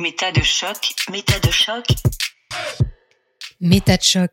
Méta 0.00 0.32
de 0.32 0.40
choc, 0.40 0.94
méta 1.10 1.38
de 1.40 1.50
choc. 1.50 1.84
Méta 3.60 3.98
de 3.98 4.02
choc. 4.02 4.30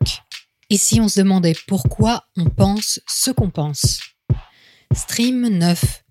Et 0.70 0.78
si 0.78 0.98
on 0.98 1.08
se 1.08 1.20
demandait 1.20 1.54
pourquoi 1.66 2.24
on 2.38 2.46
pense 2.46 3.00
ce 3.06 3.30
qu'on 3.30 3.50
pense 3.50 4.00
Stream 4.94 5.46
9. 5.46 6.04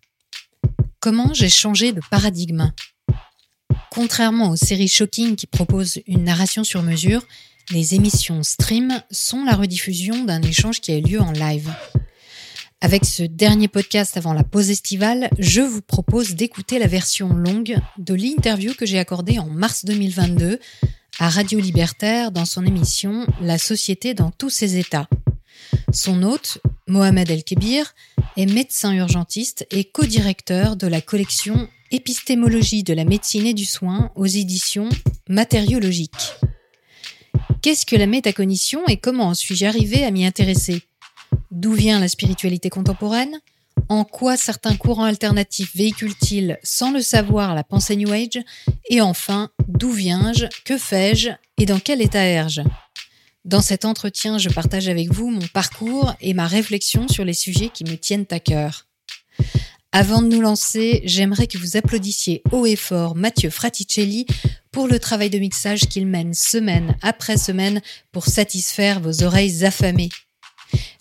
Comment 1.00 1.34
j'ai 1.34 1.50
changé 1.50 1.92
de 1.92 2.02
paradigme? 2.12 2.72
Contrairement 3.90 4.52
aux 4.52 4.56
séries 4.56 4.88
Shocking 4.88 5.36
qui 5.36 5.48
proposent 5.48 6.02
une 6.06 6.26
narration 6.26 6.64
sur 6.64 6.84
mesure, 6.84 7.24
les 7.72 7.96
émissions 7.96 8.44
Stream 8.44 9.02
sont 9.10 9.44
la 9.44 9.56
rediffusion 9.56 10.24
d'un 10.24 10.44
échange 10.44 10.82
qui 10.82 10.92
a 10.92 10.98
eu 10.98 11.02
lieu 11.02 11.20
en 11.20 11.32
live. 11.32 11.74
Avec 12.80 13.06
ce 13.06 13.24
dernier 13.24 13.68
podcast 13.68 14.18
avant 14.18 14.34
la 14.34 14.44
pause 14.44 14.70
estivale, 14.70 15.32
je 15.40 15.62
vous 15.62 15.82
propose 15.82 16.36
d'écouter 16.36 16.78
la 16.78 16.86
version 16.86 17.30
longue 17.30 17.80
de 17.98 18.14
l'interview 18.14 18.76
que 18.76 18.86
j'ai 18.86 19.00
accordée 19.00 19.40
en 19.40 19.48
mars 19.48 19.84
2022 19.84 20.60
à 21.18 21.30
Radio 21.30 21.60
Libertaire 21.60 22.32
dans 22.32 22.46
son 22.46 22.64
émission 22.68 23.26
La 23.42 23.58
société 23.58 24.14
dans 24.14 24.30
tous 24.30 24.52
ses 24.52 24.78
états. 24.78 25.10
Son 25.92 26.22
hôte, 26.22 26.60
Mohamed 26.88 27.32
El-Kébir, 27.32 27.96
est 28.38 28.46
médecin 28.46 28.94
urgentiste 28.94 29.66
et 29.72 29.86
co-directeur 29.86 30.76
de 30.76 30.86
la 30.86 31.02
collection 31.02 31.68
Épistémologie 31.90 32.84
de 32.84 32.94
la 32.94 33.06
médecine 33.06 33.48
et 33.48 33.56
du 33.56 33.66
soin 33.66 34.12
aux 34.16 34.28
éditions 34.28 34.90
Matériologiques. 35.30 36.36
Qu'est-ce 37.64 37.88
que 37.88 37.96
la 37.96 38.06
métacognition 38.06 38.86
et 38.88 38.98
comment 38.98 39.34
suis-je 39.34 39.66
arrivé 39.66 40.04
à 40.04 40.12
m'y 40.12 40.26
intéresser? 40.26 40.84
D'où 41.52 41.74
vient 41.74 42.00
la 42.00 42.08
spiritualité 42.08 42.70
contemporaine? 42.70 43.40
En 43.90 44.04
quoi 44.04 44.36
certains 44.36 44.76
courants 44.76 45.06
alternatifs 45.06 45.76
véhiculent-ils 45.76 46.58
sans 46.64 46.92
le 46.92 47.02
savoir 47.02 47.56
la 47.56 47.64
pensée 47.64 47.96
New 47.96 48.12
Age? 48.12 48.44
Et 48.90 49.02
enfin, 49.02 49.50
d'où 49.68 49.92
viens-je? 49.92 50.46
Que 50.66 50.78
fais-je? 50.78 51.30
Et 51.58 51.66
dans 51.66 51.80
quel 51.80 52.02
état 52.02 52.26
erge? 52.26 52.62
Dans 53.46 53.62
cet 53.62 53.86
entretien, 53.86 54.38
je 54.38 54.50
partage 54.50 54.90
avec 54.90 55.14
vous 55.14 55.30
mon 55.30 55.48
parcours 55.54 56.14
et 56.20 56.34
ma 56.34 56.48
réflexion 56.48 57.08
sur 57.08 57.24
les 57.24 57.34
sujets 57.34 57.70
qui 57.70 57.86
me 57.86 57.96
tiennent 57.96 58.26
à 58.32 58.42
cœur. 58.42 58.88
Avant 59.94 60.22
de 60.22 60.28
nous 60.28 60.42
lancer, 60.42 61.02
j'aimerais 61.06 61.48
que 61.48 61.58
vous 61.58 61.78
applaudissiez 61.78 62.44
haut 62.52 62.66
et 62.66 62.76
fort 62.76 63.16
Mathieu 63.16 63.50
Fraticelli 63.50 64.26
pour 64.72 64.90
le 64.90 65.00
travail 65.00 65.30
de 65.30 65.40
mixage 65.40 65.88
qu'il 65.88 66.08
mène 66.08 66.34
semaine 66.34 66.98
après 67.02 67.38
semaine 67.38 67.82
pour 68.12 68.26
satisfaire 68.26 69.00
vos 69.00 69.24
oreilles 69.24 69.64
affamées. 69.64 70.10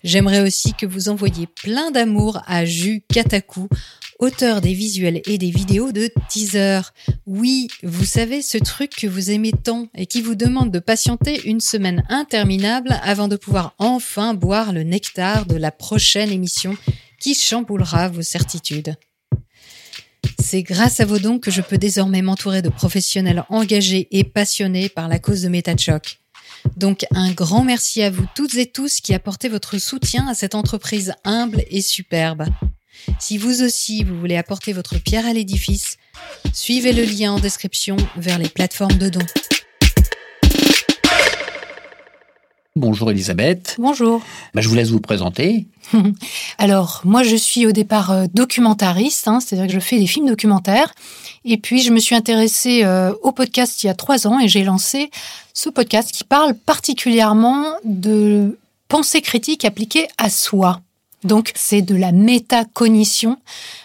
J'aimerais 0.03 0.41
aussi 0.41 0.73
que 0.73 0.85
vous 0.85 1.09
envoyiez 1.09 1.47
plein 1.47 1.91
d'amour 1.91 2.41
à 2.45 2.65
Jus 2.65 3.03
Kataku, 3.11 3.67
auteur 4.19 4.61
des 4.61 4.73
visuels 4.73 5.21
et 5.25 5.37
des 5.37 5.51
vidéos 5.51 5.91
de 5.91 6.09
teaser. 6.29 6.81
Oui, 7.25 7.67
vous 7.83 8.05
savez 8.05 8.41
ce 8.41 8.57
truc 8.57 8.91
que 8.95 9.07
vous 9.07 9.31
aimez 9.31 9.51
tant 9.51 9.87
et 9.95 10.05
qui 10.05 10.21
vous 10.21 10.35
demande 10.35 10.71
de 10.71 10.79
patienter 10.79 11.41
une 11.45 11.61
semaine 11.61 12.03
interminable 12.09 12.99
avant 13.03 13.27
de 13.27 13.35
pouvoir 13.35 13.75
enfin 13.79 14.33
boire 14.33 14.73
le 14.73 14.83
nectar 14.83 15.45
de 15.45 15.55
la 15.55 15.71
prochaine 15.71 16.31
émission 16.31 16.75
qui 17.19 17.33
chamboulera 17.33 18.09
vos 18.09 18.21
certitudes. 18.21 18.95
C'est 20.39 20.63
grâce 20.63 20.99
à 20.99 21.05
vos 21.05 21.19
dons 21.19 21.39
que 21.39 21.51
je 21.51 21.61
peux 21.61 21.77
désormais 21.77 22.21
m'entourer 22.21 22.61
de 22.61 22.69
professionnels 22.69 23.43
engagés 23.49 24.07
et 24.11 24.23
passionnés 24.23 24.87
par 24.87 25.07
la 25.07 25.19
cause 25.19 25.41
de 25.41 25.49
MetaChoc. 25.49 26.19
Donc 26.75 27.05
un 27.11 27.31
grand 27.31 27.63
merci 27.63 28.01
à 28.03 28.09
vous 28.09 28.25
toutes 28.35 28.55
et 28.55 28.65
tous 28.65 29.01
qui 29.01 29.13
apportez 29.13 29.49
votre 29.49 29.77
soutien 29.77 30.27
à 30.27 30.33
cette 30.33 30.55
entreprise 30.55 31.13
humble 31.23 31.63
et 31.69 31.81
superbe. 31.81 32.45
Si 33.19 33.37
vous 33.37 33.63
aussi 33.63 34.03
vous 34.03 34.19
voulez 34.19 34.37
apporter 34.37 34.73
votre 34.73 34.97
pierre 34.97 35.25
à 35.25 35.33
l'édifice, 35.33 35.97
suivez 36.53 36.93
le 36.93 37.03
lien 37.03 37.33
en 37.33 37.39
description 37.39 37.97
vers 38.15 38.37
les 38.37 38.49
plateformes 38.49 38.97
de 38.97 39.09
dons. 39.09 39.25
Bonjour 42.77 43.09
Elisabeth. 43.09 43.75
Bonjour. 43.79 44.21
Bah, 44.53 44.61
je 44.61 44.69
vous 44.69 44.75
laisse 44.75 44.89
vous 44.89 44.99
présenter. 44.99 45.65
Alors, 46.59 47.01
moi 47.05 47.23
je 47.23 47.35
suis 47.35 47.65
au 47.65 47.71
départ 47.71 48.11
euh, 48.11 48.25
documentariste, 48.31 49.27
hein, 49.27 49.39
c'est-à-dire 49.39 49.67
que 49.67 49.73
je 49.73 49.79
fais 49.79 49.97
des 49.97 50.05
films 50.05 50.27
documentaires. 50.27 50.93
Et 51.43 51.57
puis 51.57 51.81
je 51.81 51.91
me 51.91 51.99
suis 51.99 52.15
intéressée 52.15 52.83
euh, 52.83 53.13
au 53.23 53.31
podcast 53.31 53.83
il 53.83 53.87
y 53.87 53.89
a 53.89 53.95
trois 53.95 54.27
ans 54.27 54.39
et 54.39 54.47
j'ai 54.47 54.63
lancé 54.63 55.09
ce 55.53 55.69
podcast 55.69 56.11
qui 56.11 56.23
parle 56.23 56.53
particulièrement 56.53 57.65
de 57.83 58.59
pensée 58.87 59.21
critique 59.21 59.65
appliquée 59.65 60.07
à 60.19 60.29
soi. 60.29 60.81
Donc 61.23 61.51
c'est 61.55 61.81
de 61.81 61.95
la 61.95 62.11
métacognition, 62.11 63.37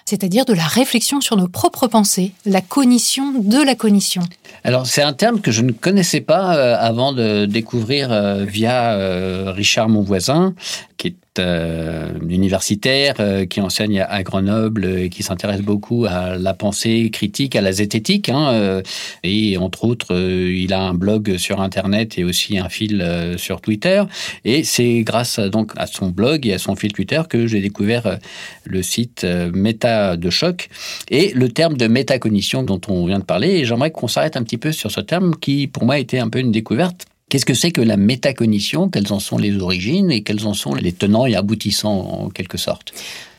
c'est-à-dire 0.04 0.44
de 0.44 0.52
la 0.52 0.64
réflexion 0.64 1.20
sur 1.20 1.36
nos 1.36 1.48
propres 1.48 1.86
pensées, 1.86 2.32
la 2.44 2.60
cognition 2.60 3.32
de 3.38 3.62
la 3.62 3.74
cognition. 3.74 4.22
Alors 4.64 4.86
c'est 4.86 5.02
un 5.02 5.14
terme 5.14 5.40
que 5.40 5.50
je 5.50 5.62
ne 5.62 5.72
connaissais 5.72 6.20
pas 6.20 6.56
euh, 6.56 6.76
avant 6.78 7.12
de 7.12 7.46
découvrir 7.46 8.12
euh, 8.12 8.44
via 8.44 8.92
euh, 8.92 9.50
Richard 9.50 9.88
mon 9.88 10.02
voisin, 10.02 10.54
qui 10.98 11.08
est 11.08 11.31
universitaire, 11.38 13.14
qui 13.48 13.60
enseigne 13.60 14.00
à 14.00 14.22
Grenoble 14.22 14.84
et 14.84 15.08
qui 15.08 15.22
s'intéresse 15.22 15.62
beaucoup 15.62 16.04
à 16.06 16.36
la 16.36 16.54
pensée 16.54 17.10
critique, 17.10 17.56
à 17.56 17.60
la 17.60 17.72
zététique. 17.72 18.28
Hein, 18.28 18.82
et 19.22 19.56
entre 19.56 19.84
autres, 19.84 20.14
il 20.14 20.72
a 20.72 20.80
un 20.80 20.94
blog 20.94 21.36
sur 21.36 21.60
Internet 21.60 22.18
et 22.18 22.24
aussi 22.24 22.58
un 22.58 22.68
fil 22.68 23.34
sur 23.38 23.60
Twitter. 23.60 24.02
Et 24.44 24.64
c'est 24.64 25.02
grâce 25.02 25.38
donc 25.38 25.72
à 25.76 25.86
son 25.86 26.10
blog 26.10 26.46
et 26.46 26.54
à 26.54 26.58
son 26.58 26.76
fil 26.76 26.92
Twitter 26.92 27.22
que 27.28 27.46
j'ai 27.46 27.60
découvert 27.60 28.18
le 28.64 28.82
site 28.82 29.24
Méta 29.54 30.16
de 30.16 30.30
choc 30.30 30.68
et 31.10 31.32
le 31.34 31.48
terme 31.48 31.76
de 31.76 31.86
métacognition 31.86 32.62
dont 32.62 32.80
on 32.88 33.06
vient 33.06 33.18
de 33.18 33.24
parler. 33.24 33.50
Et 33.50 33.64
j'aimerais 33.64 33.90
qu'on 33.90 34.08
s'arrête 34.08 34.36
un 34.36 34.42
petit 34.42 34.58
peu 34.58 34.72
sur 34.72 34.90
ce 34.90 35.00
terme 35.00 35.34
qui, 35.36 35.66
pour 35.66 35.84
moi, 35.84 35.98
était 35.98 36.18
un 36.18 36.28
peu 36.28 36.38
une 36.38 36.52
découverte. 36.52 37.06
Qu'est-ce 37.32 37.46
que 37.46 37.54
c'est 37.54 37.70
que 37.70 37.80
la 37.80 37.96
métacognition? 37.96 38.90
Quelles 38.90 39.10
en 39.10 39.18
sont 39.18 39.38
les 39.38 39.56
origines 39.56 40.10
et 40.10 40.22
quels 40.22 40.46
en 40.46 40.52
sont 40.52 40.74
les 40.74 40.92
tenants 40.92 41.24
et 41.24 41.34
aboutissants 41.34 41.98
en 41.98 42.28
quelque 42.28 42.58
sorte? 42.58 42.92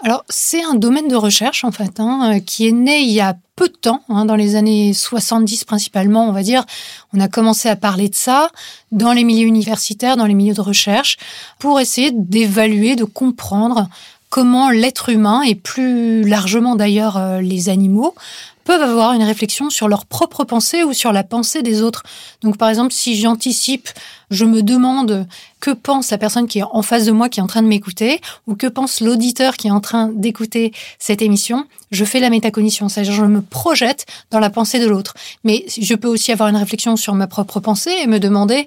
Alors, 0.03 0.25
c'est 0.29 0.63
un 0.63 0.73
domaine 0.73 1.07
de 1.07 1.15
recherche, 1.15 1.63
en 1.63 1.71
fait, 1.71 1.99
hein, 1.99 2.39
qui 2.39 2.67
est 2.67 2.71
né 2.71 3.01
il 3.01 3.11
y 3.11 3.21
a 3.21 3.37
peu 3.55 3.67
de 3.67 3.75
temps, 3.75 4.01
hein, 4.09 4.25
dans 4.25 4.35
les 4.35 4.55
années 4.55 4.93
70 4.93 5.65
principalement, 5.65 6.27
on 6.27 6.31
va 6.31 6.41
dire. 6.41 6.65
On 7.13 7.19
a 7.19 7.27
commencé 7.27 7.69
à 7.69 7.75
parler 7.75 8.09
de 8.09 8.15
ça 8.15 8.49
dans 8.91 9.13
les 9.13 9.23
milieux 9.23 9.45
universitaires, 9.45 10.17
dans 10.17 10.25
les 10.25 10.33
milieux 10.33 10.55
de 10.55 10.61
recherche, 10.61 11.19
pour 11.59 11.79
essayer 11.79 12.09
d'évaluer, 12.11 12.95
de 12.95 13.03
comprendre 13.03 13.89
comment 14.31 14.71
l'être 14.71 15.09
humain, 15.09 15.43
et 15.43 15.53
plus 15.53 16.23
largement 16.23 16.75
d'ailleurs 16.75 17.17
euh, 17.17 17.41
les 17.41 17.69
animaux, 17.69 18.15
peuvent 18.63 18.81
avoir 18.81 19.13
une 19.13 19.23
réflexion 19.23 19.69
sur 19.69 19.87
leur 19.87 20.05
propre 20.05 20.43
pensée 20.43 20.83
ou 20.83 20.93
sur 20.93 21.11
la 21.11 21.23
pensée 21.23 21.61
des 21.61 21.81
autres. 21.81 22.03
Donc 22.41 22.57
par 22.57 22.69
exemple, 22.69 22.93
si 22.93 23.15
j'anticipe, 23.15 23.89
je 24.31 24.45
me 24.45 24.63
demande 24.63 25.27
que 25.59 25.71
pense 25.71 26.11
la 26.11 26.17
personne 26.17 26.47
qui 26.47 26.59
est 26.59 26.63
en 26.63 26.81
face 26.81 27.05
de 27.05 27.11
moi, 27.11 27.29
qui 27.29 27.39
est 27.39 27.43
en 27.43 27.47
train 27.47 27.61
de 27.61 27.67
m'écouter, 27.67 28.19
ou 28.47 28.55
que 28.55 28.67
pense 28.67 28.99
l'auditeur 28.99 29.55
qui 29.55 29.67
est 29.67 29.71
en 29.71 29.79
train 29.79 30.09
d'écouter 30.09 30.73
cette 30.99 31.21
émission, 31.21 31.65
je 31.91 32.03
fais 32.03 32.19
la 32.19 32.29
métacognition, 32.29 32.89
c'est-à-dire 32.89 33.13
je 33.13 33.23
me 33.23 33.41
projette 33.41 34.05
dans 34.31 34.39
la 34.39 34.49
pensée 34.49 34.79
de 34.79 34.87
l'autre. 34.87 35.13
Mais 35.43 35.65
je 35.79 35.95
peux 35.95 36.07
aussi 36.07 36.31
avoir 36.31 36.49
une 36.49 36.57
réflexion 36.57 36.95
sur 36.95 37.13
ma 37.13 37.27
propre 37.27 37.59
pensée 37.59 37.93
et 38.01 38.07
me 38.07 38.19
demander 38.19 38.65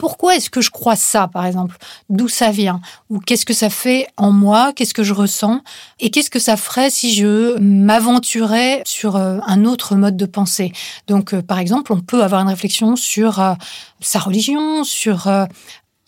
pourquoi 0.00 0.34
est-ce 0.34 0.48
que 0.48 0.62
je 0.62 0.70
crois 0.70 0.96
ça, 0.96 1.28
par 1.28 1.44
exemple? 1.44 1.76
D'où 2.08 2.26
ça 2.26 2.50
vient? 2.50 2.80
Ou 3.10 3.20
qu'est-ce 3.20 3.44
que 3.44 3.52
ça 3.52 3.68
fait 3.68 4.06
en 4.16 4.32
moi? 4.32 4.72
Qu'est-ce 4.74 4.94
que 4.94 5.02
je 5.02 5.12
ressens? 5.12 5.60
Et 6.00 6.10
qu'est-ce 6.10 6.30
que 6.30 6.38
ça 6.38 6.56
ferait 6.56 6.88
si 6.88 7.14
je 7.14 7.58
m'aventurais 7.58 8.82
sur 8.86 9.16
euh, 9.16 9.38
un 9.46 9.66
autre 9.66 9.96
mode 9.96 10.16
de 10.16 10.24
pensée? 10.24 10.72
Donc, 11.06 11.34
euh, 11.34 11.42
par 11.42 11.58
exemple, 11.58 11.92
on 11.92 12.00
peut 12.00 12.22
avoir 12.22 12.40
une 12.40 12.48
réflexion 12.48 12.96
sur 12.96 13.40
euh, 13.40 13.52
sa 14.00 14.20
religion, 14.20 14.84
sur 14.84 15.28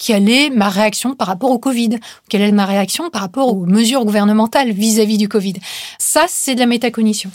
quelle 0.04 0.28
est 0.28 0.50
ma 0.50 0.68
réaction 0.68 1.14
par 1.14 1.28
rapport 1.28 1.50
au 1.50 1.58
Covid? 1.58 1.90
Quelle 2.28 2.42
est 2.42 2.52
ma 2.52 2.66
réaction 2.66 3.08
par 3.10 3.20
rapport 3.20 3.54
aux 3.54 3.66
mesures 3.66 4.04
gouvernementales 4.04 4.72
vis-à-vis 4.72 5.16
du 5.16 5.28
Covid? 5.28 5.54
Ça, 5.98 6.24
c'est 6.28 6.56
de 6.56 6.60
la 6.60 6.66
métacognition. 6.66 7.30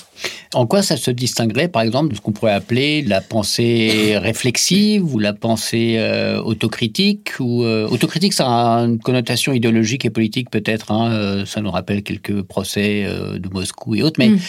En 0.53 0.65
quoi 0.65 0.81
ça 0.81 0.97
se 0.97 1.09
distinguerait, 1.11 1.69
par 1.69 1.81
exemple, 1.81 2.09
de 2.09 2.15
ce 2.15 2.21
qu'on 2.21 2.33
pourrait 2.33 2.53
appeler 2.53 3.03
la 3.03 3.21
pensée 3.21 4.17
réflexive 4.21 5.13
ou 5.13 5.19
la 5.19 5.33
pensée 5.33 5.95
euh, 5.97 6.41
autocritique 6.41 7.31
ou 7.39 7.63
euh, 7.63 7.87
Autocritique, 7.87 8.33
ça 8.33 8.47
a 8.47 8.79
une 8.81 8.99
connotation 8.99 9.53
idéologique 9.53 10.03
et 10.03 10.09
politique 10.09 10.49
peut-être. 10.49 10.91
Hein, 10.91 11.11
euh, 11.11 11.45
ça 11.45 11.61
nous 11.61 11.71
rappelle 11.71 12.03
quelques 12.03 12.41
procès 12.41 13.05
de 13.05 13.49
Moscou 13.49 13.95
et 13.95 14.03
autres. 14.03 14.19
Mais 14.19 14.29
mm. 14.29 14.39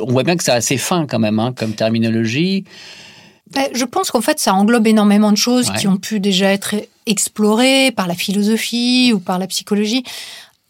on 0.00 0.10
voit 0.10 0.24
bien 0.24 0.36
que 0.36 0.42
c'est 0.42 0.50
assez 0.50 0.76
fin 0.76 1.06
quand 1.06 1.20
même 1.20 1.38
hein, 1.38 1.54
comme 1.56 1.74
terminologie. 1.74 2.64
Ben, 3.52 3.68
je 3.74 3.84
pense 3.84 4.10
qu'en 4.10 4.22
fait, 4.22 4.38
ça 4.38 4.54
englobe 4.54 4.86
énormément 4.86 5.30
de 5.30 5.36
choses 5.36 5.70
qui 5.72 5.86
ont 5.86 5.98
pu 5.98 6.20
déjà 6.20 6.50
être 6.52 6.74
explorées 7.06 7.92
par 7.92 8.06
la 8.06 8.14
philosophie 8.14 9.12
ou 9.14 9.20
par 9.20 9.38
la 9.38 9.46
psychologie 9.46 10.04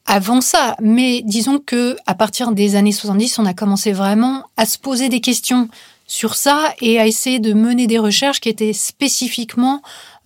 avant 0.06 0.40
ça. 0.40 0.76
Mais 0.80 1.22
disons 1.24 1.58
que 1.58 1.96
à 2.06 2.14
partir 2.14 2.52
des 2.52 2.76
années 2.76 2.92
70, 2.92 3.38
on 3.38 3.46
a 3.46 3.54
commencé 3.54 3.92
vraiment 3.92 4.44
à 4.56 4.66
se 4.66 4.78
poser 4.78 5.08
des 5.08 5.20
questions 5.20 5.68
sur 6.06 6.34
ça 6.34 6.74
et 6.80 6.98
à 6.98 7.06
essayer 7.06 7.38
de 7.38 7.54
mener 7.54 7.86
des 7.86 7.98
recherches 7.98 8.40
qui 8.40 8.48
étaient 8.48 8.72
spécifiquement 8.72 9.82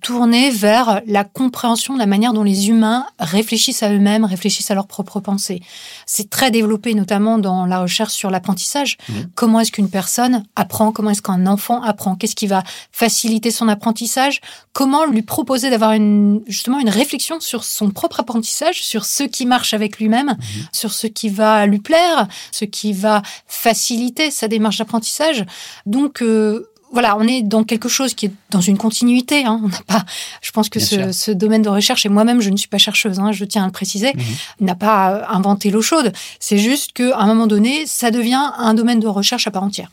tourné 0.06 0.50
vers 0.50 1.00
la 1.08 1.24
compréhension 1.24 1.94
de 1.94 1.98
la 1.98 2.06
manière 2.06 2.32
dont 2.32 2.44
les 2.44 2.68
humains 2.68 3.06
réfléchissent 3.18 3.82
à 3.82 3.92
eux-mêmes, 3.92 4.24
réfléchissent 4.24 4.70
à 4.70 4.76
leurs 4.76 4.86
propres 4.86 5.18
pensées. 5.18 5.60
C'est 6.06 6.30
très 6.30 6.52
développé 6.52 6.94
notamment 6.94 7.38
dans 7.38 7.66
la 7.66 7.80
recherche 7.80 8.12
sur 8.12 8.30
l'apprentissage. 8.30 8.98
Mmh. 9.08 9.14
Comment 9.34 9.58
est-ce 9.58 9.72
qu'une 9.72 9.90
personne 9.90 10.44
apprend? 10.54 10.92
Comment 10.92 11.10
est-ce 11.10 11.22
qu'un 11.22 11.48
enfant 11.48 11.82
apprend? 11.82 12.14
Qu'est-ce 12.14 12.36
qui 12.36 12.46
va 12.46 12.62
faciliter 12.92 13.50
son 13.50 13.66
apprentissage? 13.66 14.40
Comment 14.72 15.06
lui 15.06 15.22
proposer 15.22 15.70
d'avoir 15.70 15.90
une, 15.90 16.40
justement 16.46 16.78
une 16.78 16.88
réflexion 16.88 17.40
sur 17.40 17.64
son 17.64 17.90
propre 17.90 18.20
apprentissage, 18.20 18.84
sur 18.84 19.04
ce 19.04 19.24
qui 19.24 19.44
marche 19.44 19.74
avec 19.74 19.98
lui-même, 19.98 20.36
sur 20.70 20.92
ce 20.92 21.08
qui 21.08 21.30
va 21.30 21.66
lui 21.66 21.80
plaire, 21.80 22.28
ce 22.52 22.64
qui 22.64 22.92
va 22.92 23.22
faciliter 23.48 24.30
sa 24.30 24.46
démarche 24.46 24.78
d'apprentissage? 24.78 25.44
Donc, 25.84 26.22
euh, 26.22 26.70
voilà, 26.92 27.16
on 27.18 27.22
est 27.22 27.42
dans 27.42 27.64
quelque 27.64 27.88
chose 27.88 28.14
qui 28.14 28.26
est 28.26 28.32
dans 28.50 28.60
une 28.60 28.78
continuité. 28.78 29.44
Hein. 29.44 29.60
On 29.64 29.68
n'a 29.68 29.80
pas, 29.86 30.04
je 30.40 30.50
pense 30.52 30.68
que 30.68 30.78
ce, 30.80 31.30
domaine 31.32 31.62
de 31.62 31.68
recherche, 31.68 32.06
et 32.06 32.08
moi-même 32.08 32.40
je 32.40 32.50
ne 32.50 32.56
suis 32.56 32.68
pas 32.68 32.78
chercheuse, 32.78 33.18
hein, 33.18 33.32
je 33.32 33.44
tiens 33.44 33.64
à 33.64 33.66
le 33.66 33.72
préciser, 33.72 34.12
Mhm. 34.14 34.24
n'a 34.66 34.74
pas 34.74 35.26
inventé 35.30 35.70
l'eau 35.70 35.82
chaude. 35.82 36.12
C'est 36.40 36.58
juste 36.58 36.92
qu'à 36.92 37.18
un 37.18 37.26
moment 37.26 37.46
donné, 37.46 37.86
ça 37.86 38.10
devient 38.10 38.50
un 38.58 38.74
domaine 38.74 39.00
de 39.00 39.08
recherche 39.08 39.46
à 39.46 39.50
part 39.50 39.62
entière. 39.64 39.90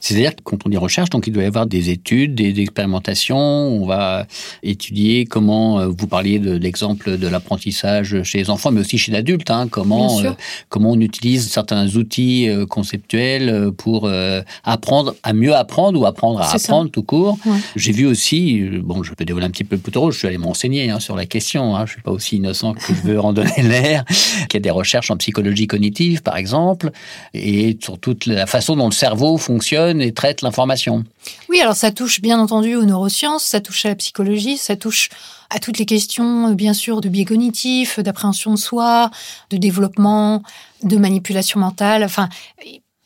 C'est-à-dire 0.00 0.34
que 0.36 0.42
quand 0.42 0.58
on 0.64 0.68
dit 0.68 0.76
recherche, 0.76 1.10
donc 1.10 1.26
il 1.26 1.32
doit 1.32 1.42
y 1.42 1.46
avoir 1.46 1.66
des 1.66 1.90
études, 1.90 2.34
des 2.34 2.60
expérimentations. 2.60 3.36
On 3.36 3.86
va 3.86 4.26
étudier 4.62 5.24
comment, 5.26 5.80
euh, 5.80 5.86
vous 5.86 6.06
parliez 6.06 6.38
de 6.38 6.52
l'exemple 6.56 7.18
de 7.18 7.28
l'apprentissage 7.28 8.22
chez 8.22 8.38
les 8.38 8.50
enfants, 8.50 8.70
mais 8.70 8.80
aussi 8.80 8.98
chez 8.98 9.12
l'adultes. 9.12 9.50
Hein, 9.50 9.68
comment, 9.68 10.20
euh, 10.20 10.30
comment 10.68 10.92
on 10.92 11.00
utilise 11.00 11.48
certains 11.50 11.88
outils 11.96 12.48
euh, 12.48 12.66
conceptuels 12.66 13.48
euh, 13.48 13.70
pour 13.70 14.06
euh, 14.06 14.42
apprendre 14.64 15.14
à 15.22 15.32
mieux 15.32 15.54
apprendre 15.54 16.00
ou 16.00 16.06
apprendre 16.06 16.40
à 16.40 16.46
C'est 16.46 16.58
ça. 16.58 16.72
apprendre 16.72 16.90
tout 16.90 17.02
court. 17.02 17.38
Ouais. 17.44 17.58
J'ai 17.76 17.92
vu 17.92 18.06
aussi, 18.06 18.62
bon, 18.82 19.02
je 19.02 19.12
peux 19.12 19.24
dévoiler 19.24 19.46
un 19.46 19.50
petit 19.50 19.64
peu 19.64 19.76
plus 19.78 19.92
tôt, 19.92 20.10
je 20.10 20.18
suis 20.18 20.28
allé 20.28 20.38
m'enseigner 20.38 20.90
hein, 20.90 21.00
sur 21.00 21.16
la 21.16 21.26
question. 21.26 21.76
Hein, 21.76 21.84
je 21.86 21.92
suis 21.92 22.02
pas 22.02 22.10
aussi 22.10 22.36
innocent 22.36 22.74
que 22.74 22.94
je 22.94 23.08
veux 23.08 23.20
en 23.20 23.32
donner 23.32 23.50
l'air. 23.62 24.04
Qu'il 24.48 24.54
y 24.54 24.56
a 24.56 24.60
des 24.60 24.70
recherches 24.70 25.10
en 25.10 25.16
psychologie 25.16 25.66
cognitive, 25.66 26.22
par 26.22 26.36
exemple, 26.36 26.90
et 27.34 27.76
sur 27.82 27.98
toute 27.98 28.26
la 28.26 28.46
façon 28.46 28.76
dont 28.76 28.86
le 28.86 28.92
cerveau 28.92 29.36
fonctionne 29.36 29.57
et 30.00 30.12
traite 30.12 30.42
l'information. 30.42 31.04
Oui, 31.48 31.60
alors 31.60 31.76
ça 31.76 31.90
touche 31.90 32.20
bien 32.20 32.38
entendu 32.38 32.74
aux 32.74 32.84
neurosciences, 32.84 33.44
ça 33.44 33.60
touche 33.60 33.84
à 33.86 33.88
la 33.88 33.94
psychologie, 33.94 34.56
ça 34.56 34.76
touche 34.76 35.08
à 35.50 35.58
toutes 35.58 35.78
les 35.78 35.86
questions, 35.86 36.48
euh, 36.48 36.54
bien 36.54 36.74
sûr, 36.74 37.00
de 37.00 37.08
biais 37.08 37.24
cognitifs, 37.24 38.00
d'appréhension 38.00 38.52
de 38.52 38.58
soi, 38.58 39.10
de 39.50 39.56
développement, 39.56 40.42
de 40.82 40.96
manipulation 40.96 41.60
mentale. 41.60 42.04
Enfin, 42.04 42.28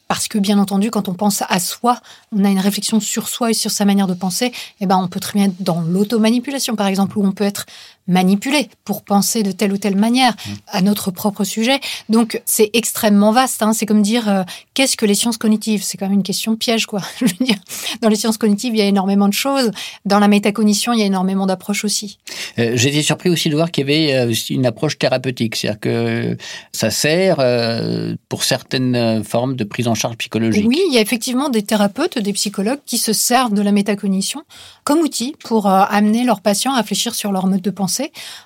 parce 0.08 0.28
que 0.28 0.38
bien 0.38 0.58
entendu, 0.58 0.90
quand 0.90 1.08
on 1.08 1.14
pense 1.14 1.42
à 1.48 1.58
soi, 1.58 1.98
on 2.36 2.44
a 2.44 2.50
une 2.50 2.58
réflexion 2.58 3.00
sur 3.00 3.28
soi 3.28 3.50
et 3.50 3.54
sur 3.54 3.70
sa 3.70 3.84
manière 3.84 4.06
de 4.06 4.14
penser. 4.14 4.52
Et 4.80 4.86
ben, 4.86 4.98
on 4.98 5.08
peut 5.08 5.20
très 5.20 5.38
bien 5.38 5.48
être 5.48 5.54
dans 5.60 5.80
l'automanipulation, 5.80 6.76
par 6.76 6.86
exemple, 6.86 7.16
où 7.16 7.26
on 7.26 7.32
peut 7.32 7.44
être 7.44 7.64
manipulé 8.06 8.68
pour 8.84 9.02
penser 9.02 9.42
de 9.42 9.52
telle 9.52 9.72
ou 9.72 9.78
telle 9.78 9.96
manière 9.96 10.34
à 10.68 10.82
notre 10.82 11.10
propre 11.10 11.44
sujet. 11.44 11.80
Donc, 12.08 12.40
c'est 12.44 12.70
extrêmement 12.72 13.32
vaste. 13.32 13.62
hein. 13.62 13.72
C'est 13.72 13.86
comme 13.86 14.02
dire 14.02 14.28
euh, 14.28 14.42
qu'est-ce 14.74 14.96
que 14.96 15.06
les 15.06 15.14
sciences 15.14 15.36
cognitives? 15.38 15.82
C'est 15.82 15.96
quand 15.98 16.06
même 16.06 16.14
une 16.18 16.22
question 16.22 16.56
piège, 16.56 16.86
quoi. 16.86 17.00
Je 17.20 17.26
veux 17.26 17.44
dire, 17.44 17.56
dans 18.00 18.08
les 18.08 18.16
sciences 18.16 18.38
cognitives, 18.38 18.74
il 18.74 18.78
y 18.78 18.82
a 18.82 18.86
énormément 18.86 19.28
de 19.28 19.32
choses. 19.34 19.70
Dans 20.04 20.18
la 20.18 20.28
métacognition, 20.28 20.92
il 20.92 21.00
y 21.00 21.02
a 21.02 21.06
énormément 21.06 21.46
d'approches 21.46 21.84
aussi. 21.84 22.18
Euh, 22.58 22.72
J'ai 22.74 22.88
été 22.88 23.02
surpris 23.02 23.30
aussi 23.30 23.48
de 23.48 23.54
voir 23.54 23.70
qu'il 23.70 23.88
y 23.88 23.92
avait 23.92 24.14
euh, 24.14 24.30
aussi 24.30 24.54
une 24.54 24.66
approche 24.66 24.98
thérapeutique, 24.98 25.56
c'est-à-dire 25.56 25.80
que 25.80 26.36
ça 26.72 26.90
sert 26.90 27.36
euh, 27.38 28.16
pour 28.28 28.44
certaines 28.44 29.22
formes 29.24 29.54
de 29.56 29.64
prise 29.64 29.88
en 29.88 29.94
charge 29.94 30.16
psychologique. 30.16 30.66
Oui, 30.66 30.80
il 30.88 30.94
y 30.94 30.98
a 30.98 31.00
effectivement 31.00 31.48
des 31.48 31.62
thérapeutes, 31.62 32.18
des 32.18 32.32
psychologues 32.32 32.80
qui 32.84 32.98
se 32.98 33.12
servent 33.12 33.54
de 33.54 33.62
la 33.62 33.72
métacognition 33.72 34.42
comme 34.84 34.98
outil 35.00 35.34
pour 35.44 35.68
amener 35.68 36.24
leurs 36.24 36.40
patients 36.40 36.72
à 36.72 36.78
réfléchir 36.78 37.14
sur 37.14 37.30
leur 37.32 37.46
mode 37.46 37.60
de 37.62 37.70
pensée, 37.70 37.91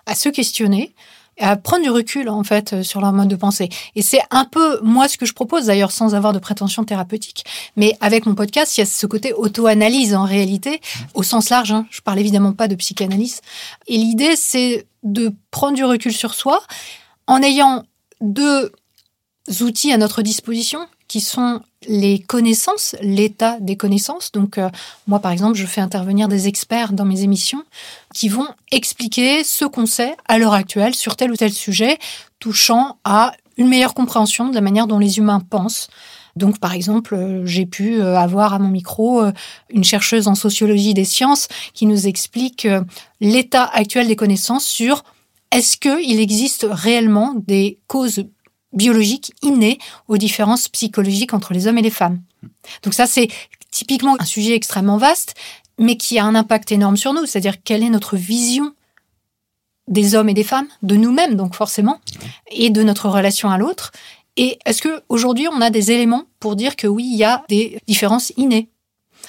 à 0.06 0.14
se 0.14 0.28
questionner, 0.28 0.94
à 1.38 1.56
prendre 1.56 1.82
du 1.82 1.90
recul 1.90 2.28
en 2.28 2.44
fait 2.44 2.72
euh, 2.72 2.82
sur 2.82 3.00
leur 3.00 3.12
mode 3.12 3.28
de 3.28 3.36
pensée. 3.36 3.68
Et 3.94 4.02
c'est 4.02 4.22
un 4.30 4.44
peu 4.44 4.80
moi 4.82 5.08
ce 5.08 5.16
que 5.18 5.26
je 5.26 5.34
propose 5.34 5.66
d'ailleurs 5.66 5.92
sans 5.92 6.14
avoir 6.14 6.32
de 6.32 6.38
prétention 6.38 6.84
thérapeutique, 6.84 7.44
mais 7.76 7.96
avec 8.00 8.26
mon 8.26 8.34
podcast, 8.34 8.76
il 8.76 8.80
y 8.80 8.82
a 8.82 8.86
ce 8.86 9.06
côté 9.06 9.32
auto-analyse 9.32 10.14
en 10.14 10.24
réalité 10.24 10.80
au 11.14 11.22
sens 11.22 11.50
large. 11.50 11.72
Hein. 11.72 11.86
Je 11.90 12.00
parle 12.00 12.18
évidemment 12.18 12.52
pas 12.52 12.68
de 12.68 12.74
psychanalyse. 12.74 13.40
Et 13.86 13.96
l'idée 13.98 14.34
c'est 14.36 14.86
de 15.02 15.32
prendre 15.50 15.74
du 15.74 15.84
recul 15.84 16.12
sur 16.12 16.34
soi 16.34 16.62
en 17.26 17.42
ayant 17.42 17.84
deux 18.20 18.72
outils 19.60 19.92
à 19.92 19.98
notre 19.98 20.22
disposition 20.22 20.80
qui 21.16 21.22
sont 21.22 21.62
les 21.88 22.18
connaissances, 22.18 22.94
l'état 23.00 23.58
des 23.58 23.78
connaissances. 23.78 24.32
Donc, 24.32 24.58
euh, 24.58 24.68
moi, 25.06 25.18
par 25.18 25.32
exemple, 25.32 25.54
je 25.54 25.64
fais 25.64 25.80
intervenir 25.80 26.28
des 26.28 26.46
experts 26.46 26.92
dans 26.92 27.06
mes 27.06 27.22
émissions 27.22 27.62
qui 28.12 28.28
vont 28.28 28.46
expliquer 28.70 29.42
ce 29.42 29.64
qu'on 29.64 29.86
sait 29.86 30.14
à 30.28 30.36
l'heure 30.36 30.52
actuelle 30.52 30.94
sur 30.94 31.16
tel 31.16 31.30
ou 31.30 31.36
tel 31.36 31.50
sujet, 31.50 31.96
touchant 32.38 32.98
à 33.04 33.32
une 33.56 33.66
meilleure 33.66 33.94
compréhension 33.94 34.50
de 34.50 34.54
la 34.54 34.60
manière 34.60 34.86
dont 34.86 34.98
les 34.98 35.16
humains 35.16 35.40
pensent. 35.40 35.88
Donc, 36.36 36.58
par 36.58 36.74
exemple, 36.74 37.14
euh, 37.14 37.46
j'ai 37.46 37.64
pu 37.64 37.98
euh, 37.98 38.18
avoir 38.18 38.52
à 38.52 38.58
mon 38.58 38.68
micro 38.68 39.22
une 39.70 39.84
chercheuse 39.84 40.28
en 40.28 40.34
sociologie 40.34 40.92
des 40.92 41.06
sciences 41.06 41.48
qui 41.72 41.86
nous 41.86 42.06
explique 42.06 42.68
l'état 43.22 43.64
actuel 43.64 44.06
des 44.06 44.16
connaissances 44.16 44.66
sur 44.66 45.02
est-ce 45.50 45.78
qu'il 45.78 46.20
existe 46.20 46.66
réellement 46.68 47.32
des 47.46 47.78
causes 47.86 48.24
biologiques 48.72 49.32
innées 49.42 49.78
aux 50.08 50.16
différences 50.16 50.68
psychologiques 50.68 51.34
entre 51.34 51.52
les 51.52 51.66
hommes 51.66 51.78
et 51.78 51.82
les 51.82 51.90
femmes. 51.90 52.20
Donc 52.82 52.94
ça, 52.94 53.06
c'est 53.06 53.28
typiquement 53.70 54.16
un 54.18 54.24
sujet 54.24 54.54
extrêmement 54.54 54.98
vaste, 54.98 55.34
mais 55.78 55.96
qui 55.96 56.18
a 56.18 56.24
un 56.24 56.34
impact 56.34 56.72
énorme 56.72 56.96
sur 56.96 57.12
nous. 57.12 57.26
C'est-à-dire 57.26 57.62
quelle 57.62 57.82
est 57.82 57.90
notre 57.90 58.16
vision 58.16 58.72
des 59.88 60.14
hommes 60.14 60.28
et 60.28 60.34
des 60.34 60.44
femmes, 60.44 60.66
de 60.82 60.96
nous-mêmes 60.96 61.36
donc 61.36 61.54
forcément, 61.54 62.00
et 62.50 62.70
de 62.70 62.82
notre 62.82 63.08
relation 63.08 63.50
à 63.50 63.58
l'autre. 63.58 63.92
Et 64.36 64.58
est-ce 64.66 64.82
que 64.82 65.02
aujourd'hui 65.08 65.46
on 65.48 65.60
a 65.60 65.70
des 65.70 65.92
éléments 65.92 66.24
pour 66.40 66.56
dire 66.56 66.76
que 66.76 66.86
oui, 66.86 67.08
il 67.10 67.16
y 67.16 67.24
a 67.24 67.44
des 67.48 67.78
différences 67.86 68.32
innées 68.36 68.68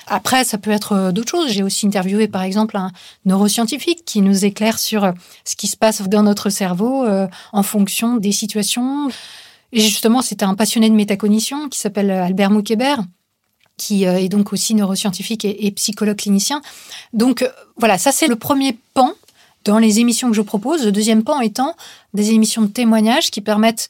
après, 0.07 0.43
ça 0.43 0.57
peut 0.57 0.71
être 0.71 0.93
euh, 0.93 1.11
d'autres 1.11 1.31
choses. 1.31 1.51
J'ai 1.51 1.63
aussi 1.63 1.85
interviewé, 1.85 2.27
par 2.27 2.43
exemple, 2.43 2.77
un 2.77 2.91
neuroscientifique 3.25 4.05
qui 4.05 4.21
nous 4.21 4.45
éclaire 4.45 4.79
sur 4.79 5.03
euh, 5.03 5.11
ce 5.45 5.55
qui 5.55 5.67
se 5.67 5.77
passe 5.77 6.01
dans 6.01 6.23
notre 6.23 6.49
cerveau 6.49 7.05
euh, 7.05 7.27
en 7.53 7.63
fonction 7.63 8.17
des 8.17 8.31
situations. 8.31 9.09
Et 9.71 9.81
justement, 9.81 10.21
c'était 10.21 10.45
un 10.45 10.55
passionné 10.55 10.89
de 10.89 10.95
métacognition 10.95 11.69
qui 11.69 11.79
s'appelle 11.79 12.09
Albert 12.09 12.51
Moukébert, 12.51 13.03
qui 13.77 14.07
euh, 14.07 14.19
est 14.19 14.29
donc 14.29 14.51
aussi 14.51 14.73
neuroscientifique 14.73 15.45
et, 15.45 15.71
psychologue 15.71 16.17
clinicien. 16.17 16.61
Donc 17.13 17.43
euh, 17.43 17.49
voilà, 17.77 17.97
ça 17.97 18.11
c'est 18.11 18.27
le 18.27 18.35
premier 18.35 18.77
pan 18.93 19.13
dans 19.63 19.77
les 19.77 19.99
émissions 19.99 20.29
que 20.29 20.35
je 20.35 20.41
propose. 20.41 20.85
Le 20.85 20.91
deuxième 20.91 21.23
pan 21.23 21.39
étant 21.39 21.75
des 22.13 22.31
émissions 22.31 22.63
de 22.63 22.67
témoignages 22.67 23.31
qui 23.31 23.41
permettent 23.41 23.87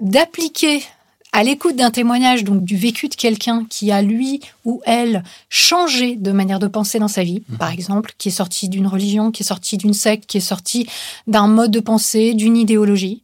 d'appliquer 0.00 0.82
à 1.32 1.44
l'écoute 1.44 1.76
d'un 1.76 1.90
témoignage, 1.90 2.44
donc 2.44 2.64
du 2.64 2.76
vécu 2.76 3.08
de 3.08 3.14
quelqu'un 3.14 3.64
qui 3.68 3.92
a 3.92 4.02
lui 4.02 4.40
ou 4.64 4.80
elle 4.84 5.22
changé 5.48 6.16
de 6.16 6.32
manière 6.32 6.58
de 6.58 6.66
penser 6.66 6.98
dans 6.98 7.08
sa 7.08 7.22
vie, 7.22 7.42
par 7.58 7.70
exemple, 7.70 8.12
qui 8.18 8.28
est 8.28 8.32
sorti 8.32 8.68
d'une 8.68 8.86
religion, 8.86 9.30
qui 9.30 9.42
est 9.42 9.46
sorti 9.46 9.76
d'une 9.76 9.94
secte, 9.94 10.26
qui 10.26 10.38
est 10.38 10.40
sorti 10.40 10.88
d'un 11.26 11.46
mode 11.46 11.70
de 11.70 11.80
pensée, 11.80 12.34
d'une 12.34 12.56
idéologie. 12.56 13.22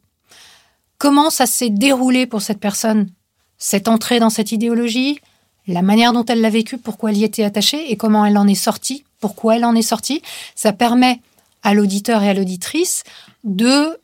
Comment 0.97 1.29
ça 1.29 1.45
s'est 1.45 1.69
déroulé 1.69 2.25
pour 2.25 2.41
cette 2.41 2.59
personne, 2.59 3.09
cette 3.57 3.87
entrée 3.87 4.19
dans 4.19 4.29
cette 4.29 4.51
idéologie, 4.51 5.19
la 5.67 5.81
manière 5.81 6.13
dont 6.13 6.25
elle 6.25 6.41
l'a 6.41 6.49
vécu, 6.49 6.77
pourquoi 6.77 7.11
elle 7.11 7.17
y 7.17 7.23
était 7.23 7.43
attachée 7.43 7.91
et 7.91 7.97
comment 7.97 8.25
elle 8.25 8.37
en 8.37 8.47
est 8.47 8.55
sortie, 8.55 9.03
pourquoi 9.19 9.57
elle 9.57 9.65
en 9.65 9.75
est 9.75 9.81
sortie? 9.81 10.21
Ça 10.55 10.71
permet 10.71 11.19
à 11.61 11.73
l'auditeur 11.73 12.23
et 12.23 12.29
à 12.29 12.33
l'auditrice 12.33 13.03
de 13.43 13.99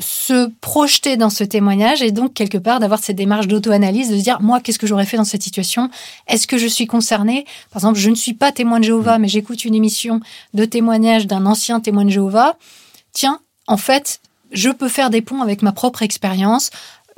se 0.00 0.50
projeter 0.60 1.16
dans 1.16 1.30
ce 1.30 1.44
témoignage 1.44 2.02
et 2.02 2.10
donc 2.10 2.34
quelque 2.34 2.58
part 2.58 2.80
d'avoir 2.80 2.98
cette 2.98 3.16
démarche 3.16 3.46
d'auto-analyse, 3.46 4.10
de 4.10 4.16
se 4.16 4.22
dire 4.22 4.40
moi 4.40 4.60
qu'est-ce 4.60 4.78
que 4.78 4.86
j'aurais 4.86 5.06
fait 5.06 5.16
dans 5.16 5.24
cette 5.24 5.42
situation? 5.42 5.88
Est-ce 6.26 6.46
que 6.46 6.58
je 6.58 6.66
suis 6.66 6.86
concernée? 6.86 7.44
Par 7.70 7.80
exemple, 7.80 7.98
je 7.98 8.10
ne 8.10 8.16
suis 8.16 8.34
pas 8.34 8.50
témoin 8.50 8.80
de 8.80 8.84
Jéhovah, 8.84 9.18
mais 9.18 9.28
j'écoute 9.28 9.64
une 9.64 9.74
émission 9.74 10.20
de 10.52 10.64
témoignage 10.64 11.26
d'un 11.26 11.46
ancien 11.46 11.78
témoin 11.80 12.04
de 12.04 12.10
Jéhovah. 12.10 12.56
Tiens, 13.12 13.38
en 13.68 13.76
fait, 13.76 14.20
je 14.50 14.70
peux 14.70 14.88
faire 14.88 15.10
des 15.10 15.22
ponts 15.22 15.42
avec 15.42 15.62
ma 15.62 15.72
propre 15.72 16.02
expérience, 16.02 16.70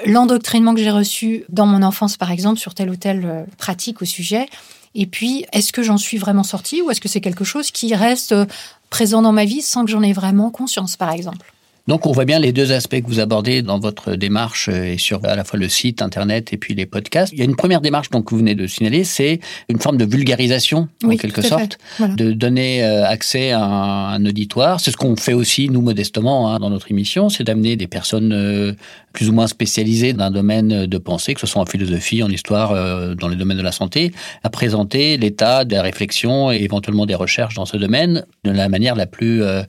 l'endoctrinement 0.05 0.75
que 0.75 0.81
j'ai 0.81 0.91
reçu 0.91 1.45
dans 1.49 1.67
mon 1.67 1.83
enfance, 1.83 2.19
par 2.19 2.31
exemple, 2.31 2.61
sur 2.61 2.75
telle 2.75 2.91
ou 2.91 2.97
telle 2.97 3.25
euh, 3.25 3.45
pratique 3.57 4.03
au 4.03 4.05
sujet. 4.05 4.49
Et 4.95 5.07
puis, 5.07 5.47
est-ce 5.53 5.73
que 5.73 5.83
j'en 5.83 5.97
suis 5.97 6.19
vraiment 6.19 6.43
sortie 6.43 6.83
ou 6.83 6.91
est-ce 6.91 7.01
que 7.01 7.09
c'est 7.09 7.23
quelque 7.23 7.45
chose 7.45 7.71
qui 7.71 7.95
reste 7.95 8.33
euh, 8.33 8.45
présent 8.91 9.23
dans 9.23 9.33
ma 9.33 9.47
vie 9.47 9.63
sans 9.63 9.85
que 9.85 9.91
j'en 9.91 10.03
ai 10.03 10.13
vraiment 10.13 10.51
conscience, 10.51 10.97
par 10.97 11.11
exemple? 11.11 11.53
Donc 11.87 12.07
on 12.07 12.13
voit 12.13 12.25
bien 12.25 12.39
les 12.41 12.53
deux 12.53 12.73
aspects 12.73 13.01
que 13.01 13.07
vous 13.07 13.21
abordez 13.21 13.63
dans 13.63 13.79
votre 13.79 14.17
démarche 14.17 14.69
euh, 14.69 14.95
et 14.95 14.99
sur 14.99 15.25
à 15.25 15.37
la 15.37 15.45
fois 15.45 15.59
le 15.59 15.69
site 15.69 16.03
internet 16.03 16.53
et 16.53 16.57
puis 16.57 16.75
les 16.75 16.87
podcasts. 16.87 17.33
Il 17.33 17.39
y 17.39 17.43
a 17.43 17.45
une 17.45 17.57
première 17.57 17.81
démarche 17.81 18.11
donc 18.11 18.27
que 18.27 18.31
vous 18.31 18.39
venez 18.39 18.55
de 18.55 18.67
signaler, 18.67 19.05
c'est 19.05 19.41
une 19.69 19.79
forme 19.79 19.97
de 19.97 20.05
vulgarisation 20.05 20.89
en 21.05 21.17
quelque 21.17 21.43
sorte. 21.43 21.79
Voilà. 21.99 22.15
de 22.15 22.33
donner 22.33 22.85
euh, 22.85 23.07
accès 23.07 23.53
à 23.53 23.63
un, 23.63 24.15
un 24.15 24.27
auditoire. 24.27 24.81
C'est 24.81 24.91
ce 24.91 24.97
qu'on 24.97 25.17
fait 25.17 25.33
aussi 25.33 25.69
nous 25.69 25.81
modestement 25.81 26.51
hein, 26.51 26.59
dans 26.59 26.71
notre 26.71 26.91
émission, 26.91 27.29
c'est 27.29 27.45
d'amener 27.45 27.77
des 27.77 27.87
personnes 27.87 28.33
euh, 28.33 28.73
plus 29.17 29.31
ou 29.31 29.33
moins 29.33 29.47
spécialisées 29.47 30.13
d'un 30.13 30.31
domaine 30.31 30.85
de 30.85 30.99
pensée, 30.99 31.33
que 31.33 31.41
ce 31.41 31.47
soit 31.47 31.63
en 31.63 31.65
philosophie, 31.65 32.23
en 32.23 32.29
histoire, 32.29 32.73
euh, 32.73 33.15
dans 33.15 33.29
les 33.29 33.37
domaines 33.37 33.57
de 33.57 33.63
la 33.63 33.73
santé, 33.73 34.13
à 34.45 34.51
présenter 34.51 35.17
l'état 35.17 35.65
des 35.65 35.81
réflexions 35.81 36.53
et 36.53 36.57
éventuellement 36.57 37.07
des 37.07 37.15
recherches 37.15 37.55
dans 37.55 37.65
ce 37.65 37.79
domaine 37.79 38.27
de 38.45 38.51
la 38.51 38.69
manière 38.69 38.95
la 38.95 39.07
plus 39.07 39.43
euh, 39.43 39.63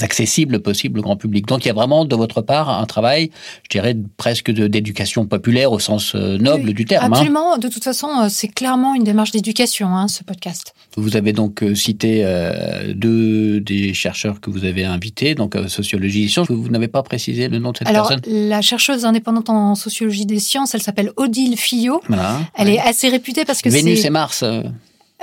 accessible 0.00 0.60
possible 0.60 1.00
au 1.00 1.02
grand 1.02 1.16
public. 1.16 1.46
Donc 1.46 1.64
il 1.64 1.68
y 1.68 1.70
a 1.70 1.74
vraiment 1.74 2.04
de 2.04 2.14
votre 2.14 2.42
part 2.42 2.70
un 2.70 2.86
travail, 2.86 3.30
je 3.64 3.70
dirais 3.70 3.96
presque 4.16 4.50
d'éducation 4.52 5.26
populaire 5.26 5.72
au 5.72 5.80
sens 5.80 6.14
euh, 6.14 6.38
noble 6.38 6.66
Oui, 6.68 6.74
du 6.74 6.84
terme. 6.84 7.06
hein. 7.06 7.16
Absolument. 7.16 7.58
De 7.58 7.66
toute 7.68 7.82
façon, 7.82 8.08
c'est 8.28 8.48
clairement 8.48 8.94
une 8.94 9.04
démarche 9.04 9.32
d'éducation, 9.32 9.88
hein, 9.96 10.06
ce 10.06 10.22
podcast. 10.22 10.74
Vous 10.96 11.16
avez 11.16 11.32
donc 11.32 11.64
cité 11.74 12.20
euh, 12.24 12.92
deux 12.94 13.60
des 13.60 13.94
chercheurs 13.94 14.40
que 14.40 14.48
vous 14.50 14.64
avez 14.64 14.84
invités, 14.84 15.34
donc 15.34 15.56
sociologie 15.66 16.24
et 16.24 16.28
sciences. 16.28 16.48
Vous 16.50 16.68
n'avez 16.68 16.88
pas 16.88 17.02
précisé 17.02 17.48
le 17.48 17.58
nom 17.58 17.72
de 17.72 17.78
cette 17.78 17.88
Alors, 17.88 18.08
personne? 18.08 18.48
la 18.48 18.60
chercheuse 18.62 18.91
indépendante 19.04 19.50
en 19.50 19.74
sociologie 19.74 20.26
des 20.26 20.38
sciences, 20.38 20.74
elle 20.74 20.82
s'appelle 20.82 21.12
Odile 21.16 21.56
Fillot. 21.56 22.00
Voilà. 22.08 22.40
Elle 22.54 22.68
Ouais. 22.68 22.74
est 22.74 22.80
assez 22.80 23.08
réputée 23.08 23.44
parce 23.44 23.62
que 23.62 23.68
Vénus 23.68 24.00
c'est... 24.00 24.06
et 24.06 24.10
Mars. 24.10 24.42
euh, 24.42 24.62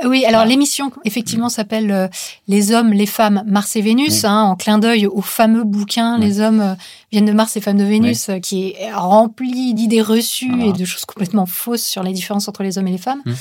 Oui, 0.06 0.24
alors 0.26 0.46
l'émission 0.46 0.92
effectivement 1.06 1.50
s'appelle 1.50 1.92
euh, 1.92 2.08
Les 2.48 2.72
hommes, 2.72 2.94
les 2.94 3.06
femmes, 3.06 3.44
Mars 3.48 3.76
et 3.76 3.82
Vénus, 3.82 4.24
hein, 4.26 4.44
en 4.44 4.56
clin 4.56 4.78
d'œil 4.80 5.08
au 5.08 5.22
fameux 5.22 5.64
bouquin. 5.66 6.18
Les 6.18 6.40
hommes 6.40 6.62
euh, 6.62 6.74
viennent 7.12 7.26
de 7.26 7.34
Mars 7.34 7.58
et 7.58 7.62
femmes 7.62 7.78
de 7.78 7.84
Vénus, 7.84 8.30
euh, 8.30 8.40
qui 8.40 8.70
est 8.80 8.92
rempli 8.94 9.74
d'idées 9.74 10.02
reçues 10.02 10.50
Voilà. 10.56 10.68
et 10.68 10.74
de 10.74 10.86
choses 10.86 11.06
complètement 11.06 11.46
fausses 11.46 11.84
sur 11.86 12.02
les 12.04 12.14
différences 12.14 12.48
entre 12.48 12.64
les 12.64 12.78
hommes 12.78 12.88
et 12.88 12.92
les 12.92 12.98
femmes. 12.98 13.22
Mm. 13.26 13.34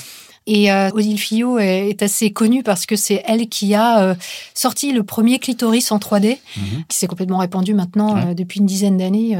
Et 0.51 0.71
Odile 0.93 1.19
Fillot 1.19 1.59
est, 1.59 1.89
est 1.89 2.01
assez 2.01 2.31
connue 2.31 2.63
parce 2.63 2.87
que 2.87 2.95
c'est 2.95 3.21
elle 3.27 3.49
qui 3.49 3.75
a 3.75 4.15
sorti 4.55 4.91
le 4.93 5.03
premier 5.03 5.37
clitoris 5.37 5.91
en 5.91 5.99
3D, 5.99 6.37
mhm. 6.57 6.63
qui 6.87 6.97
s'est 6.97 7.05
complètement 7.05 7.37
répandu 7.37 7.75
maintenant 7.75 8.33
depuis 8.33 8.59
une 8.59 8.65
dizaine 8.65 8.97
d'années 8.97 9.37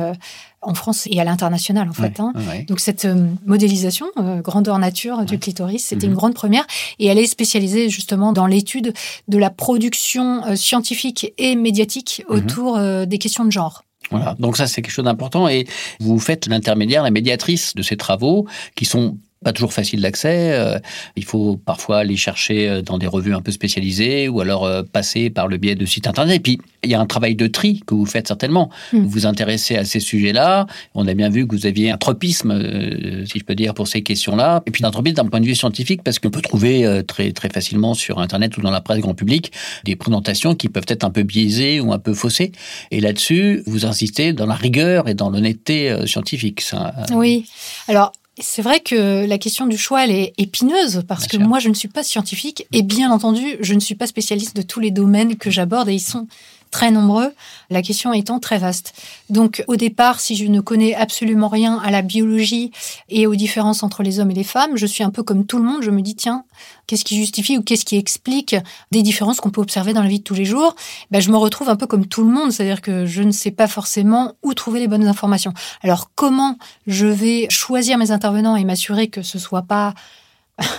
en 0.61 0.73
France 0.73 1.07
et 1.09 1.19
à 1.19 1.23
l'international 1.23 1.87
en 1.89 1.93
fait. 1.93 2.19
Ouais, 2.19 2.21
hein. 2.21 2.33
ouais. 2.49 2.63
Donc 2.63 2.79
cette 2.79 3.05
euh, 3.05 3.27
modélisation, 3.45 4.07
euh, 4.17 4.41
grandeur 4.41 4.77
nature 4.79 5.23
du 5.25 5.33
Ouais. 5.33 5.39
clitoris, 5.39 5.85
c'était 5.85 6.05
Mhm. 6.07 6.11
une 6.13 6.17
grande 6.17 6.33
première. 6.33 6.65
Et 6.99 7.05
elle 7.07 7.17
est 7.17 7.27
spécialisée 7.27 7.89
justement 7.89 8.33
dans 8.33 8.45
l'étude 8.45 8.93
de 9.27 9.37
la 9.37 9.49
production 9.49 10.45
euh, 10.45 10.55
scientifique 10.55 11.33
et 11.37 11.55
médiatique 11.55 12.23
Mhm. 12.29 12.35
autour 12.35 12.79
des 13.07 13.17
questions 13.17 13.45
de 13.45 13.51
genre. 13.51 13.83
Voilà. 14.11 14.35
Donc 14.39 14.57
ça, 14.57 14.65
c'est 14.67 14.81
quelque 14.81 14.91
chose 14.93 15.05
d'important. 15.05 15.47
Et 15.47 15.67
vous 15.99 16.19
faites 16.19 16.47
l'intermédiaire, 16.47 17.03
la 17.03 17.11
médiatrice 17.11 17.75
de 17.75 17.81
ces 17.83 17.95
travaux 17.97 18.47
qui 18.75 18.85
sont 18.85 19.17
pas 19.43 19.53
toujours 19.53 19.71
faciles 19.71 20.01
d'accès. 20.01 20.51
Euh, 20.51 20.79
il 21.15 21.23
faut 21.23 21.55
parfois 21.55 22.03
les 22.03 22.17
chercher 22.17 22.67
euh, 22.67 22.81
dans 22.81 22.97
des 22.97 23.07
revues 23.07 23.33
un 23.33 23.41
peu 23.41 23.51
spécialisées 23.51 24.27
ou 24.27 24.41
alors 24.41 24.65
euh, 24.65 24.83
passer 24.83 25.29
par 25.29 25.47
le 25.47 25.55
biais 25.57 25.75
de 25.75 25.85
sites 25.85 26.07
internet. 26.07 26.35
Et 26.35 26.39
puis, 26.39 26.59
il 26.83 26.89
y 26.89 26.93
a 26.93 26.99
un 26.99 27.05
travail 27.05 27.35
de 27.35 27.47
tri 27.47 27.81
que 27.85 27.93
vous 27.93 28.05
faites 28.05 28.27
certainement. 28.27 28.69
Mm. 28.91 28.99
Vous 28.99 29.09
vous 29.09 29.25
intéressez 29.25 29.77
à 29.77 29.85
ces 29.85 30.01
sujets-là. 30.01 30.67
On 30.93 31.07
a 31.07 31.13
bien 31.13 31.29
vu 31.29 31.47
que 31.47 31.55
vous 31.55 31.65
aviez 31.65 31.89
un 31.89 31.97
tropisme, 31.97 33.25
si 33.25 33.39
je 33.39 33.43
peux 33.43 33.55
dire, 33.55 33.73
pour 33.73 33.87
ces 33.87 34.01
questions-là. 34.01 34.61
Et 34.65 34.71
puis 34.71 34.85
un 34.85 34.91
tropisme 34.91 35.15
d'un 35.15 35.25
point 35.25 35.39
de 35.39 35.45
vue 35.45 35.55
scientifique 35.55 36.03
parce 36.03 36.19
qu'on 36.19 36.29
peut 36.29 36.41
trouver 36.41 37.01
très, 37.07 37.31
très 37.31 37.49
facilement 37.49 37.93
sur 37.93 38.19
Internet 38.19 38.57
ou 38.57 38.61
dans 38.61 38.71
la 38.71 38.81
presse 38.81 38.99
grand 38.99 39.13
public 39.13 39.51
des 39.83 39.95
présentations 39.95 40.55
qui 40.55 40.69
peuvent 40.69 40.85
être 40.87 41.03
un 41.03 41.09
peu 41.09 41.23
biaisées 41.23 41.79
ou 41.79 41.91
un 41.91 41.99
peu 41.99 42.13
faussées. 42.13 42.51
Et 42.91 43.01
là-dessus, 43.01 43.63
vous 43.65 43.85
insistez 43.85 44.31
dans 44.31 44.45
la 44.45 44.55
rigueur 44.55 45.07
et 45.09 45.13
dans 45.13 45.29
l'honnêteté 45.29 45.95
scientifique. 46.05 46.61
Ça, 46.61 46.93
Oui. 47.11 47.45
Alors, 47.87 48.13
c'est 48.41 48.61
vrai 48.61 48.79
que 48.79 49.25
la 49.25 49.37
question 49.37 49.65
du 49.67 49.77
choix, 49.77 50.03
elle 50.03 50.11
est 50.11 50.33
épineuse 50.37 51.03
parce 51.07 51.21
Bien 51.21 51.27
que 51.29 51.37
sûr. 51.37 51.47
moi, 51.47 51.59
je 51.59 51.69
ne 51.69 51.73
suis 51.73 51.87
pas 51.87 52.03
scientifique 52.03 52.67
et 52.73 52.81
bien 52.81 53.11
entendu, 53.11 53.57
je 53.61 53.73
ne 53.73 53.79
suis 53.79 53.95
pas 53.95 54.07
spécialiste 54.07 54.55
de 54.55 54.61
tous 54.61 54.79
les 54.79 54.91
domaines 54.91 55.35
que 55.37 55.49
j'aborde 55.49 55.89
et 55.89 55.93
ils 55.93 55.99
sont 55.99 56.27
très 56.71 56.91
nombreux, 56.91 57.31
la 57.69 57.81
question 57.81 58.13
étant 58.13 58.39
très 58.39 58.57
vaste. 58.57 58.93
Donc, 59.29 59.63
au 59.67 59.75
départ, 59.75 60.19
si 60.19 60.35
je 60.35 60.45
ne 60.45 60.61
connais 60.61 60.95
absolument 60.95 61.47
rien 61.47 61.79
à 61.83 61.91
la 61.91 62.01
biologie 62.01 62.71
et 63.09 63.27
aux 63.27 63.35
différences 63.35 63.83
entre 63.83 64.03
les 64.03 64.19
hommes 64.19 64.31
et 64.31 64.35
les 64.35 64.43
femmes, 64.43 64.75
je 64.75 64.85
suis 64.85 65.03
un 65.03 65.09
peu 65.09 65.23
comme 65.23 65.45
tout 65.45 65.57
le 65.57 65.63
monde. 65.63 65.81
Je 65.81 65.91
me 65.91 66.01
dis, 66.01 66.15
tiens, 66.15 66.43
qu'est-ce 66.87 67.05
qui 67.05 67.15
justifie 67.15 67.57
ou 67.57 67.61
qu'est-ce 67.61 67.85
qui 67.85 67.97
explique 67.97 68.55
des 68.91 69.01
différences 69.01 69.39
qu'on 69.39 69.51
peut 69.51 69.61
observer 69.61 69.93
dans 69.93 70.03
la 70.03 70.09
vie 70.09 70.19
de 70.19 70.23
tous 70.23 70.35
les 70.35 70.45
jours? 70.45 70.75
Ben, 71.11 71.21
Je 71.21 71.31
me 71.31 71.37
retrouve 71.37 71.69
un 71.69 71.75
peu 71.75 71.87
comme 71.87 72.05
tout 72.05 72.23
le 72.23 72.31
monde, 72.31 72.51
c'est-à-dire 72.51 72.81
que 72.81 73.05
je 73.05 73.23
ne 73.23 73.31
sais 73.31 73.51
pas 73.51 73.67
forcément 73.67 74.33
où 74.43 74.53
trouver 74.53 74.79
les 74.79 74.87
bonnes 74.87 75.07
informations. 75.07 75.53
Alors, 75.81 76.11
comment 76.15 76.57
je 76.87 77.07
vais 77.07 77.47
choisir 77.49 77.97
mes 77.97 78.11
intervenants 78.11 78.55
et 78.55 78.63
m'assurer 78.63 79.07
que 79.07 79.21
ce 79.21 79.39
soit 79.39 79.63
pas 79.63 79.93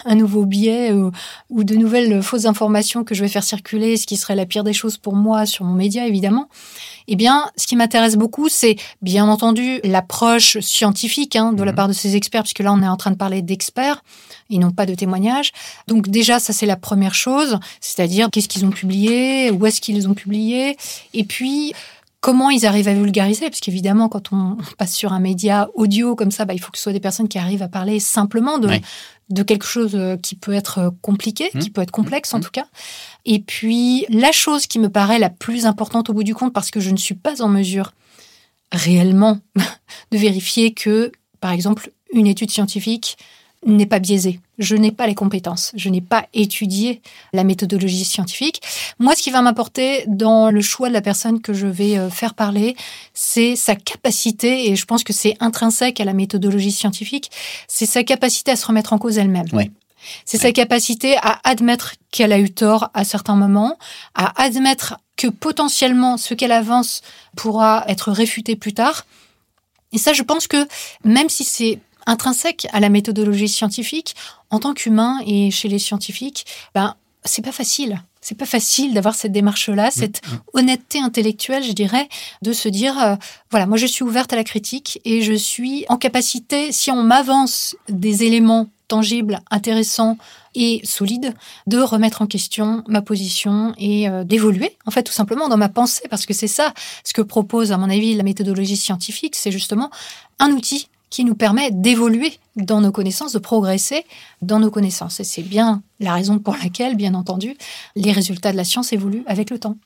un 0.04 0.14
nouveau 0.14 0.44
biais 0.46 0.92
ou, 0.92 1.10
ou 1.50 1.64
de 1.64 1.74
nouvelles 1.74 2.22
fausses 2.22 2.46
informations 2.46 3.04
que 3.04 3.14
je 3.14 3.22
vais 3.22 3.28
faire 3.28 3.44
circuler, 3.44 3.96
ce 3.96 4.06
qui 4.06 4.16
serait 4.16 4.34
la 4.34 4.46
pire 4.46 4.64
des 4.64 4.72
choses 4.72 4.96
pour 4.96 5.14
moi 5.16 5.46
sur 5.46 5.64
mon 5.64 5.74
média, 5.74 6.06
évidemment. 6.06 6.48
Eh 7.08 7.16
bien, 7.16 7.50
ce 7.56 7.66
qui 7.66 7.76
m'intéresse 7.76 8.16
beaucoup, 8.16 8.48
c'est 8.48 8.76
bien 9.02 9.26
entendu 9.28 9.80
l'approche 9.84 10.58
scientifique 10.60 11.34
hein, 11.36 11.52
de 11.52 11.62
la 11.62 11.72
Mhm. 11.72 11.76
part 11.76 11.88
de 11.88 11.92
ces 11.92 12.16
experts, 12.16 12.42
puisque 12.42 12.60
là, 12.60 12.72
on 12.72 12.82
est 12.82 12.88
en 12.88 12.96
train 12.96 13.10
de 13.10 13.16
parler 13.16 13.42
d'experts 13.42 14.02
et 14.48 14.58
non 14.58 14.70
pas 14.70 14.86
de 14.86 14.94
témoignages. 14.94 15.52
Donc 15.88 16.08
déjà, 16.08 16.38
ça 16.38 16.52
c'est 16.52 16.66
la 16.66 16.76
première 16.76 17.14
chose, 17.14 17.58
c'est-à-dire 17.80 18.28
qu'est-ce 18.30 18.48
qu'ils 18.48 18.64
ont 18.64 18.70
publié, 18.70 19.50
où 19.50 19.66
est-ce 19.66 19.80
qu'ils 19.80 20.08
ont 20.08 20.14
publiés, 20.14 20.76
et 21.14 21.24
puis 21.24 21.72
comment 22.20 22.50
ils 22.50 22.66
arrivent 22.66 22.88
à 22.88 22.94
vulgariser, 22.94 23.48
parce 23.48 23.60
qu'évidemment, 23.60 24.08
quand 24.08 24.32
on 24.32 24.56
passe 24.78 24.94
sur 24.94 25.12
un 25.12 25.20
média 25.20 25.68
audio 25.74 26.14
comme 26.14 26.30
ça, 26.30 26.44
bah, 26.44 26.52
il 26.54 26.58
faut 26.60 26.70
que 26.70 26.76
ce 26.78 26.82
soit 26.84 26.92
des 26.92 27.00
personnes 27.00 27.28
qui 27.28 27.38
arrivent 27.38 27.62
à 27.62 27.68
parler 27.68 27.98
simplement 28.00 28.58
de, 28.58 28.68
Oui. 28.68 28.82
de 29.30 29.42
quelque 29.42 29.64
chose 29.64 29.94
euh, 29.94 30.16
qui 30.16 30.34
peut 30.36 30.52
être 30.52 30.78
euh, 30.78 30.90
compliqué, 31.02 31.50
Mhm. 31.54 31.60
qui 31.62 31.70
peut 31.70 31.80
être 31.80 31.90
complexe 31.90 32.34
en 32.34 32.38
Mhm. 32.38 32.44
tout 32.44 32.50
cas. 32.50 32.66
Et 33.24 33.38
puis, 33.38 34.04
la 34.10 34.32
chose 34.32 34.66
qui 34.66 34.78
me 34.78 34.88
paraît 34.90 35.18
la 35.18 35.30
plus 35.30 35.64
importante 35.66 36.10
au 36.10 36.12
bout 36.12 36.24
du 36.24 36.34
compte, 36.34 36.52
parce 36.52 36.70
que 36.70 36.80
je 36.80 36.90
ne 36.90 36.96
suis 36.98 37.14
pas 37.14 37.40
en 37.42 37.48
mesure 37.48 37.92
réellement 38.72 39.38
de 40.12 40.18
vérifier 40.18 40.74
que, 40.74 41.10
par 41.40 41.52
exemple, 41.52 41.90
une 42.12 42.26
étude 42.26 42.50
scientifique 42.50 43.16
n'est 43.66 43.86
pas 43.86 43.98
biaisée. 43.98 44.40
Je 44.58 44.74
n'ai 44.74 44.90
pas 44.90 45.06
les 45.06 45.14
compétences. 45.14 45.72
Je 45.74 45.90
n'ai 45.90 46.00
pas 46.00 46.26
étudié 46.32 47.02
la 47.32 47.44
méthodologie 47.44 48.04
scientifique. 48.04 48.62
Moi, 48.98 49.14
ce 49.14 49.22
qui 49.22 49.30
va 49.30 49.42
m'apporter 49.42 50.04
dans 50.06 50.50
le 50.50 50.60
choix 50.62 50.88
de 50.88 50.94
la 50.94 51.02
personne 51.02 51.40
que 51.40 51.52
je 51.52 51.66
vais 51.66 51.98
euh, 51.98 52.08
faire 52.08 52.34
parler, 52.34 52.74
c'est 53.12 53.56
sa 53.56 53.74
capacité, 53.74 54.70
et 54.70 54.76
je 54.76 54.84
pense 54.86 55.04
que 55.04 55.12
c'est 55.12 55.36
intrinsèque 55.40 56.00
à 56.00 56.04
la 56.04 56.14
méthodologie 56.14 56.72
scientifique, 56.72 57.30
c'est 57.68 57.86
sa 57.86 58.02
capacité 58.02 58.52
à 58.52 58.56
se 58.56 58.66
remettre 58.66 58.92
en 58.92 58.98
cause 58.98 59.18
elle-même. 59.18 59.46
Oui. 59.52 59.70
C'est 60.24 60.38
sa 60.38 60.52
capacité 60.52 61.16
à 61.18 61.40
admettre 61.44 61.94
qu'elle 62.10 62.32
a 62.32 62.38
eu 62.38 62.50
tort 62.50 62.88
à 62.94 63.04
certains 63.04 63.36
moments, 63.36 63.76
à 64.14 64.42
admettre 64.42 64.98
que 65.16 65.26
potentiellement 65.26 66.16
ce 66.16 66.32
qu'elle 66.32 66.52
avance 66.52 67.02
pourra 67.36 67.84
être 67.86 68.10
réfuté 68.10 68.56
plus 68.56 68.72
tard. 68.72 69.04
Et 69.92 69.98
ça, 69.98 70.14
je 70.14 70.22
pense 70.22 70.46
que 70.46 70.66
même 71.04 71.28
si 71.28 71.44
c'est 71.44 71.80
intrinsèque 72.10 72.66
à 72.72 72.80
la 72.80 72.88
méthodologie 72.88 73.48
scientifique, 73.48 74.14
en 74.50 74.58
tant 74.58 74.74
qu'humain 74.74 75.20
et 75.26 75.50
chez 75.50 75.68
les 75.68 75.78
scientifiques, 75.78 76.44
ben, 76.74 76.96
c'est 77.24 77.42
pas 77.42 77.52
facile. 77.52 78.02
C'est 78.20 78.36
pas 78.36 78.46
facile 78.46 78.92
d'avoir 78.92 79.14
cette 79.14 79.32
démarche-là, 79.32 79.90
cette 79.90 80.20
honnêteté 80.52 81.00
intellectuelle, 81.00 81.62
je 81.62 81.72
dirais, 81.72 82.08
de 82.42 82.52
se 82.52 82.68
dire, 82.68 82.98
euh, 82.98 83.14
voilà, 83.50 83.66
moi 83.66 83.78
je 83.78 83.86
suis 83.86 84.04
ouverte 84.04 84.32
à 84.32 84.36
la 84.36 84.44
critique 84.44 85.00
et 85.06 85.22
je 85.22 85.32
suis 85.32 85.86
en 85.88 85.96
capacité, 85.96 86.70
si 86.70 86.90
on 86.90 87.02
m'avance 87.02 87.76
des 87.88 88.24
éléments 88.24 88.68
tangibles, 88.88 89.40
intéressants 89.50 90.18
et 90.54 90.82
solides, 90.84 91.32
de 91.66 91.78
remettre 91.78 92.20
en 92.20 92.26
question 92.26 92.82
ma 92.88 93.00
position 93.00 93.72
et 93.78 94.08
euh, 94.08 94.24
d'évoluer, 94.24 94.76
en 94.84 94.90
fait, 94.90 95.04
tout 95.04 95.12
simplement 95.12 95.48
dans 95.48 95.56
ma 95.56 95.68
pensée, 95.68 96.02
parce 96.10 96.26
que 96.26 96.34
c'est 96.34 96.48
ça 96.48 96.74
ce 97.04 97.14
que 97.14 97.22
propose, 97.22 97.72
à 97.72 97.78
mon 97.78 97.88
avis, 97.88 98.14
la 98.14 98.24
méthodologie 98.24 98.76
scientifique, 98.76 99.36
c'est 99.36 99.52
justement 99.52 99.90
un 100.40 100.50
outil 100.50 100.88
qui 101.10 101.24
nous 101.24 101.34
permet 101.34 101.70
d'évoluer 101.72 102.32
dans 102.56 102.80
nos 102.80 102.92
connaissances, 102.92 103.32
de 103.32 103.38
progresser 103.38 104.04
dans 104.42 104.60
nos 104.60 104.70
connaissances. 104.70 105.20
Et 105.20 105.24
c'est 105.24 105.42
bien 105.42 105.82
la 105.98 106.14
raison 106.14 106.38
pour 106.38 106.56
laquelle, 106.56 106.96
bien 106.96 107.14
entendu, 107.14 107.54
les 107.96 108.12
résultats 108.12 108.52
de 108.52 108.56
la 108.56 108.64
science 108.64 108.92
évoluent 108.92 109.24
avec 109.26 109.50
le 109.50 109.58
temps. 109.58 109.76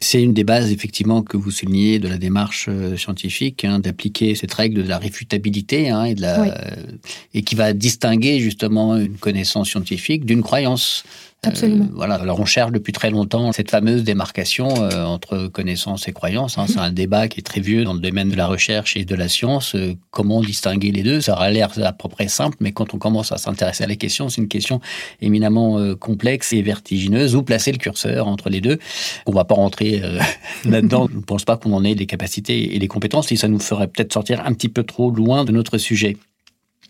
C'est 0.00 0.22
une 0.22 0.32
des 0.32 0.44
bases, 0.44 0.72
effectivement, 0.72 1.22
que 1.22 1.36
vous 1.36 1.50
soulignez 1.50 1.98
de 1.98 2.08
la 2.08 2.16
démarche 2.16 2.66
euh, 2.70 2.96
scientifique, 2.96 3.64
hein, 3.66 3.80
d'appliquer 3.80 4.34
cette 4.34 4.54
règle 4.54 4.82
de 4.82 4.88
la 4.88 4.96
réfutabilité 4.96 5.90
hein, 5.90 6.04
et, 6.04 6.14
de 6.14 6.22
la, 6.22 6.40
Oui. 6.40 6.48
euh, 6.48 6.86
et 7.34 7.42
qui 7.42 7.54
va 7.54 7.74
distinguer 7.74 8.40
justement 8.40 8.96
une 8.96 9.18
connaissance 9.18 9.68
scientifique 9.68 10.24
d'une 10.24 10.42
croyance. 10.42 11.04
Absolument. 11.44 11.84
Euh, 11.84 11.94
voilà. 11.94 12.16
Alors 12.16 12.40
on 12.40 12.44
cherche 12.44 12.72
depuis 12.72 12.92
très 12.92 13.10
longtemps 13.10 13.52
cette 13.52 13.70
fameuse 13.70 14.02
démarcation 14.02 14.68
euh, 14.82 15.04
entre 15.04 15.46
connaissance 15.46 16.08
et 16.08 16.12
croyance. 16.12 16.58
Hein. 16.58 16.66
C'est 16.66 16.80
un 16.80 16.90
débat 16.90 17.28
qui 17.28 17.38
est 17.38 17.44
très 17.44 17.60
vieux 17.60 17.84
dans 17.84 17.94
le 17.94 18.00
domaine 18.00 18.28
de 18.28 18.34
la 18.34 18.48
recherche 18.48 18.96
et 18.96 19.04
de 19.04 19.14
la 19.14 19.28
science. 19.28 19.76
Euh, 19.76 19.94
comment 20.10 20.40
distinguer 20.40 20.90
les 20.90 21.04
deux? 21.04 21.20
Ça 21.20 21.34
aura 21.34 21.50
l'air 21.50 21.70
à 21.84 21.92
peu 21.92 22.08
près 22.08 22.26
simple, 22.26 22.56
mais 22.60 22.72
quand 22.72 22.92
on 22.92 22.98
commence 22.98 23.30
à 23.30 23.38
s'intéresser 23.38 23.84
à 23.84 23.86
la 23.86 23.94
question, 23.94 24.28
c'est 24.28 24.40
une 24.40 24.48
question 24.48 24.80
éminemment 25.20 25.94
complexe 25.96 26.52
et 26.52 26.62
vertigineuse. 26.62 27.36
Où 27.36 27.42
placer 27.42 27.70
le 27.70 27.78
curseur 27.78 28.26
entre 28.26 28.50
les 28.50 28.60
deux? 28.60 28.78
On 29.26 29.32
va 29.32 29.44
pas 29.44 29.54
rentrer 29.54 30.02
là-dedans. 30.64 31.08
Je 31.10 31.16
ne 31.16 31.22
pense 31.22 31.44
pas 31.44 31.56
qu'on 31.56 31.72
en 31.72 31.84
ait 31.84 31.94
les 31.94 32.06
capacités 32.06 32.74
et 32.74 32.78
les 32.78 32.88
compétences. 32.88 33.30
Et 33.30 33.36
ça 33.36 33.48
nous 33.48 33.60
ferait 33.60 33.86
peut-être 33.86 34.12
sortir 34.12 34.44
un 34.44 34.52
petit 34.52 34.68
peu 34.68 34.82
trop 34.82 35.10
loin 35.10 35.44
de 35.44 35.52
notre 35.52 35.78
sujet. 35.78 36.16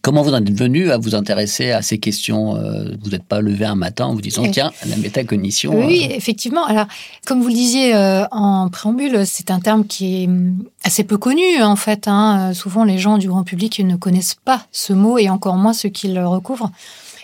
Comment 0.00 0.22
vous 0.22 0.32
en 0.32 0.38
êtes 0.38 0.56
venu 0.56 0.90
à 0.90 0.96
vous 0.96 1.14
intéresser 1.16 1.72
à 1.72 1.82
ces 1.82 1.98
questions 1.98 2.56
euh, 2.56 2.94
Vous 3.02 3.10
n'êtes 3.10 3.24
pas 3.24 3.40
levé 3.40 3.64
un 3.64 3.74
matin 3.74 4.06
en 4.06 4.14
vous 4.14 4.20
disant 4.20 4.48
tiens, 4.50 4.72
la 4.86 4.96
métacognition. 4.96 5.74
Oui, 5.74 6.06
euh, 6.08 6.14
effectivement. 6.14 6.64
Alors, 6.64 6.86
comme 7.26 7.42
vous 7.42 7.48
le 7.48 7.54
disiez 7.54 7.94
euh, 7.94 8.24
en 8.30 8.68
préambule, 8.68 9.26
c'est 9.26 9.50
un 9.50 9.58
terme 9.58 9.86
qui 9.86 10.22
est 10.22 10.26
hum, 10.28 10.62
assez 10.84 11.02
peu 11.02 11.18
connu 11.18 11.62
en 11.62 11.76
fait. 11.76 12.06
Hein. 12.06 12.54
Souvent, 12.54 12.84
les 12.84 12.98
gens 12.98 13.18
du 13.18 13.28
grand 13.28 13.42
public 13.42 13.80
ne 13.80 13.96
connaissent 13.96 14.36
pas 14.44 14.66
ce 14.70 14.92
mot 14.92 15.18
et 15.18 15.28
encore 15.28 15.56
moins 15.56 15.72
ce 15.72 15.88
qu'il 15.88 16.18
recouvre. 16.20 16.70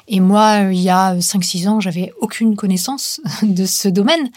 Et 0.07 0.21
moi, 0.21 0.59
il 0.71 0.81
y 0.81 0.91
a 0.91 1.15
5-6 1.15 1.69
ans, 1.69 1.81
j'avais 1.81 2.13
aucune 2.21 2.57
connaissance 2.57 3.23
de 3.43 3.65
ce 3.65 3.89
domaine. 3.89 4.31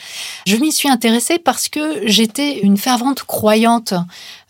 Je 0.46 0.56
m'y 0.56 0.72
suis 0.72 0.90
intéressée 0.90 1.40
parce 1.40 1.68
que 1.68 2.08
j'étais 2.08 2.60
une 2.60 2.78
fervente 2.78 3.24
croyante 3.24 3.94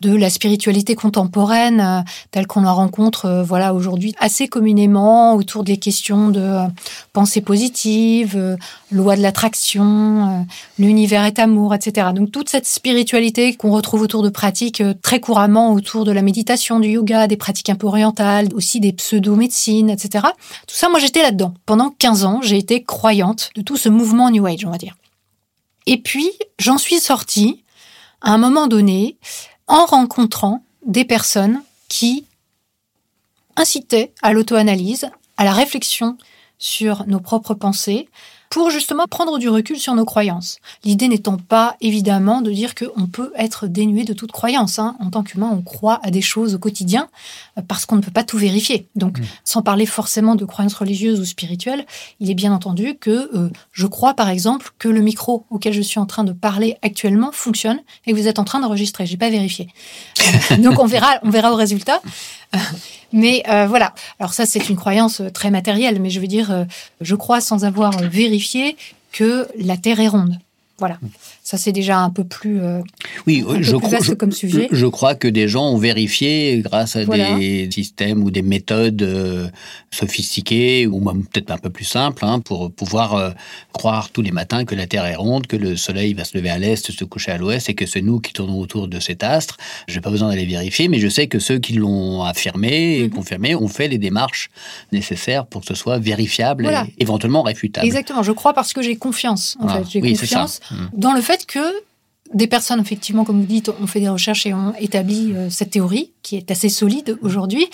de 0.01 0.15
la 0.15 0.29
spiritualité 0.29 0.95
contemporaine 0.95 1.81
euh, 1.81 2.01
telle 2.31 2.45
qu'on 2.45 2.61
la 2.61 2.71
rencontre 2.71 3.25
euh, 3.25 3.43
voilà 3.43 3.73
aujourd'hui 3.73 4.13
assez 4.19 4.47
communément 4.47 5.33
autour 5.35 5.63
des 5.63 5.77
questions 5.77 6.29
de 6.29 6.39
euh, 6.39 6.67
pensée 7.13 7.41
positive, 7.41 8.57
loi 8.91 9.15
de 9.15 9.21
l'attraction, 9.21 10.45
l'univers 10.77 11.25
est 11.25 11.39
amour, 11.39 11.73
etc. 11.73 12.09
Donc 12.13 12.31
toute 12.31 12.49
cette 12.49 12.67
spiritualité 12.67 13.55
qu'on 13.55 13.71
retrouve 13.71 14.01
autour 14.01 14.21
de 14.21 14.29
pratiques 14.29 14.83
très 15.01 15.19
couramment 15.19 15.73
autour 15.73 16.05
de 16.05 16.11
la 16.11 16.21
méditation, 16.21 16.79
du 16.79 16.89
yoga, 16.89 17.27
des 17.27 17.37
pratiques 17.37 17.69
un 17.69 17.75
peu 17.75 17.87
orientales, 17.87 18.49
aussi 18.53 18.79
des 18.79 18.93
pseudo-médecines, 18.93 19.89
etc. 19.89 20.25
Tout 20.67 20.75
ça, 20.75 20.89
moi 20.89 20.99
j'étais 20.99 21.21
là-dedans. 21.21 21.53
Pendant 21.65 21.89
15 21.89 22.25
ans, 22.25 22.39
j'ai 22.43 22.57
été 22.57 22.83
croyante 22.83 23.49
de 23.55 23.61
tout 23.61 23.77
ce 23.77 23.89
mouvement 23.89 24.29
New 24.29 24.45
Age, 24.45 24.65
on 24.65 24.71
va 24.71 24.77
dire. 24.77 24.95
Et 25.87 25.97
puis, 25.97 26.29
j'en 26.59 26.77
suis 26.77 26.99
sortie 26.99 27.63
à 28.21 28.31
un 28.31 28.37
moment 28.37 28.67
donné 28.67 29.17
en 29.67 29.85
rencontrant 29.85 30.63
des 30.85 31.05
personnes 31.05 31.61
qui 31.89 32.25
incitaient 33.55 34.13
à 34.21 34.33
l'auto-analyse, 34.33 35.09
à 35.37 35.43
la 35.43 35.53
réflexion 35.53 36.17
sur 36.57 37.05
nos 37.07 37.19
propres 37.19 37.53
pensées, 37.53 38.09
pour 38.49 38.69
justement 38.69 39.05
prendre 39.09 39.37
du 39.39 39.49
recul 39.49 39.77
sur 39.77 39.93
nos 39.95 40.05
croyances. 40.05 40.59
L'idée 40.83 41.07
n'étant 41.07 41.37
pas 41.37 41.75
évidemment 41.81 42.41
de 42.41 42.51
dire 42.51 42.75
qu'on 42.75 43.07
peut 43.07 43.31
être 43.35 43.67
dénué 43.67 44.03
de 44.03 44.13
toute 44.13 44.31
croyance. 44.31 44.79
Hein. 44.79 44.95
En 44.99 45.09
tant 45.09 45.23
qu'humain, 45.23 45.49
on 45.51 45.61
croit 45.61 45.99
à 46.03 46.11
des 46.11 46.21
choses 46.21 46.55
au 46.55 46.59
quotidien 46.59 47.09
euh, 47.57 47.61
parce 47.67 47.85
qu'on 47.85 47.95
ne 47.95 48.01
peut 48.01 48.11
pas 48.11 48.23
tout 48.23 48.37
vérifier. 48.37 48.87
Donc, 48.95 49.19
mmh. 49.19 49.23
sans 49.43 49.61
parler 49.61 49.85
forcément 49.85 50.35
de 50.35 50.45
croyances 50.45 50.75
religieuses 50.75 51.19
ou 51.19 51.25
spirituelles, 51.25 51.85
il 52.19 52.29
est 52.29 52.35
bien 52.35 52.53
entendu 52.53 52.95
que 52.95 53.29
euh, 53.35 53.49
je 53.71 53.87
crois 53.87 54.13
par 54.13 54.29
exemple 54.29 54.71
que 54.79 54.87
le 54.87 55.01
micro 55.01 55.45
auquel 55.49 55.73
je 55.73 55.81
suis 55.81 55.99
en 55.99 56.05
train 56.05 56.23
de 56.23 56.31
parler 56.31 56.77
actuellement 56.81 57.31
fonctionne 57.31 57.79
et 58.05 58.11
que 58.11 58.17
vous 58.17 58.27
êtes 58.27 58.39
en 58.39 58.43
train 58.43 58.59
d'enregistrer. 58.59 59.05
J'ai 59.05 59.17
pas 59.17 59.29
vérifié. 59.29 59.67
Euh, 60.51 60.57
donc 60.57 60.79
on 60.79 60.85
verra, 60.85 61.19
on 61.23 61.29
verra 61.29 61.51
au 61.51 61.55
résultat. 61.55 62.01
Mais 63.13 63.43
euh, 63.47 63.67
voilà. 63.67 63.93
Alors 64.19 64.33
ça, 64.33 64.45
c'est 64.45 64.69
une 64.69 64.75
croyance 64.75 65.21
très 65.33 65.49
matérielle, 65.49 66.01
mais 66.01 66.09
je 66.09 66.19
veux 66.19 66.27
dire, 66.27 66.51
euh, 66.51 66.65
je 67.01 67.15
crois 67.15 67.39
sans 67.41 67.63
avoir 67.63 67.91
vérifié 67.99 68.36
que 69.11 69.47
la 69.57 69.77
Terre 69.77 69.99
est 69.99 70.07
ronde. 70.07 70.37
Voilà. 70.77 70.99
Ça, 71.47 71.55
c'est 71.55 71.71
déjà 71.71 71.99
un 71.99 72.09
peu 72.09 72.25
plus, 72.25 72.59
euh, 72.59 72.81
oui, 73.25 73.41
je, 73.61 73.77
crois, 73.77 73.99
comme 74.19 74.33
sujet. 74.33 74.67
Je, 74.69 74.85
crois 74.85 75.15
que 75.15 75.29
des 75.29 75.47
gens 75.47 75.69
ont 75.69 75.77
vérifié 75.77 76.59
grâce 76.61 76.97
à 76.97 77.05
des 77.05 77.69
systèmes 77.71 78.21
ou 78.21 78.31
des 78.31 78.41
méthodes 78.41 79.01
euh, 79.01 79.47
sophistiquées 79.89 80.87
ou 80.87 80.99
même 80.99 81.25
peut-être 81.25 81.51
un 81.51 81.57
peu 81.57 81.69
plus 81.69 81.85
simples 81.85 82.25
hein, 82.25 82.41
pour 82.41 82.69
pouvoir 82.69 83.13
euh, 83.13 83.29
croire 83.71 84.09
tous 84.09 84.21
les 84.21 84.31
matins 84.31 84.65
que 84.65 84.75
la 84.75 84.87
Terre 84.87 85.05
est 85.05 85.15
ronde, 85.15 85.47
que 85.47 85.55
le 85.55 85.77
Soleil 85.77 86.13
va 86.13 86.25
se 86.25 86.37
lever 86.37 86.49
à 86.49 86.57
l'est, 86.57 86.91
se 86.91 87.05
coucher 87.05 87.31
à 87.31 87.37
l'ouest 87.37 87.69
et 87.69 87.75
que 87.75 87.85
c'est 87.85 88.01
nous 88.01 88.19
qui 88.19 88.33
tournons 88.33 88.59
autour 88.59 88.89
de 88.89 88.99
cet 88.99 89.23
astre. 89.23 89.55
Je 89.87 89.95
n'ai 89.95 90.01
pas 90.01 90.09
besoin 90.09 90.27
d'aller 90.27 90.45
vérifier, 90.45 90.89
mais 90.89 90.99
je 90.99 91.07
sais 91.07 91.27
que 91.27 91.39
ceux 91.39 91.59
qui 91.59 91.75
l'ont 91.75 92.23
affirmé 92.23 92.97
et 92.97 93.03
mhm. 93.03 93.11
confirmé 93.11 93.55
ont 93.55 93.69
fait 93.69 93.87
les 93.87 93.99
démarches 93.99 94.49
nécessaires 94.91 95.45
pour 95.45 95.61
que 95.61 95.67
ce 95.67 95.75
soit 95.75 95.97
vérifiable 95.97 96.65
et 96.65 97.01
éventuellement 97.01 97.41
réfutable. 97.41 97.87
Exactement. 97.87 98.21
Je 98.21 98.33
crois 98.33 98.53
parce 98.53 98.73
que 98.73 98.81
j'ai 98.81 98.97
confiance. 98.97 99.55
En 99.61 99.69
fait, 99.69 99.89
j'ai 99.89 100.01
confiance 100.01 100.59
mm. 100.71 100.75
dans 100.91 101.13
le 101.13 101.21
fait 101.21 101.36
que 101.45 101.83
des 102.33 102.47
personnes, 102.47 102.79
effectivement, 102.79 103.23
comme 103.23 103.39
vous 103.39 103.45
dites, 103.45 103.69
ont 103.69 103.87
fait 103.87 103.99
des 103.99 104.09
recherches 104.09 104.45
et 104.45 104.53
ont 104.53 104.73
établi 104.79 105.33
euh, 105.33 105.49
cette 105.49 105.71
théorie, 105.71 106.11
qui 106.23 106.35
est 106.35 106.51
assez 106.51 106.69
solide 106.69 107.17
aujourd'hui. 107.21 107.67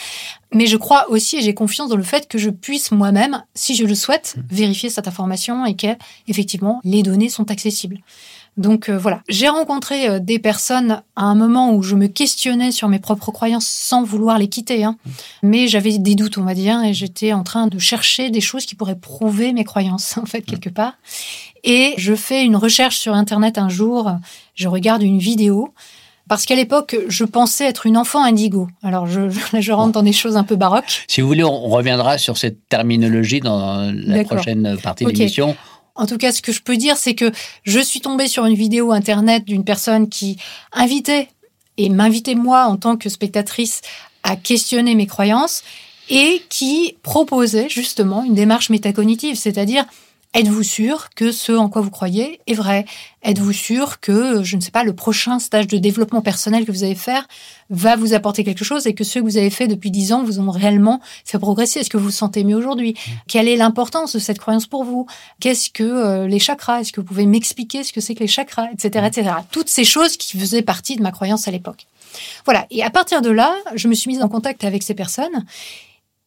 Mais 0.54 0.68
je 0.68 0.78
crois 0.78 1.10
aussi 1.10 1.38
et 1.38 1.42
j'ai 1.42 1.54
confiance 1.54 1.90
dans 1.90 1.96
le 1.96 2.04
fait 2.04 2.28
que 2.28 2.38
je 2.38 2.50
puisse 2.50 2.92
moi-même, 2.92 3.44
si 3.56 3.76
je 3.76 3.86
le 3.86 3.96
souhaite, 3.96 4.36
vérifier 4.50 4.90
cette 4.90 5.08
information 5.08 5.66
et 5.66 5.76
que, 5.76 5.88
effectivement, 6.28 6.82
les 6.84 7.02
données 7.02 7.30
sont 7.30 7.50
accessibles. 7.50 8.00
Donc 8.56 8.90
euh, 8.90 8.98
voilà, 8.98 9.22
j'ai 9.28 9.48
rencontré 9.48 10.08
euh, 10.08 10.20
des 10.20 10.38
personnes 10.38 11.02
à 11.16 11.24
un 11.24 11.34
moment 11.34 11.74
où 11.74 11.82
je 11.82 11.96
me 11.96 12.08
questionnais 12.08 12.72
sur 12.72 12.88
mes 12.88 13.00
propres 13.00 13.32
croyances 13.32 13.68
sans 13.68 14.04
vouloir 14.04 14.38
les 14.38 14.48
quitter, 14.48 14.84
hein. 14.84 14.98
mais 15.42 15.68
j'avais 15.68 15.98
des 15.98 16.14
doutes, 16.14 16.38
on 16.38 16.44
va 16.44 16.54
dire, 16.54 16.84
et 16.84 16.94
j'étais 16.94 17.34
en 17.34 17.44
train 17.44 17.66
de 17.68 17.80
chercher 17.80 18.30
des 18.30 18.42
choses 18.42 18.66
qui 18.66 18.76
pourraient 18.76 19.00
prouver 19.00 19.54
mes 19.54 19.64
croyances, 19.64 20.18
en 20.22 20.26
fait, 20.26 20.42
quelque 20.42 20.70
part. 20.70 20.94
Et 21.64 21.94
je 21.98 22.14
fais 22.14 22.44
une 22.44 22.56
recherche 22.56 22.98
sur 22.98 23.14
Internet 23.14 23.58
un 23.58 23.70
jour, 23.70 24.12
je 24.54 24.68
regarde 24.68 25.02
une 25.02 25.20
vidéo 25.20 25.74
parce 26.30 26.46
qu'à 26.46 26.56
l'époque, 26.56 26.96
je 27.10 27.26
pensais 27.26 27.66
être 27.66 27.86
une 27.86 27.98
enfant 27.98 28.24
indigo. 28.24 28.68
Alors, 28.82 29.08
je, 29.08 29.30
je, 29.60 29.72
rentre 29.72 29.94
dans 29.94 30.04
des 30.04 30.14
choses 30.14 30.38
un 30.38 30.44
peu 30.44 30.56
baroques. 30.56 31.04
Si 31.08 31.22
vous 31.22 31.28
voulez, 31.28 31.44
on 31.44 31.68
reviendra 31.68 32.18
sur 32.18 32.38
cette 32.38 32.68
terminologie 32.70 33.40
dans 33.40 33.92
la 33.94 34.24
prochaine 34.24 34.78
partie 34.82 35.06
de 35.06 35.10
l'émission. 35.10 35.56
En 35.96 36.06
tout 36.06 36.18
cas, 36.18 36.32
ce 36.32 36.42
que 36.42 36.52
je 36.52 36.62
peux 36.62 36.78
dire, 36.78 36.98
c'est 36.98 37.14
que 37.14 37.32
je 37.64 37.80
suis 37.80 38.02
tombée 38.02 38.28
sur 38.28 38.46
une 38.46 38.56
vidéo 38.56 38.92
internet 38.92 39.46
d'une 39.46 39.64
personne 39.64 40.10
qui 40.10 40.38
invitait 40.72 41.30
et 41.78 41.90
m'invitait 41.90 42.36
moi 42.36 42.66
en 42.66 42.78
tant 42.78 42.98
que 42.98 43.10
spectatrice 43.10 43.82
à 44.24 44.36
questionner 44.36 44.96
mes 44.96 45.08
croyances 45.08 45.64
et 46.10 46.42
qui 46.50 46.98
proposait 47.04 47.70
justement 47.70 48.24
une 48.24 48.36
démarche 48.36 48.70
métacognitive, 48.70 49.36
c'est-à-dire 49.36 49.86
Êtes-vous 50.36 50.64
sûr 50.64 51.10
que 51.16 51.32
ce 51.32 51.52
en 51.52 51.70
quoi 51.70 51.84
vous 51.84 51.92
croyez 51.92 52.40
est 52.48 52.56
vrai? 52.56 52.86
Êtes-vous 53.22 53.54
sûr 53.54 54.00
que, 54.00 54.42
je 54.42 54.56
ne 54.56 54.62
sais 54.62 54.72
pas, 54.72 54.84
le 54.84 54.94
prochain 54.94 55.38
stage 55.38 55.68
de 55.68 55.78
développement 55.78 56.22
personnel 56.22 56.66
que 56.66 56.72
vous 56.72 56.84
allez 56.84 56.96
faire 56.96 57.28
va 57.70 57.96
vous 57.96 58.16
apporter 58.16 58.44
quelque 58.44 58.66
chose 58.66 58.88
et 58.88 58.96
que 58.96 59.04
ceux 59.04 59.20
que 59.20 59.26
vous 59.26 59.38
avez 59.38 59.52
fait 59.52 59.68
depuis 59.68 59.92
dix 59.92 60.12
ans 60.12 60.24
vous 60.24 60.40
ont 60.40 60.50
réellement 60.50 61.02
fait 61.24 61.38
progresser? 61.38 61.82
Est-ce 61.82 61.92
que 61.92 61.98
vous 61.98 62.06
vous 62.06 62.12
sentez 62.12 62.44
mieux 62.44 62.56
aujourd'hui? 62.56 62.96
Quelle 63.28 63.48
est 63.48 63.56
l'importance 63.56 64.14
de 64.14 64.20
cette 64.20 64.40
croyance 64.40 64.66
pour 64.66 64.86
vous? 64.86 65.06
Qu'est-ce 65.40 65.70
que 65.70 65.84
euh, 65.84 66.28
les 66.28 66.40
chakras? 66.40 66.82
Est-ce 66.82 66.92
que 66.92 67.00
vous 67.00 67.08
pouvez 67.08 67.28
m'expliquer 67.28 67.84
ce 67.84 67.94
que 67.94 68.02
c'est 68.02 68.16
que 68.16 68.22
les 68.22 68.28
chakras? 68.28 68.70
Etc. 68.74 69.06
etc. 69.06 69.36
Toutes 69.52 69.70
ces 69.70 69.84
choses 69.84 70.18
qui 70.18 70.40
faisaient 70.40 70.64
partie 70.64 70.96
de 70.96 71.04
ma 71.04 71.12
croyance 71.12 71.48
à 71.48 71.52
l'époque. 71.52 71.86
Voilà. 72.46 72.66
Et 72.72 72.82
à 72.82 72.90
partir 72.90 73.22
de 73.22 73.30
là, 73.30 73.54
je 73.76 73.88
me 73.88 73.94
suis 73.94 74.10
mise 74.10 74.24
en 74.24 74.30
contact 74.30 74.64
avec 74.64 74.82
ces 74.82 74.96
personnes 74.96 75.46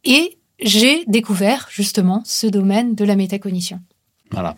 et 0.04 0.38
j'ai 0.60 1.04
découvert 1.08 1.66
justement 1.72 2.22
ce 2.24 2.46
domaine 2.46 2.94
de 2.94 3.04
la 3.04 3.16
métacognition. 3.16 3.80
Voilà. 4.30 4.56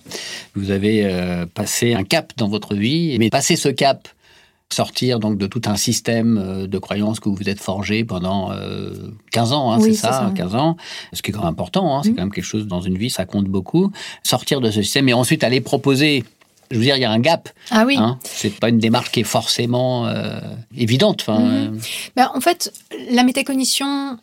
Vous 0.55 0.71
avez 0.71 1.05
euh, 1.05 1.47
passé 1.47 1.95
un 1.95 2.05
cap 2.05 2.33
dans 2.37 2.49
votre 2.49 2.75
vie, 2.75 3.17
mais 3.19 3.31
passer 3.31 3.57
ce 3.57 3.69
cap, 3.69 4.09
sortir 4.71 5.19
donc 5.19 5.39
de 5.39 5.47
tout 5.47 5.63
un 5.67 5.77
système 5.77 6.39
euh, 6.39 6.67
de 6.67 6.79
croyances 6.79 7.21
que 7.21 7.29
vous 7.29 7.35
vous 7.35 7.49
êtes 7.49 7.61
forgé 7.61 8.05
pendant 8.05 8.51
15 9.33 9.53
euh, 9.53 9.55
ans, 9.55 9.73
hein, 9.73 9.81
c'est 9.81 9.95
ça, 9.95 10.33
15 10.35 10.55
ans, 10.55 10.77
ce 11.13 11.23
qui 11.23 11.31
est 11.31 11.35
quand 11.35 11.41
même 11.41 11.49
important, 11.49 11.97
hein, 11.97 12.01
c'est 12.03 12.11
mmh. 12.11 12.15
quand 12.15 12.23
même 12.23 12.33
quelque 12.33 12.45
chose 12.45 12.67
dans 12.67 12.81
une 12.81 12.97
vie, 12.97 13.11
ça 13.11 13.25
compte 13.25 13.47
beaucoup. 13.47 13.93
Sortir 14.23 14.61
de 14.61 14.71
ce 14.71 14.83
système 14.83 15.09
et 15.09 15.15
ensuite 15.15 15.45
aller 15.45 15.61
proposer 15.61 16.25
je 16.71 16.77
veux 16.77 16.85
dire, 16.85 16.97
il 16.97 17.01
y 17.01 17.07
a 17.07 17.11
un 17.11 17.19
gap. 17.19 17.49
Ah 17.71 17.85
oui. 17.87 17.97
Hein, 17.97 18.19
c'est 18.25 18.55
pas 18.61 18.69
une 18.69 18.79
démarche 18.79 19.11
qui 19.11 19.21
est 19.21 19.25
forcément 19.25 20.07
évidente. 20.77 21.23
Enfin, 21.23 21.39
mmh. 21.39 21.79
ben, 22.15 22.31
en 22.35 22.43
fait, 22.43 22.75
la 23.11 23.25
métacognition, 23.25 24.19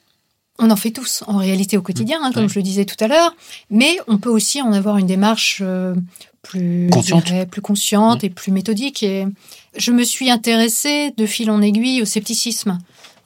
on 0.59 0.69
en 0.69 0.75
fait 0.75 0.91
tous 0.91 1.23
en 1.27 1.37
réalité 1.37 1.77
au 1.77 1.81
quotidien, 1.81 2.19
hein, 2.23 2.31
comme 2.33 2.47
je 2.47 2.55
le 2.55 2.63
disais 2.63 2.85
tout 2.85 3.01
à 3.03 3.07
l'heure, 3.07 3.35
mais 3.69 3.97
on 4.07 4.17
peut 4.17 4.29
aussi 4.29 4.61
en 4.61 4.71
avoir 4.71 4.97
une 4.97 5.07
démarche 5.07 5.59
euh, 5.61 5.95
plus 6.41 6.89
consciente, 6.91 7.49
plus 7.51 7.61
consciente 7.61 8.23
et 8.23 8.29
plus 8.29 8.51
méthodique. 8.51 9.03
Et 9.03 9.25
je 9.75 9.91
me 9.91 10.03
suis 10.03 10.29
intéressée 10.29 11.13
de 11.17 11.25
fil 11.25 11.51
en 11.51 11.61
aiguille 11.61 12.01
au 12.01 12.05
scepticisme, 12.05 12.77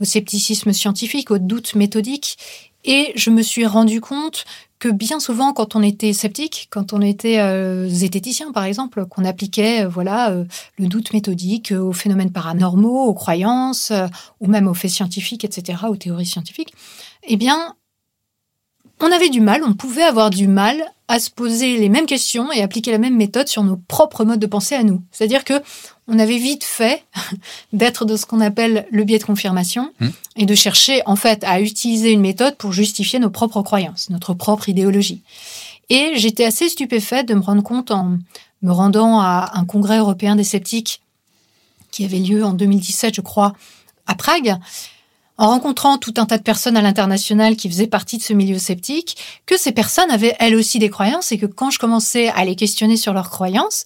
au 0.01 0.05
scepticisme 0.05 0.73
scientifique, 0.73 1.29
au 1.29 1.37
doute 1.37 1.75
méthodique, 1.75 2.37
et 2.85 3.11
je 3.15 3.29
me 3.29 3.41
suis 3.41 3.65
rendu 3.65 3.99
compte 3.99 4.45
que 4.79 4.87
bien 4.87 5.19
souvent, 5.19 5.51
quand 5.51 5.75
on 5.75 5.83
était 5.83 6.13
sceptique, 6.13 6.67
quand 6.69 6.93
on 6.93 7.01
était 7.01 7.39
euh, 7.39 7.89
zététicien 7.89 8.53
par 8.53 8.63
exemple, 8.63 9.05
qu'on 9.05 9.25
appliquait 9.25 9.83
euh, 9.83 9.89
voilà 9.89 10.31
euh, 10.31 10.45
le 10.77 10.87
doute 10.87 11.11
méthodique 11.11 11.73
aux 11.73 11.91
phénomènes 11.91 12.31
paranormaux, 12.31 13.03
aux 13.03 13.13
croyances, 13.13 13.91
ou 14.39 14.47
même 14.47 14.69
aux 14.69 14.73
faits 14.73 14.91
scientifiques, 14.91 15.43
etc., 15.43 15.79
aux 15.89 15.97
théories 15.97 16.25
scientifiques, 16.25 16.73
eh 17.29 17.37
bien, 17.37 17.75
on 18.99 19.11
avait 19.11 19.29
du 19.29 19.39
mal, 19.39 19.63
on 19.63 19.73
pouvait 19.73 20.03
avoir 20.03 20.29
du 20.29 20.47
mal 20.47 20.83
à 21.07 21.19
se 21.19 21.31
poser 21.31 21.77
les 21.77 21.89
mêmes 21.89 22.05
questions 22.05 22.51
et 22.51 22.61
appliquer 22.61 22.91
la 22.91 22.97
même 22.97 23.15
méthode 23.15 23.47
sur 23.47 23.63
nos 23.63 23.77
propres 23.77 24.25
modes 24.25 24.39
de 24.39 24.45
pensée 24.45 24.75
à 24.75 24.83
nous. 24.83 25.01
C'est-à-dire 25.11 25.43
que 25.43 25.61
on 26.07 26.19
avait 26.19 26.37
vite 26.37 26.63
fait 26.63 27.03
d'être 27.73 28.05
de 28.05 28.15
ce 28.15 28.25
qu'on 28.25 28.41
appelle 28.41 28.87
le 28.91 29.03
biais 29.03 29.17
de 29.17 29.23
confirmation 29.23 29.91
Hmm. 29.99 30.09
et 30.35 30.45
de 30.45 30.55
chercher 30.55 31.01
en 31.05 31.15
fait 31.15 31.43
à 31.43 31.61
utiliser 31.61 32.11
une 32.11 32.21
méthode 32.21 32.57
pour 32.57 32.73
justifier 32.73 33.19
nos 33.19 33.29
propres 33.29 33.61
croyances, 33.61 34.09
notre 34.09 34.33
propre 34.33 34.69
idéologie. 34.69 35.23
Et 35.89 36.13
j'étais 36.15 36.45
assez 36.45 36.69
stupéfaite 36.69 37.27
de 37.27 37.33
me 37.33 37.41
rendre 37.41 37.63
compte 37.63 37.91
en 37.91 38.17
me 38.61 38.71
rendant 38.71 39.19
à 39.19 39.51
un 39.53 39.65
congrès 39.65 39.97
européen 39.97 40.35
des 40.35 40.43
sceptiques 40.43 41.01
qui 41.91 42.05
avait 42.05 42.19
lieu 42.19 42.43
en 42.45 42.53
2017, 42.53 43.15
je 43.15 43.21
crois, 43.21 43.53
à 44.05 44.15
Prague, 44.15 44.57
en 45.39 45.47
rencontrant 45.47 45.97
tout 45.97 46.13
un 46.17 46.25
tas 46.25 46.37
de 46.37 46.43
personnes 46.43 46.75
à 46.75 46.81
l'international 46.81 47.55
qui 47.55 47.69
faisaient 47.69 47.87
partie 47.87 48.17
de 48.17 48.23
ce 48.23 48.33
milieu 48.33 48.59
sceptique, 48.59 49.15
que 49.45 49.57
ces 49.57 49.71
personnes 49.71 50.11
avaient 50.11 50.35
elles 50.37 50.53
aussi 50.53 50.79
des 50.79 50.89
croyances 50.89 51.31
et 51.31 51.37
que 51.37 51.45
quand 51.45 51.71
je 51.71 51.79
commençais 51.79 52.27
à 52.27 52.43
les 52.43 52.57
questionner 52.57 52.97
sur 52.97 53.13
leurs 53.13 53.29
croyances, 53.29 53.85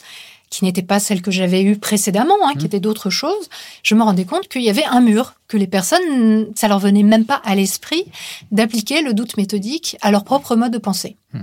qui 0.50 0.66
n'étaient 0.66 0.82
pas 0.82 1.00
celles 1.00 1.22
que 1.22 1.32
j'avais 1.32 1.62
eues 1.62 1.78
précédemment, 1.78 2.36
hein, 2.44 2.54
qui 2.54 2.64
Mmh. 2.64 2.66
étaient 2.66 2.80
d'autres 2.80 3.12
choses, 3.12 3.50
je 3.84 3.94
me 3.94 4.02
rendais 4.02 4.26
compte 4.26 4.48
qu'il 4.48 4.64
y 4.64 4.70
avait 4.70 4.84
un 4.84 5.02
mur, 5.02 5.36
que 5.48 5.58
les 5.58 5.68
personnes, 5.68 6.48
ça 6.56 6.68
leur 6.68 6.80
venait 6.80 7.04
même 7.04 7.26
pas 7.26 7.42
à 7.46 7.54
l'esprit 7.54 8.06
d'appliquer 8.52 9.04
le 9.04 9.14
doute 9.14 9.38
méthodique 9.38 9.96
à 10.02 10.10
leur 10.10 10.24
propre 10.24 10.56
mode 10.56 10.72
de 10.72 10.80
pensée. 10.80 11.18
Mmh. 11.34 11.42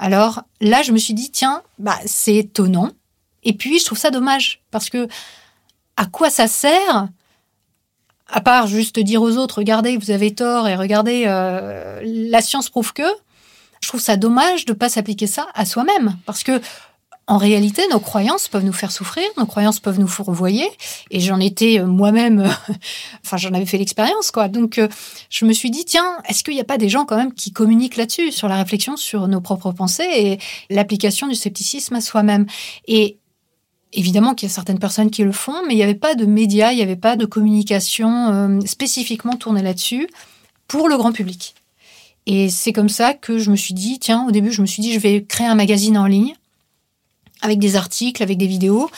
Alors 0.00 0.42
là, 0.60 0.82
je 0.82 0.90
me 0.90 0.98
suis 0.98 1.14
dit, 1.14 1.30
tiens, 1.30 1.62
bah, 1.78 1.98
c'est 2.06 2.36
étonnant. 2.36 2.90
Et 3.44 3.52
puis, 3.52 3.78
je 3.78 3.84
trouve 3.84 3.98
ça 3.98 4.10
dommage, 4.10 4.62
parce 4.72 4.90
que 4.90 5.06
à 5.96 6.06
quoi 6.06 6.28
ça 6.28 6.48
sert 6.48 7.08
à 8.30 8.40
part 8.40 8.66
juste 8.66 8.98
dire 8.98 9.22
aux 9.22 9.36
autres, 9.36 9.58
regardez, 9.58 9.96
vous 9.96 10.10
avez 10.10 10.34
tort 10.34 10.68
et 10.68 10.76
regardez, 10.76 11.24
euh, 11.26 12.00
la 12.04 12.40
science 12.40 12.70
prouve 12.70 12.92
que, 12.92 13.02
je 13.80 13.88
trouve 13.88 14.00
ça 14.00 14.16
dommage 14.16 14.64
de 14.64 14.72
pas 14.72 14.88
s'appliquer 14.88 15.26
ça 15.26 15.46
à 15.54 15.66
soi-même. 15.66 16.16
Parce 16.24 16.42
que, 16.42 16.60
en 17.26 17.38
réalité, 17.38 17.82
nos 17.90 18.00
croyances 18.00 18.48
peuvent 18.48 18.64
nous 18.64 18.72
faire 18.72 18.92
souffrir, 18.92 19.24
nos 19.38 19.46
croyances 19.46 19.80
peuvent 19.80 20.00
nous 20.00 20.08
fourvoyer. 20.08 20.66
Et 21.10 21.20
j'en 21.20 21.38
étais 21.38 21.80
euh, 21.80 21.86
moi-même, 21.86 22.50
enfin, 23.24 23.36
j'en 23.36 23.52
avais 23.52 23.66
fait 23.66 23.78
l'expérience, 23.78 24.30
quoi. 24.30 24.48
Donc, 24.48 24.78
euh, 24.78 24.88
je 25.28 25.44
me 25.44 25.52
suis 25.52 25.70
dit, 25.70 25.84
tiens, 25.84 26.16
est-ce 26.28 26.42
qu'il 26.42 26.54
n'y 26.54 26.60
a 26.60 26.64
pas 26.64 26.78
des 26.78 26.88
gens 26.88 27.04
quand 27.04 27.16
même 27.16 27.34
qui 27.34 27.52
communiquent 27.52 27.96
là-dessus, 27.96 28.32
sur 28.32 28.48
la 28.48 28.56
réflexion 28.56 28.96
sur 28.96 29.28
nos 29.28 29.40
propres 29.40 29.72
pensées 29.72 30.08
et 30.14 30.38
l'application 30.70 31.28
du 31.28 31.34
scepticisme 31.34 31.94
à 31.94 32.00
soi-même? 32.00 32.46
Et 32.88 33.18
Évidemment 33.96 34.34
qu'il 34.34 34.48
y 34.48 34.50
a 34.50 34.54
certaines 34.54 34.80
personnes 34.80 35.10
qui 35.10 35.22
le 35.22 35.32
font, 35.32 35.64
mais 35.66 35.74
il 35.74 35.76
n'y 35.76 35.82
avait 35.84 35.94
pas 35.94 36.16
de 36.16 36.26
médias, 36.26 36.72
il 36.72 36.76
n'y 36.76 36.82
avait 36.82 36.96
pas 36.96 37.14
de 37.14 37.26
communication 37.26 38.28
euh, 38.32 38.60
spécifiquement 38.66 39.36
tournée 39.36 39.62
là-dessus 39.62 40.08
pour 40.66 40.88
le 40.88 40.96
grand 40.96 41.12
public. 41.12 41.54
Et 42.26 42.48
c'est 42.48 42.72
comme 42.72 42.88
ça 42.88 43.14
que 43.14 43.38
je 43.38 43.50
me 43.50 43.56
suis 43.56 43.74
dit, 43.74 43.98
tiens, 44.00 44.26
au 44.26 44.32
début, 44.32 44.50
je 44.50 44.62
me 44.62 44.66
suis 44.66 44.82
dit, 44.82 44.92
je 44.92 44.98
vais 44.98 45.22
créer 45.22 45.46
un 45.46 45.54
magazine 45.54 45.96
en 45.96 46.06
ligne 46.06 46.34
avec 47.40 47.58
des 47.60 47.76
articles, 47.76 48.22
avec 48.22 48.36
des 48.36 48.46
vidéos. 48.46 48.90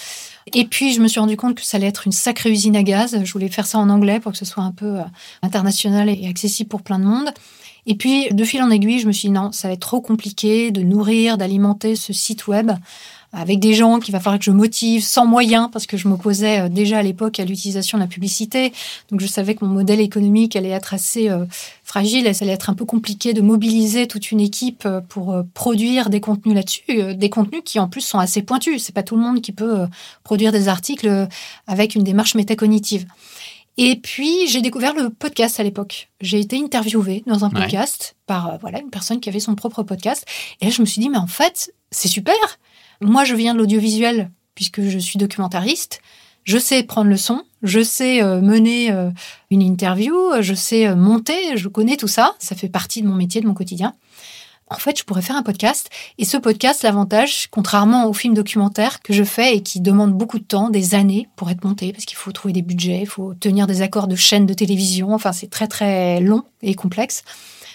Et 0.54 0.64
puis, 0.64 0.94
je 0.94 1.00
me 1.00 1.09
suis 1.09 1.20
rendu 1.20 1.37
compte 1.37 1.56
que 1.56 1.64
ça 1.64 1.76
allait 1.76 1.88
être 1.88 2.06
une 2.06 2.12
sacrée 2.12 2.50
usine 2.50 2.76
à 2.76 2.82
gaz. 2.82 3.18
Je 3.22 3.32
voulais 3.32 3.48
faire 3.48 3.66
ça 3.66 3.78
en 3.78 3.90
anglais 3.90 4.20
pour 4.20 4.32
que 4.32 4.38
ce 4.38 4.44
soit 4.44 4.62
un 4.62 4.70
peu 4.70 5.00
euh, 5.00 5.04
international 5.42 6.09
et 6.09 6.26
accessible 6.28 6.68
pour 6.68 6.82
plein 6.82 7.00
de 7.00 7.04
monde. 7.04 7.30
Et 7.87 7.96
puis, 7.96 8.28
de 8.30 8.44
fil 8.44 8.62
en 8.62 8.70
aiguille, 8.70 9.00
je 9.00 9.09
me 9.09 9.12
suis 9.12 9.28
dit, 9.28 9.35
non, 9.35 9.52
ça 9.52 9.68
va 9.68 9.74
être 9.74 9.80
trop 9.80 10.00
compliqué 10.00 10.70
de 10.70 10.82
nourrir, 10.82 11.37
d'alimenter 11.37 11.96
ce 11.96 12.12
site 12.12 12.46
web 12.46 12.70
avec 13.32 13.60
des 13.60 13.74
gens 13.74 13.98
qu'il 14.00 14.12
va 14.12 14.20
falloir 14.20 14.38
que 14.38 14.44
je 14.44 14.50
motive 14.50 15.02
sans 15.04 15.26
moyens, 15.26 15.68
parce 15.72 15.86
que 15.86 15.96
je 15.96 16.08
m'opposais 16.08 16.60
euh, 16.60 16.68
déjà 16.68 16.98
à 16.98 17.02
l'époque 17.02 17.38
à 17.40 17.44
l'utilisation 17.44 17.98
de 17.98 18.02
la 18.02 18.08
publicité. 18.08 18.72
Donc 19.10 19.20
je 19.20 19.26
savais 19.26 19.54
que 19.54 19.64
mon 19.64 19.72
modèle 19.72 20.00
économique 20.00 20.56
allait 20.56 20.70
être 20.70 20.94
assez 20.94 21.28
euh, 21.28 21.44
fragile 21.84 22.26
et 22.26 22.32
ça 22.34 22.44
allait 22.44 22.54
être 22.54 22.70
un 22.70 22.74
peu 22.74 22.84
compliqué 22.84 23.34
de 23.34 23.40
mobiliser 23.42 24.06
toute 24.06 24.30
une 24.30 24.40
équipe 24.40 24.84
euh, 24.86 25.00
pour 25.00 25.36
produire 25.54 26.08
des 26.10 26.20
contenus 26.20 26.54
là-dessus, 26.54 27.14
des 27.14 27.30
contenus 27.30 27.62
qui 27.64 27.78
en 27.78 27.88
plus 27.88 28.00
sont 28.02 28.18
assez 28.18 28.42
pointus. 28.42 28.82
C'est 28.82 28.94
pas 28.94 29.02
tout 29.02 29.16
le 29.16 29.22
monde 29.22 29.40
qui 29.40 29.52
peut 29.52 29.86
produire 30.24 30.52
des 30.52 30.68
articles 30.68 31.28
avec 31.66 31.94
une 31.94 32.02
démarche 32.04 32.34
métacognitive. 32.34 33.06
Et 33.78 33.96
puis, 33.96 34.46
j'ai 34.48 34.62
découvert 34.62 34.94
le 34.94 35.10
podcast 35.10 35.60
à 35.60 35.62
l'époque. 35.62 36.08
J'ai 36.22 36.40
été 36.40 36.56
interviewée 36.58 37.22
dans 37.26 37.44
un 37.44 37.50
Ouais. 37.50 37.60
podcast 37.60 38.16
par 38.26 38.48
euh, 38.48 38.56
voilà 38.62 38.80
une 38.80 38.88
personne 38.88 39.20
qui 39.20 39.28
avait 39.28 39.38
son 39.40 39.54
propre 39.54 39.82
podcast. 39.82 40.24
Et 40.62 40.64
là, 40.64 40.70
je 40.70 40.80
me 40.80 40.86
suis 40.86 41.00
dit, 41.00 41.10
mais 41.10 41.18
en 41.18 41.26
fait, 41.26 41.74
c'est 41.90 42.08
super. 42.08 42.34
Moi, 43.00 43.24
je 43.24 43.35
viens 43.35 43.54
de 43.54 43.59
l'audiovisuel 43.59 44.30
puisque 44.54 44.80
je 44.82 44.98
suis 44.98 45.18
documentariste. 45.18 46.00
Je 46.44 46.59
sais 46.59 46.82
prendre 46.85 47.11
le 47.11 47.16
son, 47.16 47.42
je 47.62 47.82
sais 47.82 48.22
euh, 48.22 48.40
mener 48.40 48.92
euh, 48.92 49.11
une 49.50 49.62
interview, 49.62 50.14
je 50.40 50.54
sais 50.54 50.87
euh, 50.87 50.94
monter, 50.94 51.56
je 51.56 51.68
connais 51.68 51.96
tout 51.96 52.09
ça. 52.09 52.35
Ça 52.38 52.54
fait 52.54 52.68
partie 52.68 53.02
de 53.02 53.09
mon 53.09 53.16
métier, 53.16 53.40
de 53.40 53.46
mon 53.46 53.54
quotidien. 53.54 53.94
En 54.68 54.76
fait, 54.76 54.98
je 54.98 55.04
pourrais 55.04 55.22
faire 55.22 55.37
un 55.37 55.42
podcast. 55.42 55.90
Et 56.18 56.24
ce 56.24 56.37
podcast, 56.37 56.82
l'avantage, 56.82 57.48
contrairement 57.50 58.06
aux 58.06 58.12
films 58.12 58.35
documentaires 58.35 59.00
que 59.00 59.12
je 59.12 59.22
fais 59.22 59.56
et 59.56 59.62
qui 59.62 59.80
demandent 59.80 60.14
beaucoup 60.14 60.38
de 60.38 60.44
temps, 60.44 60.70
des 60.70 60.94
années 60.94 61.28
pour 61.37 61.50
être 61.50 61.64
monté, 61.64 61.92
parce 61.92 62.04
qu'il 62.04 62.16
faut 62.16 62.32
trouver 62.32 62.52
des 62.52 62.62
budgets, 62.62 63.00
il 63.00 63.06
faut 63.06 63.35
tenir 63.35 63.68
des 63.68 63.82
accords 63.82 64.09
de 64.09 64.16
chaînes 64.16 64.46
de 64.46 64.54
télévision. 64.54 65.14
Enfin, 65.14 65.32
c'est 65.32 65.50
très, 65.50 65.68
très 65.68 66.20
long 66.20 66.42
et 66.62 66.74
complexe. 66.74 67.22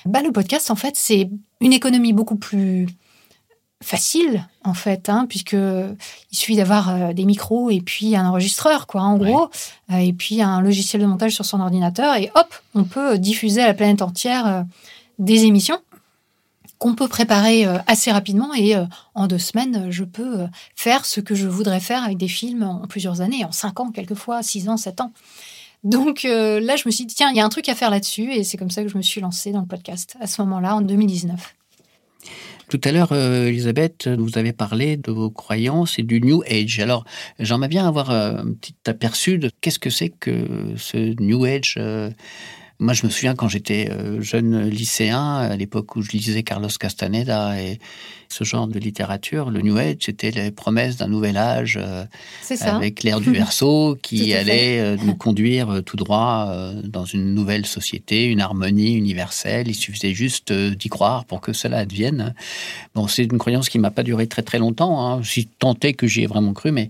Bah, 0.06 0.22
le 0.22 0.32
podcast, 0.32 0.72
en 0.72 0.76
fait, 0.76 0.96
c'est 0.96 1.30
une 1.62 1.74
économie 1.74 2.12
beaucoup 2.12 2.36
plus 2.36 2.88
facile, 3.82 4.48
en 4.64 4.74
fait, 4.74 5.10
hein, 5.10 5.26
puisque 5.28 5.54
il 5.54 6.38
suffit 6.38 6.56
d'avoir 6.56 6.90
euh, 6.90 7.14
des 7.14 7.26
micros 7.26 7.70
et 7.70 7.82
puis 7.82 8.16
un 8.16 8.28
enregistreur, 8.28 8.88
quoi, 8.88 9.02
en 9.02 9.18
gros, 9.18 9.50
euh, 9.92 9.98
et 9.98 10.14
puis 10.14 10.42
un 10.42 10.62
logiciel 10.62 11.02
de 11.02 11.08
montage 11.08 11.34
sur 11.34 11.46
son 11.46 11.60
ordinateur, 11.60 12.16
et 12.16 12.32
hop, 12.36 12.56
on 12.76 12.84
peut 12.84 13.18
diffuser 13.18 13.62
à 13.62 13.68
la 13.68 13.74
planète 13.74 14.02
entière 14.02 14.48
euh, 14.48 14.62
des 15.20 15.44
émissions 15.46 15.80
qu'on 16.78 16.96
peut 16.96 17.08
préparer 17.08 17.64
assez 17.86 18.12
rapidement 18.12 18.56
et 18.56 18.76
en 19.14 19.28
deux 19.28 19.38
semaines, 19.38 19.92
je 19.92 20.04
peux 20.04 20.48
faire 20.76 21.06
ce 21.06 21.22
que 21.22 21.36
je 21.36 21.48
voudrais 21.48 21.80
faire 21.80 22.04
avec 22.04 22.18
des 22.18 22.28
films 22.28 22.64
en 22.64 22.88
plusieurs 22.88 23.22
années, 23.22 23.46
en 23.46 23.52
cinq 23.52 23.80
ans 23.80 23.92
quelquefois, 23.92 24.42
six 24.42 24.68
ans, 24.68 24.78
sept 24.78 25.00
ans. 25.00 25.12
Donc 25.84 26.24
là, 26.24 26.76
je 26.76 26.82
me 26.88 26.92
suis 26.92 27.06
dit, 27.06 27.14
tiens, 27.14 27.30
il 27.30 27.38
y 27.38 27.40
a 27.40 27.46
un 27.46 27.50
truc 27.50 27.70
à 27.70 27.76
faire 27.76 27.92
là-dessus 27.92 28.34
et 28.34 28.44
c'est 28.44 28.58
comme 28.58 28.72
ça 28.72 28.82
que 28.82 28.90
je 28.90 28.98
me 28.98 29.04
suis 29.04 29.22
lancée 29.22 29.52
dans 29.52 29.60
le 29.60 29.68
podcast 29.68 30.18
à 30.22 30.26
ce 30.26 30.42
moment-là, 30.42 30.76
en 30.76 30.82
2019. 30.82 31.54
Tout 32.72 32.80
à 32.86 32.94
l'heure, 32.94 33.12
euh, 33.12 33.48
Elisabeth, 33.48 34.08
vous 34.08 34.38
avez 34.38 34.54
parlé 34.54 34.96
de 34.96 35.12
vos 35.12 35.30
croyances 35.30 36.00
et 36.00 36.04
du 36.04 36.22
New 36.22 36.42
Age. 36.50 36.80
Alors, 36.80 37.04
j'aimerais 37.38 37.68
bien 37.68 37.86
avoir 37.86 38.12
euh, 38.12 38.38
un 38.38 38.54
petit 38.54 38.76
aperçu 38.88 39.38
de 39.40 39.52
qu'est-ce 39.60 39.78
que 39.78 39.90
c'est 39.90 40.08
que 40.08 40.48
ce 40.78 41.14
New 41.22 41.44
Age. 41.44 41.76
euh, 41.78 42.12
moi, 42.82 42.94
je 42.94 43.06
me 43.06 43.12
souviens 43.12 43.36
quand 43.36 43.48
j'étais 43.48 43.90
euh, 43.90 44.22
jeune 44.22 44.68
lycéen, 44.68 45.38
à 45.38 45.56
l'époque 45.56 45.96
où 45.96 46.02
je 46.02 46.12
lisais 46.12 46.44
Carlos 46.44 46.68
Castaneda 46.80 47.62
et 47.62 47.80
ce 48.32 48.44
genre 48.44 48.68
de 48.68 48.80
littérature, 48.80 49.50
le 49.50 49.62
New 49.62 49.78
Age, 49.78 49.98
c'était 50.00 50.32
les 50.32 50.52
promesses 50.52 50.98
d'un 50.98 51.08
nouvel 51.08 51.38
âge 51.38 51.78
euh, 51.82 52.06
avec 52.62 53.04
l'ère 53.04 53.20
du 53.20 53.32
Verseau 53.34 53.96
Tout 53.96 54.00
qui 54.02 54.34
allait 54.34 54.80
euh, 54.80 54.98
nous 55.04 55.16
conduire 55.16 55.82
tout 55.86 55.98
droit 55.98 56.48
euh, 56.50 56.82
dans 56.84 57.06
une 57.06 57.34
nouvelle 57.34 57.66
société, 57.66 58.26
une 58.26 58.42
harmonie 58.42 58.94
universelle. 58.94 59.68
Il 59.68 59.76
suffisait 59.76 60.14
juste 60.14 60.52
d'y 60.54 60.90
croire 60.90 61.26
pour 61.26 61.42
que 61.42 61.54
cela 61.54 61.80
advienne. 61.80 62.34
Bon, 62.96 63.08
c'est 63.08 63.24
une 63.24 63.38
croyance 63.38 63.70
qui 63.70 63.80
m'a 63.80 63.92
pas 63.92 64.04
duré 64.04 64.28
très 64.28 64.42
très 64.42 64.60
longtemps. 64.60 65.06
Hein. 65.06 65.22
J'ai 65.22 65.48
tenté 65.60 65.94
que 65.94 66.08
j'y 66.08 66.24
ai 66.24 66.28
vraiment 66.28 66.54
cru, 66.54 66.72
mais 66.72 66.90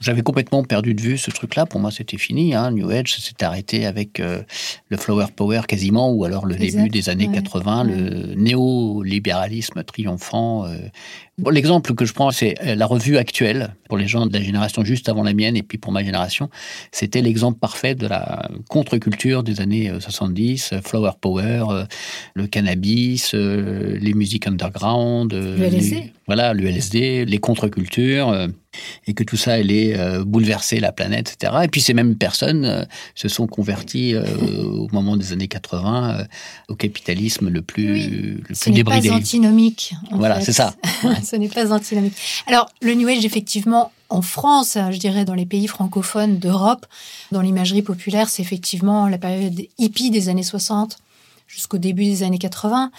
j'avais 0.00 0.22
complètement 0.22 0.62
perdu 0.62 0.94
de 0.94 1.00
vue 1.00 1.18
ce 1.18 1.30
truc-là. 1.30 1.66
Pour 1.66 1.80
moi, 1.80 1.90
c'était 1.90 2.18
fini. 2.18 2.54
Hein. 2.54 2.70
New 2.70 2.88
Age, 2.90 3.14
s'était 3.18 3.44
arrêté 3.44 3.86
avec 3.86 4.20
euh, 4.20 4.42
le 4.88 4.96
Flower 4.96 5.26
Power 5.34 5.62
quasiment, 5.66 6.10
ou 6.12 6.24
alors 6.24 6.46
le 6.46 6.54
Exact, 6.60 6.78
début 6.78 6.88
des 6.90 7.08
années 7.08 7.26
ouais, 7.28 7.34
80, 7.34 7.84
le 7.84 8.34
néolibéralisme 8.34 9.82
triomphant. 9.84 10.66
euh. 10.66 10.76
Bon, 11.38 11.50
L'exemple 11.50 11.94
que 11.94 12.04
je 12.04 12.12
prends, 12.12 12.30
c'est 12.32 12.54
euh, 12.64 12.74
la 12.74 12.86
revue 12.86 13.16
actuelle, 13.16 13.74
pour 13.88 13.96
les 13.96 14.08
gens 14.08 14.26
de 14.26 14.32
la 14.32 14.42
génération 14.42 14.84
juste 14.84 15.08
avant 15.08 15.22
la 15.22 15.32
mienne, 15.34 15.56
et 15.56 15.62
puis 15.62 15.78
pour 15.78 15.92
ma 15.92 16.02
génération, 16.02 16.50
c'était 16.92 17.22
l'exemple 17.22 17.58
parfait 17.58 17.94
de 17.94 18.06
la 18.06 18.48
contre-culture 18.68 19.42
des 19.44 19.60
années 19.60 19.88
euh, 19.90 20.00
70, 20.00 20.70
euh, 20.72 20.80
Flower 20.82 21.12
Power, 21.20 21.64
euh, 21.70 21.84
le 22.34 22.46
cannabis, 22.46 23.34
les 23.34 24.14
musiques 24.14 24.46
underground, 24.46 25.32
Le 25.32 25.62
LSD. 25.62 25.94
les- 25.96 26.12
voilà, 26.26 26.52
le 26.54 26.66
LSD, 26.66 27.24
les 27.24 27.38
contre-cultures, 27.38 28.48
et 29.06 29.14
que 29.14 29.24
tout 29.24 29.36
ça 29.36 29.52
allait 29.54 29.96
euh, 29.98 30.24
bouleverser 30.24 30.80
la 30.80 30.92
planète, 30.92 31.34
etc. 31.34 31.52
Et 31.64 31.68
puis 31.68 31.80
ces 31.80 31.94
mêmes 31.94 32.16
personnes 32.16 32.64
euh, 32.64 32.84
se 33.14 33.28
sont 33.28 33.46
converties 33.46 34.14
euh, 34.14 34.24
au 34.64 34.88
moment 34.92 35.16
des 35.16 35.32
années 35.32 35.48
80 35.48 36.18
euh, 36.20 36.24
au 36.68 36.74
capitalisme 36.74 37.48
le 37.48 37.62
plus, 37.62 37.92
Oui. 37.92 38.08
le 38.48 38.54
Ce 38.54 38.64
plus 38.64 38.72
n'est 38.72 38.84
pas 38.84 39.00
débridé. 39.00 39.10
antinomique. 39.14 39.94
Voilà, 40.12 40.40
c'est 40.40 40.52
ça. 40.52 40.74
Ouais. 41.04 41.14
Ce 41.24 41.36
n'est 41.36 41.48
pas 41.48 41.72
antinomique. 41.72 42.14
Alors, 42.46 42.68
le 42.82 42.92
New 42.94 43.06
Age, 43.08 43.24
effectivement, 43.24 43.92
en 44.08 44.20
France, 44.22 44.76
hein, 44.76 44.90
je 44.90 44.98
dirais 44.98 45.24
dans 45.24 45.34
les 45.34 45.46
pays 45.46 45.68
francophones 45.68 46.38
d'Europe, 46.38 46.86
dans 47.30 47.40
l'imagerie 47.40 47.82
populaire, 47.82 48.28
c'est 48.28 48.42
effectivement 48.42 49.06
la 49.06 49.18
période 49.18 49.60
hippie 49.78 50.10
des 50.10 50.28
années 50.28 50.42
60 50.42 50.98
jusqu'au 51.46 51.78
début 51.78 52.04
des 52.04 52.22
années 52.24 52.38
80. 52.38 52.90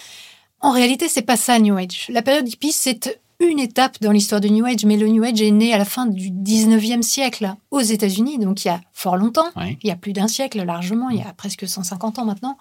En 0.60 0.70
réalité, 0.72 1.08
c'est 1.08 1.22
pas 1.22 1.36
ça, 1.36 1.58
New 1.58 1.76
Age. 1.76 2.06
La 2.08 2.22
période 2.22 2.48
hippie, 2.48 2.72
c'est 2.72 3.19
une 3.40 3.58
étape 3.58 4.00
dans 4.00 4.12
l'histoire 4.12 4.40
du 4.40 4.50
New 4.50 4.66
Age, 4.66 4.84
mais 4.84 4.96
le 4.96 5.08
New 5.08 5.24
Age 5.24 5.40
est 5.40 5.50
né 5.50 5.72
à 5.72 5.78
la 5.78 5.84
fin 5.84 6.06
du 6.06 6.30
19e 6.30 7.02
siècle 7.02 7.54
aux 7.70 7.80
États-Unis, 7.80 8.38
donc 8.38 8.64
il 8.64 8.68
y 8.68 8.70
a 8.70 8.80
fort 8.92 9.16
longtemps 9.16 9.48
il 9.56 9.88
y 9.88 9.90
a 9.90 9.96
plus 9.96 10.12
d'un 10.12 10.28
siècle 10.28 10.62
largement, 10.62 11.10
il 11.10 11.18
y 11.18 11.22
a 11.22 11.32
presque 11.32 11.66
150 11.66 12.18
ans 12.18 12.24
maintenant. 12.24 12.58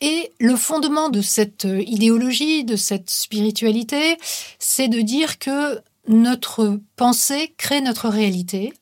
Et 0.00 0.32
le 0.38 0.56
fondement 0.56 1.08
de 1.08 1.22
cette 1.22 1.64
euh, 1.64 1.82
idéologie, 1.82 2.64
de 2.64 2.76
cette 2.76 3.08
spiritualité, 3.08 4.18
c'est 4.58 4.88
de 4.88 5.00
dire 5.00 5.38
que 5.38 5.80
notre 6.06 6.78
pensée 6.96 7.54
crée 7.56 7.80
notre 7.80 8.08
réalité. 8.08 8.74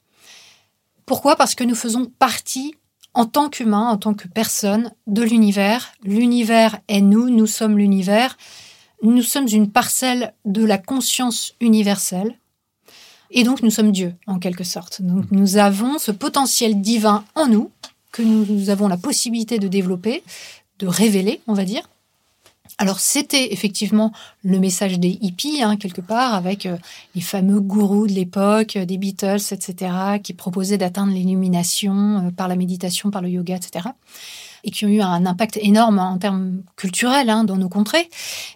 Pourquoi? 1.06 1.36
Parce 1.36 1.54
que 1.54 1.62
nous 1.64 1.76
faisons 1.76 2.06
partie, 2.18 2.74
en 3.14 3.26
tant 3.26 3.48
qu'humains, 3.48 3.88
en 3.90 3.96
tant 3.96 4.14
que 4.14 4.26
personnes, 4.26 4.92
de 5.06 5.22
l'univers. 5.22 5.92
L'univers 6.02 6.78
est 6.88 7.00
nous, 7.00 7.30
nous 7.30 7.46
sommes 7.46 7.78
l'univers. 7.78 8.36
Nous 9.04 9.22
sommes 9.22 9.48
une 9.48 9.70
parcelle 9.70 10.32
de 10.46 10.64
la 10.64 10.78
conscience 10.78 11.54
universelle. 11.60 12.38
Et 13.30 13.44
donc 13.44 13.62
nous 13.62 13.70
sommes 13.70 13.92
Dieu, 13.92 14.14
en 14.26 14.38
quelque 14.38 14.64
sorte. 14.64 15.02
Donc 15.02 15.26
nous 15.30 15.58
avons 15.58 15.98
ce 15.98 16.10
potentiel 16.10 16.80
divin 16.80 17.22
en 17.34 17.46
nous, 17.46 17.70
que 18.12 18.22
nous, 18.22 18.70
avons 18.70 18.88
la 18.88 18.96
possibilité 18.96 19.58
de 19.58 19.68
développer, 19.68 20.22
de 20.78 20.86
révéler, 20.86 21.42
on 21.46 21.52
va 21.52 21.66
dire. 21.66 21.90
Alors 22.78 22.98
c'était 22.98 23.52
effectivement 23.52 24.10
le 24.42 24.58
message 24.58 24.98
des 24.98 25.18
hippies, 25.20 25.62
hein, 25.62 25.76
quelque 25.76 26.00
part, 26.00 26.32
avec 26.32 26.64
euh, 26.64 26.78
les 27.14 27.20
fameux 27.20 27.60
gourous 27.60 28.06
de 28.06 28.12
l'époque, 28.12 28.76
euh, 28.76 28.86
des 28.86 28.96
Beatles, 28.96 29.52
etc., 29.52 29.92
qui 30.22 30.32
proposaient 30.32 30.78
d'atteindre 30.78 31.12
l'illumination 31.12 32.26
euh, 32.26 32.30
par 32.30 32.48
la 32.48 32.56
méditation, 32.56 33.10
par 33.10 33.20
le 33.20 33.28
yoga, 33.28 33.56
etc., 33.56 33.90
et 34.64 34.70
qui 34.70 34.84
ont 34.84 34.88
eu 34.88 35.00
un 35.00 35.26
impact 35.26 35.58
énorme 35.62 35.98
en 35.98 36.18
termes 36.18 36.62
culturels 36.76 37.30
hein, 37.30 37.44
dans 37.44 37.56
nos 37.56 37.68
contrées. 37.68 38.08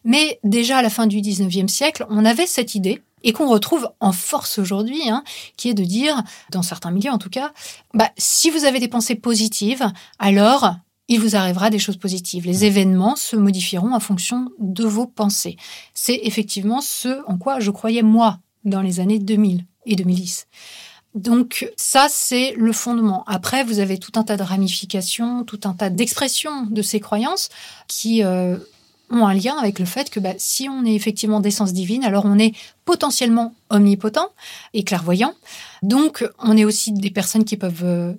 Mais 0.04 0.40
déjà 0.42 0.78
à 0.78 0.82
la 0.82 0.90
fin 0.90 1.06
du 1.06 1.18
19e 1.18 1.68
siècle, 1.68 2.06
on 2.10 2.24
avait 2.24 2.46
cette 2.46 2.74
idée 2.74 3.02
et 3.22 3.32
qu'on 3.32 3.48
retrouve 3.48 3.88
en 4.00 4.12
force 4.12 4.58
aujourd'hui, 4.58 5.08
hein, 5.08 5.22
qui 5.56 5.68
est 5.68 5.74
de 5.74 5.84
dire, 5.84 6.22
dans 6.50 6.62
certains 6.62 6.90
milieux 6.90 7.10
en 7.10 7.18
tout 7.18 7.30
cas, 7.30 7.52
bah, 7.94 8.10
si 8.16 8.50
vous 8.50 8.64
avez 8.64 8.80
des 8.80 8.88
pensées 8.88 9.16
positives, 9.16 9.90
alors 10.18 10.74
il 11.08 11.20
vous 11.20 11.36
arrivera 11.36 11.70
des 11.70 11.78
choses 11.78 11.96
positives. 11.96 12.46
Les 12.46 12.64
événements 12.64 13.16
se 13.16 13.34
modifieront 13.34 13.94
en 13.94 14.00
fonction 14.00 14.50
de 14.58 14.84
vos 14.84 15.06
pensées. 15.06 15.56
C'est 15.94 16.20
effectivement 16.22 16.80
ce 16.80 17.22
en 17.26 17.38
quoi 17.38 17.60
je 17.60 17.70
croyais 17.70 18.02
moi 18.02 18.38
dans 18.64 18.82
les 18.82 19.00
années 19.00 19.18
2000 19.18 19.64
et 19.86 19.96
2010. 19.96 20.46
Donc 21.14 21.70
ça, 21.76 22.06
c'est 22.08 22.54
le 22.56 22.72
fondement. 22.72 23.24
Après, 23.26 23.64
vous 23.64 23.78
avez 23.78 23.98
tout 23.98 24.12
un 24.16 24.24
tas 24.24 24.36
de 24.36 24.42
ramifications, 24.42 25.44
tout 25.44 25.60
un 25.64 25.72
tas 25.72 25.90
d'expressions 25.90 26.66
de 26.66 26.82
ces 26.82 27.00
croyances 27.00 27.48
qui 27.88 28.22
euh, 28.22 28.56
ont 29.10 29.26
un 29.26 29.34
lien 29.34 29.56
avec 29.56 29.78
le 29.78 29.84
fait 29.84 30.10
que 30.10 30.20
bah, 30.20 30.34
si 30.38 30.68
on 30.68 30.84
est 30.84 30.94
effectivement 30.94 31.40
d'essence 31.40 31.72
divine, 31.72 32.04
alors 32.04 32.24
on 32.26 32.38
est 32.38 32.54
potentiellement 32.84 33.54
omnipotent 33.70 34.30
et 34.74 34.84
clairvoyant. 34.84 35.34
Donc 35.82 36.28
on 36.38 36.56
est 36.56 36.64
aussi 36.64 36.92
des 36.92 37.10
personnes 37.10 37.44
qui 37.44 37.56
peuvent 37.56 37.84
euh, 37.84 38.12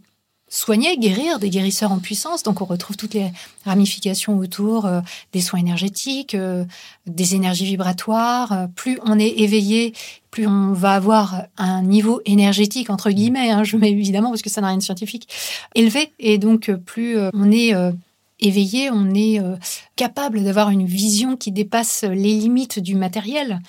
soigner, 0.49 0.97
guérir, 0.97 1.39
des 1.39 1.49
guérisseurs 1.49 1.91
en 1.91 1.99
puissance. 1.99 2.43
Donc 2.43 2.61
on 2.61 2.65
retrouve 2.65 2.97
toutes 2.97 3.13
les 3.13 3.31
ramifications 3.65 4.37
autour 4.37 4.85
euh, 4.85 5.01
des 5.31 5.41
soins 5.41 5.59
énergétiques, 5.59 6.35
euh, 6.35 6.65
des 7.05 7.35
énergies 7.35 7.65
vibratoires. 7.65 8.67
plus 8.75 8.99
on 9.05 9.17
est 9.17 9.39
éveillé, 9.39 9.93
plus 10.31 10.47
on 10.47 10.73
va 10.73 10.93
avoir 10.93 11.43
un 11.57 11.81
niveau 11.83 12.21
énergétique, 12.25 12.89
entre 12.89 13.11
guillemets, 13.11 13.49
hein, 13.49 13.63
je 13.63 13.77
mets 13.77 13.91
évidemment 13.91 14.29
parce 14.29 14.41
que 14.41 14.49
ça 14.49 14.61
n'a 14.61 14.67
rien 14.67 14.77
de 14.77 14.83
scientifique, 14.83 15.29
élevé. 15.75 16.11
Et 16.19 16.37
donc 16.37 16.71
plus 16.85 17.17
on 17.33 17.51
est 17.51 17.73
éveillé, 18.39 18.89
on 18.91 19.13
est 19.13 19.39
euh, 19.39 19.55
capable 19.95 20.43
d'avoir 20.43 20.69
une 20.69 20.85
vision 20.85 21.35
qui 21.35 21.51
dépasse 21.51 22.03
les 22.03 22.33
limites 22.33 22.79
du 22.79 22.95
matériel. 22.95 23.59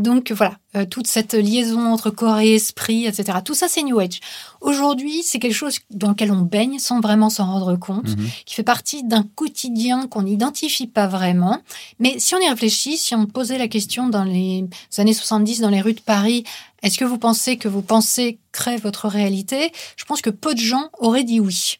Donc 0.00 0.32
voilà, 0.32 0.54
euh, 0.76 0.86
toute 0.86 1.06
cette 1.06 1.34
liaison 1.34 1.92
entre 1.92 2.08
corps 2.08 2.38
et 2.38 2.54
esprit, 2.54 3.04
etc. 3.04 3.38
Tout 3.44 3.52
ça, 3.54 3.68
c'est 3.68 3.82
New 3.82 3.98
Age. 4.00 4.20
Aujourd'hui, 4.62 5.22
c'est 5.22 5.38
quelque 5.38 5.54
chose 5.54 5.78
dans 5.90 6.08
lequel 6.08 6.32
on 6.32 6.40
baigne 6.40 6.78
sans 6.78 7.00
vraiment 7.00 7.28
s'en 7.28 7.44
rendre 7.44 7.76
compte, 7.76 8.08
mhm. 8.08 8.30
qui 8.46 8.54
fait 8.54 8.62
partie 8.62 9.04
d'un 9.04 9.24
quotidien 9.34 10.06
qu'on 10.06 10.22
n'identifie 10.22 10.86
pas 10.86 11.06
vraiment. 11.06 11.60
Mais 11.98 12.18
si 12.18 12.34
on 12.34 12.38
y 12.38 12.48
réfléchit, 12.48 12.96
si 12.96 13.14
on 13.14 13.26
posait 13.26 13.58
la 13.58 13.68
question 13.68 14.08
dans 14.08 14.24
les 14.24 14.64
années 14.96 15.12
70, 15.12 15.60
dans 15.60 15.68
les 15.68 15.82
rues 15.82 15.92
de 15.92 16.00
Paris, 16.00 16.44
est-ce 16.82 16.96
que 16.96 17.04
vous 17.04 17.18
pensez 17.18 17.58
que 17.58 17.68
vos 17.68 17.82
pensées 17.82 18.38
créent 18.52 18.78
votre 18.78 19.06
réalité? 19.06 19.72
Je 19.96 20.06
pense 20.06 20.22
que 20.22 20.30
peu 20.30 20.54
de 20.54 20.60
gens 20.60 20.88
auraient 20.98 21.24
dit 21.24 21.40
oui. 21.40 21.76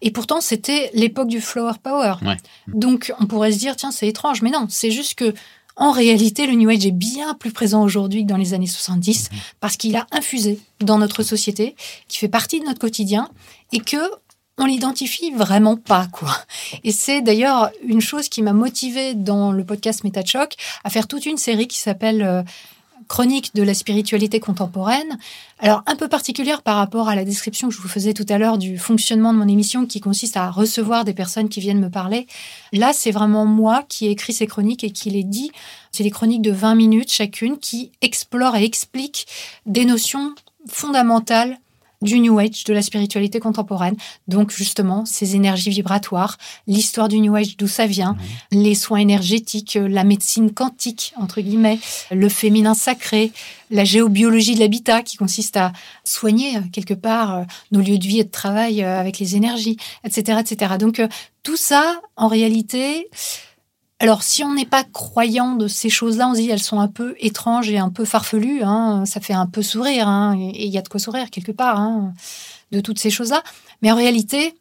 Et 0.00 0.12
pourtant, 0.12 0.40
c'était 0.40 0.90
l'époque 0.94 1.26
du 1.26 1.40
flower 1.40 1.72
power. 1.82 2.14
Donc, 2.68 3.12
on 3.18 3.26
pourrait 3.26 3.50
se 3.50 3.58
dire, 3.58 3.74
tiens, 3.74 3.90
c'est 3.90 4.06
étrange. 4.06 4.42
Mais 4.42 4.50
non, 4.50 4.66
c'est 4.68 4.92
juste 4.92 5.16
que, 5.16 5.34
en 5.76 5.90
réalité, 5.90 6.46
le 6.46 6.54
New 6.54 6.68
Age 6.68 6.86
est 6.86 6.92
bien 6.92 7.34
plus 7.34 7.50
présent 7.50 7.82
aujourd'hui 7.82 8.22
que 8.22 8.28
dans 8.28 8.36
les 8.36 8.54
années 8.54 8.66
70 8.66 9.30
mhm. 9.30 9.38
parce 9.60 9.76
qu'il 9.76 9.96
a 9.96 10.06
infusé 10.12 10.60
dans 10.80 10.98
notre 10.98 11.22
société, 11.22 11.74
qui 12.08 12.18
fait 12.18 12.28
partie 12.28 12.60
de 12.60 12.64
notre 12.64 12.78
quotidien 12.78 13.28
et 13.72 13.80
que 13.80 13.98
on 14.56 14.66
l'identifie 14.66 15.32
vraiment 15.32 15.76
pas, 15.76 16.06
quoi. 16.12 16.32
Et 16.84 16.92
c'est 16.92 17.22
d'ailleurs 17.22 17.70
une 17.84 18.00
chose 18.00 18.28
qui 18.28 18.40
m'a 18.40 18.52
motivée 18.52 19.14
dans 19.14 19.50
le 19.50 19.64
podcast 19.64 20.04
MetaChoc 20.04 20.54
à 20.84 20.90
faire 20.90 21.08
toute 21.08 21.26
une 21.26 21.38
série 21.38 21.66
qui 21.66 21.78
s'appelle 21.78 22.22
euh, 22.22 22.42
chronique 23.08 23.54
de 23.54 23.62
la 23.62 23.74
spiritualité 23.74 24.40
contemporaine, 24.40 25.18
alors 25.58 25.82
un 25.86 25.96
peu 25.96 26.08
particulière 26.08 26.62
par 26.62 26.76
rapport 26.76 27.08
à 27.08 27.16
la 27.16 27.24
description 27.24 27.68
que 27.68 27.74
je 27.74 27.80
vous 27.80 27.88
faisais 27.88 28.12
tout 28.12 28.26
à 28.28 28.38
l'heure 28.38 28.58
du 28.58 28.78
fonctionnement 28.78 29.32
de 29.32 29.38
mon 29.38 29.48
émission 29.48 29.86
qui 29.86 30.00
consiste 30.00 30.36
à 30.36 30.50
recevoir 30.50 31.04
des 31.04 31.14
personnes 31.14 31.48
qui 31.48 31.60
viennent 31.60 31.80
me 31.80 31.90
parler. 31.90 32.26
Là, 32.72 32.92
c'est 32.92 33.10
vraiment 33.10 33.46
moi 33.46 33.84
qui 33.88 34.06
ai 34.06 34.10
écrit 34.10 34.32
ces 34.32 34.46
chroniques 34.46 34.84
et 34.84 34.90
qui 34.90 35.10
les 35.10 35.24
dit. 35.24 35.50
C'est 35.92 36.04
des 36.04 36.10
chroniques 36.10 36.42
de 36.42 36.52
20 36.52 36.74
minutes 36.74 37.10
chacune 37.10 37.58
qui 37.58 37.92
explorent 38.00 38.56
et 38.56 38.64
expliquent 38.64 39.26
des 39.66 39.84
notions 39.84 40.34
fondamentales 40.66 41.58
du 42.02 42.20
New 42.20 42.38
Age, 42.38 42.64
de 42.64 42.72
la 42.72 42.82
spiritualité 42.82 43.40
contemporaine. 43.40 43.96
Donc 44.28 44.50
justement, 44.50 45.04
ces 45.04 45.36
énergies 45.36 45.70
vibratoires, 45.70 46.36
l'histoire 46.66 47.08
du 47.08 47.20
New 47.20 47.34
Age, 47.34 47.56
d'où 47.56 47.68
ça 47.68 47.86
vient, 47.86 48.16
les 48.50 48.74
soins 48.74 48.98
énergétiques, 48.98 49.78
la 49.80 50.04
médecine 50.04 50.52
quantique, 50.52 51.14
entre 51.16 51.40
guillemets, 51.40 51.78
le 52.10 52.28
féminin 52.28 52.74
sacré, 52.74 53.32
la 53.70 53.84
géobiologie 53.84 54.54
de 54.54 54.60
l'habitat 54.60 55.02
qui 55.02 55.16
consiste 55.16 55.56
à 55.56 55.72
soigner 56.04 56.56
euh, 56.56 56.60
quelque 56.72 56.94
part 56.94 57.34
euh, 57.34 57.42
nos 57.72 57.80
lieux 57.80 57.98
de 57.98 58.06
vie 58.06 58.20
et 58.20 58.24
de 58.24 58.30
travail 58.30 58.82
euh, 58.82 59.00
avec 59.00 59.18
les 59.18 59.36
énergies, 59.36 59.76
etc. 60.04 60.38
etc. 60.40 60.74
Donc 60.78 61.02
tout 61.42 61.56
ça, 61.56 62.00
en 62.16 62.28
réalité, 62.28 63.08
alors, 64.04 64.22
si 64.22 64.44
on 64.44 64.52
n'est 64.52 64.66
pas 64.66 64.84
croyant 64.84 65.56
de 65.56 65.66
ces 65.66 65.88
choses-là, 65.88 66.28
on 66.28 66.34
se 66.34 66.40
dit 66.40 66.50
elles 66.50 66.62
sont 66.62 66.78
un 66.78 66.88
peu 66.88 67.14
étranges 67.20 67.70
et 67.70 67.78
un 67.78 67.88
peu 67.88 68.04
farfelues. 68.04 68.62
Hein, 68.62 69.06
ça 69.06 69.18
fait 69.18 69.32
un 69.32 69.46
peu 69.46 69.62
sourire, 69.62 70.08
hein, 70.08 70.38
et 70.38 70.66
il 70.66 70.70
y 70.70 70.76
a 70.76 70.82
de 70.82 70.88
quoi 70.88 71.00
sourire 71.00 71.30
quelque 71.30 71.52
part 71.52 71.80
hein, 71.80 72.12
de 72.70 72.80
toutes 72.80 72.98
ces 72.98 73.08
choses-là. 73.08 73.42
Mais 73.80 73.90
en 73.90 73.96
réalité, 73.96 74.56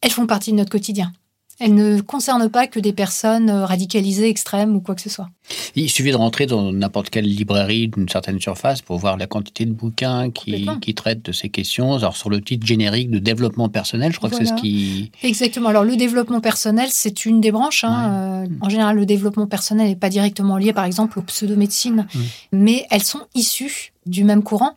elles 0.00 0.10
font 0.10 0.26
partie 0.26 0.50
de 0.50 0.56
notre 0.56 0.72
quotidien. 0.72 1.12
Elle 1.60 1.74
ne 1.74 2.00
concerne 2.00 2.48
pas 2.48 2.66
que 2.66 2.80
des 2.80 2.92
personnes 2.92 3.48
euh, 3.48 3.64
radicalisées, 3.64 4.28
extrêmes 4.28 4.74
ou 4.74 4.80
quoi 4.80 4.94
que 4.94 5.00
ce 5.00 5.08
soit. 5.08 5.28
Il 5.76 5.88
suffit 5.88 6.10
de 6.10 6.16
rentrer 6.16 6.46
dans 6.46 6.72
n'importe 6.72 7.10
quelle 7.10 7.26
librairie 7.26 7.88
d'une 7.88 8.08
certaine 8.08 8.40
surface 8.40 8.82
pour 8.82 8.98
voir 8.98 9.16
la 9.16 9.26
quantité 9.26 9.64
de 9.64 9.72
bouquins 9.72 10.30
qui, 10.30 10.66
qui, 10.80 10.94
traitent 10.94 11.24
de 11.24 11.32
ces 11.32 11.50
questions. 11.50 11.94
Alors, 11.94 12.16
sur 12.16 12.30
le 12.30 12.40
titre 12.40 12.66
générique 12.66 13.10
de 13.10 13.18
développement 13.18 13.68
personnel, 13.68 14.12
je 14.12 14.16
crois 14.18 14.30
que 14.30 14.36
c'est 14.36 14.46
ce 14.46 14.54
qui. 14.54 15.12
Exactement. 15.22 15.68
Alors, 15.68 15.84
le 15.84 15.96
développement 15.96 16.40
personnel, 16.40 16.88
c'est 16.90 17.24
une 17.24 17.40
des 17.40 17.52
branches. 17.52 17.84
Hein. 17.84 18.44
Euh, 18.44 18.46
en 18.60 18.68
général, 18.68 18.96
le 18.96 19.06
développement 19.06 19.46
personnel 19.46 19.88
n'est 19.88 19.96
pas 19.96 20.08
directement 20.08 20.56
lié, 20.56 20.72
par 20.72 20.84
exemple, 20.84 21.18
aux 21.18 21.22
pseudomédecines, 21.22 22.06
mais 22.52 22.86
elles 22.90 23.04
sont 23.04 23.22
issues 23.34 23.92
du 24.06 24.24
même 24.24 24.42
courant. 24.42 24.72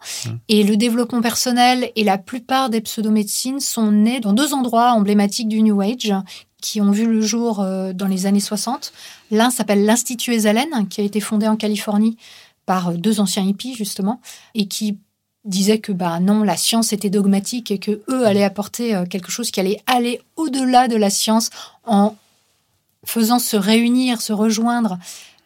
Et 0.48 0.64
le 0.64 0.78
développement 0.78 1.22
personnel 1.22 1.92
et 1.96 2.04
la 2.04 2.18
plupart 2.18 2.70
des 2.70 2.82
pseudomédecines 2.82 3.60
sont 3.60 3.92
nés 3.92 4.20
dans 4.20 4.34
deux 4.34 4.54
endroits 4.54 4.92
emblématiques 4.92 5.50
du 5.50 5.62
New 5.62 5.82
Age, 5.82 6.14
qui 6.62 6.82
ont 6.82 6.92
vu 6.92 7.06
le 7.06 7.22
jour 7.22 7.60
euh, 7.60 7.94
dans 7.94 8.08
les 8.08 8.26
années 8.26 8.40
60. 8.40 8.92
L'un 9.32 9.50
s'appelle 9.50 9.86
l'Institut 9.86 10.34
Esalen, 10.34 10.88
qui 10.90 11.02
a 11.02 11.04
été 11.04 11.20
fondé 11.20 11.48
en 11.48 11.56
Californie 11.56 12.18
par 12.66 12.90
euh, 12.90 12.94
deux 12.96 13.20
anciens 13.20 13.44
hippies, 13.44 13.76
justement, 13.76 14.22
et 14.56 14.68
qui 14.68 14.98
disaient 15.46 15.80
que 15.80 15.92
bah 15.92 16.20
non, 16.20 16.44
la 16.44 16.58
science 16.58 16.94
était 16.94 17.10
dogmatique 17.10 17.72
et 17.72 17.78
que 17.80 18.02
eux 18.10 18.26
allaient 18.26 18.44
apporter 18.44 18.96
euh, 18.96 19.06
quelque 19.06 19.32
chose 19.32 19.52
qui 19.52 19.60
allait 19.60 19.82
aller 19.86 20.20
au-delà 20.36 20.88
de 20.88 20.96
la 20.96 21.10
science 21.10 21.50
en 21.86 22.16
faisant 23.06 23.40
se 23.40 23.56
réunir, 23.56 24.22
se 24.22 24.34
rejoindre 24.34 24.98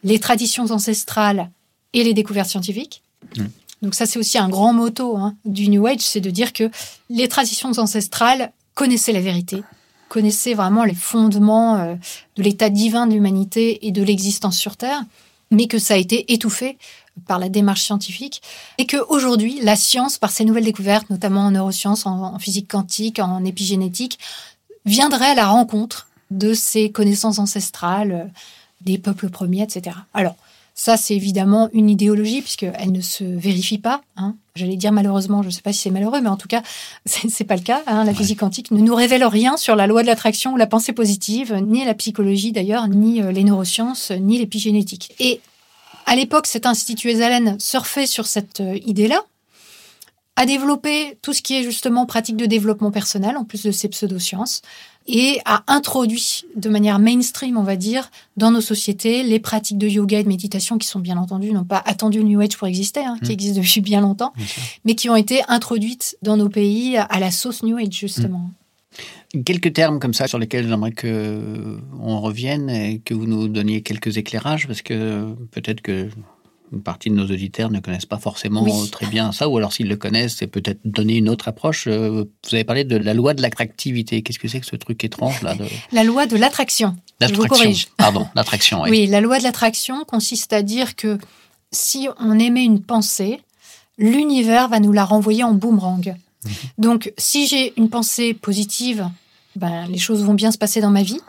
les 0.02 0.18
traditions 0.18 0.70
ancestrales 0.70 1.50
et 1.92 2.02
les 2.02 2.14
découvertes 2.14 2.50
scientifiques. 2.50 3.02
Mmh. 3.36 3.44
Donc 3.82 3.94
ça, 3.94 4.06
c'est 4.06 4.18
aussi 4.18 4.38
un 4.38 4.48
grand 4.48 4.72
motto 4.72 5.16
hein, 5.16 5.36
du 5.44 5.68
New 5.68 5.86
Age, 5.86 6.00
c'est 6.00 6.20
de 6.20 6.30
dire 6.30 6.52
que 6.52 6.70
les 7.10 7.28
traditions 7.28 7.70
ancestrales 7.78 8.52
connaissaient 8.74 9.12
la 9.12 9.20
vérité, 9.20 9.62
connaissait 10.12 10.52
vraiment 10.52 10.84
les 10.84 10.94
fondements 10.94 11.76
euh, 11.76 11.94
de 12.36 12.42
l'état 12.42 12.68
divin 12.68 13.06
de 13.06 13.14
l'humanité 13.14 13.86
et 13.86 13.92
de 13.92 14.02
l'existence 14.02 14.58
sur 14.58 14.76
Terre, 14.76 15.02
mais 15.50 15.68
que 15.68 15.78
ça 15.78 15.94
a 15.94 15.96
été 15.96 16.34
étouffé 16.34 16.76
par 17.26 17.38
la 17.38 17.48
démarche 17.48 17.80
scientifique, 17.80 18.42
et 18.76 18.84
que 18.84 18.98
aujourd'hui, 19.08 19.60
la 19.62 19.74
science, 19.74 20.18
par 20.18 20.30
ses 20.30 20.44
nouvelles 20.44 20.66
découvertes, 20.66 21.08
notamment 21.08 21.46
en 21.46 21.50
neurosciences, 21.50 22.04
en, 22.04 22.38
physique 22.38 22.70
quantique, 22.70 23.20
en 23.20 23.42
épigénétique, 23.46 24.18
viendrait 24.84 25.30
à 25.30 25.34
la 25.34 25.46
rencontre 25.46 26.08
de 26.30 26.52
ces 26.52 26.90
connaissances 26.90 27.38
ancestrales 27.38 28.12
euh, 28.12 28.24
des 28.82 28.98
peuples 28.98 29.30
premiers, 29.30 29.62
etc. 29.62 29.96
Alors, 30.12 30.36
Ça, 30.74 30.96
c'est 30.96 31.14
évidemment 31.14 31.68
une 31.72 31.90
idéologie 31.90 32.40
puisqu'elle 32.40 32.92
ne 32.92 33.00
se 33.00 33.24
vérifie 33.24 33.78
pas. 33.78 34.00
Hein. 34.16 34.36
J'allais 34.54 34.76
dire 34.76 34.92
malheureusement, 34.92 35.42
je 35.42 35.48
ne 35.48 35.52
sais 35.52 35.60
pas 35.62 35.72
si 35.72 35.80
c'est 35.80 35.90
malheureux, 35.90 36.20
mais 36.20 36.28
en 36.28 36.36
tout 36.36 36.48
cas, 36.48 36.62
c'est 37.04 37.44
pas 37.44 37.56
le 37.56 37.62
cas. 37.62 37.82
Hein. 37.86 38.04
La 38.04 38.14
physique 38.14 38.40
quantique 38.40 38.70
ne 38.70 38.80
nous 38.80 38.94
révèle 38.94 39.24
rien 39.24 39.56
sur 39.56 39.76
la 39.76 39.86
loi 39.86 40.02
de 40.02 40.06
l'attraction 40.06 40.54
ou 40.54 40.56
la 40.56 40.66
pensée 40.66 40.92
positive, 40.92 41.54
ni 41.54 41.84
la 41.84 41.94
psychologie 41.94 42.52
d'ailleurs, 42.52 42.88
ni 42.88 43.20
euh, 43.20 43.32
les 43.32 43.44
neurosciences, 43.44 44.10
ni 44.12 44.38
l'épigénétique. 44.38 45.14
Et 45.18 45.40
à 46.06 46.16
l'époque, 46.16 46.46
cet 46.46 46.66
institut 46.66 47.10
Esalen 47.10 47.58
surfait 47.60 48.06
sur 48.06 48.26
cette 48.26 48.60
euh, 48.60 48.78
idée-là, 48.84 49.22
a 50.42 50.46
développé 50.46 51.18
tout 51.22 51.32
ce 51.32 51.40
qui 51.40 51.54
est 51.54 51.62
justement 51.62 52.04
pratique 52.04 52.36
de 52.36 52.46
développement 52.46 52.90
personnel, 52.90 53.36
en 53.36 53.44
plus 53.44 53.62
de 53.62 53.70
ces 53.70 53.88
pseudosciences, 53.88 54.60
et 55.06 55.38
a 55.44 55.62
introduit 55.68 56.44
de 56.56 56.68
manière 56.68 56.98
mainstream, 56.98 57.56
on 57.56 57.62
va 57.62 57.76
dire, 57.76 58.10
dans 58.36 58.50
nos 58.50 58.60
sociétés, 58.60 59.22
les 59.22 59.38
pratiques 59.38 59.78
de 59.78 59.86
yoga 59.86 60.18
et 60.18 60.24
de 60.24 60.28
méditation 60.28 60.78
qui 60.78 60.88
sont 60.88 60.98
bien 60.98 61.16
entendu, 61.16 61.52
n'ont 61.52 61.64
pas 61.64 61.82
attendu 61.84 62.18
le 62.18 62.24
New 62.24 62.40
Age 62.40 62.56
pour 62.56 62.66
exister, 62.66 63.00
hein, 63.00 63.18
qui 63.22 63.30
mmh. 63.30 63.34
existent 63.34 63.60
depuis 63.60 63.80
bien 63.82 64.00
longtemps, 64.00 64.32
mais 64.84 64.96
qui 64.96 65.08
ont 65.08 65.16
été 65.16 65.42
introduites 65.46 66.16
dans 66.22 66.36
nos 66.36 66.48
pays 66.48 66.96
à 66.96 67.20
la 67.20 67.30
sauce 67.30 67.62
New 67.62 67.76
Age, 67.76 67.92
justement. 67.92 68.50
Mmh. 69.34 69.42
Quelques 69.44 69.72
termes 69.72 70.00
comme 70.00 70.12
ça 70.12 70.26
sur 70.26 70.40
lesquels 70.40 70.68
j'aimerais 70.68 70.92
que 70.92 71.78
on 72.00 72.20
revienne 72.20 72.68
et 72.68 72.98
que 72.98 73.14
vous 73.14 73.26
nous 73.26 73.46
donniez 73.46 73.82
quelques 73.82 74.16
éclairages, 74.18 74.66
parce 74.66 74.82
que 74.82 75.34
peut-être 75.52 75.82
que 75.82 76.08
une 76.72 76.82
partie 76.82 77.10
de 77.10 77.14
nos 77.14 77.24
auditeurs 77.24 77.70
ne 77.70 77.80
connaissent 77.80 78.06
pas 78.06 78.18
forcément 78.18 78.66
très 78.86 79.06
bien 79.06 79.32
ça, 79.32 79.48
ou 79.48 79.56
alors 79.58 79.72
s'ils 79.72 79.88
le 79.88 79.96
connaissent, 79.96 80.36
c'est 80.36 80.46
peut-être 80.46 80.80
donner 80.84 81.16
une 81.16 81.28
autre 81.28 81.48
approche. 81.48 81.86
Euh, 81.86 82.24
vous 82.44 82.54
avez 82.54 82.64
parlé 82.64 82.84
de 82.84 82.96
la 82.96 83.14
loi 83.14 83.34
de 83.34 83.42
l'attractivité. 83.42 84.22
Qu'est-ce 84.22 84.38
que 84.38 84.48
c'est 84.48 84.60
que 84.60 84.66
ce 84.66 84.76
truc 84.76 85.04
étrange 85.04 85.42
là 85.42 85.54
La 85.92 86.04
loi 86.04 86.26
de 86.26 86.36
l'attraction. 86.36 86.96
Je 87.20 87.34
vous 87.34 87.46
corrige. 87.46 87.88
Pardon, 87.96 88.26
l'attraction. 88.34 88.82
Oui. 88.82 88.90
oui, 88.90 89.06
la 89.06 89.20
loi 89.20 89.38
de 89.38 89.44
l'attraction 89.44 90.04
consiste 90.04 90.52
à 90.52 90.62
dire 90.62 90.96
que 90.96 91.18
si 91.70 92.08
on 92.18 92.38
émet 92.38 92.64
une 92.64 92.82
pensée, 92.82 93.40
l'univers 93.98 94.68
va 94.68 94.80
nous 94.80 94.92
la 94.92 95.04
renvoyer 95.04 95.44
en 95.44 95.52
boomerang. 95.52 96.16
Mhm. 96.44 96.52
Donc, 96.78 97.12
si 97.18 97.46
j'ai 97.46 97.72
une 97.76 97.88
pensée 97.88 98.34
positive, 98.34 99.08
ben, 99.56 99.86
les 99.88 99.98
choses 99.98 100.22
vont 100.24 100.34
bien 100.34 100.50
se 100.50 100.58
passer 100.58 100.80
dans 100.80 100.90
ma 100.90 101.02
vie. 101.02 101.20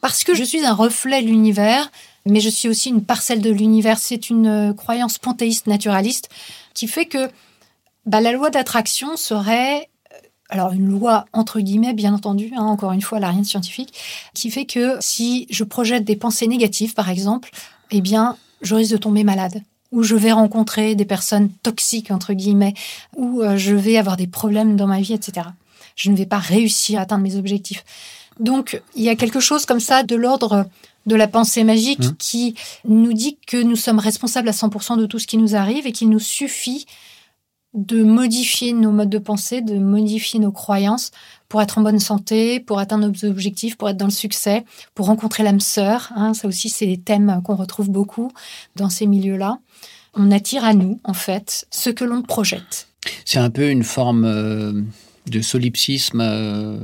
Parce 0.00 0.22
que 0.22 0.34
je 0.34 0.44
suis 0.44 0.64
un 0.64 0.74
reflet 0.74 1.22
de 1.22 1.26
l'univers, 1.26 1.90
mais 2.28 2.40
je 2.40 2.48
suis 2.48 2.68
aussi 2.68 2.90
une 2.90 3.02
parcelle 3.02 3.40
de 3.40 3.50
l'univers. 3.50 3.98
C'est 3.98 4.30
une 4.30 4.46
euh, 4.46 4.72
croyance 4.72 5.18
panthéiste 5.18 5.66
naturaliste 5.66 6.28
qui 6.74 6.86
fait 6.86 7.06
que 7.06 7.30
bah, 8.06 8.20
la 8.20 8.32
loi 8.32 8.50
d'attraction 8.50 9.16
serait 9.16 9.88
euh, 10.12 10.16
alors 10.50 10.72
une 10.72 10.88
loi 10.88 11.24
entre 11.32 11.60
guillemets, 11.60 11.94
bien 11.94 12.14
entendu, 12.14 12.52
hein, 12.56 12.64
encore 12.64 12.92
une 12.92 13.02
fois, 13.02 13.18
n'a 13.18 13.30
rien 13.30 13.40
de 13.40 13.46
scientifique, 13.46 13.94
qui 14.34 14.50
fait 14.50 14.66
que 14.66 14.96
si 15.00 15.46
je 15.50 15.64
projette 15.64 16.04
des 16.04 16.16
pensées 16.16 16.46
négatives, 16.46 16.94
par 16.94 17.08
exemple, 17.08 17.50
eh 17.90 18.00
bien, 18.00 18.36
je 18.60 18.74
risque 18.74 18.92
de 18.92 18.98
tomber 18.98 19.24
malade, 19.24 19.62
ou 19.90 20.02
je 20.02 20.14
vais 20.14 20.32
rencontrer 20.32 20.94
des 20.94 21.06
personnes 21.06 21.50
toxiques, 21.62 22.10
entre 22.10 22.34
guillemets, 22.34 22.74
ou 23.16 23.42
euh, 23.42 23.56
je 23.56 23.74
vais 23.74 23.96
avoir 23.96 24.16
des 24.16 24.26
problèmes 24.26 24.76
dans 24.76 24.86
ma 24.86 25.00
vie, 25.00 25.14
etc. 25.14 25.48
Je 25.96 26.10
ne 26.10 26.16
vais 26.16 26.26
pas 26.26 26.38
réussir 26.38 26.98
à 26.98 27.02
atteindre 27.02 27.22
mes 27.22 27.36
objectifs. 27.36 27.84
Donc, 28.38 28.80
il 28.94 29.02
y 29.02 29.08
a 29.08 29.16
quelque 29.16 29.40
chose 29.40 29.66
comme 29.66 29.80
ça 29.80 30.02
de 30.02 30.14
l'ordre 30.14 30.66
de 31.08 31.16
la 31.16 31.26
pensée 31.26 31.64
magique 31.64 32.04
mmh. 32.04 32.16
qui 32.18 32.54
nous 32.84 33.12
dit 33.12 33.38
que 33.46 33.60
nous 33.60 33.76
sommes 33.76 33.98
responsables 33.98 34.48
à 34.48 34.52
100% 34.52 34.98
de 34.98 35.06
tout 35.06 35.18
ce 35.18 35.26
qui 35.26 35.38
nous 35.38 35.56
arrive 35.56 35.86
et 35.86 35.92
qu'il 35.92 36.10
nous 36.10 36.20
suffit 36.20 36.86
de 37.74 38.02
modifier 38.02 38.72
nos 38.72 38.90
modes 38.90 39.10
de 39.10 39.18
pensée, 39.18 39.60
de 39.60 39.78
modifier 39.78 40.40
nos 40.40 40.52
croyances 40.52 41.10
pour 41.48 41.60
être 41.62 41.78
en 41.78 41.82
bonne 41.82 41.98
santé, 41.98 42.60
pour 42.60 42.78
atteindre 42.78 43.08
nos 43.08 43.28
objectifs, 43.28 43.76
pour 43.76 43.88
être 43.88 43.96
dans 43.96 44.06
le 44.06 44.10
succès, 44.10 44.64
pour 44.94 45.06
rencontrer 45.06 45.42
l'âme 45.42 45.60
sœur. 45.60 46.10
Hein. 46.14 46.34
ça 46.34 46.48
aussi, 46.48 46.68
c'est 46.70 46.86
des 46.86 46.98
thèmes 46.98 47.40
qu'on 47.44 47.56
retrouve 47.56 47.90
beaucoup 47.90 48.30
dans 48.76 48.88
ces 48.88 49.06
milieux-là. 49.06 49.58
On 50.14 50.30
attire 50.30 50.64
à 50.64 50.74
nous, 50.74 51.00
en 51.04 51.12
fait, 51.12 51.66
ce 51.70 51.90
que 51.90 52.04
l'on 52.04 52.22
projette. 52.22 52.88
C'est 53.24 53.38
un 53.38 53.50
peu 53.50 53.70
une 53.70 53.84
forme 53.84 54.24
euh, 54.24 54.72
de 55.30 55.40
solipsisme 55.40 56.20
euh, 56.20 56.78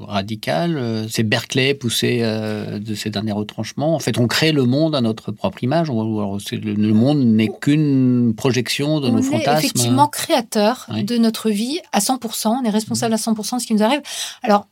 radical. 0.00 0.76
Euh, 0.76 1.06
c'est 1.08 1.22
Berkeley 1.22 1.74
poussé 1.74 2.20
euh, 2.22 2.78
de 2.78 2.94
ses 2.94 3.10
derniers 3.10 3.32
retranchements. 3.32 3.94
En 3.94 3.98
fait, 3.98 4.18
on 4.18 4.26
crée 4.26 4.52
le 4.52 4.64
monde 4.64 4.94
à 4.94 5.00
notre 5.00 5.32
propre 5.32 5.62
image. 5.62 5.88
le, 5.88 6.92
monde 6.92 7.24
n'est 7.24 7.50
qu'une 7.60 8.34
projection 8.36 9.00
de 9.00 9.10
nos 9.10 9.22
fantasmes. 9.22 9.50
On 9.50 9.52
est 9.52 9.58
effectivement 9.58 10.08
créateur 10.08 10.86
de 10.90 11.16
notre 11.16 11.50
vie 11.50 11.80
à 11.92 12.00
100%. 12.00 12.48
On 12.48 12.64
est 12.64 12.70
responsable 12.70 13.14
à 13.14 13.18
100% 13.18 13.56
de 13.56 13.60
ce 13.60 13.66
qui 13.66 13.74
nous 13.74 13.82
arrive. 13.82 14.02
Alors, 14.42 14.66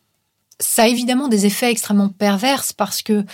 ça 0.60 0.82
a 0.82 0.86
évidemment 0.88 1.28
des 1.28 1.46
effets 1.46 1.70
extrêmement 1.70 2.08
pervers 2.08 2.64
parce 2.76 3.02
que 3.02 3.24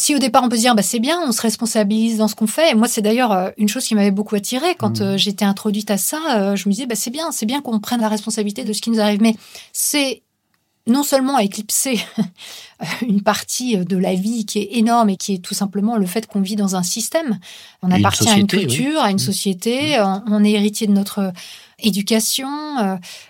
si 0.00 0.14
au 0.14 0.18
départ 0.18 0.42
on 0.42 0.48
peut 0.48 0.56
se 0.56 0.62
dire 0.62 0.74
bah, 0.74 0.82
c'est 0.82 0.98
bien, 0.98 1.20
on 1.26 1.30
se 1.30 1.42
responsabilise 1.42 2.16
dans 2.16 2.26
ce 2.28 2.34
qu'on 2.34 2.46
fait. 2.46 2.70
Et 2.70 2.74
moi, 2.74 2.88
c'est 2.88 3.02
d'ailleurs 3.02 3.32
euh, 3.32 3.50
une 3.58 3.68
chose 3.68 3.84
qui 3.84 3.94
m'avait 3.94 4.10
beaucoup 4.10 4.34
attirée 4.34 4.74
quand 4.78 5.00
mmh. 5.00 5.02
euh, 5.02 5.16
j'étais 5.18 5.44
introduite 5.44 5.90
à 5.90 5.98
ça. 5.98 6.18
Euh, 6.36 6.56
je 6.56 6.68
me 6.68 6.72
disais 6.72 6.86
bah, 6.86 6.94
c'est 6.94 7.10
bien, 7.10 7.30
c'est 7.32 7.44
bien 7.44 7.60
qu'on 7.60 7.78
prenne 7.80 8.00
la 8.00 8.08
responsabilité 8.08 8.64
de 8.64 8.72
ce 8.72 8.80
qui 8.80 8.90
nous 8.90 9.00
arrive. 9.00 9.20
Mais 9.20 9.36
c'est 9.74 10.22
non 10.86 11.02
seulement 11.02 11.38
éclipser 11.38 12.00
une 13.06 13.20
partie 13.20 13.76
de 13.76 13.96
la 13.98 14.14
vie 14.14 14.46
qui 14.46 14.60
est 14.60 14.78
énorme 14.78 15.10
et 15.10 15.16
qui 15.18 15.34
est 15.34 15.44
tout 15.44 15.52
simplement 15.52 15.98
le 15.98 16.06
fait 16.06 16.26
qu'on 16.26 16.40
vit 16.40 16.56
dans 16.56 16.76
un 16.76 16.82
système. 16.82 17.38
On 17.82 17.90
appartient 17.90 18.28
à 18.30 18.38
une 18.38 18.46
culture, 18.46 19.02
à 19.02 19.10
une 19.10 19.16
mmh. 19.16 19.18
société, 19.18 19.98
mmh. 19.98 20.22
on 20.28 20.42
est 20.42 20.52
héritier 20.52 20.86
de 20.86 20.92
notre 20.92 21.30
éducation, 21.78 22.48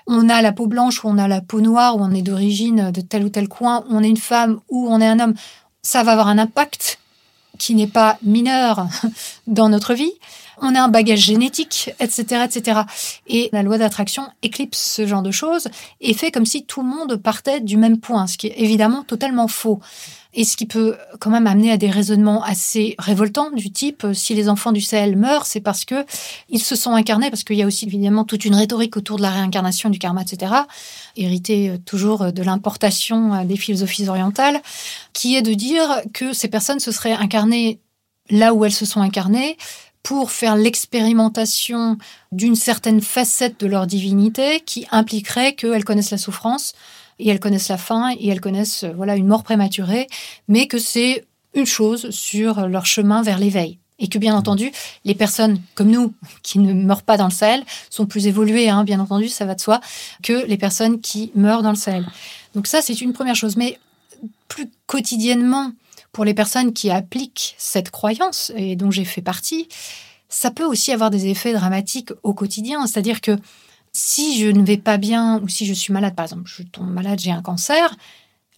on 0.07 0.29
a 0.29 0.43
la 0.43 0.53
peau 0.53 0.69
blanche 0.69 1.05
ou 1.05 1.09
on 1.09 1.19
a 1.19 1.27
la 1.27 1.41
peau 1.41 1.61
noire 1.61 1.97
ou 1.97 2.01
on 2.01 2.13
est 2.13 2.23
d'origine 2.23 2.93
de 2.93 3.01
tel 3.01 3.25
ou 3.25 3.29
tel 3.29 3.49
coin, 3.49 3.85
on 3.91 4.03
est 4.03 4.09
une 4.09 4.17
femme 4.17 4.61
ou 4.69 4.89
on 4.89 5.01
est 5.01 5.07
un 5.07 5.19
homme 5.19 5.35
ça 5.83 6.03
va 6.03 6.13
avoir 6.13 6.29
un 6.29 6.39
impact 6.39 6.99
qui 7.59 7.75
n'est 7.75 7.87
pas 7.87 8.19
mineur 8.23 8.87
dans 9.47 9.69
notre 9.69 9.95
vie. 9.95 10.13
On 10.63 10.75
a 10.75 10.83
un 10.83 10.89
bagage 10.89 11.21
génétique, 11.21 11.91
etc., 12.01 12.45
etc. 12.45 12.81
Et 13.27 13.49
la 13.53 13.63
loi 13.63 13.79
d'attraction 13.79 14.25
éclipse 14.43 14.79
ce 14.79 15.07
genre 15.07 15.23
de 15.23 15.31
choses 15.31 15.69
et 16.01 16.13
fait 16.13 16.31
comme 16.31 16.47
si 16.47 16.65
tout 16.65 16.83
le 16.83 16.89
monde 16.89 17.17
partait 17.17 17.61
du 17.61 17.77
même 17.77 17.99
point, 17.99 18.27
ce 18.27 18.37
qui 18.37 18.49
est 18.49 18.55
évidemment 18.59 19.03
totalement 19.05 19.49
faux. 19.49 19.81
Et 20.33 20.45
ce 20.45 20.57
qui 20.57 20.67
peut 20.67 20.97
quand 21.19 21.31
même 21.31 21.47
amener 21.47 21.73
à 21.73 21.77
des 21.77 21.91
raisonnements 21.91 22.43
assez 22.45 22.95
révoltants 22.99 23.51
du 23.51 23.73
type 23.73 24.05
euh, 24.05 24.15
si 24.15 24.35
les 24.35 24.49
enfants 24.49 24.71
du 24.71 24.81
Sahel 24.81 25.17
meurent, 25.17 25.47
c'est 25.47 25.61
parce 25.61 25.85
que 25.85 26.07
ils 26.49 26.63
se 26.63 26.77
sont 26.77 26.93
incarnés, 26.93 27.31
parce 27.31 27.43
qu'il 27.43 27.57
y 27.57 27.63
a 27.63 27.67
aussi 27.67 27.87
évidemment 27.87 28.25
toute 28.25 28.45
une 28.45 28.55
rhétorique 28.55 28.97
autour 28.97 29.17
de 29.17 29.23
la 29.23 29.31
réincarnation, 29.31 29.91
du 29.91 29.99
karma, 29.99 30.23
etc., 30.23 30.53
héritée 31.17 31.71
euh, 31.71 31.79
toujours 31.79 32.23
euh, 32.23 32.31
de 32.31 32.43
l'importation 32.43 33.45
des 33.45 33.57
philosophies 33.57 34.09
orientales, 34.09 34.61
qui 35.13 35.35
est 35.35 35.43
de 35.43 35.53
dire 35.53 36.03
que 36.15 36.33
ces 36.33 36.49
personnes 36.49 36.81
se 36.81 36.93
seraient 36.93 37.13
incarnées 37.13 37.81
là 38.31 38.55
où 38.55 38.65
elles 38.65 38.73
se 38.73 38.87
sont 38.87 39.01
incarnées 39.01 39.57
pour 40.03 40.31
faire 40.31 40.57
l'expérimentation 40.57 41.99
d'une 42.33 42.55
certaine 42.55 43.01
facette 43.01 43.61
de 43.61 43.67
leur 43.67 43.87
divinité 43.87 44.61
qui 44.61 44.87
impliquerait 44.91 45.55
qu'elles 45.55 45.85
connaissent 45.85 46.11
la 46.11 46.19
souffrance, 46.19 46.73
et 47.21 47.29
elles 47.29 47.41
connaissent 47.41 47.69
la 47.69 47.79
faim 47.79 48.13
et 48.19 48.29
elles 48.29 48.41
connaissent 48.41 48.85
euh, 48.85 48.93
voilà 48.97 49.17
une 49.17 49.27
mort 49.27 49.43
prématurée, 49.43 50.07
mais 50.49 50.67
que 50.67 50.79
c'est 50.79 51.25
une 51.55 51.67
chose 51.67 52.11
sur 52.11 52.67
leur 52.69 52.87
chemin 52.87 53.23
vers 53.23 53.39
l'éveil. 53.39 53.79
Et 54.03 54.09
que 54.09 54.19
bien 54.19 54.35
entendu, 54.35 54.73
les 55.05 55.15
personnes 55.15 55.61
comme 55.75 55.91
nous, 55.91 56.15
qui 56.43 56.59
ne 56.59 56.73
meurent 56.73 57.03
pas 57.03 57.17
dans 57.17 57.27
le 57.27 57.33
Sahel, 57.33 57.65
sont 57.91 58.07
plus 58.07 58.27
évoluées, 58.27 58.71
hein, 58.71 58.85
bien 58.85 59.01
entendu, 59.01 59.29
ça 59.29 59.45
va 59.45 59.55
de 59.55 59.61
soi, 59.61 59.81
que 60.23 60.47
les 60.47 60.57
personnes 60.57 61.01
qui 61.01 61.31
meurent 61.35 61.63
dans 61.63 61.71
le 61.71 61.77
Sahel. 61.77 62.07
Donc 62.55 62.67
ça, 62.67 62.83
c'est 62.83 63.01
une 63.01 63.13
première 63.13 63.37
chose. 63.37 63.57
Mais 63.57 63.79
plus 64.49 64.71
quotidiennement, 64.87 65.73
pour 66.13 66.25
les 66.25 66.35
personnes 66.35 66.73
qui 66.73 66.91
appliquent 66.91 67.55
cette 67.59 67.91
croyance, 67.91 68.53
et 68.57 68.75
dont 68.75 68.91
j'ai 68.91 69.05
fait 69.05 69.23
partie, 69.23 69.69
ça 70.29 70.51
peut 70.51 70.65
aussi 70.65 70.93
avoir 70.93 71.11
des 71.11 71.27
effets 71.27 71.53
dramatiques 71.53 72.11
au 72.23 72.35
quotidien. 72.35 72.87
C'est-à-dire 72.87 73.21
que 73.21 73.37
si 73.93 74.41
je 74.41 74.47
ne 74.47 74.65
vais 74.65 74.77
pas 74.77 74.97
bien 74.97 75.41
ou 75.43 75.49
si 75.49 75.67
je 75.67 75.73
suis 75.73 75.93
malade, 75.93 76.15
par 76.15 76.25
exemple, 76.25 76.45
je 76.47 76.63
tombe 76.63 76.91
malade, 76.91 77.19
j'ai 77.19 77.33
un 77.33 77.43
cancer, 77.43 77.97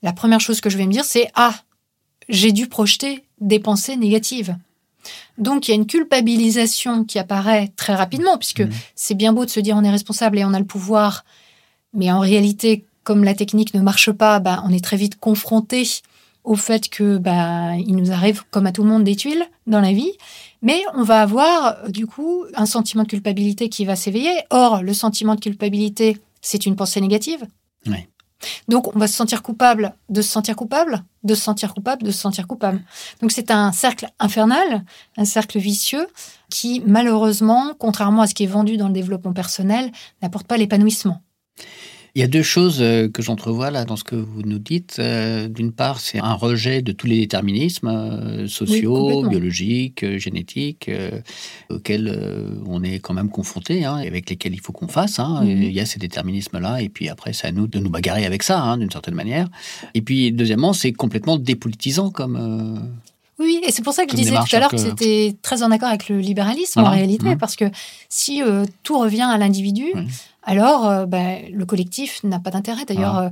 la 0.02 0.12
première 0.12 0.40
chose 0.40 0.60
que 0.60 0.70
je 0.70 0.76
vais 0.76 0.86
me 0.86 0.92
dire, 0.92 1.04
c'est 1.04 1.30
Ah, 1.34 1.54
j'ai 2.28 2.52
dû 2.52 2.66
projeter 2.66 3.24
des 3.40 3.58
pensées 3.58 3.96
négatives. 3.96 4.56
Donc 5.38 5.66
il 5.66 5.70
y 5.70 5.74
a 5.74 5.76
une 5.76 5.86
culpabilisation 5.86 7.04
qui 7.04 7.18
apparaît 7.18 7.72
très 7.76 7.94
rapidement, 7.94 8.38
puisque 8.38 8.60
mmh. 8.60 8.70
c'est 8.94 9.14
bien 9.14 9.32
beau 9.32 9.44
de 9.44 9.50
se 9.50 9.60
dire 9.60 9.76
on 9.76 9.84
est 9.84 9.90
responsable 9.90 10.38
et 10.38 10.44
on 10.44 10.54
a 10.54 10.58
le 10.58 10.64
pouvoir, 10.64 11.24
mais 11.92 12.12
en 12.12 12.20
réalité, 12.20 12.84
comme 13.02 13.24
la 13.24 13.34
technique 13.34 13.74
ne 13.74 13.80
marche 13.80 14.12
pas, 14.12 14.38
bah, 14.38 14.62
on 14.64 14.72
est 14.72 14.84
très 14.84 14.96
vite 14.96 15.18
confronté 15.18 15.88
au 16.44 16.56
fait 16.56 16.88
que 16.88 17.18
bah, 17.18 17.76
il 17.76 17.94
nous 17.96 18.10
arrive, 18.12 18.42
comme 18.50 18.66
à 18.66 18.72
tout 18.72 18.82
le 18.82 18.88
monde, 18.88 19.04
des 19.04 19.16
tuiles 19.16 19.44
dans 19.66 19.80
la 19.80 19.92
vie. 19.92 20.12
Mais 20.60 20.82
on 20.94 21.02
va 21.02 21.22
avoir, 21.22 21.84
euh, 21.84 21.88
du 21.88 22.06
coup, 22.06 22.44
un 22.54 22.66
sentiment 22.66 23.04
de 23.04 23.08
culpabilité 23.08 23.68
qui 23.68 23.84
va 23.84 23.96
s'éveiller. 23.96 24.34
Or, 24.50 24.82
le 24.82 24.94
sentiment 24.94 25.34
de 25.34 25.40
culpabilité, 25.40 26.18
c'est 26.40 26.66
une 26.66 26.76
pensée 26.76 27.00
négative. 27.00 27.46
Oui. 27.86 28.06
Donc, 28.66 28.94
on 28.94 28.98
va 28.98 29.06
se 29.06 29.14
sentir 29.14 29.42
coupable 29.42 29.94
de 30.08 30.20
se 30.20 30.28
sentir 30.28 30.56
coupable, 30.56 31.04
de 31.22 31.34
se 31.34 31.42
sentir 31.42 31.74
coupable, 31.74 32.02
de 32.02 32.10
se 32.10 32.18
sentir 32.18 32.48
coupable. 32.48 32.82
Donc, 33.20 33.30
c'est 33.30 33.52
un 33.52 33.70
cercle 33.70 34.08
infernal, 34.18 34.84
un 35.16 35.24
cercle 35.24 35.58
vicieux 35.58 36.08
qui, 36.50 36.82
malheureusement, 36.84 37.74
contrairement 37.78 38.22
à 38.22 38.26
ce 38.26 38.34
qui 38.34 38.44
est 38.44 38.48
vendu 38.48 38.76
dans 38.76 38.88
le 38.88 38.94
développement 38.94 39.32
personnel, 39.32 39.92
n'apporte 40.22 40.48
pas 40.48 40.56
l'épanouissement. 40.56 41.22
Il 42.14 42.20
y 42.20 42.24
a 42.24 42.26
deux 42.26 42.42
choses 42.42 42.82
euh, 42.82 43.08
que 43.08 43.22
j'entrevois 43.22 43.70
là 43.70 43.86
dans 43.86 43.96
ce 43.96 44.04
que 44.04 44.16
vous 44.16 44.42
nous 44.42 44.58
dites. 44.58 44.96
Euh, 44.98 45.48
d'une 45.48 45.72
part, 45.72 45.98
c'est 45.98 46.18
un 46.18 46.34
rejet 46.34 46.82
de 46.82 46.92
tous 46.92 47.06
les 47.06 47.18
déterminismes 47.18 47.88
euh, 47.88 48.46
sociaux, 48.48 49.26
biologiques, 49.26 50.18
génétiques, 50.18 50.90
auxquels 51.70 52.60
on 52.66 52.82
est 52.82 52.98
quand 52.98 53.14
même 53.14 53.30
confronté, 53.30 53.86
hein, 53.86 53.98
et 53.98 54.08
avec 54.08 54.28
lesquels 54.28 54.52
il 54.52 54.60
faut 54.60 54.72
qu'on 54.72 54.88
fasse. 54.88 55.18
Hein. 55.18 55.42
Mhm. 55.42 55.62
Il 55.62 55.72
y 55.72 55.80
a 55.80 55.86
ces 55.86 55.98
déterminismes-là, 55.98 56.82
et 56.82 56.90
puis 56.90 57.08
après, 57.08 57.32
c'est 57.32 57.46
à 57.46 57.52
nous 57.52 57.66
de 57.66 57.78
nous 57.78 57.90
bagarrer 57.90 58.26
avec 58.26 58.42
ça, 58.42 58.60
hein, 58.60 58.76
d'une 58.76 58.90
certaine 58.90 59.14
manière. 59.14 59.48
Et 59.94 60.02
puis, 60.02 60.32
deuxièmement, 60.32 60.74
c'est 60.74 60.92
complètement 60.92 61.38
dépolitisant 61.38 62.10
comme 62.10 62.92
oui, 63.42 63.60
et 63.66 63.72
c'est 63.72 63.82
pour 63.82 63.92
ça 63.92 64.04
que 64.04 64.12
je 64.12 64.16
disais 64.16 64.30
tout 64.30 64.56
à 64.56 64.58
l'heure 64.60 64.70
que, 64.70 64.76
c'était 64.76 65.34
très 65.42 65.62
en 65.62 65.70
accord 65.70 65.88
avec 65.88 66.08
le 66.08 66.18
libéralisme 66.18 66.80
en 66.80 66.90
réalité, 66.90 67.34
mmh. 67.34 67.38
parce 67.38 67.56
que 67.56 67.64
si 68.08 68.42
euh, 68.42 68.64
tout 68.82 68.98
revient 68.98 69.26
à 69.28 69.36
l'individu, 69.38 69.86
alors 70.42 70.88
euh, 70.88 71.06
ben, 71.06 71.42
le 71.52 71.64
collectif 71.64 72.22
n'a 72.24 72.38
pas 72.38 72.50
d'intérêt. 72.50 72.84
D'ailleurs, 72.84 73.16
ah, 73.16 73.24
euh, 73.24 73.30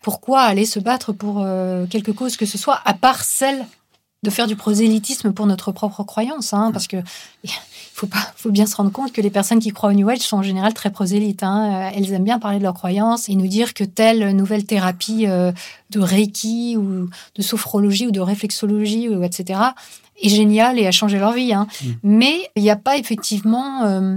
pourquoi 0.00 0.42
aller 0.42 0.66
se 0.66 0.80
battre 0.80 1.12
pour 1.12 1.46
quelque 1.90 2.10
cause 2.10 2.36
que 2.36 2.46
ce 2.46 2.58
soit, 2.58 2.80
à 2.84 2.94
part 2.94 3.22
celle 3.22 3.64
de 4.22 4.30
faire 4.30 4.46
du 4.46 4.54
prosélytisme 4.54 5.32
pour 5.32 5.46
notre 5.46 5.72
propre 5.72 6.04
croyance, 6.04 6.52
hein, 6.52 6.70
parce 6.72 6.86
que 6.86 6.96
faut 7.92 8.06
pas, 8.06 8.32
faut 8.36 8.50
bien 8.50 8.66
se 8.66 8.76
rendre 8.76 8.92
compte 8.92 9.12
que 9.12 9.20
les 9.20 9.30
personnes 9.30 9.58
qui 9.58 9.70
croient 9.70 9.90
au 9.90 9.94
New 9.94 10.08
Age 10.08 10.20
sont 10.20 10.38
en 10.38 10.42
général 10.42 10.74
très 10.74 10.90
prosélytes. 10.90 11.42
Hein. 11.42 11.90
Elles 11.94 12.12
aiment 12.12 12.24
bien 12.24 12.38
parler 12.38 12.58
de 12.58 12.62
leurs 12.62 12.74
croyances 12.74 13.28
et 13.28 13.34
nous 13.34 13.48
dire 13.48 13.74
que 13.74 13.84
telle 13.84 14.34
nouvelle 14.34 14.64
thérapie 14.64 15.26
euh, 15.26 15.52
de 15.90 16.00
Reiki 16.00 16.76
ou 16.76 17.10
de 17.34 17.42
sophrologie 17.42 18.06
ou 18.06 18.12
de 18.12 18.20
réflexologie 18.20 19.08
ou 19.08 19.24
etc. 19.24 19.60
est 20.20 20.28
géniale 20.28 20.78
et 20.78 20.86
a 20.86 20.92
changé 20.92 21.18
leur 21.18 21.32
vie. 21.32 21.52
Hein. 21.52 21.66
Mm. 21.82 21.90
Mais 22.04 22.50
il 22.54 22.62
n'y 22.62 22.70
a 22.70 22.76
pas 22.76 22.96
effectivement. 22.96 23.82
Euh, 23.84 24.16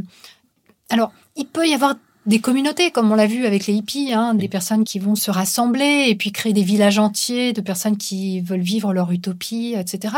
alors, 0.89 1.11
il 1.35 1.47
peut 1.47 1.67
y 1.67 1.73
avoir 1.73 1.95
des 2.25 2.39
communautés, 2.39 2.91
comme 2.91 3.11
on 3.11 3.15
l'a 3.15 3.27
vu 3.27 3.45
avec 3.45 3.67
les 3.67 3.73
hippies, 3.73 4.13
hein, 4.13 4.33
des 4.33 4.47
personnes 4.47 4.83
qui 4.83 4.99
vont 4.99 5.15
se 5.15 5.29
rassembler 5.29 6.05
et 6.07 6.15
puis 6.15 6.31
créer 6.31 6.53
des 6.53 6.63
villages 6.63 6.97
entiers 6.97 7.53
de 7.53 7.61
personnes 7.61 7.97
qui 7.97 8.41
veulent 8.41 8.61
vivre 8.61 8.93
leur 8.93 9.11
utopie, 9.11 9.75
etc. 9.77 10.15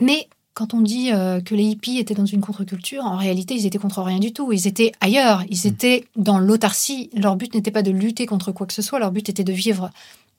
Mais 0.00 0.28
quand 0.60 0.74
on 0.74 0.82
dit 0.82 1.10
euh, 1.10 1.40
que 1.40 1.54
les 1.54 1.64
hippies 1.64 1.96
étaient 1.96 2.12
dans 2.12 2.26
une 2.26 2.42
contre-culture, 2.42 3.02
en 3.06 3.16
réalité, 3.16 3.54
ils 3.54 3.64
étaient 3.64 3.78
contre 3.78 4.02
rien 4.02 4.18
du 4.18 4.34
tout. 4.34 4.52
Ils 4.52 4.66
étaient 4.66 4.92
ailleurs. 5.00 5.42
Ils 5.48 5.64
mm. 5.64 5.72
étaient 5.72 6.04
dans 6.16 6.38
l'autarcie. 6.38 7.08
Leur 7.14 7.36
but 7.36 7.54
n'était 7.54 7.70
pas 7.70 7.80
de 7.80 7.90
lutter 7.90 8.26
contre 8.26 8.52
quoi 8.52 8.66
que 8.66 8.74
ce 8.74 8.82
soit. 8.82 8.98
Leur 8.98 9.10
but 9.10 9.26
était 9.30 9.42
de 9.42 9.54
vivre 9.54 9.88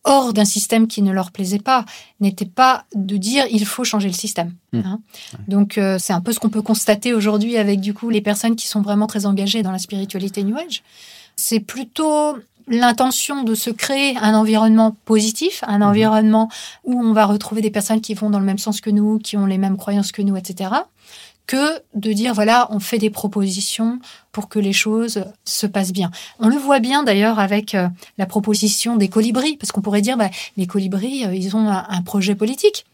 hors 0.04 0.32
d'un 0.32 0.46
système 0.46 0.86
qui 0.86 1.02
ne 1.02 1.12
leur 1.12 1.32
plaisait 1.32 1.58
pas. 1.58 1.86
N'était 2.20 2.46
pas 2.46 2.86
de 2.94 3.18
dire 3.18 3.46
il 3.50 3.66
faut 3.66 3.84
changer 3.84 4.10
le 4.10 4.14
système. 4.14 4.54
Mm. 4.74 4.82
Hein. 4.86 5.02
Donc 5.48 5.80
euh, 5.80 5.98
c'est 6.00 6.14
un 6.14 6.22
peu 6.22 6.34
ce 6.34 6.40
qu'on 6.40 6.50
peut 6.50 6.62
constater 6.62 7.16
aujourd'hui 7.16 7.58
avec 7.58 7.82
du 7.82 7.96
coup 7.96 8.12
les 8.12 8.22
personnes 8.22 8.56
qui 8.56 8.68
sont 8.68 8.84
vraiment 8.84 9.08
très 9.08 9.26
engagées 9.26 9.64
dans 9.64 9.72
la 9.72 9.80
spiritualité 9.80 10.44
New 10.44 10.56
Age. 10.56 10.84
C'est 11.36 11.62
plutôt 11.62 12.38
l'intention 12.72 13.44
de 13.44 13.54
se 13.54 13.70
créer 13.70 14.18
un 14.18 14.34
environnement 14.34 14.96
positif, 15.06 15.64
un 15.68 15.80
mhm. 15.80 15.84
environnement 15.88 16.50
où 16.84 17.00
on 17.00 17.14
va 17.14 17.26
retrouver 17.26 17.62
des 17.62 17.72
personnes 17.72 18.02
qui 18.02 18.14
vont 18.14 18.30
dans 18.30 18.40
le 18.40 18.46
même 18.46 18.58
sens 18.58 18.82
que 18.82 18.90
nous, 18.90 19.20
qui 19.20 19.38
ont 19.38 19.46
les 19.46 19.58
mêmes 19.58 19.78
croyances 19.78 20.12
que 20.12 20.22
nous, 20.22 20.36
etc., 20.38 20.72
que 21.48 21.82
de 21.96 22.14
dire, 22.14 22.34
voilà, 22.34 22.68
on 22.70 22.80
fait 22.80 22.98
des 22.98 23.10
propositions 23.10 24.00
pour 24.32 24.48
que 24.48 24.58
les 24.60 24.72
choses 24.72 25.26
se 25.44 25.68
passent 25.68 25.92
bien. 25.92 26.10
On 26.40 26.48
le 26.48 26.56
voit 26.56 26.80
bien 26.80 27.04
d'ailleurs 27.04 27.40
avec 27.40 27.76
euh, 27.76 27.90
la 28.18 28.26
proposition 28.26 28.96
des 28.96 29.10
colibris, 29.10 29.58
parce 29.58 29.74
qu'on 29.74 29.82
pourrait 29.82 30.02
dire, 30.02 30.16
bah, 30.16 30.30
les 30.56 30.68
colibris, 30.68 31.26
euh, 31.26 31.36
ils 31.36 31.56
ont 31.58 31.68
un 31.68 32.02
projet 32.04 32.36
politique. 32.36 32.86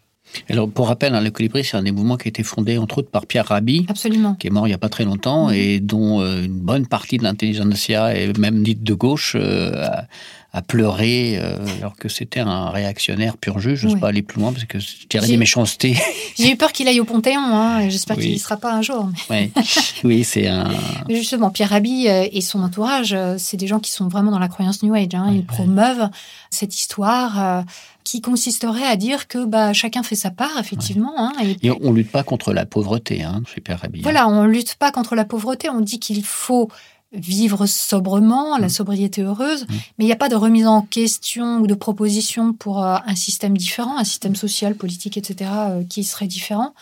Alors, 0.50 0.70
pour 0.70 0.88
rappel, 0.88 1.14
hein, 1.16 1.22
le 1.22 1.32
Colibri, 1.32 1.64
c'est 1.64 1.78
un 1.78 1.84
des 1.84 1.92
mouvements 1.92 2.18
qui 2.18 2.28
a 2.28 2.30
été 2.30 2.44
fondé, 2.44 2.78
entre 2.78 3.00
autres, 3.00 3.10
par 3.10 3.26
Pierre 3.26 3.48
Rabhi, 3.48 3.86
Absolument. 3.90 4.36
qui 4.36 4.48
est 4.48 4.50
mort 4.50 4.68
il 4.68 4.72
n'y 4.72 4.76
a 4.76 4.80
pas 4.80 4.90
très 4.90 5.06
longtemps, 5.06 5.50
et 5.50 5.80
dont 5.80 6.22
euh, 6.22 6.44
une 6.44 6.60
bonne 6.60 6.88
partie 6.88 7.18
de 7.18 7.24
l'intelligentsia, 7.24 8.16
et 8.16 8.32
même 8.34 8.64
dite 8.64 8.84
de 8.84 8.94
gauche, 8.94 9.36
euh, 9.36 9.86
a, 10.54 10.62
pleuré, 10.62 11.38
euh, 11.38 11.58
alors 11.78 11.96
que 11.96 12.10
c'était 12.10 12.40
un 12.40 12.70
réactionnaire 12.70 13.38
pur 13.38 13.60
jus. 13.60 13.76
Je 13.76 13.88
ne 13.88 13.94
sais 13.94 14.00
pas 14.00 14.08
aller 14.08 14.24
plus 14.24 14.40
loin, 14.40 14.52
parce 14.52 14.66
que 14.66 14.78
dirais 15.10 15.28
des 15.28 15.38
méchancetés. 15.38 15.96
J'ai 16.38 16.52
eu 16.52 16.56
peur 16.56 16.72
qu'il 16.72 16.88
aille 16.88 17.00
au 17.00 17.06
Panthéon, 17.06 17.40
hein, 17.40 17.90
j'espère 17.90 18.16
qu'il 18.16 18.32
n'y 18.32 18.40
sera 18.40 18.58
pas 18.58 18.74
un 18.74 18.82
jour. 18.82 19.10
oui, 20.04 20.24
c'est 20.24 20.48
un... 20.48 20.70
Justement, 21.10 21.52
Pierre 21.52 21.70
Rabhi 21.70 22.08
et 22.08 22.42
son 22.42 22.64
entourage, 22.64 23.16
c'est 23.38 23.58
des 23.58 23.68
gens 23.68 23.80
qui 23.80 23.92
sont 23.92 24.08
vraiment 24.08 24.32
dans 24.32 24.40
la 24.40 24.48
croyance 24.48 24.82
New 24.82 24.94
Age. 24.94 25.14
Hein. 25.14 25.32
Ils 25.32 25.46
promeuvent 25.46 26.10
cette 26.50 26.76
histoire 26.76 27.64
qui 28.08 28.22
consisterait 28.22 28.86
à 28.86 28.95
dire 28.95 29.28
que 29.28 29.43
bah, 29.43 29.74
chacun 29.74 30.01
fait 30.01 30.16
sa 30.16 30.32
part, 30.32 30.58
effectivement. 30.58 31.14
Hein, 31.18 31.34
et, 31.62 31.70
on 31.82 31.91
lutte 31.91 32.10
pas 32.10 32.24
contre 32.24 32.53
la 32.53 32.66
pauvreté, 32.66 33.22
hein, 33.22 33.43
chez 33.53 33.60
Père 33.60 33.86
Voilà, 34.01 34.30
on 34.30 34.45
lutte 34.45 34.76
pas 34.76 34.93
contre 34.93 35.14
la 35.14 35.26
pauvreté. 35.26 35.70
On 35.70 35.82
dit 35.82 35.99
qu'il 35.99 36.24
faut 36.24 36.70
vivre 37.12 37.66
sobrement, 37.66 38.58
la 38.58 38.68
mmh. 38.68 38.70
sobriété 38.70 39.22
heureuse, 39.24 39.64
mmh. 39.64 39.74
mais 39.97 40.05
il 40.05 40.08
n'y 40.08 40.14
a 40.14 40.18
pas 40.18 40.30
de 40.30 40.36
remise 40.36 40.68
en 40.68 40.84
question 40.84 41.58
ou 41.58 41.68
de 41.68 41.74
proposition 41.74 42.53
pour 42.53 42.82
euh, 42.82 42.95
un 43.05 43.16
système 43.16 43.58
différent, 43.58 43.97
un 43.97 44.05
système 44.05 44.38
social, 44.38 44.76
politique, 44.76 45.18
etc., 45.18 45.51
euh, 45.53 45.84
qui 45.84 46.05
serait 46.05 46.28
différent. 46.28 46.74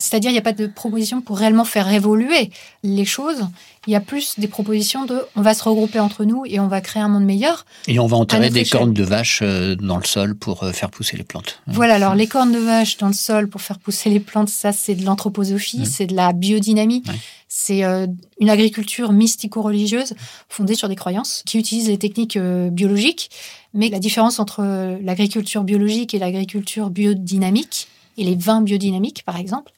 C'est-à-dire, 0.00 0.30
il 0.30 0.32
n'y 0.32 0.38
a 0.38 0.42
pas 0.42 0.54
de 0.54 0.66
proposition 0.66 1.20
pour 1.20 1.38
réellement 1.38 1.66
faire 1.66 1.92
évoluer 1.92 2.50
les 2.82 3.04
choses. 3.04 3.46
Il 3.86 3.92
y 3.92 3.96
a 3.96 4.00
plus 4.00 4.38
des 4.38 4.48
propositions 4.48 5.04
de 5.04 5.22
on 5.36 5.42
va 5.42 5.52
se 5.52 5.62
regrouper 5.62 6.00
entre 6.00 6.24
nous 6.24 6.44
et 6.46 6.58
on 6.58 6.68
va 6.68 6.80
créer 6.80 7.02
un 7.02 7.08
monde 7.08 7.24
meilleur. 7.24 7.66
Et 7.86 7.98
on 7.98 8.06
va 8.06 8.16
enterrer 8.16 8.48
des 8.48 8.64
cornes 8.64 8.94
de 8.94 9.04
vache 9.04 9.40
euh, 9.42 9.76
dans 9.76 9.98
le 9.98 10.04
sol 10.04 10.34
pour 10.34 10.62
euh, 10.62 10.72
faire 10.72 10.90
pousser 10.90 11.18
les 11.18 11.22
plantes. 11.22 11.60
Voilà, 11.66 11.94
alors 11.96 12.14
les 12.14 12.26
cornes 12.26 12.52
de 12.52 12.58
vache 12.58 12.96
dans 12.96 13.08
le 13.08 13.12
sol 13.12 13.48
pour 13.48 13.60
faire 13.60 13.78
pousser 13.78 14.08
les 14.08 14.20
plantes, 14.20 14.48
ça 14.48 14.72
c'est 14.72 14.94
de 14.94 15.04
l'anthroposophie, 15.04 15.84
c'est 15.84 16.06
de 16.06 16.16
la 16.16 16.32
biodynamie. 16.32 17.02
C'est 17.48 17.84
euh, 17.84 18.06
une 18.40 18.48
agriculture 18.48 19.12
mystico-religieuse 19.12 20.14
fondée 20.48 20.74
sur 20.74 20.88
des 20.88 20.96
croyances 20.96 21.42
qui 21.44 21.58
utilisent 21.58 21.88
les 21.88 21.98
techniques 21.98 22.38
biologiques. 22.38 23.30
Mais 23.74 23.90
la 23.90 23.98
différence 23.98 24.38
entre 24.40 24.62
l'agriculture 25.02 25.62
biologique 25.62 26.14
et 26.14 26.18
l'agriculture 26.18 26.90
biodynamique, 26.90 27.88
et 28.16 28.24
les 28.24 28.36
vins 28.36 28.62
biodynamiques, 28.62 29.24
par 29.24 29.36
exemple, 29.36 29.72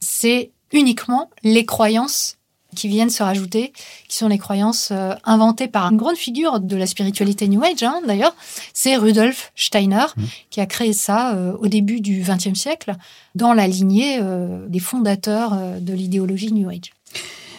c'est 0.00 0.50
uniquement 0.72 1.30
les 1.42 1.64
croyances 1.64 2.36
qui 2.76 2.88
viennent 2.88 3.10
se 3.10 3.22
rajouter, 3.22 3.72
qui 4.06 4.16
sont 4.16 4.28
les 4.28 4.38
croyances 4.38 4.90
euh, 4.92 5.14
inventées 5.24 5.66
par 5.66 5.90
une 5.90 5.96
grande 5.96 6.16
figure 6.16 6.60
de 6.60 6.76
la 6.76 6.86
spiritualité 6.86 7.48
New 7.48 7.62
Age, 7.64 7.82
hein, 7.82 8.00
d'ailleurs, 8.06 8.36
c'est 8.72 8.96
Rudolf 8.96 9.52
Steiner, 9.56 10.06
mmh. 10.16 10.22
qui 10.50 10.60
a 10.60 10.66
créé 10.66 10.92
ça 10.92 11.34
euh, 11.34 11.56
au 11.58 11.66
début 11.66 12.00
du 12.00 12.22
XXe 12.22 12.58
siècle, 12.58 12.94
dans 13.34 13.54
la 13.54 13.66
lignée 13.66 14.18
euh, 14.20 14.66
des 14.68 14.78
fondateurs 14.78 15.56
de 15.80 15.92
l'idéologie 15.92 16.52
New 16.52 16.68
Age. 16.68 16.92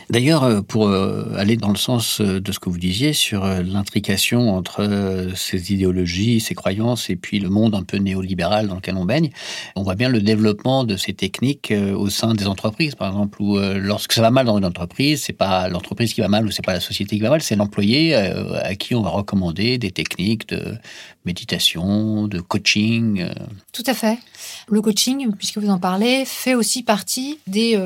D'ailleurs, 0.10 0.44
euh, 0.46 0.62
pour 0.62 0.88
euh, 0.88 1.34
aller 1.36 1.58
dans 1.58 1.70
le 1.70 1.76
sens 1.76 2.22
euh, 2.22 2.40
de 2.40 2.52
ce 2.54 2.60
que 2.60 2.70
vous 2.70 2.78
disiez 2.78 3.12
sur 3.12 3.46
l'intrication 3.46 4.56
entre 4.56 5.28
ces 5.36 5.74
idéologies, 5.74 6.40
ces 6.40 6.56
croyances 6.56 7.10
et 7.10 7.16
puis 7.16 7.40
le 7.40 7.50
monde 7.50 7.76
un 7.76 7.84
peu 7.84 7.98
néolibéral 7.98 8.68
dans 8.68 8.76
lequel 8.76 8.96
on 8.96 9.06
baigne, 9.06 9.32
on 9.76 9.84
voit 9.84 9.96
bien 9.96 10.10
le 10.10 10.22
développement 10.22 10.86
de 10.86 10.96
ces 10.96 11.14
techniques 11.14 11.74
au 11.96 12.10
sein 12.10 12.34
des 12.34 12.48
entreprises, 12.48 12.96
par 12.96 13.10
exemple, 13.10 13.42
où 13.42 13.58
lorsque 13.58 14.14
ça 14.14 14.22
va 14.22 14.32
mal 14.32 14.46
dans 14.46 14.58
une 14.58 14.66
entreprise, 14.66 15.24
c'est 15.24 15.34
pas 15.34 15.68
l'entreprise 15.68 16.14
qui 16.14 16.22
va 16.22 16.28
mal 16.28 16.46
ou 16.46 16.52
c'est 16.52 16.64
pas 16.64 16.74
la 16.74 16.80
société 16.80 17.18
qui 17.18 17.22
va 17.22 17.30
mal, 17.30 17.42
c'est 17.42 17.56
l'employé 17.56 18.16
à 18.16 18.76
qui 18.76 18.96
on 18.96 19.02
va 19.02 19.10
recommander 19.10 19.78
des 19.78 19.92
techniques 19.92 20.48
de 20.50 20.76
méditation, 21.26 22.28
de 22.28 22.40
coaching. 22.40 23.26
Tout 23.74 23.84
à 23.86 23.94
fait. 23.94 24.18
Le 24.70 24.82
coaching, 24.82 25.32
puisque 25.38 25.58
vous 25.58 25.70
en 25.70 25.80
parlez, 25.80 26.24
fait 26.26 26.56
aussi 26.56 26.84
partie 26.84 27.40
des 27.48 27.78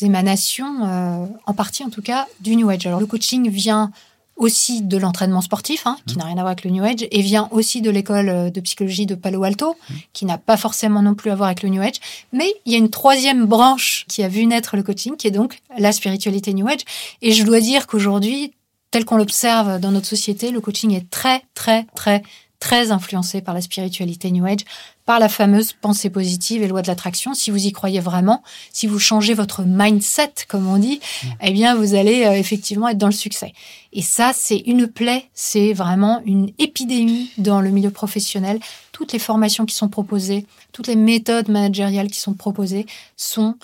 émanations, 0.00 0.84
euh, 0.84 1.26
en 1.46 1.54
partie 1.54 1.84
en 1.84 1.90
tout 1.90 2.02
cas, 2.02 2.26
du 2.40 2.56
New 2.56 2.68
Age. 2.68 2.86
Alors 2.86 3.00
le 3.00 3.06
coaching 3.06 3.48
vient 3.50 3.90
aussi 4.36 4.82
de 4.82 4.96
l'entraînement 4.96 5.40
sportif, 5.40 5.86
hein, 5.86 5.96
qui 6.06 6.16
mmh. 6.16 6.18
n'a 6.18 6.24
rien 6.24 6.34
à 6.34 6.40
voir 6.40 6.48
avec 6.48 6.64
le 6.64 6.70
New 6.70 6.82
Age, 6.82 7.06
et 7.10 7.22
vient 7.22 7.48
aussi 7.52 7.80
de 7.80 7.90
l'école 7.90 8.28
euh, 8.28 8.50
de 8.50 8.60
psychologie 8.60 9.06
de 9.06 9.14
Palo 9.14 9.44
Alto, 9.44 9.72
mmh. 9.72 9.94
qui 10.12 10.24
n'a 10.24 10.38
pas 10.38 10.56
forcément 10.56 11.02
non 11.02 11.14
plus 11.14 11.30
à 11.30 11.36
voir 11.36 11.48
avec 11.48 11.62
le 11.62 11.68
New 11.68 11.80
Age. 11.80 12.00
Mais 12.32 12.52
il 12.66 12.72
y 12.72 12.74
a 12.74 12.78
une 12.78 12.90
troisième 12.90 13.46
branche 13.46 14.04
qui 14.08 14.22
a 14.22 14.28
vu 14.28 14.46
naître 14.46 14.76
le 14.76 14.82
coaching, 14.82 15.16
qui 15.16 15.28
est 15.28 15.32
donc 15.32 15.58
la 15.78 15.92
spiritualité 15.92 16.52
New 16.52 16.66
Age. 16.66 16.80
Et 17.22 17.32
je 17.32 17.44
dois 17.44 17.60
dire 17.60 17.86
qu'aujourd'hui, 17.86 18.52
tel 18.90 19.04
qu'on 19.04 19.16
l'observe 19.16 19.80
dans 19.80 19.90
notre 19.90 20.06
société, 20.06 20.50
le 20.50 20.60
coaching 20.60 20.92
est 20.92 21.10
très, 21.10 21.42
très, 21.54 21.86
très, 21.94 22.22
très 22.60 22.90
influencé 22.90 23.42
par 23.42 23.54
la 23.54 23.60
spiritualité 23.60 24.30
New 24.30 24.46
Age, 24.46 24.60
par 25.04 25.18
la 25.18 25.28
fameuse 25.28 25.72
pensée 25.74 26.08
positive 26.08 26.62
et 26.62 26.68
loi 26.68 26.80
de 26.80 26.86
l'attraction. 26.86 27.34
Si 27.34 27.50
vous 27.50 27.66
y 27.66 27.72
croyez 27.72 28.00
vraiment, 28.00 28.42
si 28.72 28.86
vous 28.86 28.98
changez 28.98 29.34
votre 29.34 29.62
mindset, 29.62 30.32
comme 30.48 30.66
on 30.66 30.78
dit, 30.78 31.00
eh 31.42 31.52
bien, 31.52 31.74
vous 31.74 31.94
allez 31.94 32.24
euh, 32.24 32.32
effectivement 32.32 32.88
être 32.88 32.98
dans 32.98 33.06
le 33.06 33.12
succès. 33.12 33.52
Et 33.92 34.02
ça, 34.02 34.32
c'est 34.34 34.62
une 34.66 34.86
plaie, 34.86 35.28
c'est 35.34 35.72
vraiment 35.74 36.22
une 36.24 36.50
épidémie 36.58 37.30
dans 37.36 37.60
le 37.60 37.70
milieu 37.70 37.90
professionnel. 37.90 38.60
Toutes 38.92 39.12
les 39.12 39.18
formations 39.18 39.66
qui 39.66 39.74
sont 39.74 39.88
proposées, 39.88 40.46
toutes 40.72 40.86
les 40.86 40.96
méthodes 40.96 41.48
managériales 41.48 42.08
qui 42.08 42.20
sont 42.20 42.34
proposées 42.34 42.86
sont 43.16 43.56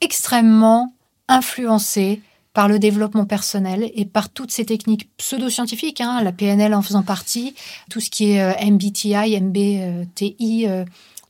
extrêmement 0.00 0.92
influencées 1.28 2.20
par 2.58 2.66
le 2.66 2.80
développement 2.80 3.24
personnel 3.24 3.88
et 3.94 4.04
par 4.04 4.30
toutes 4.30 4.50
ces 4.50 4.64
techniques 4.64 5.08
pseudo-scientifiques, 5.16 6.00
hein, 6.00 6.20
la 6.24 6.32
PNL 6.32 6.74
en 6.74 6.82
faisant 6.82 7.04
partie, 7.04 7.54
tout 7.88 8.00
ce 8.00 8.10
qui 8.10 8.32
est 8.32 8.42
euh, 8.42 8.52
MBTI, 8.68 9.40
MBTI, 9.40 10.66
euh, 10.66 10.84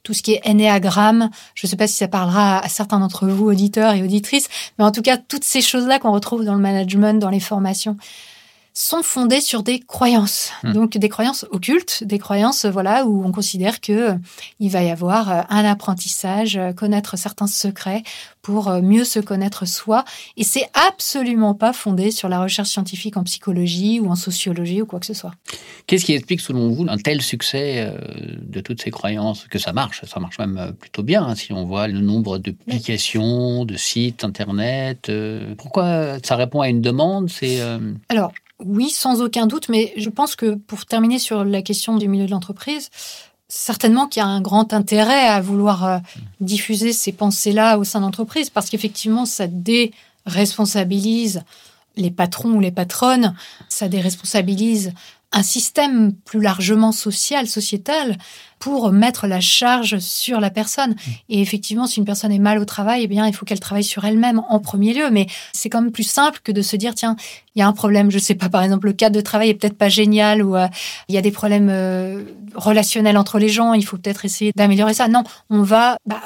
tout 0.05 0.15
ce 0.15 0.23
qui 0.23 0.33
est 0.33 0.49
ennéagramme. 0.49 1.29
Je 1.55 1.67
ne 1.67 1.69
sais 1.69 1.77
pas 1.77 1.87
si 1.87 1.97
ça 1.97 2.09
parlera 2.09 2.61
à 2.61 2.69
certains 2.71 2.99
d'entre 2.99 3.29
vous, 3.29 3.45
auditeurs 3.45 3.93
et 3.93 4.03
auditrices, 4.03 4.49
mais 4.79 4.87
en 4.87 4.91
tout 4.91 5.03
cas, 5.03 5.19
toutes 5.19 5.45
ces 5.45 5.61
choses-là 5.61 5.99
qu'on 5.99 6.13
retrouve 6.13 6.47
dans 6.47 6.55
le 6.55 6.63
management, 6.63 7.21
dans 7.21 7.29
les 7.29 7.41
formations, 7.41 7.99
sont 8.79 9.03
fondées 9.03 9.41
sur 9.41 9.65
des 9.65 9.81
croyances. 9.81 10.53
Hmm. 10.63 10.73
Donc 10.73 10.97
des 10.97 11.09
croyances 11.09 11.45
occultes, 11.51 12.05
des 12.05 12.19
croyances 12.21 12.65
voilà 12.65 13.07
où 13.07 13.25
on 13.25 13.33
considère 13.33 13.81
que 13.81 13.93
euh, 13.93 14.15
il 14.61 14.71
va 14.71 14.85
y 14.85 14.91
avoir 14.91 15.31
euh, 15.31 15.41
un 15.49 15.65
apprentissage, 15.65 16.57
euh, 16.57 16.73
connaître 16.73 17.19
certains 17.19 17.49
secrets 17.49 18.05
pour 18.41 18.69
euh, 18.69 18.81
mieux 18.81 19.03
se 19.05 19.19
connaître 19.19 19.67
soi 19.67 20.05
et 20.37 20.45
c'est 20.45 20.69
absolument 20.89 21.55
pas 21.55 21.73
fondé 21.73 22.13
sur 22.13 22.29
la 22.29 22.41
recherche 22.41 22.69
scientifique 22.69 23.17
en 23.17 23.25
psychologie 23.25 23.99
ou 23.99 24.09
en 24.11 24.15
sociologie 24.15 24.81
ou 24.81 24.87
quoi 24.87 25.01
que 25.01 25.07
ce 25.07 25.15
soit. 25.15 25.33
Qu'est-ce 25.89 26.05
qui 26.05 26.13
explique, 26.13 26.41
selon 26.41 26.71
vous, 26.71 26.87
un 26.89 26.99
tel 26.99 27.21
succès 27.21 27.79
euh, 27.79 27.99
de 28.41 28.61
toutes 28.61 28.81
ces 28.81 28.93
croyances? 28.93 29.47
Que 29.51 29.59
ça 29.59 29.73
marche, 29.73 30.05
ça 30.05 30.21
marche 30.21 30.39
même 30.39 30.57
euh, 30.57 30.71
plutôt 30.71 31.03
bien, 31.03 31.25
hein, 31.25 31.35
si 31.35 31.53
on 31.53 31.65
voit 31.65 31.89
le 31.89 31.99
nombre 31.99 32.39
de 32.39 32.53
publications, 32.53 33.65
de 33.65 33.77
sites 33.77 34.23
internet. 34.23 35.09
euh, 35.09 35.55
pourquoi 35.57 36.19
ça 36.23 36.37
répond 36.37 36.61
à 36.61 36.69
une 36.69 36.81
demande? 36.81 37.29
C'est 37.29 37.61
euh, 37.61 37.95
Alors, 38.09 38.33
oui, 38.65 38.91
sans 38.91 39.23
aucun 39.23 39.47
doute, 39.47 39.69
mais 39.69 39.93
je 39.97 40.11
pense 40.11 40.35
que 40.35 40.55
pour 40.55 40.85
terminer 40.85 41.19
sur 41.19 41.45
la 41.45 41.63
question 41.63 41.97
du 41.97 42.09
milieu 42.09 42.27
de 42.27 42.31
l'entreprise, 42.31 42.91
certainement 43.49 44.07
qu'il 44.07 44.21
y 44.21 44.25
a 44.25 44.29
un 44.29 44.41
grand 44.41 44.73
intérêt 44.73 45.27
à 45.29 45.41
vouloir 45.41 45.85
euh, 45.85 45.99
diffuser 46.41 46.93
ces 46.93 47.13
pensées-là 47.13 47.79
au 47.79 47.85
sein 47.85 48.01
d'entreprise, 48.01 48.51
parce 48.51 48.69
qu'effectivement, 48.69 49.27
ça 49.27 49.47
déresponsabilise 49.47 51.43
les 51.97 52.11
patrons 52.11 52.51
ou 52.51 52.61
les 52.61 52.71
patronnes, 52.71 53.35
ça 53.69 53.89
déresponsabilise 53.89 54.93
un 55.33 55.43
système 55.43 56.13
plus 56.25 56.41
largement 56.41 56.93
social, 56.93 57.47
sociétal, 57.47 58.17
pour 58.59 58.93
mettre 58.93 59.27
la 59.27 59.41
charge 59.41 59.99
sur 59.99 60.41
la 60.41 60.51
personne. 60.51 60.97
Et 61.29 61.41
effectivement, 61.41 61.87
si 61.87 61.99
une 61.99 62.05
personne 62.05 62.33
est 62.33 62.39
mal 62.39 62.59
au 62.59 62.65
travail, 62.65 63.03
eh 63.05 63.07
bien, 63.07 63.27
il 63.27 63.35
faut 63.35 63.45
qu'elle 63.45 63.61
travaille 63.61 63.85
sur 63.85 64.05
elle-même 64.05 64.43
en 64.49 64.59
premier 64.59 64.95
lieu. 64.95 65.11
Mais 65.11 65.27
c'est 65.53 65.69
quand 65.69 65.83
même 65.83 65.93
plus 65.93 66.09
simple 66.09 66.41
que 66.43 66.51
de 66.51 66.63
se 66.63 66.77
dire, 66.77 66.95
tiens, 66.95 67.15
il 67.55 67.61
y 67.61 67.63
a 67.63 67.69
un 67.69 67.73
problème, 67.73 68.11
je 68.11 68.19
sais 68.19 68.35
pas, 68.35 68.49
par 68.49 68.63
exemple, 68.63 68.87
le 68.87 68.95
cadre 68.95 69.15
de 69.15 69.21
travail 69.21 69.51
est 69.51 69.55
peut-être 69.55 69.77
pas 69.77 69.89
génial 69.89 70.43
ou 70.43 70.57
euh, 70.57 70.67
il 71.09 71.15
y 71.15 71.19
a 71.19 71.23
des 71.23 71.31
problèmes 71.31 71.69
euh, 71.71 72.25
relationnels 72.55 73.19
entre 73.19 73.39
les 73.39 73.49
gens, 73.49 73.75
il 73.75 73.85
faut 73.85 73.99
peut-être 73.99 74.25
essayer 74.25 74.53
d'améliorer 74.57 74.95
ça. 74.95 75.09
Non, 75.09 75.23
on 75.51 75.63
va 75.63 75.99
bah, 76.07 76.23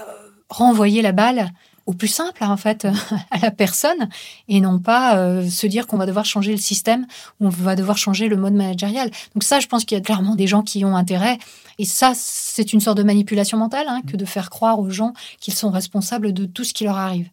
renvoyer 0.48 1.02
la 1.02 1.12
balle 1.12 1.50
au 1.86 1.92
plus 1.94 2.08
simple, 2.08 2.44
en 2.44 2.56
fait, 2.56 2.86
à 3.30 3.38
la 3.38 3.50
personne 3.50 4.08
et 4.48 4.60
non 4.60 4.78
pas 4.78 5.16
euh, 5.16 5.48
se 5.48 5.66
dire 5.66 5.86
qu'on 5.86 5.96
va 5.96 6.06
devoir 6.06 6.24
changer 6.24 6.52
le 6.52 6.58
système 6.58 7.06
ou 7.40 7.46
on 7.46 7.50
va 7.50 7.76
devoir 7.76 7.98
changer 7.98 8.28
le 8.28 8.36
mode 8.36 8.54
managérial. 8.54 9.10
Donc 9.34 9.42
ça, 9.42 9.60
je 9.60 9.66
pense 9.66 9.84
qu'il 9.84 9.96
y 9.96 10.00
a 10.00 10.04
clairement 10.04 10.34
des 10.34 10.46
gens 10.46 10.62
qui 10.62 10.84
ont 10.84 10.96
intérêt. 10.96 11.38
Et 11.78 11.84
ça, 11.84 12.12
c'est 12.14 12.72
une 12.72 12.80
sorte 12.80 12.98
de 12.98 13.02
manipulation 13.02 13.58
mentale 13.58 13.86
hein, 13.88 14.02
que 14.06 14.16
de 14.16 14.24
faire 14.24 14.50
croire 14.50 14.78
aux 14.78 14.90
gens 14.90 15.12
qu'ils 15.40 15.54
sont 15.54 15.70
responsables 15.70 16.32
de 16.32 16.44
tout 16.44 16.64
ce 16.64 16.74
qui 16.74 16.84
leur 16.84 16.98
arrive. 16.98 17.28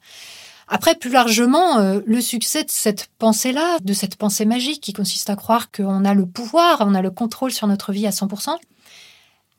Après, 0.68 0.94
plus 0.96 1.10
largement, 1.10 1.80
euh, 1.80 2.00
le 2.06 2.22
succès 2.22 2.64
de 2.64 2.70
cette 2.70 3.10
pensée-là, 3.18 3.80
de 3.84 3.94
cette 3.94 4.16
pensée 4.18 4.46
magique 4.46 4.82
qui 4.82 4.94
consiste 4.94 5.30
à 5.30 5.36
croire 5.36 5.72
qu'on 5.72 6.06
a 6.06 6.14
le 6.14 6.28
pouvoir, 6.28 6.78
on 6.82 6.94
a 6.94 7.02
le 7.02 7.10
contrôle 7.10 7.52
sur 7.52 7.66
notre 7.66 7.92
vie 7.92 8.06
à 8.06 8.12
100%, 8.12 8.56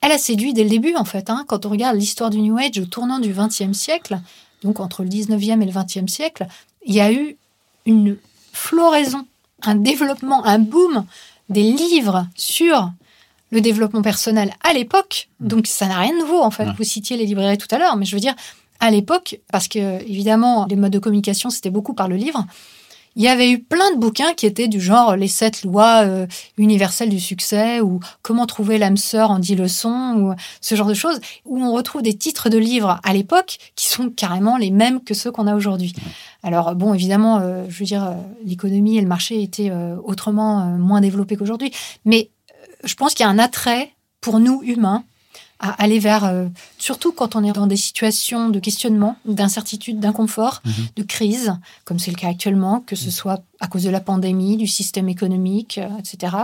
elle 0.02 0.12
a 0.12 0.18
séduit 0.18 0.54
dès 0.54 0.62
le 0.62 0.70
début, 0.70 0.94
en 0.94 1.04
fait. 1.04 1.28
hein. 1.28 1.44
Quand 1.48 1.66
on 1.66 1.68
regarde 1.68 1.96
l'histoire 1.96 2.30
du 2.30 2.40
New 2.40 2.56
Age 2.56 2.78
au 2.78 2.86
tournant 2.86 3.18
du 3.18 3.34
XXe 3.34 3.72
siècle, 3.72 4.20
donc 4.62 4.80
entre 4.80 5.02
le 5.02 5.08
19e 5.08 5.62
et 5.62 5.66
le 5.66 5.72
20e 5.72 6.08
siècle, 6.08 6.46
il 6.84 6.94
y 6.94 7.00
a 7.00 7.12
eu 7.12 7.36
une 7.86 8.16
floraison, 8.52 9.26
un 9.62 9.74
développement, 9.74 10.44
un 10.44 10.58
boom 10.58 11.04
des 11.48 11.62
livres 11.62 12.26
sur 12.34 12.90
le 13.50 13.60
développement 13.60 14.02
personnel 14.02 14.52
à 14.62 14.72
l'époque. 14.72 15.28
Donc 15.40 15.66
ça 15.66 15.86
n'a 15.86 15.98
rien 15.98 16.12
de 16.12 16.18
nouveau 16.18 16.40
en 16.42 16.50
fait. 16.50 16.64
Ouais. 16.64 16.74
Vous 16.76 16.84
citiez 16.84 17.16
les 17.16 17.26
librairies 17.26 17.58
tout 17.58 17.68
à 17.70 17.78
l'heure, 17.78 17.96
mais 17.96 18.04
je 18.04 18.14
veux 18.14 18.20
dire 18.20 18.34
à 18.82 18.90
l'époque, 18.90 19.38
parce 19.52 19.68
que 19.68 20.02
évidemment 20.02 20.66
les 20.68 20.76
modes 20.76 20.92
de 20.92 20.98
communication 20.98 21.50
c'était 21.50 21.70
beaucoup 21.70 21.94
par 21.94 22.08
le 22.08 22.16
livre. 22.16 22.46
Il 23.16 23.22
y 23.22 23.28
avait 23.28 23.50
eu 23.50 23.58
plein 23.58 23.92
de 23.92 23.98
bouquins 23.98 24.34
qui 24.34 24.46
étaient 24.46 24.68
du 24.68 24.80
genre 24.80 25.16
les 25.16 25.28
sept 25.28 25.64
lois 25.64 26.04
euh, 26.04 26.26
universelles 26.58 27.08
du 27.08 27.20
succès 27.20 27.80
ou 27.80 28.00
comment 28.22 28.46
trouver 28.46 28.78
l'âme 28.78 28.96
sœur 28.96 29.30
en 29.30 29.38
dix 29.38 29.56
leçons 29.56 30.14
ou 30.16 30.34
ce 30.60 30.74
genre 30.74 30.86
de 30.86 30.94
choses 30.94 31.20
où 31.44 31.62
on 31.62 31.72
retrouve 31.72 32.02
des 32.02 32.14
titres 32.14 32.48
de 32.48 32.58
livres 32.58 33.00
à 33.02 33.12
l'époque 33.12 33.58
qui 33.74 33.88
sont 33.88 34.10
carrément 34.10 34.56
les 34.56 34.70
mêmes 34.70 35.02
que 35.02 35.14
ceux 35.14 35.32
qu'on 35.32 35.46
a 35.46 35.54
aujourd'hui. 35.54 35.92
Alors 36.42 36.74
bon, 36.74 36.94
évidemment, 36.94 37.38
euh, 37.38 37.64
je 37.68 37.78
veux 37.78 37.84
dire, 37.84 38.04
euh, 38.04 38.14
l'économie 38.44 38.96
et 38.96 39.00
le 39.00 39.08
marché 39.08 39.42
étaient 39.42 39.70
euh, 39.70 39.96
autrement 40.04 40.60
euh, 40.60 40.78
moins 40.78 41.00
développés 41.00 41.36
qu'aujourd'hui, 41.36 41.72
mais 42.04 42.30
euh, 42.50 42.66
je 42.84 42.94
pense 42.94 43.14
qu'il 43.14 43.24
y 43.24 43.28
a 43.28 43.30
un 43.30 43.38
attrait 43.38 43.90
pour 44.20 44.38
nous 44.40 44.62
humains 44.62 45.04
à 45.60 45.70
aller 45.82 45.98
vers, 45.98 46.24
euh, 46.24 46.46
surtout 46.78 47.12
quand 47.12 47.36
on 47.36 47.44
est 47.44 47.52
dans 47.52 47.66
des 47.66 47.76
situations 47.76 48.48
de 48.48 48.58
questionnement, 48.58 49.16
d'incertitude, 49.26 50.00
d'inconfort, 50.00 50.62
Mhm. 50.64 50.72
de 50.96 51.02
crise, 51.02 51.54
comme 51.84 51.98
c'est 51.98 52.10
le 52.10 52.16
cas 52.16 52.28
actuellement, 52.28 52.80
que 52.80 52.96
ce 52.96 53.10
soit 53.10 53.42
à 53.60 53.66
cause 53.66 53.84
de 53.84 53.90
la 53.90 54.00
pandémie, 54.00 54.56
du 54.56 54.66
système 54.66 55.08
économique, 55.10 55.78
euh, 55.78 55.88
etc. 55.98 56.34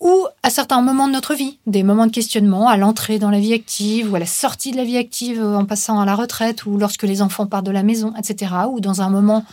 Ou 0.00 0.26
à 0.42 0.50
certains 0.50 0.82
moments 0.82 1.06
de 1.06 1.12
notre 1.12 1.34
vie, 1.34 1.58
des 1.66 1.82
moments 1.84 2.06
de 2.06 2.12
questionnement, 2.12 2.68
à 2.68 2.76
l'entrée 2.76 3.18
dans 3.20 3.30
la 3.30 3.38
vie 3.38 3.54
active, 3.54 4.12
ou 4.12 4.16
à 4.16 4.18
la 4.18 4.26
sortie 4.26 4.72
de 4.72 4.76
la 4.76 4.84
vie 4.84 4.96
active 4.98 5.40
euh, 5.40 5.56
en 5.56 5.64
passant 5.64 6.00
à 6.00 6.04
la 6.04 6.16
retraite, 6.16 6.66
ou 6.66 6.76
lorsque 6.76 7.04
les 7.04 7.22
enfants 7.22 7.46
partent 7.46 7.64
de 7.66 7.70
la 7.70 7.84
maison, 7.84 8.12
etc. 8.18 8.52
Ou 8.70 8.80
dans 8.80 9.02
un 9.02 9.08
moment 9.08 9.44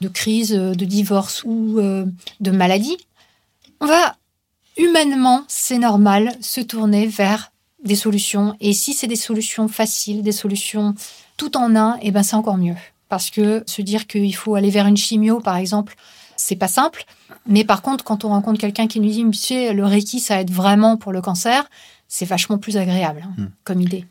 de 0.00 0.08
crise, 0.08 0.50
de 0.50 0.84
divorce 0.84 1.42
ou 1.44 1.78
euh, 1.78 2.04
de 2.40 2.50
maladie, 2.50 2.96
on 3.80 3.86
va 3.86 4.16
humainement, 4.76 5.44
c'est 5.48 5.78
normal, 5.78 6.36
se 6.40 6.60
tourner 6.60 7.06
vers 7.06 7.50
des 7.84 7.94
solutions. 7.96 8.56
Et 8.60 8.72
si 8.72 8.92
c'est 8.94 9.06
des 9.06 9.16
solutions 9.16 9.68
faciles, 9.68 10.22
des 10.22 10.32
solutions 10.32 10.94
tout 11.36 11.56
en 11.56 11.76
un, 11.76 11.96
et 12.02 12.10
ben 12.10 12.22
c'est 12.22 12.36
encore 12.36 12.56
mieux. 12.58 12.74
Parce 13.08 13.30
que 13.30 13.62
se 13.66 13.80
dire 13.82 14.06
qu'il 14.06 14.34
faut 14.34 14.54
aller 14.54 14.70
vers 14.70 14.86
une 14.86 14.96
chimio, 14.96 15.40
par 15.40 15.56
exemple, 15.56 15.94
c'est 16.36 16.56
pas 16.56 16.68
simple. 16.68 17.04
Mais 17.46 17.64
par 17.64 17.80
contre, 17.82 18.04
quand 18.04 18.24
on 18.24 18.28
rencontre 18.28 18.60
quelqu'un 18.60 18.86
qui 18.86 19.00
nous 19.00 19.08
dit, 19.10 19.24
monsieur, 19.24 19.72
le 19.72 19.84
Reiki, 19.84 20.20
ça 20.20 20.40
aide 20.40 20.50
vraiment 20.50 20.96
pour 20.96 21.12
le 21.12 21.20
cancer, 21.20 21.68
c'est 22.08 22.26
vachement 22.26 22.58
plus 22.58 22.76
agréable 22.76 23.22
hein, 23.24 23.32
Hmm. 23.36 23.46
comme 23.64 23.80
idée. 23.80 24.04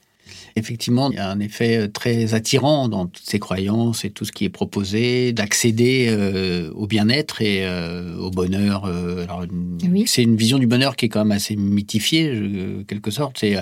Effectivement, 0.57 1.11
il 1.11 1.15
y 1.15 1.19
a 1.19 1.29
un 1.29 1.39
effet 1.39 1.77
euh, 1.77 1.87
très 1.87 2.33
attirant 2.33 2.89
dans 2.89 3.05
toutes 3.07 3.25
ces 3.25 3.39
croyances 3.39 4.03
et 4.05 4.09
tout 4.09 4.25
ce 4.25 4.31
qui 4.31 4.45
est 4.45 4.49
proposé, 4.49 5.31
d'accéder 5.33 6.07
euh, 6.09 6.71
au 6.73 6.87
bien-être 6.87 7.41
et 7.41 7.65
euh, 7.65 8.17
au 8.17 8.31
bonheur. 8.31 8.85
alors, 8.85 9.43
une- 9.43 9.77
Oui. 9.91 10.03
C'est 10.07 10.23
une 10.23 10.35
vision 10.35 10.57
du 10.59 10.67
bonheur 10.67 10.95
qui 10.95 11.05
est 11.05 11.09
quand 11.09 11.23
même 11.23 11.31
assez 11.31 11.55
mythifiée, 11.55 12.35
je- 12.35 12.81
quelque 12.83 13.11
sorte. 13.11 13.37
C'est 13.39 13.55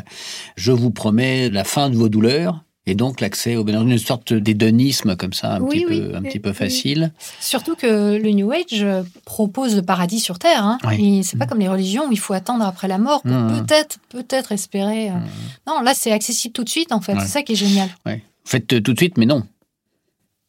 je 0.55 0.71
vous 0.71 0.91
promets 0.91 1.49
la 1.49 1.63
fin 1.63 1.89
de 1.89 1.95
vos 1.95 2.09
douleurs 2.09 2.63
et 2.87 2.95
donc 2.95 3.21
l'accès 3.21 3.55
au 3.55 3.63
bonheur. 3.63 3.81
Une 3.83 3.97
sorte 3.97 4.33
d'hédonisme 4.33 5.15
comme 5.15 5.33
ça, 5.33 5.55
un, 5.55 5.61
Oui, 5.61 5.81
petit, 5.81 5.85
oui, 5.87 6.01
peu, 6.01 6.15
un 6.15 6.21
oui, 6.21 6.29
petit 6.29 6.39
peu 6.39 6.53
facile. 6.53 7.11
Surtout 7.39 7.75
que 7.75 8.17
le 8.17 8.29
New 8.31 8.51
Age 8.51 8.63
euh, 8.73 9.03
propose 9.25 9.75
le 9.75 9.81
paradis 9.81 10.19
sur 10.19 10.39
Terre. 10.39 10.63
Hein. 10.63 10.77
Oui. 10.87 11.19
Et 11.19 11.23
c'est 11.23 11.37
pas 11.37 11.45
comme 11.47 11.59
les 11.59 11.67
religions 11.69 12.07
où 12.07 12.11
il 12.11 12.19
faut 12.19 12.33
attendre 12.33 12.63
après 12.65 12.87
la 12.87 12.97
mort 12.97 13.21
pour 13.21 13.31
Mmh. 13.31 13.65
peut-être, 13.65 13.97
peut-être 14.09 14.51
espérer. 14.51 15.09
euh. 15.09 15.13
Mmh. 15.13 15.23
Non, 15.67 15.81
là, 15.81 15.93
c'est 15.95 16.11
accessible 16.11 16.53
tout 16.53 16.63
de 16.63 16.69
suite, 16.69 16.91
en 16.91 17.01
fait. 17.01 17.13
Ouais. 17.13 17.19
C'est 17.21 17.27
ça 17.27 17.41
qui 17.43 17.53
est 17.53 17.55
génial. 17.55 17.89
Ouais. 18.05 18.23
Faites 18.45 18.67
tout 18.83 18.93
de 18.93 18.97
suite, 18.97 19.17
mais 19.17 19.25
non. 19.25 19.43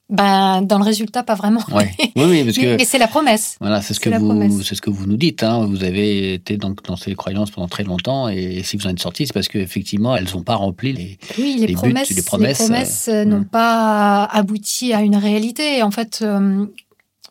Ben, 0.08 0.62
dans 0.62 0.78
le 0.78 0.84
résultat, 0.84 1.24
pas 1.24 1.34
vraiment. 1.34 1.60
Ouais. 1.72 1.90
Oui, 2.14 2.24
oui, 2.28 2.44
parce 2.44 2.56
que 2.58 2.76
mais 2.76 2.84
c'est 2.84 2.98
la 2.98 3.08
promesse. 3.08 3.56
Voilà, 3.60 3.82
c'est 3.82 3.92
ce 3.92 3.98
que 3.98 4.10
vous, 4.10 4.62
c'est 4.62 4.76
ce 4.76 4.80
que 4.80 4.90
vous 4.90 5.06
nous 5.06 5.16
dites. 5.16 5.42
Hein. 5.42 5.66
Vous 5.66 5.82
avez 5.82 6.34
été 6.34 6.56
donc 6.56 6.84
dans 6.84 6.96
ces 6.96 7.14
croyances 7.14 7.50
pendant 7.50 7.66
très 7.66 7.82
longtemps, 7.82 8.28
et 8.28 8.62
si 8.62 8.76
vous 8.76 8.86
en 8.86 8.90
êtes 8.90 9.00
sorti, 9.00 9.26
c'est 9.26 9.32
parce 9.32 9.48
qu'effectivement, 9.48 10.16
elles 10.16 10.28
n'ont 10.32 10.42
pas 10.42 10.54
rempli 10.54 10.92
les. 10.92 11.18
Oui, 11.38 11.56
les, 11.58 11.66
les 11.66 11.66
buts, 11.66 11.74
promesses, 11.74 12.10
les 12.10 12.22
promesses, 12.22 13.08
euh, 13.08 13.12
euh, 13.12 13.24
n'ont 13.24 13.44
pas 13.44 14.24
abouti 14.24 14.92
à 14.92 15.02
une 15.02 15.16
réalité. 15.16 15.82
En 15.82 15.90
fait, 15.90 16.20
euh, 16.22 16.66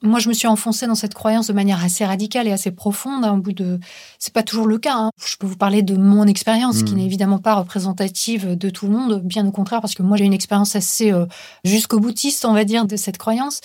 moi, 0.05 0.19
je 0.19 0.29
me 0.29 0.33
suis 0.33 0.47
enfoncée 0.47 0.87
dans 0.87 0.95
cette 0.95 1.13
croyance 1.13 1.47
de 1.47 1.53
manière 1.53 1.83
assez 1.83 2.05
radicale 2.05 2.47
et 2.47 2.51
assez 2.51 2.71
profonde. 2.71 3.25
hein, 3.25 3.33
au 3.33 3.37
bout 3.37 3.51
de, 3.53 3.79
c'est 4.19 4.33
pas 4.33 4.43
toujours 4.43 4.67
le 4.67 4.77
cas. 4.77 4.95
hein. 4.95 5.11
Je 5.25 5.35
peux 5.37 5.47
vous 5.47 5.57
parler 5.57 5.81
de 5.81 5.95
mon 5.97 6.25
expérience, 6.27 6.83
qui 6.83 6.93
Mm. 6.93 6.97
n'est 6.97 7.05
évidemment 7.05 7.39
pas 7.39 7.55
représentative 7.55 8.55
de 8.57 8.69
tout 8.69 8.87
le 8.87 8.93
monde, 8.93 9.21
bien 9.23 9.45
au 9.47 9.51
contraire, 9.51 9.81
parce 9.81 9.95
que 9.95 10.03
moi, 10.03 10.15
j'ai 10.17 10.25
une 10.25 10.33
expérience 10.33 10.75
assez 10.75 11.11
euh, 11.11 11.25
jusqu'au 11.63 11.99
boutiste, 11.99 12.45
on 12.45 12.53
va 12.53 12.63
dire, 12.63 12.85
de 12.85 12.95
cette 12.95 13.17
croyance. 13.17 13.61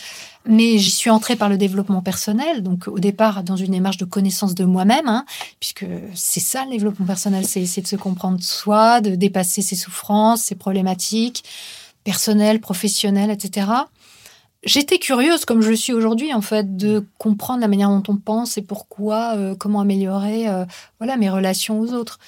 Mais 0.47 0.79
j'y 0.79 0.91
suis 0.91 1.11
entrée 1.11 1.37
par 1.37 1.49
le 1.51 1.59
développement 1.59 2.01
personnel, 2.01 2.63
donc 2.63 2.89
au 2.89 2.99
départ 2.99 3.43
dans 3.45 3.57
une 3.57 3.73
démarche 3.73 3.99
de 3.99 4.07
connaissance 4.07 4.55
de 4.55 4.65
moi-même, 4.65 5.07
hein, 5.07 5.27
puisque 5.61 5.85
c'est 6.15 6.41
ça 6.41 6.65
le 6.65 6.71
développement 6.71 7.05
personnel, 7.07 7.45
c'est 7.47 7.61
essayer 7.61 7.83
de 7.83 7.87
se 7.89 7.97
comprendre 7.97 8.39
soi, 8.43 9.03
de 9.03 9.15
dépasser 9.17 9.61
ses 9.61 9.77
souffrances, 9.77 10.41
ses 10.43 10.55
problématiques 10.55 11.45
personnelles, 12.05 12.61
professionnelles, 12.61 13.31
etc. 13.31 13.67
J'étais 14.63 14.99
curieuse, 14.99 15.47
comme 15.47 15.63
je 15.63 15.71
le 15.71 15.77
suis 15.77 15.95
aujourd'hui, 15.95 16.35
en 16.35 16.43
fait, 16.43 16.77
de 16.77 17.07
comprendre 17.17 17.61
la 17.61 17.69
manière 17.69 17.89
dont 17.89 18.03
on 18.09 18.17
pense 18.17 18.59
et 18.59 18.63
pourquoi, 18.63 19.35
euh, 19.37 19.55
comment 19.55 19.81
améliorer, 19.81 20.49
euh, 20.49 20.67
voilà, 20.99 21.17
mes 21.17 21.31
relations 21.31 21.81
aux 21.81 21.93
autres. 21.95 22.19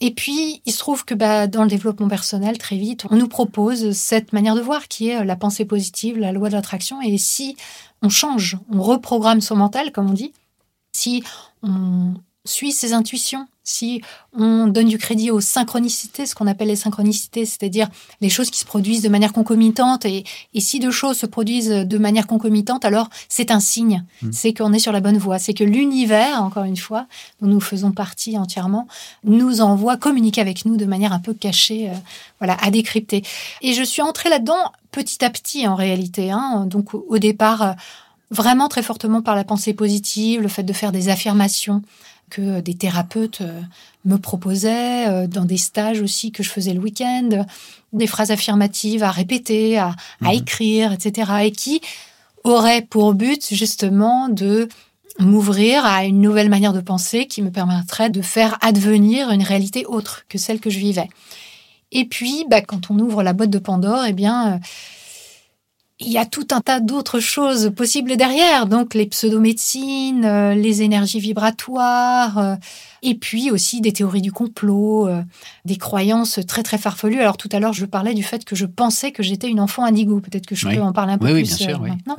Et 0.00 0.12
puis, 0.12 0.60
il 0.66 0.72
se 0.72 0.78
trouve 0.78 1.06
que 1.06 1.14
bah, 1.14 1.46
dans 1.46 1.62
le 1.62 1.68
développement 1.68 2.08
personnel, 2.08 2.58
très 2.58 2.76
vite, 2.76 3.06
on 3.10 3.16
nous 3.16 3.26
propose 3.26 3.92
cette 3.92 4.34
manière 4.34 4.54
de 4.54 4.60
voir 4.60 4.86
qui 4.86 5.08
est 5.08 5.20
euh, 5.20 5.24
la 5.24 5.34
pensée 5.34 5.64
positive, 5.64 6.18
la 6.18 6.32
loi 6.32 6.50
de 6.50 6.54
l'attraction. 6.54 7.00
Et 7.00 7.16
si 7.16 7.56
on 8.02 8.10
change, 8.10 8.58
on 8.70 8.82
reprogramme 8.82 9.40
son 9.40 9.56
mental, 9.56 9.90
comme 9.90 10.10
on 10.10 10.14
dit, 10.14 10.32
si 10.92 11.24
on 11.62 12.12
suit 12.44 12.72
ses 12.72 12.92
intuitions, 12.92 13.48
si 13.68 14.00
on 14.32 14.66
donne 14.66 14.88
du 14.88 14.98
crédit 14.98 15.30
aux 15.30 15.40
synchronicités, 15.40 16.26
ce 16.26 16.34
qu'on 16.34 16.46
appelle 16.46 16.68
les 16.68 16.76
synchronicités, 16.76 17.44
c'est-à-dire 17.44 17.88
les 18.20 18.28
choses 18.28 18.50
qui 18.50 18.58
se 18.58 18.64
produisent 18.64 19.02
de 19.02 19.08
manière 19.08 19.32
concomitante, 19.32 20.04
et, 20.04 20.24
si 20.58 20.80
deux 20.80 20.90
choses 20.90 21.18
se 21.18 21.26
produisent 21.26 21.68
de 21.68 21.98
manière 21.98 22.26
concomitante, 22.26 22.84
alors 22.84 23.08
c'est 23.28 23.50
un 23.50 23.60
signe, 23.60 24.04
mmh. 24.22 24.28
c'est 24.32 24.52
qu'on 24.54 24.72
est 24.72 24.78
sur 24.78 24.92
la 24.92 25.00
bonne 25.00 25.18
voie, 25.18 25.38
c'est 25.38 25.54
que 25.54 25.64
l'univers, 25.64 26.42
encore 26.42 26.64
une 26.64 26.76
fois, 26.76 27.06
dont 27.40 27.48
nous 27.48 27.60
faisons 27.60 27.92
partie 27.92 28.38
entièrement, 28.38 28.88
nous 29.24 29.60
envoie 29.60 29.96
communiquer 29.96 30.40
avec 30.40 30.64
nous 30.64 30.76
de 30.76 30.84
manière 30.84 31.12
un 31.12 31.20
peu 31.20 31.34
cachée, 31.34 31.90
euh, 31.90 31.94
voilà, 32.38 32.56
à 32.60 32.70
décrypter. 32.70 33.22
Et 33.62 33.74
je 33.74 33.82
suis 33.82 34.02
entrée 34.02 34.28
là-dedans 34.30 34.72
petit 34.90 35.24
à 35.24 35.30
petit 35.30 35.66
en 35.68 35.74
réalité. 35.74 36.30
Hein. 36.30 36.64
Donc 36.66 36.94
au 36.94 37.18
départ, 37.18 37.62
euh, 37.62 37.72
vraiment 38.30 38.68
très 38.68 38.82
fortement 38.82 39.22
par 39.22 39.36
la 39.36 39.44
pensée 39.44 39.74
positive, 39.74 40.40
le 40.40 40.48
fait 40.48 40.62
de 40.62 40.72
faire 40.72 40.92
des 40.92 41.08
affirmations 41.08 41.82
que 42.30 42.60
des 42.60 42.74
thérapeutes 42.74 43.40
euh, 43.40 43.60
me 44.04 44.16
proposaient, 44.16 45.08
euh, 45.08 45.26
dans 45.26 45.44
des 45.44 45.56
stages 45.56 46.00
aussi 46.00 46.32
que 46.32 46.42
je 46.42 46.50
faisais 46.50 46.74
le 46.74 46.80
week-end, 46.80 47.44
des 47.92 48.06
phrases 48.06 48.30
affirmatives 48.30 49.02
à 49.02 49.10
répéter, 49.10 49.78
à, 49.78 49.94
à 50.22 50.28
mhm. 50.28 50.34
écrire, 50.34 50.92
etc. 50.92 51.32
Et 51.44 51.52
qui 51.52 51.80
auraient 52.44 52.82
pour 52.82 53.14
but 53.14 53.52
justement 53.52 54.28
de 54.28 54.68
m'ouvrir 55.18 55.84
à 55.84 56.04
une 56.04 56.20
nouvelle 56.20 56.48
manière 56.48 56.72
de 56.72 56.80
penser 56.80 57.26
qui 57.26 57.42
me 57.42 57.50
permettrait 57.50 58.10
de 58.10 58.22
faire 58.22 58.56
advenir 58.60 59.30
une 59.30 59.42
réalité 59.42 59.84
autre 59.86 60.24
que 60.28 60.38
celle 60.38 60.60
que 60.60 60.70
je 60.70 60.78
vivais. 60.78 61.08
Et 61.90 62.04
puis, 62.04 62.44
bah, 62.48 62.60
quand 62.60 62.90
on 62.90 62.98
ouvre 62.98 63.22
la 63.22 63.32
boîte 63.32 63.50
de 63.50 63.58
Pandore, 63.58 64.04
eh 64.06 64.12
bien, 64.12 64.54
euh, 64.54 64.58
il 66.00 66.08
y 66.08 66.18
a 66.18 66.26
tout 66.26 66.46
un 66.52 66.60
tas 66.60 66.80
d'autres 66.80 67.20
choses 67.20 67.72
possibles 67.74 68.16
derrière. 68.16 68.66
Donc, 68.66 68.94
les 68.94 69.06
pseudomédecines, 69.06 70.24
euh, 70.24 70.54
les 70.54 70.82
énergies 70.82 71.20
vibratoires, 71.20 72.38
euh, 72.38 72.54
et 73.02 73.14
puis 73.14 73.50
aussi 73.50 73.80
des 73.80 73.92
théories 73.92 74.22
du 74.22 74.32
complot, 74.32 75.08
des 75.64 75.76
croyances 75.76 76.40
très, 76.46 76.62
très 76.62 76.78
farfelues. 76.78 77.20
Alors, 77.20 77.36
tout 77.36 77.48
à 77.52 77.60
l'heure, 77.60 77.72
je 77.72 77.84
parlais 77.84 78.14
du 78.14 78.22
fait 78.22 78.44
que 78.44 78.56
je 78.56 78.66
pensais 78.66 79.12
que 79.12 79.22
j'étais 79.22 79.48
une 79.48 79.60
enfant 79.60 79.84
indigo. 79.84 80.20
Peut-être 80.20 80.46
que 80.46 80.54
je 80.54 80.68
peux 80.68 80.80
en 80.80 80.92
parler 80.92 81.12
un 81.12 81.18
peu 81.18 81.26
plus 81.26 81.34
oui, 81.34 81.42
bien 81.44 81.56
sûr, 81.56 81.80
maintenant. 81.80 82.16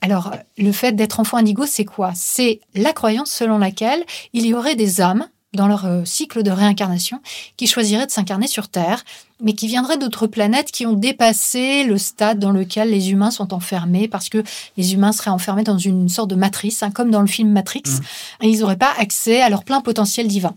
Alors, 0.00 0.32
le 0.58 0.72
fait 0.72 0.92
d'être 0.92 1.20
enfant 1.20 1.38
indigo, 1.38 1.64
c'est 1.66 1.84
quoi? 1.84 2.12
C'est 2.14 2.60
la 2.74 2.92
croyance 2.92 3.30
selon 3.30 3.58
laquelle 3.58 4.04
il 4.32 4.46
y 4.46 4.54
aurait 4.54 4.76
des 4.76 5.00
âmes 5.00 5.26
dans 5.56 5.66
leur 5.66 5.84
euh, 5.86 6.04
cycle 6.04 6.42
de 6.44 6.50
réincarnation, 6.50 7.20
qui 7.56 7.66
choisiraient 7.66 8.06
de 8.06 8.12
s'incarner 8.12 8.46
sur 8.46 8.68
Terre, 8.68 9.04
mais 9.40 9.54
qui 9.54 9.66
viendraient 9.66 9.98
d'autres 9.98 10.28
planètes 10.28 10.70
qui 10.70 10.86
ont 10.86 10.92
dépassé 10.92 11.84
le 11.84 11.98
stade 11.98 12.38
dans 12.38 12.52
lequel 12.52 12.90
les 12.90 13.10
humains 13.10 13.32
sont 13.32 13.52
enfermés, 13.52 14.06
parce 14.06 14.28
que 14.28 14.44
les 14.76 14.94
humains 14.94 15.12
seraient 15.12 15.30
enfermés 15.30 15.64
dans 15.64 15.78
une 15.78 16.08
sorte 16.08 16.30
de 16.30 16.36
matrice, 16.36 16.82
hein, 16.82 16.90
comme 16.92 17.10
dans 17.10 17.20
le 17.20 17.26
film 17.26 17.50
Matrix, 17.50 17.82
mmh. 17.86 18.44
et 18.44 18.48
ils 18.48 18.60
n'auraient 18.60 18.76
pas 18.76 18.92
accès 18.98 19.42
à 19.42 19.48
leur 19.48 19.64
plein 19.64 19.80
potentiel 19.80 20.28
divin. 20.28 20.54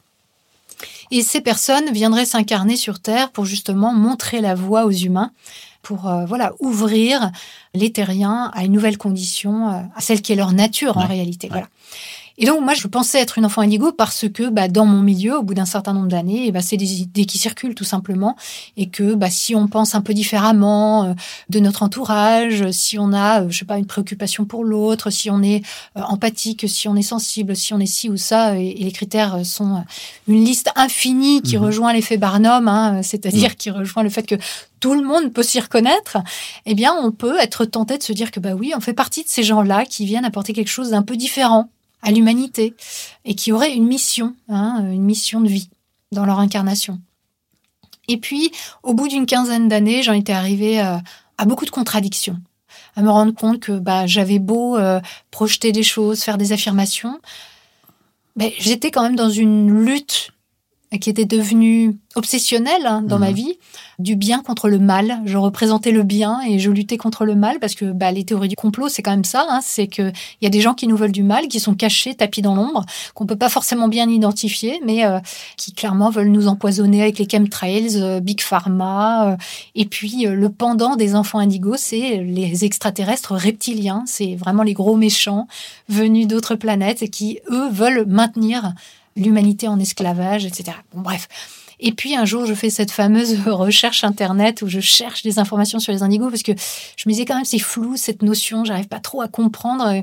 Et 1.11 1.23
ces 1.23 1.41
personnes 1.41 1.91
viendraient 1.91 2.25
s'incarner 2.25 2.75
sur 2.75 2.99
Terre 2.99 3.31
pour 3.31 3.45
justement 3.45 3.93
montrer 3.93 4.41
la 4.41 4.53
voie 4.53 4.85
aux 4.85 4.91
humains, 4.91 5.31
pour 5.81 6.07
euh, 6.07 6.25
voilà 6.25 6.53
ouvrir 6.59 7.31
les 7.73 7.91
terriens 7.91 8.51
à 8.53 8.63
une 8.65 8.73
nouvelle 8.73 8.97
condition, 8.97 9.69
euh, 9.69 9.81
à 9.95 10.01
celle 10.01 10.21
qui 10.21 10.33
est 10.33 10.35
leur 10.35 10.51
nature 10.51 10.97
en 10.97 11.05
réalité. 11.05 11.47
Voilà. 11.49 11.67
Et 12.41 12.45
donc, 12.45 12.61
moi, 12.61 12.73
je 12.73 12.87
pensais 12.87 13.19
être 13.19 13.37
une 13.37 13.45
enfant 13.45 13.61
indigo 13.61 13.91
parce 13.91 14.25
que, 14.29 14.49
bah, 14.49 14.69
dans 14.69 14.85
mon 14.85 15.01
milieu, 15.01 15.37
au 15.37 15.43
bout 15.43 15.53
d'un 15.53 15.65
certain 15.65 15.91
nombre 15.91 16.07
d'années, 16.07 16.53
bah, 16.53 16.61
c'est 16.61 16.77
des 16.77 17.01
idées 17.01 17.25
qui 17.25 17.37
circulent 17.37 17.75
tout 17.75 17.83
simplement. 17.83 18.37
Et 18.77 18.87
que, 18.87 19.13
bah, 19.13 19.29
si 19.29 19.55
on 19.55 19.67
pense 19.67 19.93
un 19.93 19.99
peu 19.99 20.13
différemment 20.13 21.03
euh, 21.03 21.13
de 21.49 21.59
notre 21.59 21.83
entourage, 21.83 22.71
si 22.71 22.97
on 22.97 23.11
a, 23.11 23.41
euh, 23.41 23.49
je 23.49 23.59
sais 23.59 23.65
pas, 23.65 23.77
une 23.77 23.85
préoccupation 23.85 24.45
pour 24.45 24.63
l'autre, 24.63 25.09
si 25.09 25.29
on 25.29 25.43
est 25.43 25.65
euh, 25.97 26.01
empathique, 26.01 26.69
si 26.69 26.87
on 26.87 26.95
est 26.95 27.01
sensible, 27.01 27.57
si 27.57 27.73
on 27.73 27.79
est 27.81 27.85
ci 27.85 28.09
ou 28.09 28.15
ça, 28.15 28.57
et, 28.57 28.73
les 28.73 28.91
critères 28.93 29.45
sont 29.45 29.83
une 30.29 30.45
liste 30.45 30.71
infinie 30.77 31.41
qui 31.41 31.57
mhm. 31.57 31.65
rejoint 31.65 31.91
l'effet 31.91 32.15
Barnum, 32.15 32.69
hein, 32.69 33.03
c'est-à-dire 33.03 33.57
qui 33.57 33.69
rejoint 33.69 34.01
le 34.01 34.09
fait 34.09 34.23
que 34.23 34.35
tout 34.79 34.93
le 34.93 35.05
monde 35.05 35.33
peut 35.33 35.43
s'y 35.43 35.59
reconnaître, 35.59 36.17
eh 36.65 36.73
bien, 36.73 36.93
on 37.03 37.11
peut 37.11 37.37
être 37.37 37.65
tenté 37.65 37.97
de 37.97 38.03
se 38.03 38.13
dire 38.13 38.31
que, 38.31 38.39
bah 38.39 38.53
oui, 38.53 38.71
on 38.77 38.79
fait 38.79 38.93
partie 38.93 39.23
de 39.23 39.29
ces 39.29 39.43
gens-là 39.43 39.83
qui 39.83 40.05
viennent 40.05 40.23
apporter 40.23 40.53
quelque 40.53 40.69
chose 40.69 40.91
d'un 40.91 41.01
peu 41.01 41.17
différent 41.17 41.69
à 42.01 42.11
l'humanité 42.11 42.75
et 43.25 43.35
qui 43.35 43.51
auraient 43.51 43.73
une 43.73 43.87
mission, 43.87 44.35
hein, 44.47 44.83
une 44.91 45.03
mission 45.03 45.41
de 45.41 45.49
vie 45.49 45.69
dans 46.11 46.25
leur 46.25 46.39
incarnation. 46.39 46.99
Et 48.07 48.17
puis, 48.17 48.51
au 48.83 48.93
bout 48.93 49.07
d'une 49.07 49.25
quinzaine 49.25 49.67
d'années, 49.67 50.01
j'en 50.01 50.13
étais 50.13 50.33
arrivée 50.33 50.81
euh, 50.81 50.97
à 51.37 51.45
beaucoup 51.45 51.65
de 51.65 51.69
contradictions, 51.69 52.39
à 52.95 53.01
me 53.01 53.09
rendre 53.09 53.33
compte 53.33 53.59
que 53.59 53.77
bah, 53.77 54.07
j'avais 54.07 54.39
beau 54.39 54.77
euh, 54.77 54.99
projeter 55.29 55.71
des 55.71 55.83
choses, 55.83 56.23
faire 56.23 56.37
des 56.37 56.51
affirmations, 56.51 57.19
mais 58.35 58.53
j'étais 58.57 58.89
quand 58.89 59.03
même 59.03 59.15
dans 59.15 59.29
une 59.29 59.83
lutte 59.85 60.31
qui 60.97 61.11
était 61.11 61.25
devenue 61.25 61.97
obsessionnelle 62.15 62.85
hein, 62.87 63.03
dans 63.03 63.19
ma 63.19 63.29
mhm. 63.29 63.35
vie, 63.35 63.59
du 63.99 64.15
bien 64.15 64.41
contre 64.41 64.69
le 64.69 64.79
mal. 64.79 65.21
Je 65.25 65.37
représentais 65.37 65.91
le 65.91 66.01
bien 66.01 66.39
et 66.47 66.57
je 66.57 66.71
luttais 66.71 66.97
contre 66.97 67.25
le 67.25 67.35
mal 67.35 67.59
parce 67.59 67.75
que 67.75 67.91
bah, 67.91 68.11
les 68.11 68.23
théories 68.23 68.47
du 68.47 68.55
complot, 68.55 68.89
c'est 68.89 69.03
quand 69.03 69.11
même 69.11 69.23
ça. 69.23 69.45
Hein, 69.49 69.59
c'est 69.61 69.85
qu'il 69.85 70.11
y 70.41 70.47
a 70.47 70.49
des 70.49 70.61
gens 70.61 70.73
qui 70.73 70.87
nous 70.87 70.97
veulent 70.97 71.11
du 71.11 71.21
mal, 71.21 71.47
qui 71.47 71.59
sont 71.59 71.75
cachés, 71.75 72.15
tapis 72.15 72.41
dans 72.41 72.55
l'ombre, 72.55 72.85
qu'on 73.13 73.27
peut 73.27 73.35
pas 73.35 73.49
forcément 73.49 73.87
bien 73.87 74.09
identifier, 74.09 74.81
mais 74.83 75.05
euh, 75.05 75.19
qui 75.57 75.73
clairement 75.73 76.09
veulent 76.09 76.31
nous 76.31 76.47
empoisonner 76.47 77.03
avec 77.03 77.19
les 77.19 77.27
chemtrails, 77.29 78.01
euh, 78.01 78.19
Big 78.19 78.41
Pharma. 78.41 79.33
Euh, 79.33 79.37
et 79.75 79.85
puis 79.85 80.25
le 80.25 80.49
pendant 80.49 80.95
des 80.95 81.13
enfants 81.13 81.37
indigos, 81.37 81.77
c'est 81.77 82.17
les 82.17 82.65
extraterrestres 82.65 83.35
reptiliens. 83.35 84.03
C'est 84.07 84.35
vraiment 84.35 84.63
les 84.63 84.73
gros 84.73 84.97
méchants 84.97 85.47
venus 85.87 86.25
d'autres 86.25 86.55
planètes 86.55 87.03
et 87.03 87.09
qui, 87.09 87.39
eux, 87.51 87.69
veulent 87.69 88.05
maintenir 88.07 88.73
l'humanité 89.19 89.67
en 89.67 89.79
esclavage, 89.79 90.45
etc. 90.45 90.77
Bon, 90.93 91.01
bref. 91.01 91.27
Et 91.79 91.93
puis 91.93 92.15
un 92.15 92.25
jour, 92.25 92.45
je 92.45 92.53
fais 92.53 92.69
cette 92.69 92.91
fameuse 92.91 93.39
recherche 93.47 94.03
internet 94.03 94.61
où 94.61 94.67
je 94.67 94.79
cherche 94.79 95.23
des 95.23 95.39
informations 95.39 95.79
sur 95.79 95.93
les 95.93 96.03
indigos 96.03 96.29
parce 96.29 96.43
que 96.43 96.51
je 96.51 97.03
me 97.07 97.13
disais 97.13 97.25
quand 97.25 97.35
même 97.35 97.45
c'est 97.45 97.59
flou 97.59 97.95
cette 97.95 98.21
notion, 98.21 98.65
j'arrive 98.65 98.87
pas 98.87 98.99
trop 98.99 99.21
à 99.21 99.27
comprendre. 99.27 100.01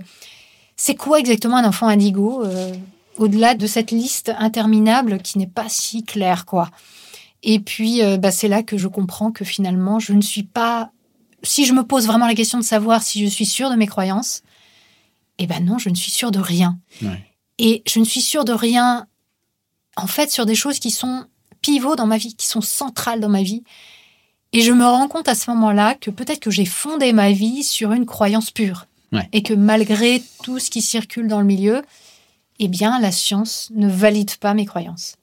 C'est 0.76 0.94
quoi 0.94 1.18
exactement 1.18 1.56
un 1.56 1.64
enfant 1.64 1.88
indigo 1.88 2.44
euh, 2.44 2.72
au-delà 3.18 3.54
de 3.54 3.66
cette 3.66 3.90
liste 3.90 4.32
interminable 4.38 5.18
qui 5.20 5.38
n'est 5.38 5.46
pas 5.46 5.68
si 5.68 6.02
claire 6.02 6.46
quoi. 6.46 6.70
Et 7.42 7.60
puis 7.60 8.02
euh, 8.02 8.16
bah, 8.16 8.30
c'est 8.30 8.48
là 8.48 8.62
que 8.62 8.78
je 8.78 8.88
comprends 8.88 9.30
que 9.30 9.44
finalement 9.44 9.98
je 9.98 10.12
ne 10.12 10.22
suis 10.22 10.42
pas. 10.42 10.90
Si 11.42 11.66
je 11.66 11.74
me 11.74 11.82
pose 11.82 12.06
vraiment 12.06 12.26
la 12.26 12.34
question 12.34 12.58
de 12.58 12.64
savoir 12.64 13.02
si 13.02 13.22
je 13.24 13.30
suis 13.30 13.46
sûre 13.46 13.70
de 13.70 13.76
mes 13.76 13.86
croyances, 13.86 14.42
eh 15.38 15.46
ben 15.46 15.64
non, 15.64 15.78
je 15.78 15.90
ne 15.90 15.94
suis 15.94 16.10
sûre 16.10 16.30
de 16.30 16.38
rien. 16.38 16.78
Et 17.58 17.82
je 17.86 17.98
ne 17.98 18.04
suis 18.04 18.20
sûre 18.20 18.44
de 18.44 18.52
rien, 18.52 19.06
en 19.96 20.06
fait, 20.06 20.30
sur 20.30 20.46
des 20.46 20.54
choses 20.54 20.78
qui 20.78 20.90
sont 20.90 21.24
pivots 21.62 21.96
dans 21.96 22.06
ma 22.06 22.18
vie, 22.18 22.34
qui 22.34 22.46
sont 22.46 22.60
centrales 22.60 23.20
dans 23.20 23.28
ma 23.28 23.42
vie. 23.42 23.62
Et 24.52 24.60
je 24.60 24.72
me 24.72 24.84
rends 24.84 25.08
compte 25.08 25.28
à 25.28 25.34
ce 25.34 25.50
moment-là 25.50 25.94
que 25.94 26.10
peut-être 26.10 26.40
que 26.40 26.50
j'ai 26.50 26.64
fondé 26.64 27.12
ma 27.12 27.32
vie 27.32 27.62
sur 27.62 27.92
une 27.92 28.06
croyance 28.06 28.50
pure. 28.50 28.86
Et 29.32 29.42
que 29.42 29.54
malgré 29.54 30.22
tout 30.42 30.58
ce 30.58 30.68
qui 30.68 30.82
circule 30.82 31.26
dans 31.26 31.40
le 31.40 31.46
milieu, 31.46 31.82
eh 32.58 32.68
bien, 32.68 33.00
la 33.00 33.10
science 33.10 33.70
ne 33.74 33.88
valide 33.88 34.36
pas 34.36 34.52
mes 34.52 34.66
croyances. 34.66 35.16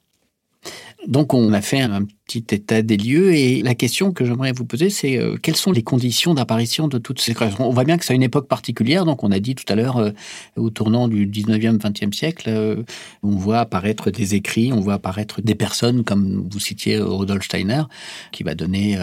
Donc, 1.07 1.33
on 1.33 1.53
a 1.53 1.61
fait 1.61 1.81
un 1.81 2.05
petit 2.25 2.43
état 2.51 2.81
des 2.81 2.97
lieux. 2.97 3.33
Et 3.33 3.61
la 3.61 3.75
question 3.75 4.11
que 4.11 4.25
j'aimerais 4.25 4.51
vous 4.51 4.65
poser, 4.65 4.89
c'est 4.89 5.17
euh, 5.17 5.35
quelles 5.41 5.55
sont 5.55 5.71
les 5.71 5.83
conditions 5.83 6.33
d'apparition 6.33 6.87
de 6.87 6.97
toutes 6.97 7.19
ces 7.19 7.33
créations 7.33 7.67
On 7.67 7.71
voit 7.71 7.83
bien 7.83 7.97
que 7.97 8.05
c'est 8.05 8.15
une 8.15 8.23
époque 8.23 8.47
particulière. 8.47 9.05
Donc, 9.05 9.23
on 9.23 9.31
a 9.31 9.39
dit 9.39 9.55
tout 9.55 9.65
à 9.67 9.75
l'heure, 9.75 9.97
euh, 9.97 10.11
au 10.55 10.69
tournant 10.69 11.07
du 11.07 11.27
19e, 11.27 11.79
20e 11.79 12.13
siècle, 12.13 12.45
euh, 12.47 12.83
on 13.23 13.31
voit 13.31 13.59
apparaître 13.59 14.09
des 14.11 14.35
écrits, 14.35 14.71
on 14.71 14.79
voit 14.79 14.93
apparaître 14.93 15.41
des 15.41 15.55
personnes, 15.55 16.03
comme 16.03 16.47
vous 16.49 16.59
citiez 16.59 16.99
Rudolf 16.99 17.43
Steiner, 17.43 17.83
qui 18.31 18.43
va 18.43 18.55
donner 18.55 18.97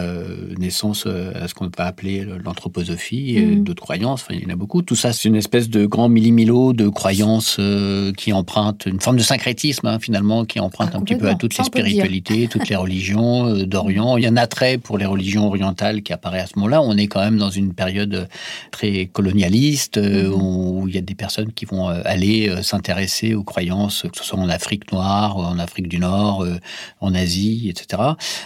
naissance 0.57 1.05
à 1.05 1.47
ce 1.47 1.53
qu'on 1.53 1.69
va 1.77 1.85
appeler 1.85 2.25
l'anthroposophie, 2.43 3.39
mmh. 3.39 3.63
d'autres 3.63 3.81
croyances. 3.81 4.23
Enfin, 4.23 4.35
il 4.35 4.43
y 4.43 4.45
en 4.45 4.53
a 4.53 4.55
beaucoup. 4.55 4.81
Tout 4.81 4.95
ça, 4.95 5.13
c'est 5.13 5.27
une 5.27 5.35
espèce 5.35 5.69
de 5.69 5.85
grand 5.85 6.09
millimilo 6.09 6.73
de 6.73 6.89
croyances 6.89 7.59
qui 8.17 8.33
empruntent 8.33 8.85
une 8.85 8.99
forme 8.99 9.17
de 9.17 9.23
syncrétisme, 9.23 9.87
hein, 9.87 9.99
finalement, 9.99 10.45
qui 10.45 10.59
emprunte 10.59 10.91
ah, 10.93 10.97
un 10.97 11.01
petit 11.01 11.15
peu 11.15 11.27
à 11.27 11.35
toutes 11.35 11.57
les 11.57 11.63
spiritualités, 11.63 12.47
toutes 12.47 12.69
les 12.69 12.75
religions 12.75 13.10
euh, 13.19 13.65
d'Orient. 13.65 14.17
Il 14.17 14.23
y 14.23 14.25
a 14.25 14.29
un 14.29 14.37
attrait 14.37 14.77
pour 14.77 14.97
les 14.97 15.05
religions 15.05 15.47
orientales 15.47 16.01
qui 16.01 16.13
apparaît 16.13 16.39
à 16.39 16.45
ce 16.45 16.53
moment-là. 16.55 16.81
On 16.81 16.95
est 16.97 17.07
quand 17.07 17.19
même 17.19 17.37
dans 17.37 17.49
une 17.49 17.73
période 17.73 18.27
très 18.71 19.07
colonialiste 19.07 19.97
euh, 19.97 20.29
mm-hmm. 20.29 20.41
où 20.41 20.87
il 20.87 20.95
y 20.95 20.97
a 20.97 21.01
des 21.01 21.15
personnes 21.15 21.51
qui 21.51 21.65
vont 21.65 21.89
euh, 21.89 22.01
aller 22.05 22.51
s'intéresser 22.63 23.33
aux 23.33 23.43
croyances, 23.43 24.03
que 24.03 24.17
ce 24.17 24.23
soit 24.23 24.39
en 24.39 24.49
Afrique 24.49 24.91
noire, 24.91 25.37
en 25.37 25.59
Afrique 25.59 25.87
du 25.87 25.99
Nord, 25.99 26.45
en 26.99 27.13
Asie, 27.13 27.69
etc., 27.69 28.01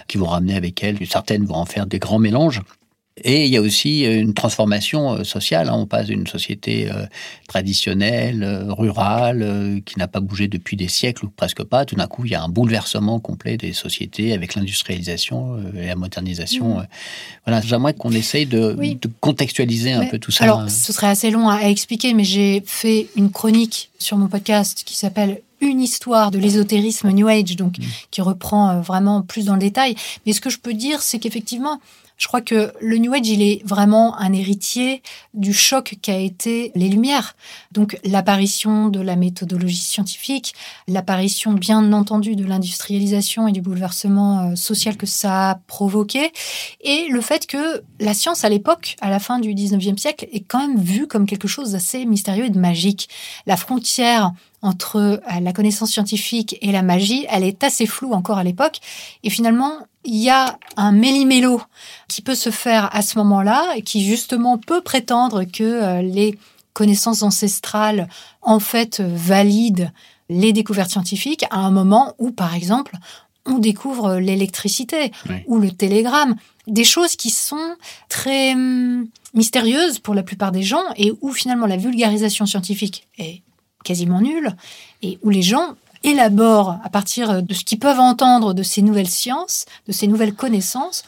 qui 0.07 0.17
vont 0.17 0.27
ramener 0.27 0.55
avec 0.55 0.83
elles. 0.83 0.97
Certaines 1.07 1.45
vont 1.45 1.55
en 1.55 1.65
faire 1.65 1.85
des 1.85 1.99
grands 1.99 2.19
mélanges. 2.19 2.61
Et 3.23 3.45
il 3.45 3.51
y 3.51 3.55
a 3.55 3.61
aussi 3.61 4.03
une 4.03 4.33
transformation 4.33 5.13
euh, 5.13 5.23
sociale. 5.23 5.69
Hein. 5.69 5.75
On 5.75 5.85
passe 5.85 6.07
d'une 6.07 6.27
société 6.27 6.91
euh, 6.91 7.05
traditionnelle, 7.47 8.43
euh, 8.43 8.73
rurale, 8.73 9.81
qui 9.85 9.97
n'a 9.97 10.07
pas 10.07 10.19
bougé 10.19 10.49
depuis 10.49 10.75
des 10.75 10.89
siècles 10.89 11.25
ou 11.25 11.29
presque 11.29 11.63
pas. 11.63 11.85
Tout 11.85 11.95
d'un 11.95 12.07
coup, 12.07 12.25
il 12.25 12.31
y 12.31 12.35
a 12.35 12.43
un 12.43 12.49
bouleversement 12.49 13.19
complet 13.19 13.55
des 13.55 13.71
sociétés 13.71 14.33
avec 14.33 14.55
l'industrialisation 14.55 15.57
et 15.77 15.87
la 15.87 15.95
modernisation. 15.95 16.79
Mmh. 16.79 16.87
Voilà, 17.45 17.61
j'aimerais 17.61 17.93
qu'on 17.93 18.11
essaye 18.11 18.45
de, 18.45 18.75
contextualiser 19.21 19.93
un 19.93 20.05
peu 20.07 20.19
tout 20.19 20.31
ça. 20.31 20.43
Alors, 20.43 20.69
ce 20.69 20.91
serait 20.91 21.07
assez 21.07 21.31
long 21.31 21.49
à 21.49 21.61
expliquer, 21.61 22.13
mais 22.13 22.25
j'ai 22.25 22.63
fait 22.65 23.07
une 23.15 23.31
chronique 23.31 23.91
sur 23.97 24.17
mon 24.17 24.27
podcast 24.27 24.83
qui 24.85 24.97
s'appelle 24.97 25.41
une 25.61 25.81
histoire 25.81 26.31
de 26.31 26.39
l'ésotérisme 26.39 27.09
New 27.11 27.27
Age, 27.27 27.55
donc 27.55 27.75
qui 28.11 28.21
reprend 28.21 28.69
euh, 28.69 28.81
vraiment 28.81 29.21
plus 29.21 29.45
dans 29.45 29.53
le 29.53 29.59
détail. 29.59 29.95
Mais 30.25 30.33
ce 30.33 30.41
que 30.41 30.49
je 30.49 30.59
peux 30.59 30.73
dire, 30.73 31.01
c'est 31.01 31.19
qu'effectivement, 31.19 31.79
je 32.17 32.27
crois 32.27 32.41
que 32.41 32.71
le 32.79 32.97
New 32.97 33.13
Age, 33.13 33.27
il 33.27 33.41
est 33.41 33.61
vraiment 33.65 34.17
un 34.17 34.31
héritier 34.33 35.01
du 35.33 35.53
choc 35.53 35.95
qu'a 36.01 36.17
été 36.17 36.71
les 36.75 36.87
Lumières. 36.87 37.35
Donc 37.71 37.97
l'apparition 38.03 38.87
de 38.87 39.01
la 39.01 39.15
méthodologie 39.15 39.75
scientifique, 39.75 40.53
l'apparition 40.87 41.53
bien 41.53 41.91
entendu 41.93 42.35
de 42.35 42.45
l'industrialisation 42.45 43.47
et 43.47 43.51
du 43.51 43.61
bouleversement 43.61 44.51
euh, 44.51 44.55
social 44.55 44.97
que 44.97 45.05
ça 45.05 45.51
a 45.51 45.55
provoqué, 45.67 46.31
et 46.81 47.07
le 47.09 47.21
fait 47.21 47.47
que 47.47 47.83
la 47.99 48.13
science 48.13 48.45
à 48.45 48.49
l'époque, 48.49 48.95
à 49.01 49.09
la 49.09 49.19
fin 49.19 49.39
du 49.39 49.53
19e 49.53 49.97
siècle, 49.97 50.27
est 50.31 50.41
quand 50.41 50.59
même 50.59 50.79
vue 50.79 51.07
comme 51.07 51.25
quelque 51.25 51.47
chose 51.47 51.71
d'assez 51.71 52.05
mystérieux 52.05 52.45
et 52.45 52.49
de 52.49 52.59
magique. 52.59 53.09
La 53.45 53.57
frontière 53.57 54.31
entre 54.61 54.95
euh, 54.97 55.17
la 55.41 55.53
connaissance 55.53 55.91
scientifique 55.91 56.57
et 56.61 56.71
la 56.71 56.81
magie, 56.81 57.25
elle 57.29 57.43
est 57.43 57.63
assez 57.63 57.85
floue 57.85 58.13
encore 58.13 58.37
à 58.37 58.43
l'époque. 58.43 58.79
Et 59.23 59.29
finalement, 59.29 59.79
il 60.05 60.15
y 60.15 60.29
a 60.29 60.57
un 60.77 60.91
méli-mélo 60.91 61.61
qui 62.07 62.21
peut 62.21 62.35
se 62.35 62.49
faire 62.49 62.93
à 62.95 63.01
ce 63.01 63.17
moment-là 63.17 63.73
et 63.75 63.81
qui 63.81 64.05
justement 64.05 64.57
peut 64.57 64.81
prétendre 64.81 65.43
que 65.43 65.63
euh, 65.63 66.01
les 66.01 66.37
connaissances 66.73 67.23
ancestrales 67.23 68.07
en 68.41 68.59
fait 68.59 69.01
valident 69.01 69.91
les 70.29 70.53
découvertes 70.53 70.91
scientifiques 70.91 71.45
à 71.49 71.59
un 71.59 71.71
moment 71.71 72.13
où, 72.17 72.31
par 72.31 72.55
exemple, 72.55 72.97
on 73.45 73.59
découvre 73.59 74.15
l'électricité 74.15 75.11
ou 75.45 75.59
le 75.59 75.71
télégramme, 75.71 76.35
des 76.67 76.83
choses 76.83 77.15
qui 77.15 77.29
sont 77.29 77.75
très 78.09 78.53
hum, 78.53 79.07
mystérieuses 79.33 79.99
pour 79.99 80.15
la 80.15 80.23
plupart 80.23 80.51
des 80.51 80.63
gens 80.63 80.83
et 80.97 81.13
où 81.21 81.31
finalement 81.31 81.67
la 81.67 81.77
vulgarisation 81.77 82.45
scientifique 82.45 83.07
est 83.19 83.43
quasiment 83.83 84.19
nulle 84.19 84.55
et 85.03 85.19
où 85.21 85.29
les 85.29 85.43
gens 85.43 85.75
élaborent 86.05 86.77
à 86.83 86.89
partir 86.89 87.41
de 87.41 87.53
ce 87.53 87.63
qu'ils 87.63 87.79
peuvent 87.79 87.99
entendre 87.99 88.53
de 88.53 88.63
ces 88.63 88.81
nouvelles 88.81 89.09
sciences, 89.09 89.65
de 89.87 89.91
ces 89.91 90.07
nouvelles 90.07 90.33
connaissances, 90.33 91.03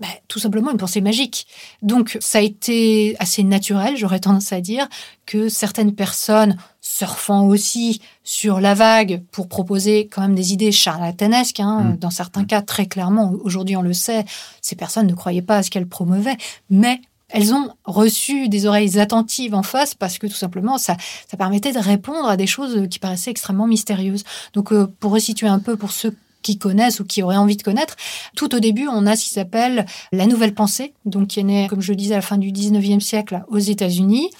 bah, 0.00 0.06
tout 0.28 0.38
simplement 0.38 0.70
une 0.70 0.76
pensée 0.76 1.00
magique. 1.00 1.48
Donc 1.82 2.18
ça 2.20 2.38
a 2.38 2.40
été 2.40 3.16
assez 3.18 3.42
naturel, 3.42 3.96
j'aurais 3.96 4.20
tendance 4.20 4.52
à 4.52 4.60
dire, 4.60 4.86
que 5.26 5.48
certaines 5.48 5.92
personnes 5.92 6.56
surfant 6.80 7.46
aussi 7.48 8.00
sur 8.22 8.60
la 8.60 8.74
vague 8.74 9.22
pour 9.32 9.48
proposer 9.48 10.06
quand 10.06 10.22
même 10.22 10.36
des 10.36 10.52
idées 10.52 10.70
charlatanesques, 10.70 11.58
hein, 11.58 11.80
mmh. 11.80 11.96
dans 11.96 12.10
certains 12.10 12.44
cas 12.44 12.62
très 12.62 12.86
clairement, 12.86 13.34
aujourd'hui 13.42 13.76
on 13.76 13.82
le 13.82 13.92
sait, 13.92 14.24
ces 14.62 14.76
personnes 14.76 15.08
ne 15.08 15.14
croyaient 15.14 15.42
pas 15.42 15.56
à 15.56 15.62
ce 15.64 15.70
qu'elles 15.70 15.88
promouvaient, 15.88 16.38
mais 16.70 17.00
elles 17.28 17.52
ont 17.52 17.70
reçu 17.84 18.48
des 18.48 18.66
oreilles 18.66 18.98
attentives 18.98 19.54
en 19.54 19.62
face 19.62 19.94
parce 19.94 20.18
que 20.18 20.26
tout 20.26 20.34
simplement 20.34 20.78
ça, 20.78 20.96
ça 21.30 21.36
permettait 21.36 21.72
de 21.72 21.78
répondre 21.78 22.28
à 22.28 22.36
des 22.36 22.46
choses 22.46 22.88
qui 22.88 22.98
paraissaient 22.98 23.30
extrêmement 23.30 23.66
mystérieuses. 23.66 24.24
Donc 24.54 24.72
euh, 24.72 24.86
pour 25.00 25.12
resituer 25.12 25.48
un 25.48 25.58
peu 25.58 25.76
pour 25.76 25.92
ceux 25.92 26.16
qui 26.42 26.56
connaissent 26.56 27.00
ou 27.00 27.04
qui 27.04 27.22
auraient 27.22 27.36
envie 27.36 27.56
de 27.56 27.62
connaître. 27.62 27.96
Tout 28.36 28.54
au 28.54 28.60
début, 28.60 28.88
on 28.88 29.06
a 29.06 29.16
ce 29.16 29.24
qui 29.24 29.30
s'appelle 29.30 29.86
la 30.12 30.26
nouvelle 30.26 30.54
pensée, 30.54 30.94
donc 31.04 31.28
qui 31.28 31.40
est 31.40 31.44
née, 31.44 31.66
comme 31.68 31.82
je 31.82 31.92
le 31.92 31.96
disais, 31.96 32.14
à 32.14 32.18
la 32.18 32.22
fin 32.22 32.38
du 32.38 32.52
19e 32.52 33.00
siècle 33.00 33.42
aux 33.48 33.58
États-Unis 33.58 34.30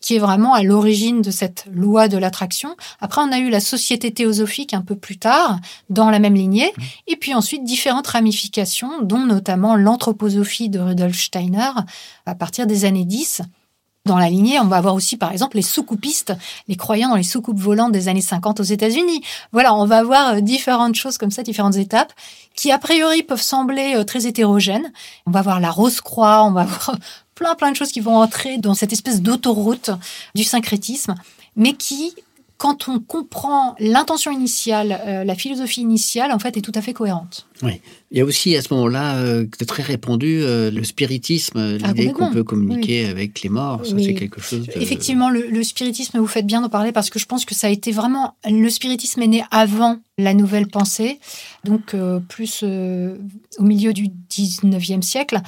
qui 0.00 0.16
est 0.16 0.18
vraiment 0.18 0.54
à 0.54 0.62
l'origine 0.62 1.22
de 1.22 1.30
cette 1.30 1.64
loi 1.70 2.08
de 2.08 2.18
l'attraction. 2.18 2.76
Après, 3.00 3.20
on 3.20 3.32
a 3.32 3.38
eu 3.38 3.50
la 3.50 3.60
société 3.60 4.12
théosophique 4.12 4.74
un 4.74 4.82
peu 4.82 4.96
plus 4.96 5.18
tard, 5.18 5.58
dans 5.90 6.10
la 6.10 6.18
même 6.18 6.34
lignée, 6.34 6.72
et 7.06 7.16
puis 7.16 7.34
ensuite 7.34 7.64
différentes 7.64 8.06
ramifications, 8.06 9.02
dont 9.02 9.24
notamment 9.24 9.76
l'anthroposophie 9.76 10.68
de 10.68 10.78
Rudolf 10.78 11.18
Steiner 11.18 11.70
à 12.26 12.34
partir 12.34 12.66
des 12.66 12.84
années 12.84 13.04
10. 13.04 13.42
Dans 14.08 14.16
la 14.16 14.30
lignée, 14.30 14.58
on 14.58 14.64
va 14.64 14.76
avoir 14.76 14.94
aussi, 14.94 15.18
par 15.18 15.32
exemple, 15.32 15.56
les 15.56 15.62
soucoupistes, 15.62 16.32
les 16.66 16.76
croyants 16.76 17.10
dans 17.10 17.16
les 17.16 17.22
soucoupes 17.22 17.58
volantes 17.58 17.92
des 17.92 18.08
années 18.08 18.22
50 18.22 18.58
aux 18.58 18.62
États-Unis. 18.62 19.22
Voilà, 19.52 19.74
on 19.74 19.84
va 19.84 19.98
avoir 19.98 20.28
euh, 20.28 20.40
différentes 20.40 20.94
choses 20.94 21.18
comme 21.18 21.30
ça, 21.30 21.42
différentes 21.42 21.76
étapes, 21.76 22.14
qui 22.54 22.72
a 22.72 22.78
priori 22.78 23.22
peuvent 23.22 23.42
sembler 23.42 23.96
euh, 23.96 24.04
très 24.04 24.26
hétérogènes. 24.26 24.92
On 25.26 25.30
va 25.30 25.42
voir 25.42 25.60
la 25.60 25.70
Rose-Croix, 25.70 26.44
on 26.44 26.52
va 26.52 26.64
voir 26.64 26.96
plein 27.38 27.54
plein 27.54 27.70
de 27.70 27.76
choses 27.76 27.92
qui 27.92 28.00
vont 28.00 28.16
entrer 28.16 28.58
dans 28.58 28.74
cette 28.74 28.92
espèce 28.92 29.22
d'autoroute 29.22 29.90
du 30.34 30.42
syncrétisme, 30.42 31.14
mais 31.56 31.74
qui 31.74 32.14
quand 32.56 32.88
on 32.88 32.98
comprend 32.98 33.76
l'intention 33.78 34.32
initiale, 34.32 35.00
euh, 35.06 35.22
la 35.22 35.36
philosophie 35.36 35.80
initiale, 35.80 36.32
en 36.32 36.40
fait, 36.40 36.56
est 36.56 36.60
tout 36.60 36.72
à 36.74 36.82
fait 36.82 36.92
cohérente. 36.92 37.46
Oui. 37.62 37.80
Il 38.10 38.18
y 38.18 38.20
a 38.20 38.24
aussi 38.24 38.56
à 38.56 38.62
ce 38.62 38.72
moment-là, 38.74 39.16
euh, 39.16 39.46
très 39.66 39.82
répandu, 39.82 40.40
euh, 40.40 40.70
le 40.70 40.82
spiritisme, 40.84 41.78
ah, 41.82 41.88
l'idée 41.88 42.12
qu'on 42.12 42.30
peut 42.30 42.44
communiquer 42.44 43.06
avec 43.06 43.42
les 43.42 43.50
morts. 43.50 43.84
Ça, 43.84 43.96
c'est 43.98 44.14
quelque 44.14 44.40
chose. 44.40 44.66
Effectivement, 44.74 45.28
le, 45.28 45.46
le, 45.48 45.62
spiritisme, 45.62 46.18
vous 46.18 46.26
faites 46.26 46.46
bien 46.46 46.60
d'en 46.60 46.68
parler 46.68 46.92
parce 46.92 47.10
que 47.10 47.18
je 47.18 47.26
pense 47.26 47.44
que 47.44 47.54
ça 47.54 47.66
a 47.66 47.70
été 47.70 47.92
vraiment. 47.92 48.36
Le 48.48 48.70
spiritisme 48.70 49.20
est 49.22 49.26
né 49.26 49.42
avant 49.50 49.98
la 50.18 50.34
nouvelle 50.34 50.66
pensée, 50.66 51.20
donc 51.64 51.94
euh, 51.94 52.18
plus 52.18 52.60
euh, 52.64 53.16
au 53.58 53.62
milieu 53.62 53.92
du 53.92 54.08
19e 54.30 55.02
siècle. 55.02 55.40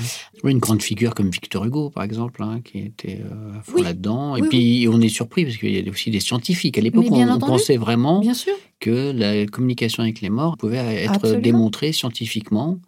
Oui, 0.45 0.53
une 0.53 0.59
grande 0.59 0.81
figure 0.81 1.15
comme 1.15 1.31
Victor 1.31 1.65
Hugo, 1.65 1.91
par 1.91 2.05
exemple, 2.05 2.43
hein, 2.43 2.61
qui 2.65 2.79
était 2.79 3.21
à 3.59 3.63
fond 3.63 3.83
là-dedans. 3.83 4.37
Et 4.37 4.43
puis, 4.43 4.87
on 4.91 5.01
est 5.01 5.09
surpris 5.09 5.45
parce 5.45 5.57
qu'il 5.57 5.73
y 5.73 5.87
a 5.87 5.91
aussi 5.91 6.11
des 6.11 6.21
scientifiques. 6.21 6.79
À 6.79 6.81
l'époque, 6.81 7.07
on, 7.11 7.39
pensait 7.39 7.77
vraiment 7.77 8.23
que 8.81 9.13
la 9.13 9.47
communication 9.47 10.03
avec 10.03 10.21
les 10.21 10.31
morts 10.31 10.57
pouvait 10.57 11.05
être 11.05 11.33
démontrée 11.33 11.93
scientifiquement. 11.93 12.79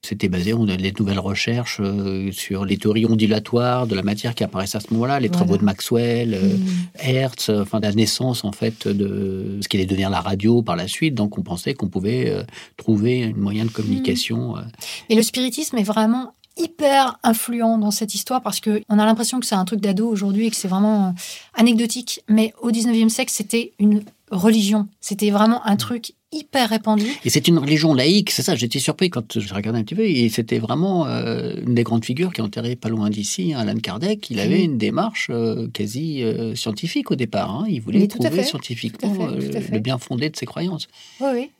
C'était 0.00 0.28
basé 0.28 0.52
sur 0.52 0.64
les 0.64 0.92
nouvelles 0.96 1.18
recherches 1.18 1.78
euh, 1.80 2.30
sur 2.30 2.64
les 2.64 2.76
théories 2.76 3.04
ondulatoires 3.04 3.88
de 3.88 3.96
la 3.96 4.02
matière 4.02 4.32
qui 4.34 4.44
apparaissent 4.44 4.76
à 4.76 4.80
ce 4.80 4.92
moment-là, 4.92 5.18
les 5.18 5.28
travaux 5.28 5.56
de 5.56 5.64
Maxwell, 5.64 6.34
euh, 6.34 6.56
mm. 6.56 6.66
Hertz, 7.00 7.48
euh, 7.48 7.62
enfin 7.62 7.80
la 7.80 7.92
naissance 7.92 8.44
en 8.44 8.52
fait 8.52 8.86
de 8.86 9.58
ce 9.60 9.66
qui 9.66 9.76
allait 9.76 9.86
devenir 9.86 10.08
la 10.08 10.20
radio 10.20 10.62
par 10.62 10.76
la 10.76 10.86
suite. 10.86 11.14
Donc 11.16 11.36
on 11.36 11.42
pensait 11.42 11.74
qu'on 11.74 11.88
pouvait 11.88 12.32
trouver 12.76 13.24
un 13.24 13.32
moyen 13.32 13.64
de 13.64 13.70
communication. 13.70 14.54
Mm. 14.54 14.70
Et 15.08 15.16
le 15.16 15.22
spiritisme 15.22 15.76
est 15.78 15.82
vraiment 15.82 16.34
hyper 16.58 17.18
influent 17.22 17.78
dans 17.78 17.90
cette 17.90 18.14
histoire 18.14 18.42
parce 18.42 18.60
que 18.60 18.82
on 18.88 18.98
a 18.98 19.06
l'impression 19.06 19.40
que 19.40 19.46
c'est 19.46 19.54
un 19.54 19.64
truc 19.64 19.80
d'ado 19.80 20.08
aujourd'hui 20.08 20.46
et 20.46 20.50
que 20.50 20.56
c'est 20.56 20.68
vraiment 20.68 21.14
anecdotique. 21.54 22.22
Mais 22.28 22.52
au 22.60 22.70
19e 22.70 23.08
siècle, 23.08 23.32
c'était 23.32 23.72
une 23.78 24.02
religion. 24.30 24.88
C'était 25.00 25.30
vraiment 25.30 25.64
un 25.66 25.74
mm. 25.74 25.78
truc 25.78 26.12
hyper 26.30 26.68
répandu. 26.68 27.06
Et 27.24 27.30
c'est 27.30 27.48
une 27.48 27.58
religion 27.58 27.94
laïque, 27.94 28.30
c'est 28.30 28.42
ça, 28.42 28.54
j'étais 28.54 28.78
surpris 28.78 29.08
quand 29.08 29.38
je 29.38 29.54
regardais 29.54 29.78
un 29.78 29.82
petit 29.82 29.94
peu, 29.94 30.04
et 30.04 30.28
c'était 30.28 30.58
vraiment 30.58 31.06
euh, 31.06 31.54
une 31.66 31.74
des 31.74 31.84
grandes 31.84 32.04
figures 32.04 32.32
qui 32.32 32.40
est 32.40 32.44
enterrée 32.44 32.76
pas 32.76 32.90
loin 32.90 33.08
d'ici, 33.08 33.54
hein, 33.54 33.60
Alan 33.60 33.78
Kardec, 33.78 34.28
il 34.30 34.38
avait 34.38 34.62
une 34.62 34.76
démarche 34.76 35.28
euh, 35.30 35.68
quasi 35.72 36.22
euh, 36.22 36.54
scientifique 36.54 37.10
au 37.10 37.16
départ, 37.16 37.50
hein. 37.50 37.64
il 37.68 37.80
voulait 37.80 38.06
trouver 38.08 38.42
scientifiquement 38.42 39.28
le 39.28 39.78
bien 39.78 39.96
fondé 39.96 40.28
de 40.28 40.36
ses 40.36 40.46
croyances. 40.46 40.86
Oui, 41.20 41.28
oui. 41.32 41.50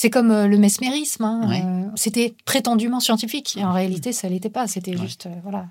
C'est 0.00 0.10
comme 0.10 0.30
euh, 0.30 0.46
le 0.46 0.58
mesmérisme. 0.58 1.24
Hein, 1.24 1.50
euh, 1.50 1.90
c'était 1.96 2.32
prétendument 2.44 3.00
scientifique. 3.00 3.56
Et 3.56 3.64
en 3.64 3.72
réalité, 3.72 4.12
ça 4.12 4.28
l'était 4.28 4.48
pas. 4.48 4.68
C'était 4.68 4.96
juste 4.96 5.26
euh, 5.26 5.30
voilà, 5.42 5.66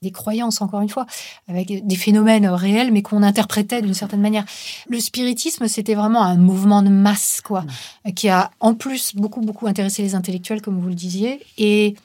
des 0.00 0.10
croyances, 0.10 0.62
encore 0.62 0.80
une 0.80 0.88
fois, 0.88 1.04
avec 1.46 1.86
des 1.86 1.96
phénomènes 1.96 2.46
réels, 2.46 2.90
mais 2.90 3.02
qu'on 3.02 3.22
interprétait 3.22 3.82
d'une 3.82 3.92
certaine 3.92 4.22
manière. 4.22 4.46
Le 4.88 4.98
spiritisme, 4.98 5.68
c'était 5.68 5.94
vraiment 5.94 6.22
un 6.22 6.36
mouvement 6.36 6.80
de 6.80 6.88
masse, 6.88 7.42
quoi, 7.44 7.66
qui 8.14 8.30
a 8.30 8.50
en 8.60 8.72
plus 8.72 9.14
beaucoup, 9.14 9.42
beaucoup 9.42 9.66
intéressé 9.66 10.00
les 10.00 10.14
intellectuels, 10.14 10.62
comme 10.62 10.80
vous 10.80 10.88
le 10.88 10.94
disiez. 10.94 11.42
Et 11.58 11.96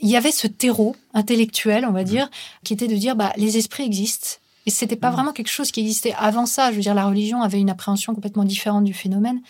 il 0.00 0.08
y 0.08 0.16
avait 0.16 0.32
ce 0.32 0.46
terreau 0.46 0.96
intellectuel, 1.12 1.84
on 1.84 1.92
va 1.92 2.02
dire, 2.02 2.30
qui 2.64 2.72
était 2.72 2.88
de 2.88 2.96
dire 2.96 3.14
bah, 3.14 3.34
les 3.36 3.58
esprits 3.58 3.84
existent. 3.84 4.38
Et 4.64 4.70
c'était 4.70 4.96
pas 4.96 5.10
vraiment 5.10 5.32
quelque 5.32 5.50
chose 5.50 5.70
qui 5.70 5.80
existait 5.80 6.14
avant 6.18 6.46
ça. 6.46 6.70
Je 6.70 6.76
veux 6.76 6.82
dire, 6.82 6.94
la 6.94 7.04
religion 7.04 7.42
avait 7.42 7.60
une 7.60 7.68
appréhension 7.68 8.14
complètement 8.14 8.44
différente 8.44 8.84
du 8.84 8.94
phénomène. 8.94 9.42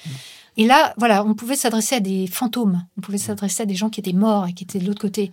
Et 0.61 0.67
là, 0.67 0.93
voilà, 0.99 1.25
on 1.25 1.33
pouvait 1.33 1.57
s'adresser 1.57 1.95
à 1.95 2.01
des 2.01 2.27
fantômes, 2.27 2.85
on 2.99 3.01
pouvait 3.01 3.17
s'adresser 3.17 3.63
à 3.63 3.67
des 3.67 3.75
gens 3.75 3.89
qui 3.89 3.99
étaient 3.99 4.13
morts 4.13 4.47
et 4.47 4.53
qui 4.53 4.65
étaient 4.65 4.79
de 4.79 4.87
l'autre 4.87 5.01
côté. 5.01 5.31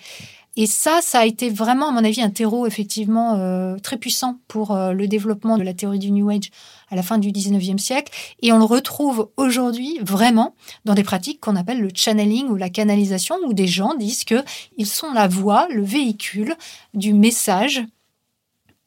Et 0.56 0.68
ça, 0.68 1.02
ça 1.02 1.20
a 1.20 1.26
été 1.26 1.50
vraiment, 1.50 1.90
à 1.90 1.92
mon 1.92 2.06
avis, 2.06 2.22
un 2.22 2.30
terreau 2.30 2.66
effectivement 2.66 3.36
euh, 3.36 3.76
très 3.76 3.98
puissant 3.98 4.40
pour 4.48 4.72
euh, 4.72 4.94
le 4.94 5.06
développement 5.06 5.58
de 5.58 5.64
la 5.64 5.74
théorie 5.74 6.00
du 6.00 6.12
New 6.12 6.30
Age 6.30 6.50
à 6.90 6.96
la 6.96 7.04
fin 7.04 7.18
du 7.18 7.34
19e 7.34 7.78
siècle. 7.78 8.14
Et 8.42 8.54
on 8.54 8.58
le 8.58 8.64
retrouve 8.64 9.30
aujourd'hui 9.36 10.00
vraiment 10.02 10.56
dans 10.86 10.94
des 10.94 11.04
pratiques 11.04 11.42
qu'on 11.42 11.58
appelle 11.58 11.82
le 11.82 11.90
channeling 11.94 12.48
ou 12.48 12.56
la 12.56 12.70
canalisation, 12.70 13.36
où 13.46 13.54
des 13.54 13.68
gens 13.68 13.96
disent 13.96 14.24
qu'ils 14.24 14.88
sont 14.88 15.12
la 15.12 15.28
voix, 15.28 15.68
le 15.70 15.84
véhicule 15.84 16.56
du 16.94 17.14
message 17.14 17.84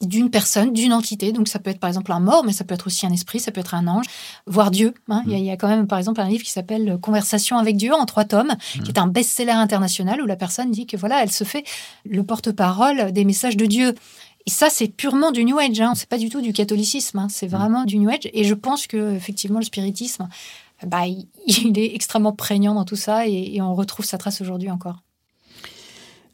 d'une 0.01 0.30
personne, 0.30 0.72
d'une 0.72 0.92
entité. 0.92 1.32
Donc 1.32 1.48
ça 1.48 1.59
peut 1.59 1.70
être 1.70 1.80
par 1.80 1.88
exemple 1.88 2.12
un 2.12 2.20
mort, 2.20 2.44
mais 2.44 2.53
ça 2.53 2.64
peut 2.64 2.74
être 2.74 2.86
aussi 2.86 3.07
un 3.07 3.12
esprit, 3.12 3.40
ça 3.40 3.53
peut 3.53 3.61
être 3.61 3.74
un 3.74 3.86
ange, 3.86 4.07
voire 4.46 4.70
Dieu. 4.70 4.94
Hein. 5.09 5.22
Il, 5.26 5.38
y 5.38 5.51
a, 5.51 5.57
quand 5.57 5.68
même 5.68 5.86
par 5.86 5.98
exemple 5.98 6.20
un 6.20 6.28
livre 6.28 6.42
qui 6.42 6.51
s'appelle 6.51 6.98
Conversation 7.01 7.59
avec 7.59 7.76
Dieu 7.76 7.92
en 7.92 8.07
trois 8.07 8.24
tomes, 8.24 8.55
qui 8.84 8.90
est 8.90 8.98
un 8.98 9.07
best-seller 9.07 9.53
international 9.53 10.22
où 10.22 10.26
la 10.26 10.36
personne 10.36 10.70
dit 10.70 10.86
que 10.86 10.96
voilà, 10.96 11.22
elle 11.22 11.30
se 11.30 11.44
fait 11.44 11.64
le 12.05 12.22
porte-parole 12.22 13.12
des 13.12 13.24
messages 13.24 13.57
de 13.57 13.66
Dieu. 13.66 13.94
Et 14.46 14.51
ça, 14.51 14.70
c'est 14.70 14.88
purement 14.88 15.32
du 15.32 15.44
New 15.44 15.59
Age. 15.59 15.80
Hein. 15.80 15.92
C'est 15.94 16.09
pas 16.09 16.18
du 16.18 16.30
tout 16.30 16.40
du 16.40 16.55
catholicisme. 16.55 17.18
Hein. 17.18 17.28
C'est 17.28 17.46
vraiment 17.46 17.84
du 17.84 17.98
New 17.98 18.09
Age. 18.09 18.30
Et 18.32 18.44
je 18.44 18.55
pense 18.55 18.86
que 18.86 19.14
effectivement, 19.14 19.59
le 19.59 19.64
spiritisme, 19.66 20.28
bah, 20.86 21.07
il 21.07 21.78
est 21.78 21.94
extrêmement 21.94 22.32
prégnant 22.32 22.74
dans 22.74 22.86
tout 22.86 22.96
ça 22.96 23.28
et 23.28 23.61
on 23.61 23.74
retrouve 23.74 24.07
sa 24.07 24.16
trace 24.16 24.40
aujourd'hui 24.40 24.70
encore. 24.70 25.03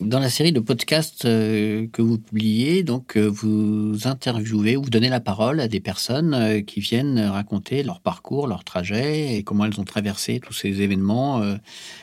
Dans 0.01 0.19
la 0.19 0.29
série 0.29 0.53
de 0.53 0.61
podcasts 0.61 1.25
euh, 1.25 1.87
que 1.91 2.03
vous 2.03 2.19
publiez, 2.19 2.83
donc 2.83 3.17
euh, 3.17 3.27
vous 3.27 4.07
interviewez, 4.07 4.77
vous 4.77 4.91
donnez 4.91 5.09
la 5.09 5.21
parole 5.21 5.59
à 5.59 5.69
des 5.69 5.81
personnes 5.81 6.35
euh, 6.35 6.61
qui 6.61 6.81
viennent 6.81 7.19
raconter 7.19 7.83
leur 7.83 8.01
parcours, 8.01 8.47
leur 8.47 8.63
trajet 8.63 9.35
et 9.37 9.43
comment 9.43 9.65
elles 9.65 9.81
ont 9.81 9.85
traversé 9.85 10.39
tous 10.39 10.53
ces 10.53 10.83
événements. 10.83 11.41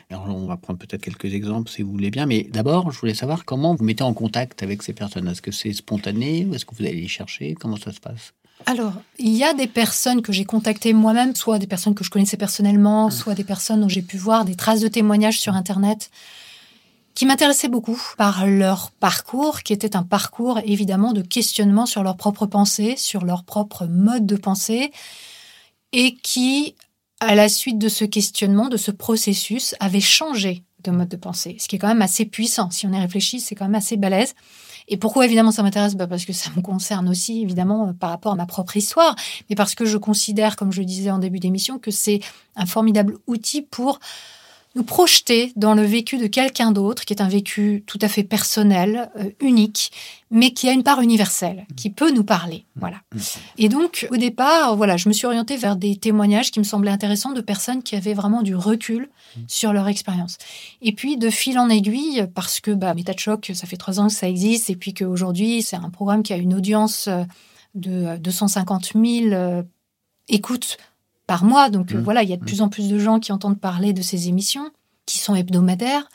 Alors 0.09 0.27
on 0.27 0.47
va 0.47 0.57
prendre 0.57 0.79
peut-être 0.79 1.03
quelques 1.03 1.33
exemples 1.33 1.69
si 1.69 1.83
vous 1.83 1.91
voulez 1.91 2.09
bien, 2.09 2.25
mais 2.25 2.47
d'abord 2.51 2.91
je 2.91 2.99
voulais 2.99 3.13
savoir 3.13 3.45
comment 3.45 3.75
vous 3.75 3.83
mettez 3.83 4.03
en 4.03 4.13
contact 4.13 4.63
avec 4.63 4.81
ces 4.81 4.93
personnes. 4.93 5.27
Est-ce 5.27 5.43
que 5.43 5.51
c'est 5.51 5.73
spontané 5.73 6.47
ou 6.49 6.55
est-ce 6.55 6.65
que 6.65 6.73
vous 6.75 6.83
allez 6.83 6.99
les 6.99 7.07
chercher? 7.07 7.53
Comment 7.53 7.77
ça 7.77 7.91
se 7.91 7.99
passe? 7.99 8.33
Alors, 8.65 8.93
il 9.19 9.35
y 9.35 9.43
a 9.43 9.53
des 9.53 9.67
personnes 9.67 10.21
que 10.21 10.31
j'ai 10.31 10.45
contactées 10.45 10.93
moi-même, 10.93 11.35
soit 11.35 11.59
des 11.59 11.67
personnes 11.67 11.95
que 11.95 12.03
je 12.03 12.09
connaissais 12.09 12.37
personnellement, 12.37 13.11
soit 13.11 13.35
des 13.35 13.43
personnes 13.43 13.81
dont 13.81 13.89
j'ai 13.89 14.01
pu 14.01 14.17
voir 14.17 14.45
des 14.45 14.55
traces 14.55 14.81
de 14.81 14.87
témoignages 14.87 15.39
sur 15.39 15.53
Internet 15.53 16.09
qui 17.15 17.25
m'intéressaient 17.25 17.67
beaucoup 17.67 18.01
par 18.17 18.47
leur 18.47 18.91
parcours, 18.91 19.61
qui 19.61 19.73
était 19.73 19.95
un 19.95 20.03
parcours 20.03 20.59
évidemment 20.65 21.13
de 21.13 21.21
questionnement 21.21 21.85
sur 21.85 22.03
leur 22.03 22.17
propre 22.17 22.45
pensée, 22.45 22.95
sur 22.97 23.23
leur 23.23 23.43
propre 23.43 23.85
mode 23.85 24.25
de 24.25 24.35
pensée, 24.35 24.91
et 25.91 26.15
qui, 26.15 26.75
à 27.19 27.35
la 27.35 27.49
suite 27.49 27.77
de 27.77 27.89
ce 27.89 28.05
questionnement, 28.05 28.67
de 28.67 28.77
ce 28.77 28.91
processus, 28.91 29.75
avaient 29.79 29.99
changé 29.99 30.63
de 30.83 30.91
mode 30.91 31.09
de 31.09 31.17
pensée, 31.17 31.55
ce 31.59 31.67
qui 31.67 31.75
est 31.75 31.79
quand 31.79 31.87
même 31.87 32.01
assez 32.01 32.25
puissant. 32.25 32.69
Si 32.71 32.85
on 32.87 32.91
y 32.91 32.99
réfléchit, 32.99 33.39
c'est 33.39 33.55
quand 33.55 33.65
même 33.65 33.75
assez 33.75 33.95
balèze. 33.95 34.33
Et 34.87 34.97
pourquoi 34.97 35.25
évidemment 35.25 35.51
ça 35.51 35.63
m'intéresse? 35.63 35.95
Bah 35.95 36.07
Parce 36.07 36.25
que 36.25 36.33
ça 36.33 36.49
me 36.55 36.61
concerne 36.61 37.07
aussi 37.07 37.41
évidemment 37.41 37.87
euh, 37.87 37.93
par 37.93 38.09
rapport 38.09 38.33
à 38.33 38.35
ma 38.35 38.45
propre 38.45 38.75
histoire, 38.75 39.15
mais 39.49 39.55
parce 39.55 39.75
que 39.75 39.85
je 39.85 39.97
considère, 39.97 40.55
comme 40.55 40.73
je 40.73 40.81
le 40.81 40.85
disais 40.85 41.11
en 41.11 41.19
début 41.19 41.39
d'émission, 41.39 41.79
que 41.79 41.91
c'est 41.91 42.19
un 42.55 42.65
formidable 42.65 43.17
outil 43.27 43.61
pour 43.61 43.99
nous 44.75 44.83
projeter 44.83 45.53
dans 45.55 45.75
le 45.75 45.83
vécu 45.83 46.17
de 46.17 46.25
quelqu'un 46.27 46.71
d'autre, 46.71 47.05
qui 47.05 47.13
est 47.13 47.21
un 47.21 47.27
vécu 47.27 47.83
tout 47.85 47.99
à 48.01 48.07
fait 48.07 48.23
personnel, 48.23 49.11
euh, 49.19 49.29
unique, 49.39 49.91
mais 50.31 50.51
qui 50.51 50.67
a 50.67 50.71
une 50.71 50.81
part 50.81 51.01
universelle, 51.01 51.67
qui 51.75 51.91
peut 51.91 52.11
nous 52.11 52.23
parler. 52.23 52.65
Voilà. 52.75 52.97
Et 53.57 53.69
donc, 53.69 54.07
au 54.11 54.17
départ, 54.17 54.75
voilà, 54.75 54.97
je 54.97 55.07
me 55.09 55.13
suis 55.13 55.27
orientée 55.27 55.57
vers 55.57 55.75
des 55.75 55.95
témoignages 55.95 56.49
qui 56.49 56.59
me 56.59 56.63
semblaient 56.63 56.91
intéressants 56.91 57.33
de 57.33 57.41
personnes 57.41 57.83
qui 57.83 57.95
avaient 57.95 58.15
vraiment 58.15 58.41
du 58.41 58.55
recul 58.55 59.09
sur 59.47 59.73
leur 59.73 59.87
expérience. 59.87 60.37
Et 60.81 60.91
puis, 60.91 61.17
de 61.17 61.29
fil 61.29 61.59
en 61.59 61.69
aiguille, 61.69 62.27
parce 62.33 62.59
que 62.59 62.71
bah, 62.71 62.95
Méta 62.95 63.13
de 63.13 63.19
choc, 63.19 63.51
ça 63.53 63.67
fait 63.67 63.77
trois 63.77 63.99
ans 63.99 64.07
que 64.07 64.13
ça 64.13 64.27
existe, 64.27 64.71
et 64.71 64.75
puis 64.75 64.95
qu'aujourd'hui, 64.95 65.61
c'est 65.61 65.75
un 65.75 65.89
programme 65.91 66.23
qui 66.23 66.33
a 66.33 66.37
une 66.37 66.55
audience 66.55 67.07
euh, 67.07 67.23
de 67.75 68.17
250 68.17 68.93
000 68.95 69.63
écoutes 70.29 70.77
par 71.27 71.43
mois. 71.43 71.69
Donc 71.69 71.93
euh, 71.93 71.97
mmh. 71.97 72.03
voilà, 72.03 72.23
il 72.23 72.29
y 72.29 72.33
a 72.33 72.37
de 72.37 72.43
mmh. 72.43 72.45
plus 72.45 72.61
en 72.61 72.69
plus 72.69 72.89
de 72.89 72.99
gens 72.99 73.19
qui 73.19 73.31
entendent 73.31 73.59
parler 73.59 73.93
de 73.93 74.01
ces 74.01 74.27
émissions 74.27 74.69
qui 75.05 75.17
sont 75.17 75.35
hebdomadaires 75.35 76.07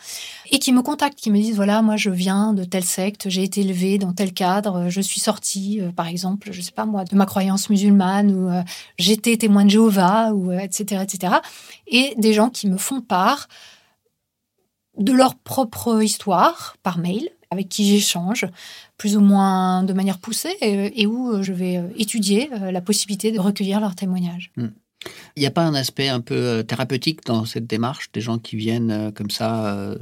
et 0.51 0.59
qui 0.59 0.73
me 0.73 0.81
contactent, 0.81 1.19
qui 1.19 1.31
me 1.31 1.37
disent 1.37 1.57
voilà 1.57 1.83
moi 1.83 1.97
je 1.97 2.09
viens 2.11 2.55
de 2.55 2.65
telle 2.65 2.85
secte, 2.85 3.29
j'ai 3.29 3.43
été 3.43 3.61
élevé 3.61 3.99
dans 3.99 4.15
tel 4.15 4.33
cadre, 4.33 4.89
je 4.89 5.01
suis 5.01 5.21
sorti 5.21 5.81
euh, 5.81 5.93
par 5.93 6.07
exemple 6.07 6.49
je 6.53 6.61
sais 6.63 6.73
pas 6.73 6.87
moi 6.87 7.05
de 7.05 7.15
ma 7.15 7.27
croyance 7.27 7.69
musulmane 7.69 8.33
ou 8.35 8.49
euh, 8.49 8.63
j'étais 8.99 9.37
témoin 9.37 9.65
de 9.67 9.71
Jéhovah 9.71 10.33
ou 10.33 10.53
etc 10.53 11.03
etc 11.03 11.35
et 11.87 12.15
des 12.17 12.33
gens 12.33 12.49
qui 12.49 12.67
me 12.67 12.79
font 12.79 13.03
part 13.03 13.49
de 14.97 15.13
leur 15.13 15.35
propre 15.35 16.03
histoire 16.03 16.77
par 16.83 16.99
mail 16.99 17.29
avec 17.51 17.69
qui 17.69 17.87
j'échange 17.87 18.47
plus 18.97 19.19
ou 19.19 19.21
moins 19.21 19.83
de 19.83 19.93
manière 19.93 20.19
poussée 20.19 20.57
et, 20.61 21.07
où 21.07 21.43
je 21.43 21.53
vais 21.53 21.83
étudier 21.97 22.51
la 22.51 22.81
possibilité 22.83 23.33
de 23.33 23.41
recueillir 23.41 23.81
leurs 23.81 23.95
témoignages. 23.95 24.51
Mmh. 24.57 24.67
Il 25.37 25.41
n'y 25.41 25.47
a 25.47 25.51
pas 25.51 25.63
un 25.63 25.75
aspect 25.75 26.09
un 26.09 26.21
peu 26.21 26.35
euh, 26.35 26.63
thérapeutique 26.63 27.25
dans 27.25 27.45
cette 27.45 27.67
démarche, 27.67 28.11
des 28.13 28.21
gens 28.21 28.39
qui 28.39 28.57
viennent 28.57 28.91
euh, 28.91 29.11
comme 29.11 29.31
ça 29.31 29.67
euh, 29.75 29.97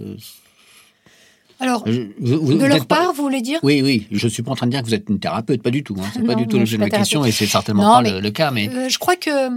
alors, 1.59 1.85
de 1.85 2.67
leur 2.67 2.85
part, 2.85 3.15
vous 3.15 3.23
voulez 3.23 3.41
dire? 3.41 3.61
Oui, 3.63 3.81
oui. 3.81 4.07
Je 4.11 4.27
ne 4.27 4.31
suis 4.31 4.43
pas 4.43 4.51
en 4.51 4.57
train 4.57 4.67
de 4.67 4.73
dire 4.73 4.83
que 4.83 4.89
vous 4.89 4.95
êtes 4.95 5.09
une 5.09 5.19
thérapeute, 5.19 5.63
pas 5.63 5.71
du 5.71 5.83
tout. 5.83 5.97
Hein. 5.99 6.07
C'est 6.13 6.23
pas 6.23 6.35
du 6.35 6.47
tout 6.47 6.59
l'objet 6.59 6.77
de 6.77 6.83
ma 6.83 6.91
question 6.91 7.25
et 7.25 7.33
c'est 7.33 7.47
certainement 7.47 8.03
pas 8.03 8.03
le, 8.03 8.31
cas. 8.31 8.51
Mais 8.51 8.91
je 8.91 8.99
crois 8.99 9.17
que 9.17 9.49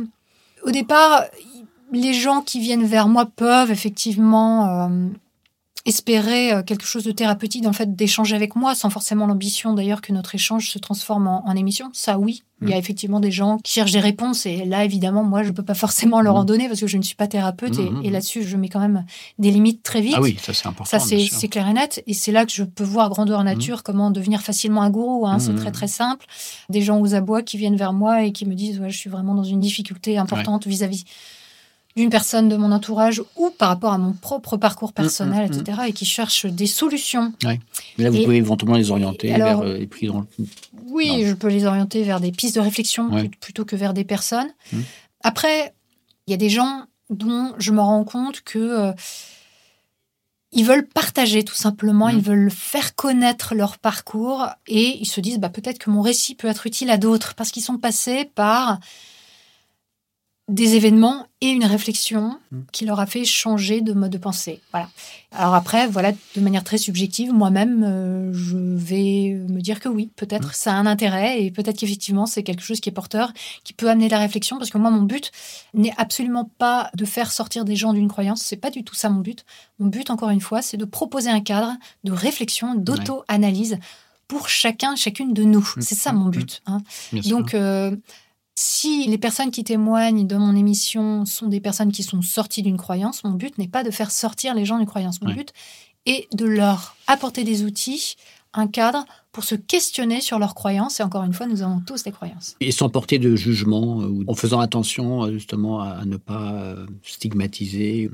au 0.63 0.71
départ, 0.71 1.25
les 1.91 2.13
gens 2.13 2.41
qui 2.41 2.61
viennent 2.61 2.85
vers 2.85 3.09
moi 3.09 3.25
peuvent 3.25 3.69
effectivement 3.69 4.89
euh, 5.87 6.63
quelque 6.63 6.85
chose 6.85 7.03
de 7.03 7.11
thérapeutique 7.11 7.61
dans 7.61 7.69
le 7.69 7.75
fait 7.75 7.95
d'échanger 7.95 8.35
avec 8.35 8.55
moi, 8.55 8.75
sans 8.75 8.89
forcément 8.89 9.25
l'ambition 9.27 9.73
d'ailleurs 9.73 10.01
que 10.01 10.11
notre 10.11 10.35
échange 10.35 10.69
se 10.69 10.79
transforme 10.79 11.27
en, 11.27 11.55
émission. 11.55 11.89
Ça, 11.93 12.19
oui. 12.19 12.43
Il 12.61 12.69
y 12.69 12.73
a 12.73 12.75
mm. 12.75 12.79
effectivement 12.79 13.19
des 13.21 13.31
gens 13.31 13.57
qui 13.63 13.73
cherchent 13.73 13.93
des 13.93 14.01
réponses 14.01 14.45
et 14.45 14.65
là, 14.65 14.83
évidemment, 14.83 15.23
moi, 15.23 15.43
je 15.43 15.49
ne 15.49 15.53
peux 15.53 15.63
pas 15.63 15.75
forcément 15.75 16.21
leur 16.21 16.35
en 16.35 16.43
mm. 16.43 16.45
donner 16.45 16.67
parce 16.67 16.81
que 16.81 16.87
je 16.87 16.97
ne 16.97 17.01
suis 17.01 17.15
pas 17.15 17.27
thérapeute 17.27 17.77
mm, 17.77 18.01
et, 18.03 18.09
là-dessus, 18.09 18.43
je 18.43 18.57
mets 18.57 18.67
quand 18.67 18.81
même 18.81 19.05
des 19.37 19.51
limites 19.51 19.81
très 19.81 20.01
vite. 20.01 20.15
Ah 20.17 20.21
oui, 20.21 20.37
ça 20.41 20.53
c'est 20.53 20.67
important. 20.67 20.89
Ça, 20.89 20.99
c'est 20.99 21.47
clair 21.47 21.67
et 21.67 21.73
net. 21.73 22.03
Et 22.07 22.13
c'est 22.13 22.31
là 22.31 22.45
que 22.45 22.51
je 22.51 22.63
peux 22.63 22.83
voir 22.83 23.09
grandeur 23.09 23.43
nature 23.43 23.83
comment 23.83 24.11
devenir 24.11 24.41
facilement 24.41 24.81
un 24.81 24.89
gourou. 24.89 25.25
Hein. 25.27 25.39
C'est 25.39 25.55
très, 25.55 25.71
très 25.71 25.87
simple. 25.87 26.25
Des 26.69 26.81
gens 26.81 26.99
aux 26.99 27.15
abois 27.15 27.41
qui 27.41 27.57
viennent 27.57 27.77
vers 27.77 27.93
moi 27.93 28.23
et 28.23 28.31
qui 28.31 28.45
me 28.45 28.55
disent 28.55 28.79
ouais, 28.79 28.89
Je 28.89 28.97
suis 28.97 29.09
vraiment 29.09 29.35
dans 29.35 29.43
une 29.43 29.59
difficulté 29.59 30.17
importante 30.17 30.67
vis-à-vis 30.67 31.05
d'une 31.99 32.09
personne 32.09 32.47
de 32.47 32.55
mon 32.55 32.71
entourage 32.71 33.21
ou 33.35 33.49
par 33.49 33.67
rapport 33.67 33.91
à 33.91 33.97
mon 33.97 34.13
propre 34.13 34.55
parcours 34.55 34.93
personnel, 34.93 35.49
mm, 35.49 35.55
mm, 35.55 35.59
etc., 35.59 35.77
mm. 35.81 35.87
et 35.89 35.93
qui 35.93 36.05
cherchent 36.05 36.45
des 36.45 36.65
solutions. 36.65 37.33
Mais 37.43 37.59
là, 37.97 38.09
vous 38.09 38.23
pouvez 38.23 38.37
éventuellement 38.37 38.77
les 38.77 38.89
orienter 38.89 39.33
vers 39.33 39.59
euh, 39.59 39.77
les 39.77 39.87
prix 39.87 40.07
dans 40.07 40.25
Oui, 40.87 41.25
je 41.25 41.33
peux 41.33 41.49
les 41.49 41.65
orienter 41.65 42.03
vers 42.03 42.21
des 42.21 42.31
pistes 42.31 42.55
de 42.55 42.61
réflexion 42.61 43.09
plutôt 43.41 43.65
que 43.65 43.75
vers 43.75 43.93
des 43.93 44.05
personnes. 44.05 44.47
Après, 45.23 45.73
il 46.27 46.31
y 46.31 46.33
a 46.33 46.37
des 46.37 46.49
gens 46.49 46.85
dont 47.09 47.53
je 47.57 47.71
me 47.71 47.81
rends 47.81 48.05
compte 48.05 48.41
que 48.41 48.59
euh, 48.59 48.91
ils 50.51 50.63
veulent 50.63 50.87
partager 50.87 51.43
tout 51.43 51.55
simplement, 51.55 52.07
ils 52.07 52.21
veulent 52.21 52.51
faire 52.51 52.95
connaître 52.95 53.55
leur 53.55 53.77
parcours 53.77 54.47
et 54.67 54.97
ils 54.99 55.07
se 55.07 55.19
disent 55.19 55.39
bah, 55.39 55.49
peut-être 55.49 55.79
que 55.79 55.89
mon 55.89 56.01
récit 56.01 56.35
peut 56.35 56.47
être 56.47 56.65
utile 56.65 56.91
à 56.91 56.97
d'autres 56.97 57.35
parce 57.35 57.51
qu'ils 57.51 57.63
sont 57.63 57.77
passés 57.77 58.31
par 58.35 58.79
des 60.49 60.75
événements 60.75 61.27
et 61.41 61.49
une 61.49 61.63
réflexion 61.63 62.37
hmm. 62.51 62.61
qui 62.71 62.85
leur 62.85 62.99
a 62.99 63.05
fait 63.05 63.23
changer 63.23 63.81
de 63.81 63.93
mode 63.93 64.11
de 64.11 64.17
pensée. 64.17 64.59
Voilà. 64.71 64.89
Alors 65.31 65.53
après, 65.53 65.87
voilà, 65.87 66.11
de 66.11 66.41
manière 66.41 66.63
très 66.63 66.77
subjective, 66.77 67.31
moi-même, 67.31 67.83
euh, 67.83 68.33
je 68.33 68.57
vais 68.57 69.39
me 69.47 69.61
dire 69.61 69.79
que 69.79 69.87
oui, 69.87 70.09
peut-être 70.15 70.49
hmm. 70.49 70.53
ça 70.53 70.73
a 70.73 70.75
un 70.75 70.85
intérêt 70.85 71.43
et 71.43 71.51
peut-être 71.51 71.77
qu'effectivement 71.77 72.25
c'est 72.25 72.43
quelque 72.43 72.63
chose 72.63 72.79
qui 72.79 72.89
est 72.89 72.93
porteur, 72.93 73.31
qui 73.63 73.73
peut 73.73 73.89
amener 73.89 74.09
la 74.09 74.17
réflexion. 74.17 74.57
Parce 74.57 74.71
que 74.71 74.77
moi, 74.77 74.89
mon 74.89 75.03
but 75.03 75.31
n'est 75.73 75.93
absolument 75.97 76.49
pas 76.57 76.89
de 76.95 77.05
faire 77.05 77.31
sortir 77.31 77.63
des 77.63 77.75
gens 77.75 77.93
d'une 77.93 78.07
croyance. 78.07 78.41
C'est 78.41 78.57
pas 78.57 78.71
du 78.71 78.83
tout 78.83 78.95
ça 78.95 79.09
mon 79.09 79.21
but. 79.21 79.45
Mon 79.77 79.87
but, 79.87 80.09
encore 80.09 80.31
une 80.31 80.41
fois, 80.41 80.61
c'est 80.61 80.77
de 80.77 80.85
proposer 80.85 81.29
un 81.29 81.41
cadre 81.41 81.77
de 82.03 82.11
réflexion, 82.11 82.75
d'auto-analyse 82.75 83.77
pour 84.27 84.49
chacun, 84.49 84.95
chacune 84.95 85.33
de 85.33 85.43
nous. 85.43 85.67
Hmm. 85.75 85.81
C'est 85.81 85.95
ça 85.95 86.11
mon 86.11 86.29
but. 86.29 86.61
Hein. 86.65 86.81
Donc 87.25 87.53
euh, 87.53 87.95
si 88.61 89.07
les 89.07 89.17
personnes 89.17 89.51
qui 89.51 89.63
témoignent 89.63 90.27
dans 90.27 90.39
mon 90.39 90.53
émission 90.53 91.23
sont 91.23 91.47
des 91.47 91.61
personnes 91.61 91.93
qui 91.93 92.03
sont 92.03 92.21
sorties 92.21 92.61
d'une 92.61 92.75
croyance, 92.75 93.23
mon 93.23 93.31
but 93.31 93.57
n'est 93.57 93.69
pas 93.69 93.85
de 93.85 93.89
faire 93.89 94.11
sortir 94.11 94.53
les 94.53 94.65
gens 94.65 94.77
d'une 94.79 94.85
croyance. 94.85 95.21
Mon 95.21 95.31
but 95.33 95.53
est 96.05 96.27
de 96.35 96.43
leur 96.43 96.97
apporter 97.07 97.45
des 97.45 97.63
outils, 97.63 98.17
un 98.53 98.67
cadre 98.67 99.05
pour 99.31 99.45
se 99.45 99.55
questionner 99.55 100.19
sur 100.19 100.39
leurs 100.39 100.55
croyances. 100.55 100.99
Et 100.99 101.03
encore 101.03 101.23
une 101.23 101.31
fois, 101.31 101.47
nous 101.47 101.61
avons 101.61 101.79
tous 101.79 102.03
des 102.03 102.11
croyances. 102.11 102.57
Et 102.59 102.73
sans 102.73 102.89
porter 102.89 103.17
de 103.17 103.33
jugement, 103.37 104.01
euh, 104.01 104.25
en 104.27 104.33
faisant 104.33 104.59
attention 104.59 105.23
euh, 105.23 105.31
justement 105.31 105.79
à 105.79 106.03
ne 106.03 106.17
pas 106.17 106.51
euh, 106.51 106.85
stigmatiser 107.01 108.11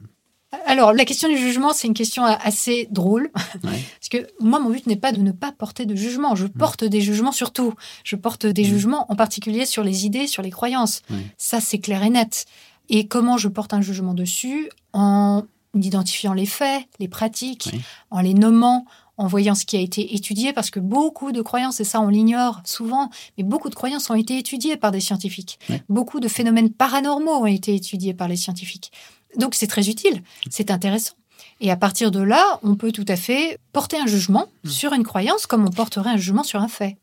alors, 0.66 0.94
la 0.94 1.06
question 1.06 1.30
du 1.30 1.38
jugement, 1.38 1.74
c'est 1.74 1.88
une 1.88 1.94
question 1.94 2.24
assez 2.24 2.88
drôle. 2.92 3.30
Parce 3.34 4.10
que 4.10 4.28
moi, 4.40 4.60
mon 4.60 4.70
but 4.70 4.88
n'est 4.88 4.96
pas 4.96 5.12
de 5.12 5.22
ne 5.22 5.32
pas 5.32 5.52
porter 5.52 5.86
de 5.86 5.96
jugement. 5.96 6.36
Je 6.36 6.48
porte 6.48 6.84
des 6.84 7.02
jugements 7.02 7.32
sur 7.32 7.52
tout. 7.52 7.74
Je 8.04 8.16
porte 8.16 8.46
des 8.46 8.64
jugements 8.64 9.06
en 9.12 9.16
particulier 9.16 9.66
sur 9.66 9.84
les 9.84 10.06
idées, 10.06 10.28
sur 10.28 10.44
les 10.44 10.52
croyances. 10.52 11.02
Ça, 11.38 11.60
c'est 11.62 11.80
clair 11.80 12.04
et 12.04 12.10
net. 12.10 12.46
Et 12.90 13.08
comment 13.08 13.38
je 13.38 13.48
porte 13.48 13.74
un 13.74 13.82
jugement 13.82 14.14
dessus? 14.14 14.70
En 14.94 15.44
identifiant 15.74 16.34
les 16.34 16.46
faits, 16.46 16.86
les 17.00 17.08
pratiques, 17.08 17.70
en 18.10 18.22
les 18.22 18.34
nommant, 18.34 18.86
en 19.18 19.28
voyant 19.28 19.56
ce 19.56 19.66
qui 19.66 19.78
a 19.78 19.80
été 19.80 20.16
étudié, 20.16 20.54
parce 20.54 20.70
que 20.70 20.80
beaucoup 20.80 21.32
de 21.32 21.42
croyances, 21.42 21.80
et 21.80 21.84
ça 21.84 22.02
on 22.02 22.10
l'ignore 22.10 22.62
souvent, 22.66 23.10
mais 23.38 23.44
beaucoup 23.44 23.70
de 23.70 23.76
croyances 23.76 24.10
ont 24.10 24.16
été 24.16 24.38
étudiées 24.38 24.78
par 24.78 24.92
des 24.92 25.00
scientifiques. 25.00 25.60
Beaucoup 25.90 26.20
de 26.20 26.28
phénomènes 26.28 26.70
paranormaux 26.70 27.32
ont 27.32 27.46
été 27.46 27.76
étudiés 27.76 28.14
par 28.14 28.28
les 28.28 28.36
scientifiques. 28.36 28.92
Donc 29.38 29.56
c'est 29.56 29.68
très 29.68 29.90
utile, 29.90 30.22
c'est 30.50 30.72
intéressant. 30.72 31.14
Et 31.62 31.72
à 31.72 31.78
partir 31.78 32.12
de 32.12 32.20
là, 32.20 32.60
on 32.64 32.76
peut 32.76 32.92
tout 32.92 33.06
à 33.08 33.16
fait 33.16 33.60
porter 33.72 33.98
un 33.98 34.08
jugement 34.08 34.48
mmh. 34.64 34.70
sur 34.70 34.94
une 34.94 35.04
croyance 35.04 35.48
comme 35.48 35.66
on 35.66 35.72
porterait 35.72 36.10
un 36.10 36.18
jugement 36.18 36.44
sur 36.44 36.62
un 36.62 36.68
fait. 36.68 36.98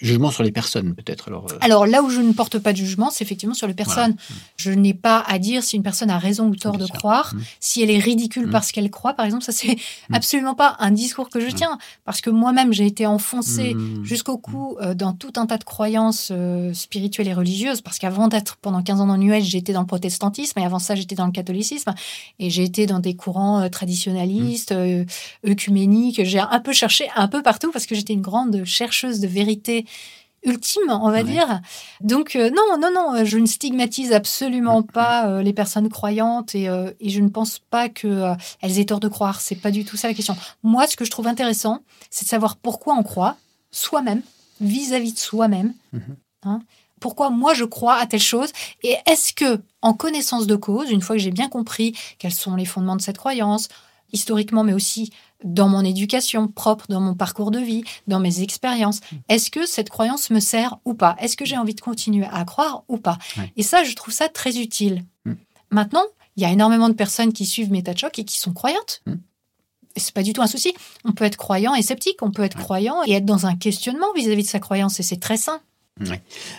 Jugement 0.00 0.30
sur 0.30 0.42
les 0.42 0.52
personnes, 0.52 0.94
peut-être. 0.94 1.28
Alors, 1.28 1.46
euh, 1.50 1.56
Alors 1.60 1.86
là 1.86 2.02
où 2.02 2.08
je 2.10 2.20
ne 2.20 2.32
porte 2.32 2.58
pas 2.58 2.72
de 2.72 2.78
jugement, 2.78 3.10
c'est 3.10 3.22
effectivement 3.24 3.54
sur 3.54 3.66
les 3.66 3.74
personnes. 3.74 4.16
Je 4.56 4.70
n'ai 4.70 4.94
pas 4.94 5.22
à 5.26 5.38
dire 5.38 5.62
si 5.62 5.76
une 5.76 5.82
personne 5.82 6.08
a 6.10 6.18
raison 6.18 6.46
ou 6.48 6.56
tort 6.56 6.78
de 6.78 6.86
sûr. 6.86 6.94
croire, 6.94 7.34
Mm. 7.34 7.40
si 7.60 7.82
elle 7.82 7.90
est 7.90 7.98
ridicule 7.98 8.46
Mm. 8.46 8.50
parce 8.50 8.72
qu'elle 8.72 8.90
croit, 8.90 9.12
par 9.14 9.26
exemple. 9.26 9.44
Ça, 9.44 9.52
c'est 9.52 9.76
Mm. 10.08 10.14
absolument 10.14 10.54
pas 10.54 10.76
un 10.78 10.90
discours 10.90 11.28
que 11.28 11.38
je 11.40 11.48
tiens, 11.54 11.76
parce 12.04 12.20
que 12.22 12.30
moi-même, 12.30 12.72
j'ai 12.72 12.86
été 12.86 13.04
enfoncée 13.06 13.74
mm, 13.74 14.04
jusqu'au 14.04 14.38
cou 14.38 14.76
euh, 14.80 14.94
dans 14.94 15.12
tout 15.12 15.32
un 15.36 15.46
tas 15.46 15.58
de 15.58 15.64
croyances 15.64 16.28
euh, 16.30 16.72
spirituelles 16.72 17.28
et 17.28 17.34
religieuses, 17.34 17.80
parce 17.82 17.98
qu'avant 17.98 18.28
d'être 18.28 18.56
pendant 18.56 18.82
15 18.82 19.00
ans 19.02 19.06
dans 19.06 19.20
Age, 19.30 19.44
j'étais 19.44 19.72
dans 19.74 19.80
le 19.82 19.86
protestantisme, 19.86 20.58
et 20.58 20.64
avant 20.64 20.78
ça, 20.78 20.94
j'étais 20.94 21.14
dans 21.14 21.26
le 21.26 21.32
catholicisme, 21.32 21.94
et 22.38 22.48
j'ai 22.48 22.62
été 22.64 22.86
dans 22.86 23.00
des 23.00 23.14
courants 23.14 23.68
traditionnalistes, 23.68 24.72
euh, 24.72 25.04
œcuméniques. 25.46 26.24
J'ai 26.24 26.38
un 26.40 26.60
peu 26.60 26.72
cherché 26.72 27.08
un 27.16 27.28
peu 27.28 27.42
partout, 27.42 27.70
parce 27.70 27.86
que 27.86 27.94
j'étais 27.94 28.12
une 28.12 28.20
grande 28.22 28.64
chercheuse 28.64 29.20
de 29.20 29.26
vérité 29.28 29.84
ultime, 30.42 30.90
on 30.90 31.10
va 31.10 31.18
Ouais. 31.18 31.24
dire. 31.24 31.60
Donc 32.00 32.34
euh, 32.34 32.48
non, 32.50 32.78
non, 32.78 32.90
non, 32.94 33.14
euh, 33.14 33.24
je 33.26 33.36
ne 33.38 33.44
stigmatise 33.46 34.12
absolument 34.12 34.82
pas 34.82 35.28
euh, 35.28 35.42
les 35.42 35.52
personnes 35.52 35.88
croyantes 35.90 36.54
et, 36.54 36.68
euh, 36.68 36.90
et 37.00 37.10
je 37.10 37.20
ne 37.20 37.28
pense 37.28 37.58
pas 37.58 37.88
que 37.90 38.32
elles 38.62 38.78
aient 38.78 38.86
tort 38.86 39.00
de 39.00 39.08
croire. 39.08 39.40
C'est 39.42 39.54
pas 39.56 39.70
du 39.70 39.84
tout 39.84 39.96
ça 39.98 40.08
la 40.08 40.14
question. 40.14 40.36
Moi, 40.62 40.86
ce 40.86 40.96
que 40.96 41.04
je 41.04 41.10
trouve 41.10 41.26
intéressant, 41.26 41.80
c'est 42.10 42.24
de 42.24 42.30
savoir 42.30 42.56
pourquoi 42.56 42.94
on 42.94 43.02
croit 43.02 43.36
soi-même, 43.70 44.22
vis-à-vis 44.62 45.12
de 45.12 45.18
soi-même. 45.18 45.74
Mhm. 45.92 46.16
Hein. 46.42 46.60
pourquoi 47.00 47.28
moi 47.28 47.52
je 47.52 47.64
crois 47.66 47.96
à 47.96 48.06
telle 48.06 48.18
chose 48.22 48.50
et 48.82 48.96
est-ce 49.06 49.34
que 49.34 49.60
en 49.82 49.92
connaissance 49.92 50.46
de 50.46 50.56
cause, 50.56 50.90
une 50.90 51.02
fois 51.02 51.16
que 51.16 51.20
j'ai 51.22 51.30
bien 51.32 51.50
compris 51.50 51.94
quels 52.18 52.32
sont 52.32 52.56
les 52.56 52.64
fondements 52.64 52.96
de 52.96 53.02
cette 53.02 53.18
croyance, 53.18 53.68
historiquement 54.14 54.64
mais 54.64 54.72
aussi 54.72 55.12
dans 55.44 55.68
mon 55.68 55.84
éducation 55.84 56.48
propre, 56.48 56.86
dans 56.88 57.00
mon 57.00 57.14
parcours 57.14 57.50
de 57.50 57.58
vie, 57.58 57.82
dans 58.06 58.20
mes 58.20 58.42
expériences, 58.42 59.00
est-ce 59.28 59.50
que 59.50 59.66
cette 59.66 59.88
croyance 59.88 60.30
me 60.30 60.40
sert 60.40 60.78
ou 60.84 60.94
pas? 60.94 61.16
Est-ce 61.20 61.36
que 61.36 61.44
j'ai 61.44 61.56
envie 61.56 61.74
de 61.74 61.80
continuer 61.80 62.26
à 62.30 62.44
croire 62.44 62.84
ou 62.88 62.98
pas? 62.98 63.18
Ouais. 63.36 63.52
Et 63.56 63.62
ça, 63.62 63.84
je 63.84 63.94
trouve 63.94 64.12
ça 64.12 64.28
très 64.28 64.58
utile. 64.58 65.04
Mm. 65.24 65.32
Maintenant, 65.70 66.04
il 66.36 66.42
y 66.42 66.46
a 66.46 66.50
énormément 66.50 66.88
de 66.88 66.94
personnes 66.94 67.32
qui 67.32 67.46
suivent 67.46 67.72
MetaChoc 67.72 68.18
et 68.18 68.24
qui 68.24 68.38
sont 68.38 68.52
croyantes. 68.52 69.02
Mm. 69.06 69.14
Et 69.96 70.00
c'est 70.00 70.14
pas 70.14 70.22
du 70.22 70.32
tout 70.32 70.42
un 70.42 70.46
souci. 70.46 70.72
On 71.04 71.12
peut 71.12 71.24
être 71.24 71.36
croyant 71.36 71.74
et 71.74 71.82
sceptique, 71.82 72.22
on 72.22 72.30
peut 72.30 72.44
être 72.44 72.56
Ouais. 72.58 72.62
croyant 72.62 73.02
et 73.06 73.12
être 73.12 73.24
dans 73.24 73.46
un 73.46 73.56
questionnement 73.56 74.12
vis-à-vis 74.14 74.44
de 74.44 74.48
sa 74.48 74.60
croyance, 74.60 75.00
et 75.00 75.02
c'est 75.02 75.18
très 75.20 75.36
sain. 75.36 75.60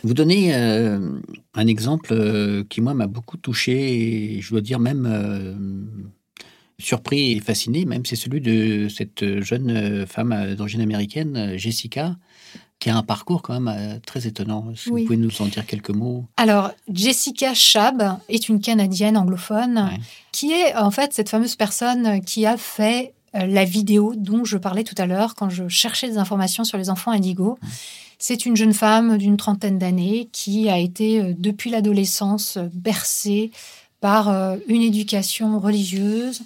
Vous 0.03 0.13
donnez 0.13 0.53
euh, 0.53 1.19
un 1.55 1.67
exemple 1.67 2.13
euh, 2.13 2.63
qui, 2.69 2.79
moi, 2.79 2.93
m'a 2.93 3.07
beaucoup 3.07 3.37
touché, 3.37 4.35
et 4.35 4.41
je 4.41 4.51
dois 4.51 4.61
dire 4.61 4.79
même 4.79 5.07
euh, 5.09 5.55
surpris 6.81 7.31
et 7.31 7.39
fasciné, 7.39 7.85
même, 7.85 8.05
c'est 8.05 8.15
celui 8.15 8.41
de 8.41 8.87
cette 8.89 9.41
jeune 9.41 9.69
euh, 9.69 10.05
femme 10.05 10.31
euh, 10.31 10.55
d'origine 10.55 10.81
américaine, 10.81 11.35
euh, 11.37 11.57
Jessica, 11.57 12.15
qui 12.79 12.89
a 12.89 12.97
un 12.97 13.03
parcours 13.03 13.41
quand 13.43 13.59
même 13.59 13.99
très 14.05 14.25
étonnant. 14.25 14.73
Si 14.75 14.89
Oui. 14.89 15.01
vous 15.01 15.07
pouvez 15.07 15.17
nous 15.17 15.41
en 15.41 15.45
dire 15.45 15.65
quelques 15.67 15.91
mots? 15.91 16.25
Alors, 16.37 16.71
Jessica 16.91 17.53
Chab 17.53 18.17
est 18.27 18.49
une 18.49 18.59
Canadienne 18.59 19.17
anglophone 19.17 19.77
Ouais. 19.91 19.99
qui 20.31 20.51
est 20.51 20.75
en 20.75 20.89
fait 20.89 21.13
cette 21.13 21.29
fameuse 21.29 21.55
personne 21.55 22.21
qui 22.21 22.47
a 22.47 22.57
fait 22.57 23.13
la 23.33 23.65
vidéo 23.65 24.13
dont 24.17 24.43
je 24.45 24.57
parlais 24.57 24.83
tout 24.83 24.95
à 24.97 25.05
l'heure 25.05 25.35
quand 25.35 25.49
je 25.49 25.67
cherchais 25.67 26.09
des 26.09 26.17
informations 26.17 26.63
sur 26.63 26.79
les 26.79 26.89
enfants 26.89 27.11
indigos. 27.11 27.59
C'est 28.17 28.45
une 28.47 28.57
jeune 28.57 28.73
femme 28.73 29.17
d'une 29.19 29.37
trentaine 29.37 29.77
d'années 29.77 30.27
qui 30.31 30.67
a 30.67 30.77
été 30.79 31.35
depuis 31.37 31.69
l'adolescence 31.69 32.57
bercée 32.73 33.51
par 34.01 34.27
euh, 34.27 34.57
une 34.67 34.81
éducation 34.81 35.59
religieuse, 35.59 36.41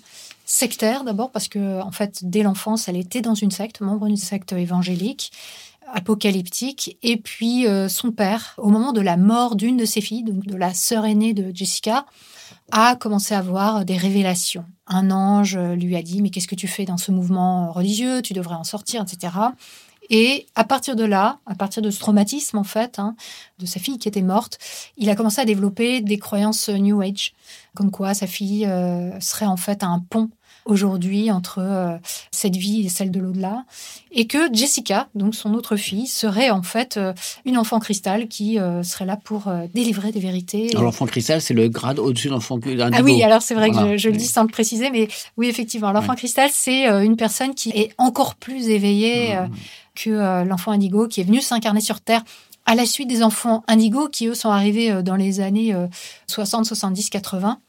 sectaire 0.45 1.03
d'abord 1.03 1.31
parce 1.31 1.47
que 1.47 1.81
en 1.81 1.91
fait 1.91 2.19
dès 2.21 2.43
l'enfance 2.43 2.87
elle 2.87 2.97
était 2.97 3.21
dans 3.21 3.33
une 3.33 3.49
secte, 3.49 3.81
membre 3.81 4.05
d'une 4.05 4.17
secte 4.17 4.53
évangélique 4.53 5.31
apocalyptique. 5.93 6.97
Et 7.03 7.17
puis 7.17 7.67
euh, 7.67 7.89
son 7.89 8.11
père, 8.11 8.55
au 8.57 8.69
moment 8.69 8.93
de 8.93 9.01
la 9.01 9.17
mort 9.17 9.55
d'une 9.55 9.77
de 9.77 9.85
ses 9.85 10.01
filles, 10.01 10.23
donc 10.23 10.45
de 10.45 10.55
la 10.55 10.73
sœur 10.73 11.05
aînée 11.05 11.33
de 11.33 11.55
Jessica, 11.55 12.05
a 12.71 12.95
commencé 12.95 13.33
à 13.33 13.39
avoir 13.39 13.85
des 13.85 13.97
révélations. 13.97 14.65
Un 14.87 15.11
ange 15.11 15.55
euh, 15.55 15.75
lui 15.75 15.95
a 15.95 16.01
dit 16.01 16.21
mais 16.21 16.29
qu'est-ce 16.29 16.47
que 16.47 16.55
tu 16.55 16.67
fais 16.67 16.85
dans 16.85 16.97
ce 16.97 17.11
mouvement 17.11 17.71
religieux? 17.71 18.21
Tu 18.21 18.33
devrais 18.33 18.55
en 18.55 18.63
sortir, 18.63 19.03
etc. 19.03 19.33
Et 20.09 20.45
à 20.55 20.63
partir 20.63 20.95
de 20.95 21.03
là, 21.03 21.39
à 21.45 21.55
partir 21.55 21.81
de 21.81 21.89
ce 21.89 21.99
traumatisme 21.99 22.57
en 22.57 22.63
fait, 22.63 22.99
hein, 22.99 23.15
de 23.59 23.65
sa 23.65 23.79
fille 23.79 23.97
qui 23.97 24.07
était 24.07 24.21
morte, 24.21 24.59
il 24.97 25.09
a 25.09 25.15
commencé 25.15 25.41
à 25.41 25.45
développer 25.45 26.01
des 26.01 26.17
croyances 26.17 26.69
euh, 26.69 26.77
New 26.77 27.01
Age, 27.01 27.33
comme 27.75 27.91
quoi 27.91 28.13
sa 28.13 28.27
fille 28.27 28.65
euh, 28.65 29.19
serait 29.19 29.45
en 29.47 29.57
fait 29.57 29.83
un 29.83 29.99
pont 30.09 30.29
aujourd'hui 30.65 31.29
entre 31.31 31.59
euh, 31.59 31.97
cette 32.31 32.55
vie 32.55 32.85
et 32.85 32.89
celle 32.89 33.11
de 33.11 33.19
l'au-delà, 33.19 33.65
et 34.11 34.25
que 34.25 34.51
Jessica, 34.51 35.09
donc 35.13 35.35
son 35.35 35.53
autre 35.53 35.75
fille, 35.75 36.07
serait 36.07 36.49
en 36.49 36.63
fait 36.63 36.97
euh, 36.97 37.13
une 37.45 37.57
enfant 37.59 37.79
cristal 37.79 38.27
qui 38.27 38.57
euh, 38.57 38.81
serait 38.81 39.05
là 39.05 39.15
pour 39.15 39.43
délivrer 39.75 40.11
des 40.11 40.19
vérités. 40.19 40.69
Alors, 40.71 40.83
l'enfant 40.83 41.05
cristal, 41.05 41.39
c'est 41.41 41.53
le 41.53 41.67
grade 41.67 41.99
au-dessus 41.99 42.29
de 42.29 42.33
l'enfant 42.33 42.55
indigo. 42.55 42.81
Ah 42.93 43.01
oui, 43.03 43.21
alors 43.21 43.43
c'est 43.43 43.53
vrai 43.53 43.69
que 43.69 43.77
je, 43.77 43.97
je 43.97 44.09
le 44.09 44.17
dis 44.17 44.27
sans 44.27 44.41
le 44.41 44.49
préciser, 44.49 44.89
mais 44.89 45.07
oui, 45.37 45.47
effectivement, 45.47 45.91
l'enfant 45.91 46.13
Ouais. 46.13 46.17
cristal, 46.17 46.49
c'est 46.51 46.85
une 47.05 47.15
personne 47.15 47.53
qui 47.53 47.69
est 47.69 47.91
encore 47.99 48.33
plus 48.35 48.69
éveillée 48.69 49.35
Mhm. 49.35 49.51
Que 49.95 50.09
euh, 50.09 50.43
l'enfant 50.43 50.71
indigo, 50.71 51.07
qui 51.07 51.21
est 51.21 51.23
venu 51.23 51.41
s'incarner 51.41 51.81
sur 51.81 52.01
Terre 52.01 52.23
à 52.65 52.75
la 52.75 52.85
suite 52.85 53.07
des 53.07 53.23
enfants 53.23 53.63
indigos 53.67 54.09
qui, 54.09 54.27
eux, 54.27 54.35
sont 54.35 54.49
arrivés 54.49 54.91
euh, 54.91 55.01
dans 55.01 55.15
les 55.15 55.39
années 55.39 55.73
euh, 55.73 55.87
60, 56.27 56.65
70, 56.65 57.09
80. 57.09 57.59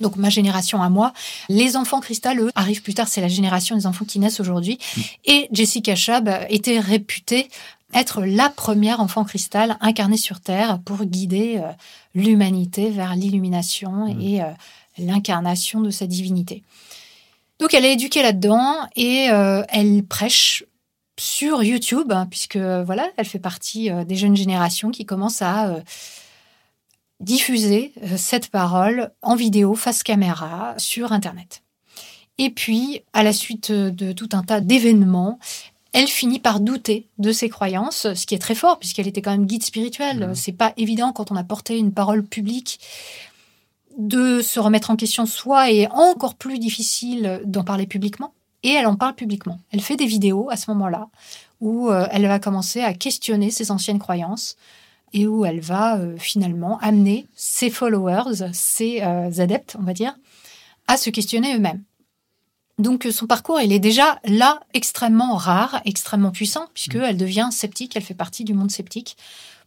Donc 0.00 0.16
ma 0.16 0.30
génération 0.30 0.82
à 0.82 0.88
moi. 0.88 1.12
Les 1.50 1.76
enfants 1.76 2.00
cristal, 2.00 2.40
eux, 2.40 2.50
arrivent 2.54 2.82
plus 2.82 2.94
tard. 2.94 3.06
C'est 3.06 3.20
la 3.20 3.28
génération 3.28 3.76
des 3.76 3.86
enfants 3.86 4.06
qui 4.06 4.18
naissent 4.18 4.40
aujourd'hui. 4.40 4.78
Et 5.26 5.48
Jessica 5.52 5.94
Chab 5.94 6.30
était 6.48 6.80
réputée 6.80 7.50
être 7.92 8.22
la 8.24 8.48
première 8.48 9.00
enfant 9.00 9.24
cristal 9.24 9.76
incarnée 9.80 10.16
sur 10.16 10.40
Terre 10.40 10.78
pour 10.84 11.04
guider 11.04 11.58
euh, 11.58 11.70
l'humanité 12.14 12.90
vers 12.90 13.14
l'illumination 13.14 14.06
Mhm. 14.06 14.20
et 14.20 14.40
l'incarnation 14.98 15.80
de 15.80 15.90
sa 15.90 16.06
divinité. 16.06 16.62
Donc 17.60 17.74
elle 17.74 17.84
est 17.84 17.92
éduquée 17.92 18.22
là-dedans 18.22 18.74
et 18.96 19.28
euh, 19.30 19.62
elle 19.68 20.02
prêche 20.02 20.64
sur 21.20 21.62
YouTube, 21.62 22.12
hein, 22.12 22.26
puisque 22.28 22.56
voilà, 22.56 23.10
elle 23.16 23.26
fait 23.26 23.38
partie 23.38 23.90
euh, 23.90 24.04
des 24.04 24.16
jeunes 24.16 24.36
générations 24.36 24.90
qui 24.90 25.04
commencent 25.04 25.42
à 25.42 25.68
euh, 25.68 25.80
diffuser 27.20 27.92
euh, 28.02 28.16
cette 28.16 28.48
parole 28.48 29.12
en 29.22 29.36
vidéo 29.36 29.74
face 29.74 30.02
caméra 30.02 30.74
sur 30.78 31.12
Internet. 31.12 31.62
Et 32.38 32.50
puis, 32.50 33.02
à 33.12 33.22
la 33.22 33.32
suite 33.32 33.70
euh, 33.70 33.90
de 33.90 34.12
tout 34.12 34.30
un 34.32 34.42
tas 34.42 34.60
d'événements, 34.60 35.38
elle 35.92 36.08
finit 36.08 36.38
par 36.38 36.60
douter 36.60 37.08
de 37.18 37.32
ses 37.32 37.48
croyances, 37.48 38.14
ce 38.14 38.26
qui 38.26 38.34
est 38.34 38.38
très 38.38 38.54
fort 38.54 38.78
puisqu'elle 38.78 39.08
était 39.08 39.22
quand 39.22 39.32
même 39.32 39.46
guide 39.46 39.62
spirituel. 39.62 40.28
Mhm. 40.28 40.34
C'est 40.34 40.52
pas 40.52 40.72
évident 40.76 41.12
quand 41.12 41.30
on 41.30 41.36
a 41.36 41.44
porté 41.44 41.76
une 41.78 41.92
parole 41.92 42.24
publique 42.24 42.80
de 43.98 44.40
se 44.40 44.58
remettre 44.58 44.90
en 44.90 44.96
question 44.96 45.26
soi 45.26 45.70
et 45.70 45.86
encore 45.88 46.36
plus 46.36 46.58
difficile 46.58 47.42
d'en 47.44 47.64
parler 47.64 47.86
publiquement. 47.86 48.32
Et 48.62 48.70
elle 48.70 48.86
en 48.86 48.96
parle 48.96 49.14
publiquement. 49.14 49.58
Elle 49.72 49.80
fait 49.80 49.96
des 49.96 50.06
vidéos 50.06 50.50
à 50.50 50.56
ce 50.56 50.70
moment-là 50.70 51.08
où 51.60 51.90
euh, 51.90 52.06
elle 52.10 52.26
va 52.26 52.38
commencer 52.38 52.80
à 52.80 52.94
questionner 52.94 53.50
ses 53.50 53.70
anciennes 53.70 53.98
croyances 53.98 54.56
et 55.12 55.26
où 55.26 55.44
elle 55.44 55.60
va 55.60 55.98
euh, 55.98 56.16
finalement 56.18 56.78
amener 56.78 57.26
ses 57.34 57.70
followers, 57.70 58.52
ses 58.52 59.02
euh, 59.02 59.30
adeptes, 59.38 59.76
on 59.78 59.82
va 59.82 59.92
dire, 59.92 60.14
à 60.86 60.96
se 60.96 61.10
questionner 61.10 61.54
eux-mêmes. 61.54 61.82
Donc 62.78 63.06
son 63.10 63.26
parcours, 63.26 63.60
il 63.60 63.72
est 63.72 63.78
déjà 63.78 64.18
là 64.24 64.60
extrêmement 64.72 65.36
rare, 65.36 65.82
extrêmement 65.84 66.30
puissant, 66.30 66.66
puisqu'elle 66.72 67.18
devient 67.18 67.50
sceptique, 67.52 67.94
elle 67.94 68.02
fait 68.02 68.14
partie 68.14 68.42
du 68.42 68.54
monde 68.54 68.70
sceptique. 68.70 69.18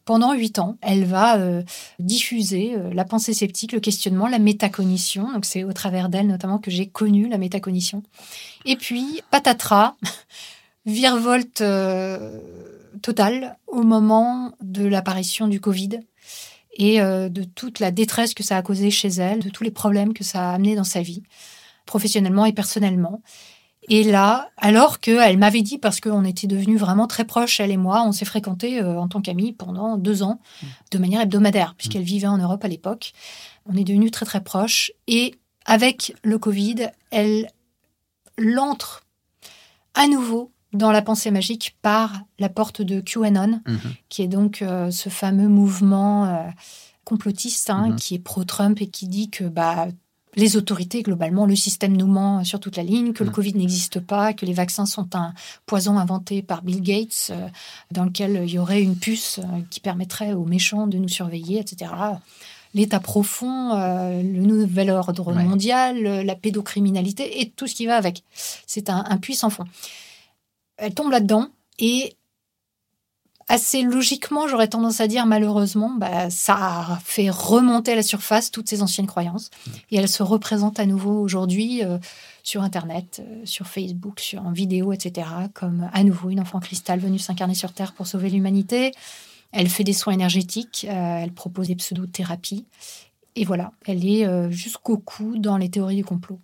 Pendant 0.06 0.34
huit 0.34 0.60
ans, 0.60 0.78
elle 0.82 1.06
va 1.06 1.38
euh, 1.38 1.64
diffuser 2.00 2.76
euh, 2.76 2.94
la 2.94 3.06
pensée 3.06 3.34
sceptique, 3.34 3.72
le 3.72 3.80
questionnement, 3.80 4.28
la 4.28 4.40
métacognition. 4.40 5.32
Donc 5.32 5.46
c'est 5.46 5.64
au 5.64 5.72
travers 5.72 6.10
d'elle 6.10 6.28
notamment 6.28 6.58
que 6.58 6.70
j'ai 6.70 6.88
connu 6.88 7.30
la 7.30 7.38
métacognition. 7.38 8.04
Et 8.66 8.76
puis, 8.76 9.22
patatras, 9.32 9.96
virevolte 10.86 11.62
euh, 11.62 12.38
totale 13.02 13.58
au 13.68 13.84
moment 13.84 14.52
de 14.62 14.86
l'apparition 14.86 15.48
du 15.48 15.62
Covid 15.62 16.02
et 16.76 17.00
de 17.00 17.44
toute 17.44 17.80
la 17.80 17.92
détresse 17.92 18.34
que 18.34 18.42
ça 18.42 18.58
a 18.58 18.64
causé 18.64 18.90
chez 18.90 19.10
elle, 19.10 19.42
de 19.42 19.50
tous 19.50 19.64
les 19.64 19.70
problèmes 19.70 20.12
que 20.12 20.24
ça 20.24 20.50
a 20.50 20.54
amené 20.56 20.76
dans 20.76 20.84
sa 20.84 21.04
vie, 21.04 21.22
professionnellement 21.86 22.48
et 22.48 22.54
personnellement. 22.54 23.22
Et 23.90 24.04
là, 24.04 24.50
alors 24.58 25.00
qu'elle 25.00 25.38
m'avait 25.38 25.62
dit, 25.62 25.78
parce 25.78 26.00
qu'on 26.00 26.24
était 26.24 26.48
devenus 26.48 26.80
vraiment 26.80 27.08
très 27.08 27.26
proches, 27.26 27.60
elle 27.60 27.72
et 27.72 27.78
moi, 27.78 28.04
on 28.06 28.12
s'est 28.12 28.26
fréquentés 28.26 28.82
euh, 28.82 29.00
en 29.00 29.08
tant 29.08 29.22
qu'amis 29.22 29.52
pendant 29.54 29.98
deux 29.98 30.24
ans, 30.24 30.40
de 30.92 30.98
manière 30.98 31.22
hebdomadaire, 31.22 31.76
puisqu'elle 31.78 32.04
vivait 32.04 32.28
en 32.28 32.38
Europe 32.38 32.64
à 32.64 32.68
l'époque. 32.68 33.14
On 33.66 33.76
est 33.76 33.84
devenus 33.84 34.12
très 34.12 34.26
très 34.26 34.42
proches. 34.44 34.92
Et 35.08 35.36
avec 35.66 36.16
le 36.24 36.38
Covid, 36.38 36.88
elle 37.12 37.48
l'entre 38.38 39.04
à 39.94 40.08
nouveau 40.08 40.52
dans 40.74 40.92
la 40.92 41.02
pensée 41.04 41.30
magique 41.30 41.76
par 41.82 42.22
la 42.40 42.50
porte 42.50 42.82
de 42.82 43.00
QAnon, 43.00 43.62
Mhm. 43.68 43.80
qui 44.10 44.22
est 44.24 44.28
donc 44.28 44.62
euh, 44.62 44.90
ce 44.92 45.10
fameux 45.10 45.48
mouvement 45.48 46.26
euh, 46.26 46.50
complotiste 47.04 47.70
hein, 47.70 47.90
Mhm. 47.90 47.96
qui 47.98 48.16
est 48.16 48.20
pro-Trump 48.20 48.82
et 48.82 48.88
qui 48.88 49.08
dit 49.08 49.30
que 49.30 49.44
bah, 49.44 49.88
les 50.36 50.58
autorités, 50.58 51.04
globalement, 51.04 51.46
le 51.46 51.56
système 51.56 51.96
nous 51.96 52.08
ment 52.08 52.44
sur 52.44 52.60
toute 52.60 52.78
la 52.78 52.84
ligne, 52.84 53.14
que 53.14 53.24
le 53.24 53.30
Mm. 53.30 53.34
Covid 53.34 53.54
n'existe 53.56 54.00
pas, 54.00 54.34
que 54.34 54.46
les 54.46 54.54
vaccins 54.54 54.86
sont 54.86 55.08
un 55.16 55.34
poison 55.66 55.98
inventé 55.98 56.42
par 56.42 56.62
Bill 56.64 56.82
Gates, 56.82 57.28
euh, 57.32 57.48
dans 57.92 58.06
lequel 58.06 58.42
il 58.46 58.52
y 58.52 58.60
aurait 58.60 58.82
une 58.82 58.96
puce 58.96 59.40
euh, 59.40 59.62
qui 59.70 59.80
permettrait 59.80 60.34
aux 60.34 60.46
méchants 60.46 60.88
de 60.88 60.98
nous 60.98 61.08
surveiller, 61.10 61.60
etc. 61.60 61.92
L'état 62.74 63.00
profond, 63.00 63.76
euh, 63.76 64.24
le 64.24 64.42
nouvel 64.42 64.90
ordre 64.90 65.32
Ouais. 65.34 65.44
mondial, 65.44 66.02
la 66.02 66.36
pédocriminalité 66.36 67.42
et 67.42 67.50
tout 67.52 67.68
ce 67.68 67.76
qui 67.76 67.86
va 67.86 67.96
avec. 67.98 68.24
C'est 68.34 68.90
un, 68.90 69.04
un 69.08 69.18
puits 69.18 69.36
sans 69.36 69.52
fond. 69.52 69.66
Elle 70.78 70.94
tombe 70.96 71.12
là-dedans 71.12 71.50
et 71.78 72.16
assez 73.48 73.82
logiquement, 73.82 74.48
j'aurais 74.48 74.68
tendance 74.68 75.02
à 75.02 75.08
dire 75.08 75.26
malheureusement, 75.26 75.94
bah, 75.98 76.30
ça 76.30 76.56
a 76.56 77.00
fait 77.04 77.30
remonter 77.30 77.94
à 77.94 77.96
la 77.96 78.04
surface 78.04 78.52
toutes 78.52 78.70
ces 78.70 78.82
anciennes 78.82 79.08
croyances. 79.08 79.50
Et 79.92 79.98
elles 79.98 80.10
se 80.10 80.24
représentent 80.24 80.80
à 80.80 80.86
nouveau 80.86 81.20
aujourd'hui 81.20 81.84
euh, 81.84 81.98
sur 82.44 82.64
Internet, 82.64 83.22
euh, 83.22 83.42
sur 83.46 83.68
Facebook, 83.68 84.20
sur, 84.20 84.46
en 84.46 84.52
vidéo, 84.52 84.94
etc. 84.94 85.28
Comme 85.54 85.90
à 85.94 86.04
nouveau 86.04 86.30
une 86.30 86.40
enfant 86.40 86.60
cristal 86.60 87.00
venue 87.00 87.20
s'incarner 87.20 87.56
sur 87.56 87.74
Terre 87.74 87.94
pour 87.94 88.08
sauver 88.08 88.30
l'humanité. 88.30 88.92
Elle 89.52 89.70
fait 89.70 89.84
des 89.84 89.94
soins 89.94 90.14
énergétiques, 90.14 90.88
euh, 90.90 91.18
elle 91.18 91.32
propose 91.32 91.68
des 91.68 91.76
pseudo-thérapies. 91.76 92.66
Et 93.36 93.46
voilà, 93.46 93.72
elle 93.88 94.06
est 94.06 94.52
jusqu'au 94.52 94.98
cou 94.98 95.38
dans 95.38 95.58
les 95.58 95.68
théories 95.68 95.96
du 95.96 96.06
complot. 96.06 96.40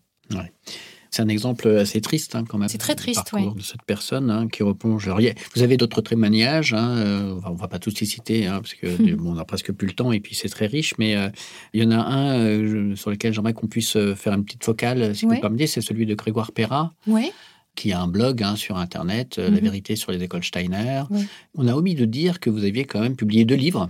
C'est 1.12 1.22
un 1.24 1.28
exemple 1.28 1.68
assez 1.70 2.02
triste 2.02 2.36
hein, 2.36 2.44
quand 2.48 2.58
même. 2.58 2.70
C'est 2.70 2.78
très 2.78 2.96
triste, 2.96 3.32
parcours 3.32 3.56
de 3.56 3.62
cette 3.62 3.82
personne 3.84 4.30
hein, 4.30 4.48
qui 4.48 4.62
replonge. 4.64 5.10
Vous 5.56 5.64
avez 5.64 5.76
d'autres 5.78 6.02
témoignages. 6.02 6.74
Hein, 6.74 6.98
euh, 6.98 7.40
on 7.46 7.52
on 7.52 7.56
va 7.56 7.68
pas 7.68 7.80
tous 7.80 8.00
les 8.00 8.06
citer 8.06 8.46
hein, 8.46 8.60
parce 8.62 8.74
que 8.76 8.88
Mhm. 9.12 9.16
bon, 9.16 9.34
on 9.36 9.38
a 9.38 9.46
presque 9.46 9.72
plus 9.72 9.88
le 9.88 9.94
temps 9.94 10.12
et 10.12 10.20
puis 10.20 10.36
c'est 10.36 10.50
très 10.50 10.68
riche. 10.68 10.94
Mais 11.00 11.16
euh, 11.16 11.30
il 11.74 11.82
y 11.82 11.86
en 11.86 11.92
a 11.92 11.98
un 11.98 12.40
euh, 12.40 12.96
sur 12.96 13.10
lequel 13.10 13.34
j'aimerais 13.34 13.54
qu'on 13.54 13.68
puisse 13.68 13.98
faire 14.16 14.34
une 14.34 14.46
petite 14.46 14.64
focale, 14.64 15.16
si 15.16 15.26
vous 15.26 15.32
Ouais. 15.32 15.38
me 15.38 15.42
permettez. 15.42 15.68
C'est 15.68 15.82
celui 15.82 16.06
de 16.06 16.14
Grégoire 16.16 16.52
Perra 16.52 16.94
Oui, 17.08 17.32
qui 17.76 17.92
a 17.92 18.02
un 18.02 18.08
blog 18.08 18.44
hein, 18.44 18.56
sur 18.56 18.78
Internet, 18.78 19.38
euh, 19.40 19.46
La 19.50 19.58
Mhm. 19.58 19.64
vérité 19.64 19.96
sur 19.96 20.12
les 20.12 20.22
écoles 20.22 20.44
Steiner. 20.44 21.04
Oui. 21.10 21.26
On 21.56 21.68
a 21.68 21.74
omis 21.74 21.96
de 21.96 22.06
dire 22.06 22.40
que 22.40 22.50
vous 22.50 22.66
aviez 22.66 22.86
quand 22.86 23.00
même 23.00 23.16
publié 23.16 23.46
deux 23.46 23.56
livres. 23.56 23.90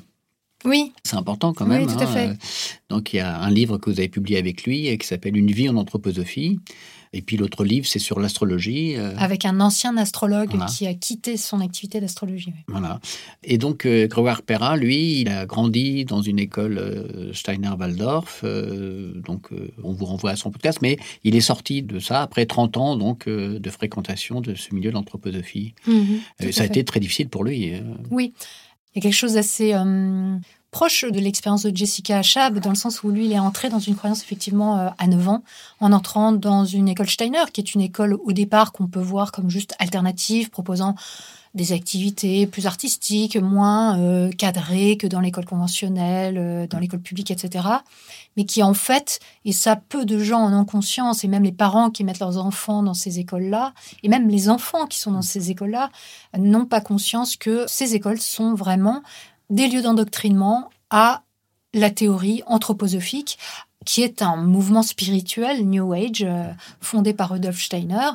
Oui, 0.65 0.91
C'est 1.03 1.15
important 1.15 1.53
quand 1.53 1.65
Oui, 1.65 1.77
même. 1.79 1.87
tout 1.87 1.99
à 1.99 2.03
hein. 2.03 2.07
fait. 2.07 2.27
Euh, 2.29 2.33
Donc 2.89 3.13
il 3.13 3.17
y 3.17 3.19
a 3.19 3.39
un 3.39 3.49
livre 3.49 3.77
que 3.77 3.89
vous 3.89 3.99
avez 3.99 4.09
publié 4.09 4.37
avec 4.39 4.63
lui 4.63 4.97
qui 4.97 5.07
s'appelle 5.07 5.37
Une 5.37 5.51
vie 5.51 5.69
en 5.69 5.77
anthroposophie. 5.77 6.59
Et 7.11 7.23
puis 7.23 7.37
l'autre 7.37 7.65
livre, 7.65 7.87
c'est 7.87 7.97
sur 7.97 8.19
l'astrologie. 8.19 8.95
euh, 8.95 9.17
avec 9.17 9.43
un 9.45 9.59
ancien 9.61 9.97
astrologue 9.97 10.49
Voilà. 10.51 10.67
qui 10.67 10.85
a 10.85 10.93
quitté 10.93 11.37
son 11.37 11.59
activité 11.59 11.99
d'astrologie. 11.99 12.53
oui. 12.55 12.63
Voilà. 12.67 12.99
Et 13.43 13.57
donc, 13.57 13.87
euh, 13.87 14.05
Grégoire 14.07 14.43
Perra, 14.43 14.77
lui, 14.77 15.21
il 15.21 15.29
a 15.29 15.47
grandi 15.47 16.05
dans 16.05 16.21
une 16.21 16.37
école 16.37 17.31
Steiner-Waldorf. 17.33 18.43
donc, 19.15 19.49
on 19.83 19.91
vous 19.93 20.05
renvoie 20.05 20.31
à 20.31 20.35
son 20.35 20.51
podcast. 20.51 20.79
Mais 20.83 20.97
il 21.23 21.35
est 21.35 21.41
sorti 21.41 21.81
de 21.81 21.97
ça 21.99 22.21
après 22.21 22.45
30 22.45 22.77
ans 22.77 22.95
donc, 22.95 23.27
de 23.27 23.69
fréquentation 23.71 24.39
de 24.41 24.53
ce 24.55 24.73
milieu 24.75 24.91
Euh, 26.41 26.49
à 26.49 26.51
ça 26.51 26.61
a 26.61 26.65
fait. 26.65 26.65
été 26.67 26.83
très 26.83 26.99
difficile 26.99 27.29
pour 27.29 27.43
lui. 27.43 27.73
euh. 27.73 27.79
Oui, 28.11 28.33
il 28.93 28.97
y 28.97 28.99
a 28.99 29.01
quelque 29.01 29.17
chose 29.17 29.33
d'assez 29.33 29.73
euh, 29.73 30.37
proche 30.71 31.05
de 31.05 31.19
l'expérience 31.19 31.63
de 31.63 31.75
Jessica 31.75 32.19
Achab, 32.19 32.59
dans 32.59 32.69
le 32.69 32.75
sens 32.75 33.03
où 33.03 33.11
lui, 33.11 33.25
il 33.25 33.31
est 33.31 33.39
entré 33.39 33.69
dans 33.69 33.79
une 33.79 33.95
croyance 33.95 34.23
effectivement 34.23 34.79
euh, 34.79 34.89
à 34.97 35.07
9 35.07 35.29
ans, 35.29 35.43
en 35.79 35.91
entrant 35.91 36.31
dans 36.31 36.65
une 36.65 36.87
école 36.87 37.09
Steiner, 37.09 37.43
qui 37.51 37.61
est 37.61 37.73
une 37.73 37.81
école 37.81 38.15
au 38.23 38.31
départ 38.31 38.71
qu'on 38.71 38.87
peut 38.87 38.99
voir 38.99 39.31
comme 39.31 39.49
juste 39.49 39.75
alternative, 39.79 40.49
proposant 40.49 40.95
des 41.55 41.71
activités 41.73 42.45
plus 42.47 42.67
artistiques, 42.67 43.35
moins 43.35 43.99
euh, 43.99 44.29
cadrées 44.31 44.97
que 44.97 45.07
dans 45.07 45.19
l'école 45.19 45.45
conventionnelle, 45.45 46.37
euh, 46.37 46.67
dans 46.67 46.79
l'école 46.79 47.01
publique, 47.01 47.31
etc. 47.31 47.67
Mais 48.37 48.45
qui 48.45 48.61
en 48.61 48.73
fait, 48.73 49.19
et 49.45 49.51
ça 49.51 49.75
peu 49.75 50.05
de 50.05 50.19
gens 50.19 50.41
en 50.41 50.53
ont 50.53 50.65
conscience, 50.65 51.23
et 51.23 51.27
même 51.27 51.43
les 51.43 51.51
parents 51.51 51.89
qui 51.89 52.03
mettent 52.03 52.19
leurs 52.19 52.37
enfants 52.37 52.83
dans 52.83 52.93
ces 52.93 53.19
écoles-là, 53.19 53.73
et 54.03 54.09
même 54.09 54.29
les 54.29 54.49
enfants 54.49 54.85
qui 54.85 54.99
sont 54.99 55.11
dans 55.11 55.21
ces 55.21 55.51
écoles-là, 55.51 55.89
n'ont 56.37 56.65
pas 56.65 56.81
conscience 56.81 57.35
que 57.35 57.65
ces 57.67 57.95
écoles 57.95 58.21
sont 58.21 58.53
vraiment 58.53 59.01
des 59.49 59.67
lieux 59.67 59.81
d'endoctrinement 59.81 60.69
à 60.89 61.23
la 61.73 61.89
théorie 61.89 62.43
anthroposophique, 62.45 63.37
qui 63.85 64.01
est 64.01 64.21
un 64.21 64.35
mouvement 64.35 64.83
spirituel, 64.83 65.65
New 65.67 65.93
Age, 65.93 66.23
euh, 66.23 66.51
fondé 66.81 67.13
par 67.13 67.31
Rudolf 67.31 67.59
Steiner, 67.59 68.11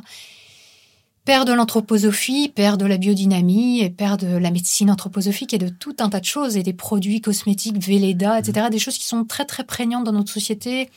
père 1.24 1.46
de 1.46 1.52
l'anthroposophie, 1.52 2.50
père 2.54 2.76
de 2.76 2.84
la 2.84 2.98
biodynamie 2.98 3.80
et 3.80 3.88
père 3.88 4.18
de 4.18 4.36
la 4.36 4.50
médecine 4.50 4.90
anthroposophique 4.90 5.54
et 5.54 5.58
de 5.58 5.68
tout 5.68 5.96
un 6.00 6.10
tas 6.10 6.20
de 6.20 6.24
choses, 6.26 6.56
et 6.56 6.62
des 6.62 6.74
produits 6.74 7.22
cosmétiques, 7.22 7.78
Velleda, 7.78 8.38
etc., 8.38 8.68
des 8.70 8.78
choses 8.78 8.98
qui 8.98 9.06
sont 9.06 9.24
très 9.24 9.46
très 9.46 9.64
prégnantes 9.64 10.04
dans 10.04 10.12
notre 10.12 10.30
société 10.30 10.90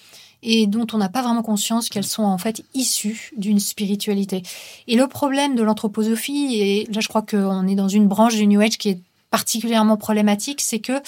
et 0.43 0.67
dont 0.67 0.85
on 0.93 0.97
n'a 0.97 1.09
pas 1.09 1.21
vraiment 1.21 1.41
conscience 1.41 1.89
qu'elles 1.89 2.03
sont 2.03 2.23
en 2.23 2.37
fait 2.37 2.63
issues 2.73 3.31
d'une 3.37 3.59
spiritualité. 3.59 4.43
Et 4.87 4.95
le 4.95 5.07
problème 5.07 5.55
de 5.55 5.63
l'anthroposophie, 5.63 6.59
et 6.59 6.87
là 6.91 6.99
je 6.99 7.07
crois 7.07 7.21
qu'on 7.21 7.65
est 7.67 7.75
dans 7.75 7.87
une 7.87 8.07
branche 8.07 8.35
du 8.35 8.45
New 8.47 8.59
Age 8.59 8.77
qui 8.77 8.89
est 8.89 8.99
particulièrement 9.31 9.97
problématique, 9.97 10.61
c'est 10.61 10.79
que 10.79 11.01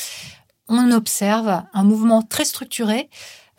on 0.67 0.91
observe 0.91 1.63
un 1.73 1.83
mouvement 1.83 2.21
très 2.21 2.45
structuré 2.45 3.09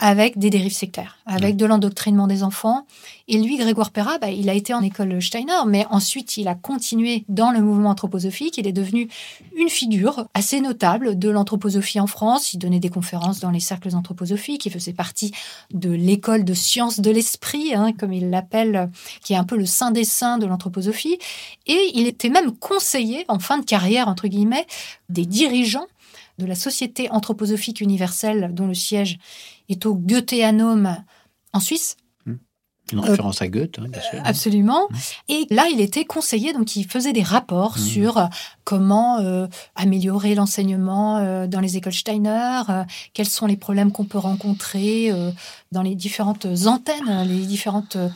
avec 0.02 0.38
des 0.38 0.48
dérives 0.48 0.72
sectaires, 0.72 1.18
avec 1.26 1.56
de 1.56 1.66
l'endoctrinement 1.66 2.26
des 2.26 2.42
enfants. 2.42 2.86
Et 3.28 3.38
lui, 3.38 3.58
Grégoire 3.58 3.90
Perra, 3.90 4.16
bah, 4.18 4.30
il 4.30 4.48
a 4.48 4.54
été 4.54 4.72
en 4.72 4.80
école 4.80 5.20
Steiner, 5.20 5.60
mais 5.66 5.84
ensuite 5.90 6.38
il 6.38 6.48
a 6.48 6.54
continué 6.54 7.24
dans 7.28 7.50
le 7.50 7.60
mouvement 7.60 7.90
anthroposophique. 7.90 8.56
Il 8.56 8.66
est 8.66 8.72
devenu 8.72 9.08
une 9.54 9.68
figure 9.68 10.26
assez 10.32 10.62
notable 10.62 11.18
de 11.18 11.28
l'anthroposophie 11.28 12.00
en 12.00 12.06
France. 12.06 12.54
Il 12.54 12.58
donnait 12.58 12.80
des 12.80 12.88
conférences 12.88 13.40
dans 13.40 13.50
les 13.50 13.60
cercles 13.60 13.94
anthroposophiques. 13.94 14.64
Il 14.64 14.72
faisait 14.72 14.94
partie 14.94 15.32
de 15.74 15.90
l'école 15.90 16.44
de 16.44 16.54
sciences 16.54 17.00
de 17.00 17.10
l'esprit, 17.10 17.74
hein, 17.74 17.92
comme 17.92 18.14
il 18.14 18.30
l'appelle, 18.30 18.90
qui 19.22 19.34
est 19.34 19.36
un 19.36 19.44
peu 19.44 19.58
le 19.58 19.66
saint 19.66 19.90
des 19.90 20.04
saints 20.04 20.38
de 20.38 20.46
l'anthroposophie. 20.46 21.18
Et 21.66 21.90
il 21.92 22.06
était 22.06 22.30
même 22.30 22.56
conseiller 22.56 23.26
en 23.28 23.38
fin 23.38 23.58
de 23.58 23.66
carrière, 23.66 24.08
entre 24.08 24.28
guillemets, 24.28 24.66
des 25.10 25.26
dirigeants 25.26 25.86
de 26.40 26.46
la 26.46 26.54
Société 26.54 27.10
anthroposophique 27.10 27.80
universelle, 27.80 28.50
dont 28.52 28.66
le 28.66 28.74
siège 28.74 29.18
est 29.72 29.86
au 29.86 29.94
Goetheanum 29.94 30.96
en 31.52 31.60
Suisse. 31.60 31.96
Une 32.92 32.98
référence 32.98 33.40
à 33.40 33.46
Goethe, 33.46 33.78
hein, 33.78 33.86
bien 33.88 34.00
sûr. 34.02 34.20
Absolument. 34.24 34.88
Et 35.28 35.46
là, 35.50 35.68
il 35.72 35.80
était 35.80 36.04
conseiller, 36.04 36.52
donc 36.52 36.74
il 36.74 36.84
faisait 36.84 37.12
des 37.12 37.22
rapports 37.22 37.76
Mmh. 37.76 37.80
sur 37.80 38.18
euh, 38.18 38.26
comment 38.64 39.20
euh, 39.20 39.46
améliorer 39.76 40.34
l'enseignement 40.34 41.18
euh, 41.18 41.46
dans 41.46 41.60
les 41.60 41.76
écoles 41.76 41.92
Steiner, 41.92 42.62
euh, 42.68 42.82
quels 43.12 43.28
sont 43.28 43.46
les 43.46 43.56
problèmes 43.56 43.92
qu'on 43.92 44.06
peut 44.06 44.18
rencontrer 44.18 45.12
euh, 45.12 45.30
dans 45.72 45.82
les 45.82 45.94
différentes 45.94 46.46
antennes, 46.66 47.22
les 47.28 47.46
différentes 47.46 47.94
euh, 47.94 48.08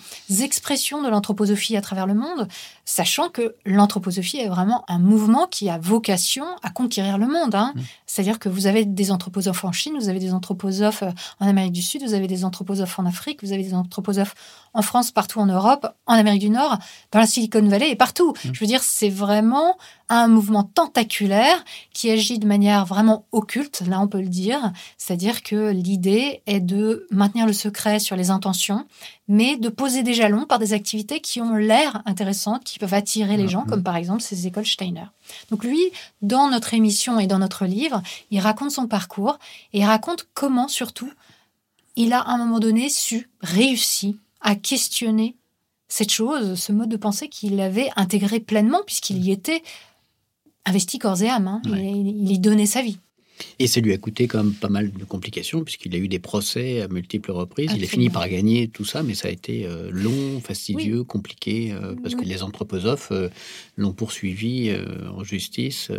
expressions 0.43 1.03
de 1.03 1.09
l'anthroposophie 1.09 1.77
à 1.77 1.81
travers 1.81 2.05
le 2.05 2.15
monde, 2.15 2.49
sachant 2.85 3.29
que 3.29 3.55
l'anthroposophie 3.65 4.39
est 4.39 4.49
vraiment 4.49 4.85
un 4.89 4.99
mouvement 4.99 5.47
qui 5.47 5.71
a 5.71 5.79
vocation 5.79 6.45
à 6.65 6.71
conquérir 6.71 7.17
le 7.17 7.29
monde. 7.29 7.55
hein. 7.55 7.73
Mmh. 7.77 7.81
C'est-à-dire 8.07 8.41
que 8.41 8.49
vous 8.49 8.67
avez 8.67 8.85
des 8.85 9.13
anthroposophes 9.13 9.65
en 9.65 9.71
Chine, 9.71 9.95
vous 9.97 10.09
avez 10.09 10.19
des 10.19 10.33
anthroposophes 10.35 11.05
euh, 11.05 11.13
en 11.39 11.47
Amérique 11.47 11.73
du 11.73 11.83
Sud, 11.83 12.03
vous 12.03 12.15
avez 12.15 12.27
des 12.27 12.45
anthroposophes 12.45 12.99
en 12.99 13.07
Afrique, 13.07 13.45
vous 13.45 13.53
avez 13.53 13.63
des 13.63 13.75
anthroposophes 13.75 14.35
en 14.73 14.83
France, 14.83 15.13
partout 15.13 15.39
en 15.39 15.47
Europe, 15.47 15.87
en 16.07 16.15
Amérique 16.15 16.41
du 16.41 16.51
Nord, 16.51 16.79
dans 17.13 17.21
la 17.21 17.27
Silicon 17.29 17.63
Valley 17.69 17.91
et 17.91 17.97
partout. 17.97 18.35
Je 18.43 18.59
veux 18.59 18.67
dire, 18.67 18.83
c'est 18.83 19.11
vraiment 19.11 19.77
un 20.09 20.29
mouvement 20.29 20.65
tentaculaire 20.65 21.65
qui 21.93 22.11
agit 22.11 22.39
de 22.39 22.47
manière 22.47 22.85
vraiment 22.85 23.27
occulte, 23.33 23.83
là 23.87 24.01
on 24.01 24.09
peut 24.09 24.21
le 24.21 24.29
dire. 24.29 24.73
C'est-à-dire 24.99 25.43
que 25.43 25.71
l'idée 25.71 26.43
est 26.47 26.61
de 26.61 27.07
maintenir 27.11 27.47
le 27.47 27.53
secret 27.53 27.99
sur 27.99 28.17
les 28.17 28.31
intentions, 28.31 28.87
mais 29.29 29.57
de 29.57 29.69
poser 29.69 30.03
des 30.03 30.15
jalons 30.15 30.45
par 30.45 30.59
des 30.59 30.73
activités 30.73 31.21
qui 31.21 31.41
ont 31.41 31.55
l'air 31.55 32.03
intéressantes, 32.07 32.65
qui 32.65 32.79
peuvent 32.79 32.95
attirer 32.95 33.37
les 33.37 33.49
gens, 33.49 33.65
comme 33.65 33.83
par 33.83 33.97
exemple 33.97 34.23
ces 34.23 34.47
écoles 34.47 34.67
Steiner. 34.67 35.07
Donc 35.51 35.65
lui, 35.65 35.81
dans 36.23 36.49
notre 36.49 36.75
émission 36.75 37.19
et 37.19 37.27
dans 37.27 37.39
notre 37.39 37.65
livre, 37.65 38.03
il 38.31 38.41
raconte 38.41 38.71
son 38.71 38.87
parcours 38.87 39.39
et 39.73 39.81
il 39.81 39.85
raconte 39.85 40.29
comment 40.35 40.69
surtout 40.69 41.11
il 41.97 42.13
a 42.13 42.21
à 42.21 42.33
un 42.33 42.39
moment 42.39 42.59
donné 42.59 42.89
su, 42.89 43.31
réussi 43.41 44.19
à 44.41 44.57
questionner 44.57 45.37
cette 45.89 46.11
chose, 46.11 46.61
ce 46.61 46.73
mode 46.73 46.89
de 46.89 46.97
pensée 46.97 47.29
qu'il 47.29 47.61
avait 47.61 47.91
intégré 47.97 48.41
pleinement 48.41 48.81
puisqu'il 48.85 49.25
y 49.25 49.31
était 49.31 49.63
investi 50.67 50.99
corps 50.99 51.23
et 51.23 51.29
âme. 51.29 51.49
hein. 51.49 51.63
Ouais. 51.67 51.83
Il, 51.83 52.09
il 52.23 52.33
y 52.33 52.39
donnait 52.39 52.67
sa 52.67 52.83
vie. 52.83 52.99
Et 53.59 53.67
ça 53.67 53.81
lui 53.81 53.93
a 53.93 53.99
coûté 53.99 54.29
quand 54.29 54.45
même 54.45 54.53
pas 54.55 54.69
mal 54.69 54.93
de 54.93 55.05
complications, 55.05 55.65
puisqu'il 55.65 55.93
a 55.95 55.99
eu 55.99 56.07
des 56.07 56.21
procès 56.21 56.83
à 56.83 56.89
multiples 56.89 57.33
reprises. 57.33 57.73
Il 57.75 57.83
a 57.83 57.87
fini 57.87 58.09
par 58.09 58.29
gagner 58.29 58.69
tout 58.69 58.85
ça, 58.85 59.03
mais 59.03 59.15
ça 59.15 59.27
a 59.27 59.31
été 59.33 59.67
euh, 59.67 59.89
long, 59.91 60.41
fastidieux, 60.41 61.03
compliqué, 61.03 61.73
euh, 61.73 61.97
parce 62.01 62.15
que 62.15 62.23
les 62.23 62.45
anthroposophes 62.45 63.11
euh, 63.11 63.29
l'ont 63.77 63.93
poursuivi 63.93 64.73
en 65.13 65.25
justice, 65.25 65.91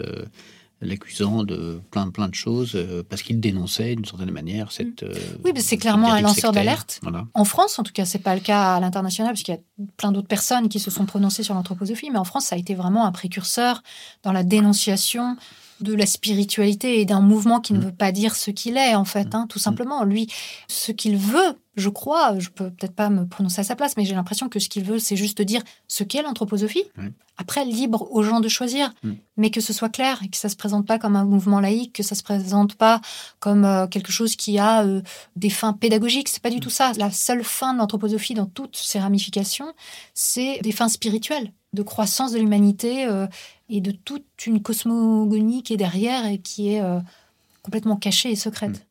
l'accusant 0.82 1.44
de 1.44 1.80
plein, 1.92 2.10
plein 2.10 2.28
de 2.28 2.36
choses, 2.36 2.74
euh, 2.76 3.02
parce 3.08 3.24
qu'il 3.24 3.40
dénonçait 3.40 3.96
d'une 3.96 4.06
certaine 4.06 4.32
manière 4.32 4.72
cette. 4.72 5.04
euh, 5.04 5.14
Oui, 5.44 5.52
mais 5.54 5.62
c'est 5.62 5.78
clairement 5.78 6.12
un 6.14 6.22
lanceur 6.22 6.52
d'alerte. 6.52 7.00
Voilà. 7.02 7.26
En 7.34 7.46
France, 7.46 7.80
en 7.80 7.84
tout 7.84 7.94
cas, 7.94 8.06
c'est 8.06 8.20
pas 8.20 8.36
le 8.36 8.42
cas 8.42 8.76
à 8.76 8.80
l'international, 8.80 9.32
parce 9.34 9.44
qu'il 9.44 9.56
y 9.56 9.58
a 9.58 9.62
plein 9.98 10.12
d'autres 10.12 10.28
personnes 10.28 10.70
qui 10.70 10.80
se 10.80 10.92
sont 10.92 11.06
prononcées 11.06 11.44
sur 11.44 11.54
l'anthroposophie, 11.54 12.10
mais 12.12 12.20
en 12.20 12.26
France, 12.26 12.46
ça 12.48 12.56
a 12.56 12.60
été 12.60 12.76
vraiment 12.76 13.06
un 13.06 13.12
précurseur 13.12 13.82
dans 14.24 14.32
la 14.32 14.44
dénonciation 14.44 15.38
de 15.82 15.94
la 15.94 16.06
spiritualité 16.06 17.02
et 17.02 17.06
d'un 17.06 17.20
mouvement 17.22 17.60
qui 17.60 17.74
ne 17.74 17.80
Mm. 17.80 17.86
veut 17.86 17.92
pas 17.92 18.12
dire 18.12 18.36
ce 18.36 18.52
qu'il 18.52 18.78
est, 18.78 18.96
en 18.96 19.06
fait, 19.06 19.36
hein, 19.36 19.46
tout 19.50 19.60
simplement. 19.60 20.04
Lui, 20.04 20.28
ce 20.68 20.92
qu'il 20.92 21.18
veut, 21.18 21.58
je 21.76 21.90
crois, 21.90 22.40
je 22.40 22.50
peux 22.50 22.70
peut-être 22.70 22.96
pas 22.96 23.10
me 23.10 23.26
prononcer 23.28 23.60
à 23.60 23.64
sa 23.66 23.76
place, 23.76 23.98
mais 23.98 24.06
j'ai 24.06 24.16
l'impression 24.16 24.48
que 24.48 24.60
ce 24.60 24.70
qu'il 24.70 24.84
veut, 24.86 25.00
c'est 25.00 25.18
juste 25.18 25.42
dire 25.42 25.62
ce 25.90 26.04
qu'est 26.06 26.22
l'anthroposophie. 26.22 26.84
Après, 27.38 27.66
libre 27.66 28.08
aux 28.12 28.24
gens 28.24 28.40
de 28.40 28.48
choisir, 28.48 28.94
Mm. 29.04 29.12
mais 29.36 29.50
que 29.50 29.60
ce 29.60 29.74
soit 29.74 29.90
clair 29.90 30.22
et 30.24 30.30
que 30.30 30.38
ça 30.38 30.48
se 30.48 30.56
présente 30.56 30.88
pas 30.88 30.98
comme 30.98 31.18
un 31.18 31.26
mouvement 31.26 31.60
laïque, 31.60 31.92
que 31.94 32.04
ça 32.04 32.16
se 32.16 32.24
présente 32.24 32.76
pas 32.76 33.02
comme 33.42 33.66
euh, 33.66 33.88
quelque 33.88 34.14
chose 34.14 34.38
qui 34.38 34.58
a 34.58 34.84
euh, 34.86 35.02
des 35.36 35.50
fins 35.50 35.74
pédagogiques. 35.74 36.30
C'est 36.30 36.42
pas 36.42 36.50
du 36.50 36.62
tout 36.62 36.70
ça. 36.70 36.94
La 36.98 37.12
seule 37.12 37.44
fin 37.44 37.74
de 37.74 37.80
l'anthroposophie 37.80 38.34
dans 38.36 38.46
toutes 38.46 38.78
ses 38.78 39.00
ramifications, 39.00 39.74
c'est 40.14 40.60
des 40.62 40.72
fins 40.72 40.88
spirituelles, 40.88 41.52
de 41.74 41.82
croissance 41.84 42.32
de 42.32 42.40
l'humanité 42.40 43.06
euh, 43.06 43.28
et 43.70 43.82
de 43.82 43.92
toute 43.92 44.26
une 44.46 44.62
cosmogonie 44.62 45.64
qui 45.64 45.74
est 45.74 45.78
derrière 45.78 46.26
et 46.26 46.38
qui 46.38 46.70
est 46.74 46.82
euh, 46.82 47.00
complètement 47.64 47.96
cachée 47.96 48.32
et 48.32 48.36
secrète. 48.36 48.86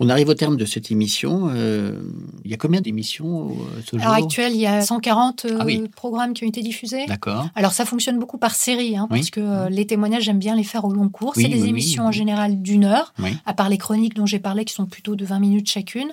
On 0.00 0.08
arrive 0.08 0.28
au 0.28 0.34
terme 0.34 0.56
de 0.56 0.64
cette 0.64 0.92
émission. 0.92 1.50
Euh, 1.52 2.00
il 2.44 2.50
y 2.52 2.54
a 2.54 2.56
combien 2.56 2.80
d'émissions 2.80 3.48
euh, 3.50 3.80
ce 3.84 3.96
À 3.96 3.98
jour? 3.98 4.08
l'heure 4.08 4.24
actuelle, 4.24 4.52
il 4.54 4.60
y 4.60 4.66
a 4.66 4.80
140 4.80 5.44
euh, 5.46 5.56
Ah 5.60 5.64
oui. 5.64 5.88
programmes 5.88 6.34
qui 6.34 6.44
ont 6.44 6.48
été 6.48 6.62
diffusés. 6.62 7.04
D'accord. 7.06 7.48
Alors 7.56 7.72
ça 7.72 7.84
fonctionne 7.84 8.16
beaucoup 8.16 8.38
par 8.38 8.54
série, 8.54 8.96
hein, 8.96 9.08
Oui. 9.10 9.18
parce 9.18 9.30
que 9.30 9.40
euh, 9.40 9.68
les 9.68 9.86
témoignages, 9.88 10.22
j'aime 10.22 10.38
bien 10.38 10.54
les 10.54 10.62
faire 10.62 10.84
au 10.84 10.92
long 10.92 11.08
cours. 11.08 11.32
Oui, 11.36 11.42
c'est 11.42 11.48
des 11.48 11.66
émissions 11.66 12.06
en 12.06 12.12
général 12.12 12.62
d'une 12.62 12.84
heure, 12.84 13.12
à 13.44 13.54
part 13.54 13.68
les 13.68 13.78
chroniques 13.78 14.14
dont 14.14 14.26
j'ai 14.26 14.38
parlé, 14.38 14.64
qui 14.64 14.72
sont 14.74 14.86
plutôt 14.86 15.16
de 15.16 15.24
20 15.24 15.40
minutes 15.40 15.68
chacune. 15.68 16.12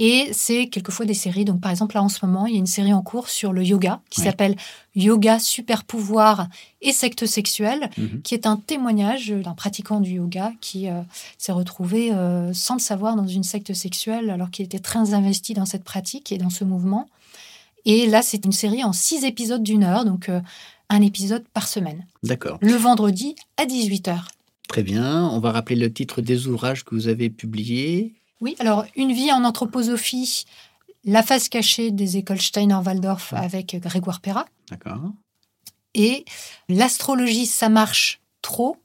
Et 0.00 0.28
c'est 0.32 0.66
quelquefois 0.66 1.06
des 1.06 1.14
séries. 1.14 1.44
Donc 1.44 1.60
par 1.60 1.70
exemple, 1.70 1.94
là 1.94 2.02
en 2.02 2.08
ce 2.08 2.26
moment, 2.26 2.46
il 2.46 2.54
y 2.54 2.56
a 2.56 2.58
une 2.58 2.66
série 2.66 2.92
en 2.92 3.00
cours 3.02 3.28
sur 3.28 3.52
le 3.52 3.62
yoga 3.62 4.00
qui 4.10 4.20
s'appelle 4.22 4.56
Yoga, 4.96 5.38
super 5.38 5.84
pouvoir 5.84 6.48
et 6.82 6.90
secte 6.92 7.26
sexuelle, 7.26 7.90
Mhm. 7.96 8.22
qui 8.22 8.34
est 8.34 8.46
un 8.46 8.56
témoignage 8.56 9.28
d'un 9.30 9.54
pratiquant 9.54 10.00
du 10.00 10.14
yoga 10.14 10.52
qui 10.60 10.88
euh, 10.88 11.00
s'est 11.38 11.52
retrouvé 11.52 12.12
euh, 12.12 12.52
sans 12.52 12.74
le 12.74 12.80
savoir 12.80 13.14
dans 13.14 13.26
une 13.28 13.44
secte 13.44 13.72
sexuelle 13.72 14.30
alors 14.30 14.50
qu'il 14.50 14.64
était 14.64 14.80
très 14.80 15.14
investi 15.14 15.54
dans 15.54 15.64
cette 15.66 15.84
pratique 15.84 16.32
et 16.32 16.38
dans 16.38 16.50
ce 16.50 16.64
mouvement. 16.64 17.08
Et 17.84 18.06
là, 18.08 18.22
c'est 18.22 18.44
une 18.44 18.52
série 18.52 18.82
en 18.82 18.92
six 18.92 19.24
épisodes 19.24 19.62
d'une 19.62 19.84
heure, 19.84 20.04
donc 20.04 20.28
euh, 20.28 20.40
un 20.88 21.02
épisode 21.02 21.44
par 21.54 21.68
semaine. 21.68 22.04
D'accord. 22.24 22.58
Le 22.62 22.74
vendredi 22.74 23.36
à 23.58 23.64
18h. 23.66 24.26
Très 24.68 24.82
bien. 24.82 25.28
On 25.28 25.38
va 25.38 25.52
rappeler 25.52 25.76
le 25.76 25.92
titre 25.92 26.20
des 26.20 26.48
ouvrages 26.48 26.84
que 26.84 26.94
vous 26.94 27.06
avez 27.08 27.30
publiés. 27.30 28.14
Oui, 28.44 28.54
alors 28.60 28.84
une 28.94 29.12
vie 29.12 29.32
en 29.32 29.42
anthroposophie, 29.42 30.44
la 31.04 31.22
face 31.22 31.48
cachée 31.48 31.90
des 31.90 32.18
écoles 32.18 32.40
Steiner-Waldorf 32.40 33.32
avec 33.32 33.74
Grégoire 33.80 34.20
Perra, 34.20 34.44
D'accord. 34.70 35.00
et 35.94 36.24
l'astrologie, 36.68 37.46
ça 37.46 37.68
marche 37.70 38.20
trop, 38.42 38.76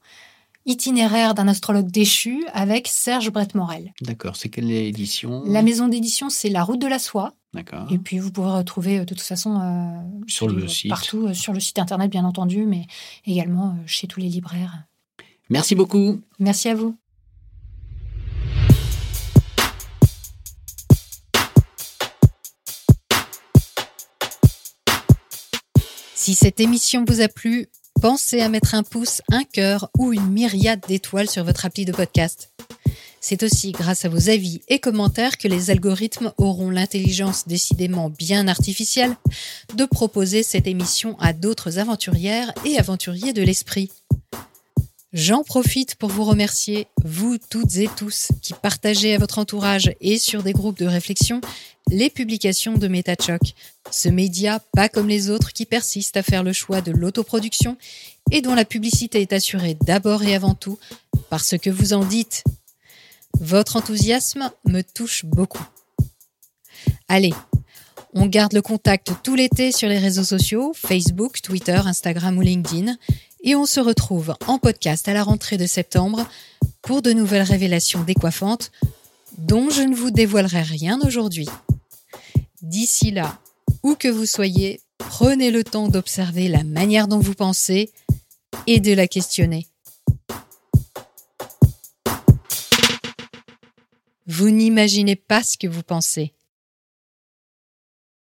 itinéraire 0.66 1.34
d'un 1.34 1.46
astrologue 1.48 1.90
déchu 1.90 2.44
avec 2.54 2.88
Serge 2.88 3.30
Brett-Morel. 3.30 3.92
D'accord. 4.00 4.36
C'est 4.36 4.48
quelle 4.48 4.70
édition? 4.70 5.42
La 5.46 5.62
maison 5.62 5.88
d'édition, 5.88 6.30
c'est 6.30 6.48
La 6.50 6.64
Route 6.64 6.80
de 6.80 6.86
la 6.86 6.98
Soie. 6.98 7.34
D'accord. 7.52 7.86
Et 7.90 7.98
puis, 7.98 8.18
vous 8.18 8.30
pourrez 8.30 8.52
retrouver 8.58 8.98
euh, 8.98 9.04
de 9.04 9.14
toute 9.14 9.20
façon 9.22 9.60
euh, 9.60 10.00
Sur 10.28 10.48
le 10.48 10.64
euh, 10.64 10.68
site. 10.68 10.88
partout, 10.88 11.26
euh, 11.26 11.34
sur 11.34 11.52
le 11.52 11.60
site 11.60 11.78
internet, 11.78 12.10
bien 12.10 12.24
entendu, 12.24 12.64
mais 12.64 12.86
également 13.26 13.70
euh, 13.70 13.82
chez 13.86 14.06
tous 14.06 14.20
les 14.20 14.28
libraires. 14.28 14.84
Merci 15.48 15.74
beaucoup. 15.74 16.20
Merci 16.38 16.68
à 16.68 16.74
vous. 16.74 16.96
Si 26.30 26.36
cette 26.36 26.60
émission 26.60 27.04
vous 27.04 27.22
a 27.22 27.26
plu, 27.26 27.66
pensez 28.00 28.40
à 28.40 28.48
mettre 28.48 28.76
un 28.76 28.84
pouce, 28.84 29.20
un 29.32 29.42
cœur 29.42 29.90
ou 29.98 30.12
une 30.12 30.28
myriade 30.28 30.78
d'étoiles 30.86 31.28
sur 31.28 31.42
votre 31.42 31.66
appli 31.66 31.84
de 31.84 31.90
podcast. 31.90 32.52
C'est 33.20 33.42
aussi 33.42 33.72
grâce 33.72 34.04
à 34.04 34.08
vos 34.08 34.30
avis 34.30 34.60
et 34.68 34.78
commentaires 34.78 35.38
que 35.38 35.48
les 35.48 35.70
algorithmes 35.70 36.32
auront 36.38 36.70
l'intelligence 36.70 37.48
décidément 37.48 38.10
bien 38.10 38.46
artificielle 38.46 39.16
de 39.74 39.84
proposer 39.86 40.44
cette 40.44 40.68
émission 40.68 41.18
à 41.18 41.32
d'autres 41.32 41.80
aventurières 41.80 42.52
et 42.64 42.78
aventuriers 42.78 43.32
de 43.32 43.42
l'esprit. 43.42 43.90
J'en 45.12 45.42
profite 45.42 45.96
pour 45.96 46.08
vous 46.08 46.22
remercier, 46.22 46.86
vous 47.04 47.36
toutes 47.36 47.76
et 47.78 47.88
tous, 47.96 48.28
qui 48.42 48.54
partagez 48.54 49.12
à 49.12 49.18
votre 49.18 49.40
entourage 49.40 49.92
et 50.00 50.18
sur 50.18 50.44
des 50.44 50.52
groupes 50.52 50.78
de 50.78 50.86
réflexion 50.86 51.40
les 51.88 52.10
publications 52.10 52.74
de 52.74 52.86
MetaChoc, 52.86 53.54
ce 53.90 54.08
média 54.08 54.60
pas 54.72 54.88
comme 54.88 55.08
les 55.08 55.28
autres 55.28 55.52
qui 55.52 55.66
persiste 55.66 56.16
à 56.16 56.22
faire 56.22 56.44
le 56.44 56.52
choix 56.52 56.80
de 56.80 56.92
l'autoproduction 56.92 57.76
et 58.30 58.40
dont 58.40 58.54
la 58.54 58.64
publicité 58.64 59.20
est 59.20 59.32
assurée 59.32 59.76
d'abord 59.84 60.22
et 60.22 60.36
avant 60.36 60.54
tout 60.54 60.78
par 61.28 61.42
ce 61.42 61.56
que 61.56 61.70
vous 61.70 61.92
en 61.92 62.04
dites. 62.04 62.44
Votre 63.40 63.74
enthousiasme 63.74 64.52
me 64.66 64.82
touche 64.82 65.24
beaucoup. 65.24 65.66
Allez, 67.08 67.34
on 68.14 68.26
garde 68.26 68.52
le 68.52 68.62
contact 68.62 69.12
tout 69.24 69.34
l'été 69.34 69.72
sur 69.72 69.88
les 69.88 69.98
réseaux 69.98 70.24
sociaux, 70.24 70.72
Facebook, 70.74 71.42
Twitter, 71.42 71.80
Instagram 71.84 72.38
ou 72.38 72.42
LinkedIn, 72.42 72.96
et 73.42 73.54
on 73.56 73.66
se 73.66 73.80
retrouve 73.80 74.34
en 74.46 74.58
podcast 74.58 75.08
à 75.08 75.14
la 75.14 75.22
rentrée 75.22 75.56
de 75.56 75.66
septembre 75.66 76.26
pour 76.82 77.02
de 77.02 77.12
nouvelles 77.12 77.42
révélations 77.42 78.02
décoiffantes 78.02 78.70
dont 79.38 79.70
je 79.70 79.82
ne 79.82 79.94
vous 79.94 80.10
dévoilerai 80.10 80.62
rien 80.62 80.98
aujourd'hui. 81.04 81.48
D'ici 82.62 83.10
là, 83.10 83.38
où 83.82 83.94
que 83.94 84.08
vous 84.08 84.26
soyez, 84.26 84.80
prenez 84.98 85.50
le 85.50 85.64
temps 85.64 85.88
d'observer 85.88 86.48
la 86.48 86.64
manière 86.64 87.08
dont 87.08 87.20
vous 87.20 87.34
pensez 87.34 87.90
et 88.66 88.80
de 88.80 88.92
la 88.92 89.08
questionner. 89.08 89.66
Vous 94.26 94.50
n'imaginez 94.50 95.16
pas 95.16 95.42
ce 95.42 95.56
que 95.56 95.66
vous 95.66 95.82
pensez. 95.82 96.34